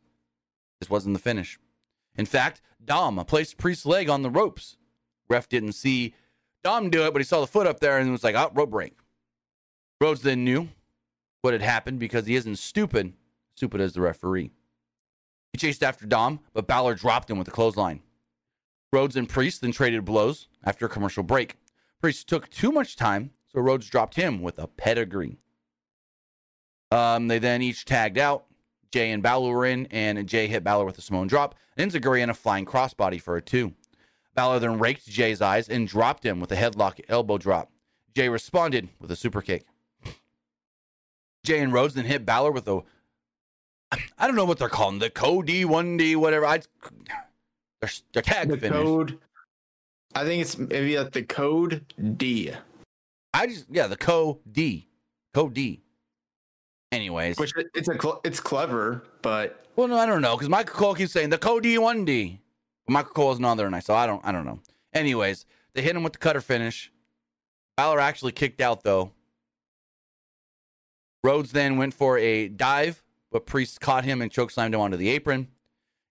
This 0.80 0.90
wasn't 0.90 1.14
the 1.14 1.22
finish. 1.22 1.59
In 2.16 2.26
fact, 2.26 2.62
Dom 2.84 3.22
placed 3.26 3.59
Priest's 3.59 3.86
leg 3.86 4.09
on 4.09 4.22
the 4.22 4.30
ropes. 4.30 4.76
Ref 5.28 5.48
didn't 5.48 5.72
see 5.72 6.14
Dom 6.64 6.90
do 6.90 7.06
it, 7.06 7.12
but 7.12 7.20
he 7.20 7.24
saw 7.24 7.40
the 7.40 7.46
foot 7.46 7.66
up 7.66 7.80
there 7.80 7.98
and 7.98 8.10
was 8.10 8.24
like, 8.24 8.34
oh, 8.34 8.50
rope 8.54 8.70
break. 8.70 8.94
Rhodes 10.00 10.22
then 10.22 10.44
knew 10.44 10.68
what 11.42 11.52
had 11.52 11.62
happened 11.62 11.98
because 11.98 12.26
he 12.26 12.34
isn't 12.34 12.56
stupid, 12.56 13.12
stupid 13.54 13.80
as 13.80 13.92
the 13.92 14.00
referee. 14.00 14.50
He 15.53 15.59
chased 15.59 15.83
after 15.83 16.07
Dom, 16.07 16.41
but 16.55 16.66
Balor 16.66 16.95
dropped 16.95 17.31
him 17.31 17.39
with 17.39 17.49
a 17.49 17.53
clothesline. 17.53 18.01
Rhodes 18.93 19.16
and 19.16 19.29
Priest 19.29 19.61
then 19.61 19.73
traded 19.73 20.05
blows 20.05 20.49
after 20.65 20.87
a 20.87 20.89
commercial 20.89 21.23
break. 21.23 21.57
Priest 22.01 22.29
took 22.29 22.49
too 22.51 22.73
much 22.73 22.97
time, 22.97 23.31
so 23.49 23.61
Rhodes 23.61 23.89
dropped 23.89 24.16
him 24.16 24.43
with 24.43 24.59
a 24.59 24.66
pedigree. 24.66 25.39
Um, 26.91 27.29
they 27.29 27.39
then 27.39 27.62
each 27.62 27.85
tagged 27.85 28.19
out. 28.19 28.45
Jey 28.93 29.11
and 29.11 29.23
Balor 29.23 29.51
were 29.51 29.65
in, 29.65 29.87
and 29.87 30.27
Jey 30.29 30.47
hit 30.47 30.65
Balor 30.65 30.85
with 30.85 30.99
a 30.99 31.01
Samoan 31.01 31.27
drop, 31.27 31.55
and 31.77 31.91
Enzuigiri 31.91 32.20
and 32.20 32.31
a 32.31 32.35
flying 32.35 32.66
crossbody 32.66 33.20
for 33.20 33.37
a 33.37 33.43
two. 33.43 33.73
Balor 34.35 34.59
then 34.59 34.79
raked 34.79 35.07
Jey's 35.07 35.41
eyes 35.41 35.69
and 35.69 35.89
dropped 35.89 36.24
him 36.24 36.41
with 36.41 36.53
a 36.53 36.57
headlock 36.57 37.01
elbow 37.09 37.39
drop. 37.39 37.70
Jey 38.15 38.29
responded 38.29 38.89
with 39.01 39.11
a 39.11 39.16
super 39.16 39.41
kick. 39.41 39.65
Jey 41.45 41.61
and 41.61 41.73
Rhodes 41.73 41.95
then 41.95 42.05
hit 42.05 42.27
Balor 42.27 42.53
with 42.53 42.69
a 42.69 42.83
I 44.19 44.27
don't 44.27 44.36
know 44.36 44.44
what 44.44 44.59
they're 44.59 44.69
calling 44.69 44.98
the 44.98 45.10
code 45.10 45.47
D 45.47 45.64
one 45.64 45.97
D 45.97 46.16
whatever. 46.16 46.47
I 46.47 46.60
they're, 47.81 47.90
they're 48.12 48.23
tag 48.23 48.48
the 48.48 48.56
finish. 48.56 48.77
code. 48.77 49.19
I 50.14 50.24
think 50.24 50.43
it's 50.43 50.59
maybe 50.59 50.98
like 50.98 51.12
the 51.12 51.23
code 51.23 51.85
D, 52.19 52.52
I 53.35 53.47
just 53.47 53.66
yeah 53.70 53.86
the 53.86 53.97
code 53.97 54.39
D 54.51 54.89
Code 55.35 55.55
D. 55.55 55.81
Anyways, 56.90 57.39
which 57.39 57.55
it's 57.74 57.89
a 57.89 57.98
cl- 58.01 58.20
it's 58.24 58.40
clever, 58.40 59.05
but 59.23 59.64
well 59.77 59.89
no 59.89 59.97
I 59.97 60.05
don't 60.06 60.20
know 60.20 60.36
because 60.36 60.51
Michael 60.51 60.74
Cole 60.74 60.94
keeps 60.94 61.12
saying 61.12 61.31
the 61.31 61.39
code 61.39 61.62
D 61.62 61.78
one 61.78 62.05
D. 62.05 62.40
Michael 62.89 63.12
Cole 63.12 63.32
is 63.32 63.40
not 63.40 63.56
there 63.56 63.66
tonight, 63.66 63.85
so 63.85 63.94
I 63.94 64.06
don't 64.06 64.24
I 64.24 64.32
don't 64.32 64.44
know. 64.44 64.60
Anyways, 64.93 65.47
they 65.74 65.81
hit 65.82 65.97
him 65.97 66.02
with 66.02 66.12
the 66.12 66.19
cutter 66.19 66.43
finish. 66.43 66.93
Balor 67.78 68.01
actually 68.01 68.32
kicked 68.32 68.60
out 68.60 68.82
though. 68.82 69.12
Rhodes 71.24 71.52
then 71.52 71.78
went 71.78 71.94
for 71.94 72.19
a 72.19 72.48
dive, 72.48 73.02
but 73.32 73.46
Priest 73.46 73.80
caught 73.80 74.04
him 74.04 74.20
and 74.20 74.30
chokeslammed 74.30 74.74
him 74.74 74.80
onto 74.80 74.96
the 74.96 75.09
apron. 75.09 75.48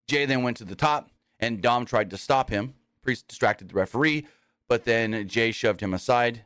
Jey 0.08 0.26
then 0.26 0.44
went 0.44 0.58
to 0.58 0.66
the 0.66 0.76
top, 0.76 1.12
and 1.40 1.62
Dom 1.62 1.86
tried 1.86 2.10
to 2.10 2.18
stop 2.18 2.50
him. 2.50 2.74
Priest 3.02 3.28
distracted 3.28 3.70
the 3.70 3.76
referee, 3.76 4.28
but 4.68 4.84
then 4.84 5.28
Jey 5.28 5.52
shoved 5.52 5.82
him 5.82 5.94
aside. 5.94 6.44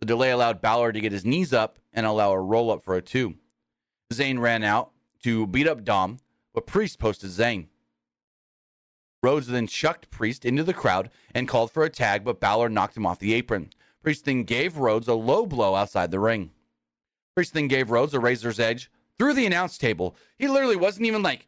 The 0.00 0.06
delay 0.06 0.30
allowed 0.30 0.60
Balor 0.60 0.92
to 0.92 1.00
get 1.00 1.12
his 1.12 1.24
knees 1.24 1.52
up 1.52 1.78
and 1.92 2.06
allow 2.06 2.30
a 2.30 2.40
roll 2.40 2.70
up 2.70 2.82
for 2.82 2.94
a 2.94 3.02
two. 3.02 3.34
Zayn 4.12 4.38
ran 4.38 4.62
out 4.62 4.90
to 5.24 5.46
beat 5.46 5.66
up 5.66 5.84
Dom, 5.84 6.18
but 6.54 6.66
Priest 6.66 6.98
posted 6.98 7.30
Zayn. 7.30 7.66
Rhodes 9.22 9.48
then 9.48 9.66
chucked 9.66 10.10
Priest 10.10 10.44
into 10.44 10.62
the 10.62 10.72
crowd 10.72 11.10
and 11.34 11.48
called 11.48 11.72
for 11.72 11.82
a 11.82 11.90
tag, 11.90 12.22
but 12.22 12.40
Balor 12.40 12.68
knocked 12.68 12.96
him 12.96 13.06
off 13.06 13.18
the 13.18 13.34
apron. 13.34 13.70
Priest 14.02 14.24
then 14.24 14.44
gave 14.44 14.76
Rhodes 14.76 15.08
a 15.08 15.14
low 15.14 15.44
blow 15.44 15.74
outside 15.74 16.10
the 16.10 16.20
ring. 16.20 16.52
Priest 17.34 17.54
then 17.54 17.66
gave 17.66 17.90
Rhodes 17.90 18.14
a 18.14 18.20
razor's 18.20 18.60
edge 18.60 18.90
through 19.18 19.34
the 19.34 19.46
announce 19.46 19.78
table. 19.78 20.16
He 20.38 20.48
literally 20.48 20.76
wasn't 20.76 21.06
even 21.06 21.22
like 21.22 21.46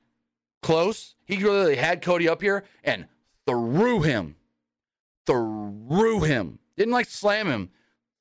close. 0.62 1.14
He 1.24 1.36
literally 1.38 1.76
had 1.76 2.02
Cody 2.02 2.28
up 2.28 2.42
here 2.42 2.64
and 2.82 3.06
threw 3.46 4.02
him. 4.02 4.36
Threw 5.26 6.20
him. 6.22 6.58
Didn't 6.76 6.94
like 6.94 7.06
slam 7.06 7.46
him. 7.46 7.70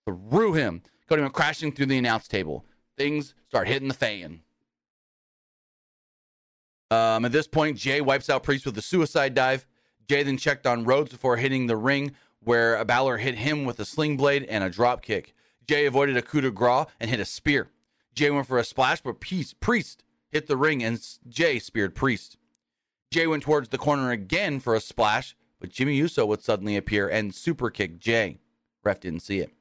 Threw 0.06 0.54
him. 0.54 0.84
Cody 1.08 1.22
went 1.22 1.34
crashing 1.34 1.72
through 1.72 1.88
the 1.88 1.98
announce 1.98 2.28
table. 2.28 2.66
Things 2.98 3.34
start 3.48 3.68
hitting 3.68 3.88
the 3.88 3.94
fan. 3.94 4.42
Um, 6.92 7.26
at 7.26 7.32
this 7.32 7.48
point, 7.48 7.78
Jey 7.78 8.02
wipes 8.02 8.30
out 8.30 8.44
Priest 8.44 8.66
with 8.66 8.78
a 8.78 8.82
suicide 8.82 9.34
dive. 9.34 9.66
Jey 10.08 10.24
then 10.24 10.38
checked 10.38 10.66
on 10.66 10.86
Rhodes 10.86 11.12
before 11.12 11.38
hitting 11.38 11.68
the 11.68 11.78
ring, 11.78 12.14
where 12.40 12.76
a 12.76 12.86
Balor 12.86 13.18
hit 13.18 13.36
him 13.36 13.64
with 13.64 13.80
a 13.80 13.86
sling 13.86 14.18
blade 14.18 14.44
and 14.44 14.64
a 14.64 14.70
drop 14.70 15.02
kick. 15.04 15.36
Jey 15.68 15.86
avoided 15.86 16.18
a 16.18 16.22
coup 16.24 16.42
de 16.42 16.50
grace 16.50 16.88
and 17.00 17.10
hit 17.10 17.20
a 17.20 17.26
spear. 17.26 17.70
Jey 18.20 18.32
went 18.32 18.48
for 18.48 18.58
a 18.58 18.66
splash, 18.66 19.00
but 19.00 19.22
Priest, 19.22 19.62
Priest 19.62 20.04
hit 20.30 20.48
the 20.48 20.58
ring 20.58 20.84
and 20.84 21.02
Jey 21.30 21.58
speared 21.58 21.96
Priest. 21.96 22.36
Jey 23.12 23.28
went 23.28 23.44
towards 23.44 23.70
the 23.70 23.78
corner 23.78 24.12
again 24.12 24.60
for 24.60 24.76
a 24.76 24.82
splash, 24.82 25.38
but 25.58 25.70
Jimmy 25.70 25.96
Uso 25.96 26.26
would 26.26 26.44
suddenly 26.44 26.76
appear 26.76 27.08
and 27.08 27.34
super 27.34 27.70
kick 27.70 27.98
Jey. 27.98 28.40
Ref 28.84 29.00
didn't 29.00 29.22
see 29.22 29.40
it. 29.40 29.54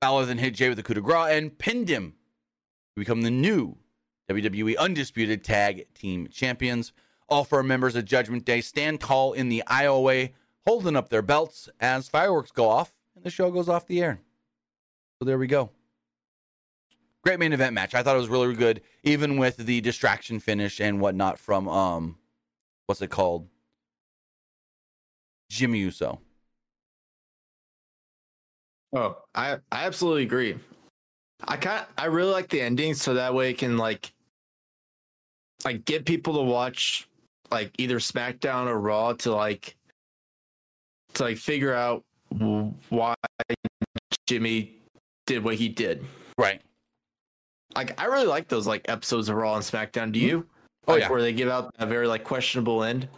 Balor 0.00 0.24
then 0.24 0.38
hit 0.38 0.54
Jey 0.54 0.68
with 0.68 0.80
a 0.80 0.82
coup 0.82 0.94
de 0.94 1.00
grace 1.00 1.30
and 1.30 1.56
pinned 1.56 1.88
him 1.88 2.14
to 2.96 2.98
become 2.98 3.22
the 3.22 3.30
new 3.30 3.76
WWE 4.28 4.76
Undisputed 4.76 5.44
Tag 5.44 5.86
Team 5.94 6.26
Champions. 6.26 6.92
All 7.28 7.44
four 7.44 7.62
members 7.62 7.94
of 7.94 8.04
Judgment 8.04 8.44
Day 8.44 8.62
stand 8.62 9.00
tall 9.00 9.32
in 9.32 9.48
the 9.48 9.62
IOA, 9.68 10.32
holding 10.66 10.96
up 10.96 11.08
their 11.08 11.22
belts 11.22 11.68
as 11.78 12.08
fireworks 12.08 12.50
go 12.50 12.68
off 12.68 12.92
and 13.14 13.22
the 13.22 13.30
show 13.30 13.52
goes 13.52 13.68
off 13.68 13.86
the 13.86 14.02
air. 14.02 14.18
So 15.20 15.24
there 15.24 15.38
we 15.38 15.46
go. 15.46 15.70
Great 17.26 17.40
main 17.40 17.52
event 17.52 17.74
match. 17.74 17.92
I 17.92 18.04
thought 18.04 18.14
it 18.14 18.20
was 18.20 18.28
really 18.28 18.54
good, 18.54 18.82
even 19.02 19.36
with 19.36 19.56
the 19.56 19.80
distraction 19.80 20.38
finish 20.38 20.80
and 20.80 21.00
whatnot 21.00 21.40
from 21.40 21.66
um, 21.66 22.18
what's 22.86 23.02
it 23.02 23.10
called? 23.10 23.48
Jimmy 25.50 25.80
Uso. 25.80 26.20
oh, 28.94 29.16
I 29.34 29.54
I 29.72 29.86
absolutely 29.86 30.22
agree. 30.22 30.56
I 31.42 31.56
kind 31.56 31.84
I 31.98 32.04
really 32.04 32.30
like 32.30 32.48
the 32.48 32.60
ending, 32.60 32.94
so 32.94 33.14
that 33.14 33.34
way 33.34 33.50
it 33.50 33.58
can 33.58 33.76
like 33.76 34.12
like 35.64 35.84
get 35.84 36.04
people 36.04 36.34
to 36.34 36.42
watch 36.42 37.08
like 37.50 37.72
either 37.76 37.98
SmackDown 37.98 38.68
or 38.68 38.78
Raw 38.78 39.14
to 39.14 39.34
like 39.34 39.74
to 41.14 41.24
like 41.24 41.38
figure 41.38 41.74
out 41.74 42.04
why 42.88 43.14
Jimmy 44.28 44.76
did 45.26 45.42
what 45.42 45.56
he 45.56 45.68
did. 45.68 46.04
Right. 46.38 46.62
Like 47.76 48.00
I 48.00 48.06
really 48.06 48.26
like 48.26 48.48
those 48.48 48.66
like 48.66 48.88
episodes 48.88 49.28
of 49.28 49.36
Raw 49.36 49.54
and 49.54 49.62
SmackDown. 49.62 50.10
Do 50.10 50.18
mm-hmm. 50.18 50.28
you? 50.28 50.46
Oh, 50.88 50.92
Like, 50.92 51.02
yeah. 51.02 51.10
Where 51.10 51.20
they 51.20 51.32
give 51.32 51.48
out 51.48 51.74
a 51.78 51.86
very 51.86 52.06
like 52.08 52.24
questionable 52.24 52.82
end. 52.82 53.08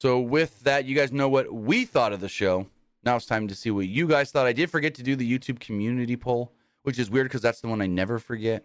So 0.00 0.20
with 0.20 0.60
that, 0.60 0.84
you 0.84 0.94
guys 0.94 1.10
know 1.10 1.28
what 1.28 1.52
we 1.52 1.84
thought 1.84 2.12
of 2.12 2.20
the 2.20 2.28
show. 2.28 2.66
Now 3.02 3.16
it's 3.16 3.26
time 3.26 3.48
to 3.48 3.54
see 3.54 3.70
what 3.70 3.88
you 3.88 4.06
guys 4.06 4.30
thought. 4.30 4.46
I 4.46 4.52
did 4.52 4.70
forget 4.70 4.94
to 4.96 5.02
do 5.02 5.16
the 5.16 5.38
YouTube 5.38 5.58
community 5.58 6.16
poll, 6.16 6.52
which 6.82 6.98
is 6.98 7.10
weird 7.10 7.26
because 7.26 7.42
that's 7.42 7.60
the 7.60 7.68
one 7.68 7.80
I 7.80 7.86
never 7.86 8.18
forget. 8.18 8.64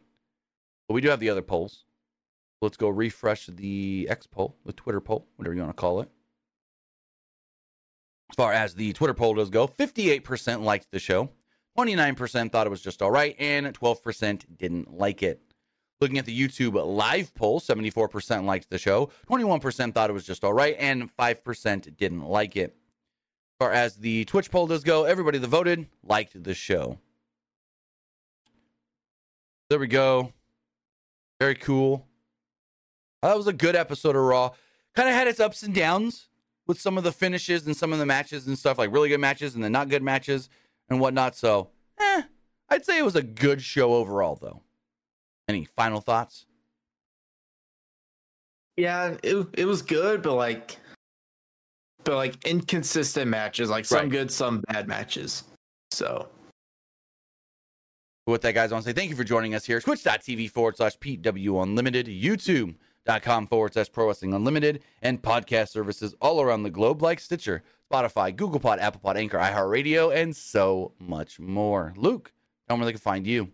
But 0.88 0.96
we 0.96 1.02
do 1.02 1.10
have 1.10 1.20
the 1.20 1.30
other 1.30 1.42
polls. 1.42 1.86
Let's 2.62 2.78
go 2.78 2.90
refresh 2.90 3.48
the 3.48 4.08
X 4.10 4.28
poll, 4.28 4.56
the 4.66 4.74
Twitter 4.74 5.02
poll, 5.02 5.26
whatever 5.38 5.56
you 5.56 5.62
want 5.62 5.76
to 5.76 5.82
call 5.82 6.02
it. 6.02 6.10
As 8.30 8.36
far 8.36 8.54
as 8.54 8.76
the 8.76 8.94
Twitter 8.94 9.14
poll 9.14 9.34
does 9.34 9.50
go, 9.50 9.68
58% 9.68 10.64
liked 10.64 10.88
the 10.92 11.00
show, 11.00 11.30
29% 11.78 12.52
thought 12.52 12.68
it 12.68 12.70
was 12.70 12.82
just 12.82 13.02
all 13.02 13.12
right, 13.12 13.36
and 13.40 13.68
12% 13.68 14.58
didn't 14.58 14.98
like 14.98 15.24
it. 15.24 15.42
Looking 16.00 16.18
at 16.18 16.26
the 16.26 16.38
YouTube 16.38 16.84
live 16.84 17.34
poll, 17.36 17.60
74% 17.60 18.46
liked 18.46 18.70
the 18.70 18.78
show, 18.78 19.12
21% 19.30 19.94
thought 19.94 20.10
it 20.10 20.14
was 20.14 20.26
just 20.26 20.44
all 20.44 20.54
right, 20.54 20.76
and 20.80 21.16
5% 21.16 21.98
didn't 21.98 22.24
like 22.24 22.56
it. 22.56 22.76
As 23.60 23.66
far 23.66 23.72
as 23.72 23.96
the 23.98 24.26
Twitch 24.26 24.50
poll 24.50 24.68
does 24.68 24.84
go, 24.84 25.06
everybody 25.06 25.38
that 25.38 25.48
voted 25.48 25.88
liked 26.04 26.44
the 26.44 26.54
show. 26.56 26.98
There 29.70 29.80
we 29.80 29.88
go. 29.88 30.34
Very 31.40 31.56
cool. 31.56 32.06
That 33.22 33.38
was 33.38 33.48
a 33.48 33.54
good 33.54 33.76
episode 33.76 34.16
of 34.16 34.24
Raw. 34.24 34.52
Kind 34.96 35.08
of 35.08 35.16
had 35.16 35.28
its 35.28 35.40
ups 35.40 35.64
and 35.64 35.74
downs 35.74 36.28
with 36.68 36.82
some 36.82 36.98
of 36.98 37.04
the 37.04 37.12
finishes 37.12 37.66
and 37.66 37.78
some 37.78 37.94
of 37.94 38.00
the 38.00 38.06
matches 38.06 38.48
and 38.48 38.58
stuff, 38.58 38.78
like 38.78 38.92
really 38.92 39.10
good 39.10 39.20
matches 39.20 39.56
and 39.56 39.64
then 39.64 39.72
not 39.72 39.90
good 39.90 40.04
matches 40.04 40.50
and 40.92 41.00
whatnot. 41.00 41.36
So, 41.36 41.70
eh, 42.00 42.22
I'd 42.70 42.86
say 42.86 43.00
it 43.00 43.06
was 43.06 43.16
a 43.16 43.24
good 43.24 43.62
show 43.62 43.94
overall, 43.96 44.36
though. 44.40 44.62
Any 45.48 45.66
final 45.66 46.02
thoughts? 46.02 46.46
Yeah, 48.78 49.18
it 49.24 49.48
it 49.54 49.66
was 49.66 49.82
good, 49.82 50.22
but 50.22 50.36
like, 50.36 50.78
but 52.04 52.16
like 52.16 52.46
inconsistent 52.46 53.28
matches. 53.30 53.70
Like 53.70 53.86
some 53.86 54.02
Right. 54.02 54.10
good, 54.10 54.32
some 54.32 54.62
bad 54.68 54.88
matches. 54.88 55.44
So 55.92 56.30
with 58.28 58.42
that, 58.44 58.54
guys, 58.54 58.72
I 58.72 58.76
want 58.76 58.86
to 58.86 58.90
say 58.92 58.94
thank 58.94 59.10
you 59.10 59.16
for 59.16 59.24
joining 59.26 59.56
us 59.56 59.66
here. 59.66 59.82
Twitch.tv 59.82 60.50
forward 60.52 60.78
slash 60.78 60.98
PW 61.00 61.64
Unlimited, 61.64 62.08
YouTube.com 62.08 63.48
forward 63.48 63.74
slash 63.74 63.92
Pro 63.92 64.08
Wrestling 64.08 64.34
Unlimited, 64.34 64.84
and 65.02 65.22
podcast 65.22 65.70
services 65.70 66.16
all 66.22 66.42
around 66.42 66.64
the 66.64 66.70
globe 66.70 67.02
like 67.02 67.20
Stitcher, 67.20 67.64
Spotify, 67.92 68.36
Google 68.36 68.60
Pod, 68.60 68.80
Apple 68.80 69.02
Pod, 69.02 69.18
Anchor, 69.18 69.38
iHeartRadio, 69.38 70.16
and 70.16 70.36
so 70.36 70.94
much 71.00 71.40
more. 71.40 71.94
Luke, 71.98 72.32
tell 72.68 72.76
them 72.76 72.80
where 72.80 72.86
they 72.86 72.94
can 72.94 73.02
find 73.02 73.28
you. 73.28 73.50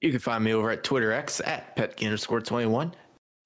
you 0.00 0.10
can 0.10 0.20
find 0.20 0.44
me 0.44 0.52
over 0.52 0.70
at 0.70 0.84
Twitter 0.84 1.12
X 1.12 1.40
at 1.44 1.76
petking 1.76 2.04
underscore 2.04 2.40
twenty 2.40 2.66
one. 2.66 2.94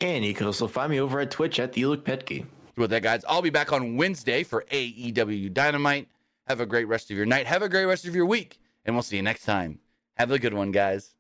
And 0.01 0.25
you 0.25 0.35
can 0.35 0.47
also 0.47 0.69
find 0.69 0.91
me 0.91 1.01
over 1.01 1.21
at 1.21 1.31
Twitch 1.31 1.59
at 1.59 1.73
the 1.73 1.85
Luke 1.87 2.05
Petke. 2.05 2.47
With 2.77 2.91
that, 2.91 3.03
guys, 3.03 3.25
I'll 3.29 3.43
be 3.43 3.51
back 3.51 3.73
on 3.73 3.97
Wednesday 3.97 4.45
for 4.45 4.65
AEW 4.71 5.53
Dynamite. 5.53 6.09
Have 6.47 6.61
a 6.61 6.67
great 6.67 6.87
rest 6.87 7.11
of 7.11 7.17
your 7.17 7.27
night. 7.27 7.47
Have 7.47 7.63
a 7.63 7.69
great 7.69 7.87
rest 7.87 8.07
of 8.07 8.15
your 8.15 8.25
week. 8.27 8.59
And 8.85 8.95
we'll 8.95 9.03
see 9.03 9.17
you 9.17 9.23
next 9.23 9.45
time. 9.45 9.81
Have 10.17 10.31
a 10.31 10.39
good 10.39 10.55
one, 10.55 10.71
guys. 10.71 11.15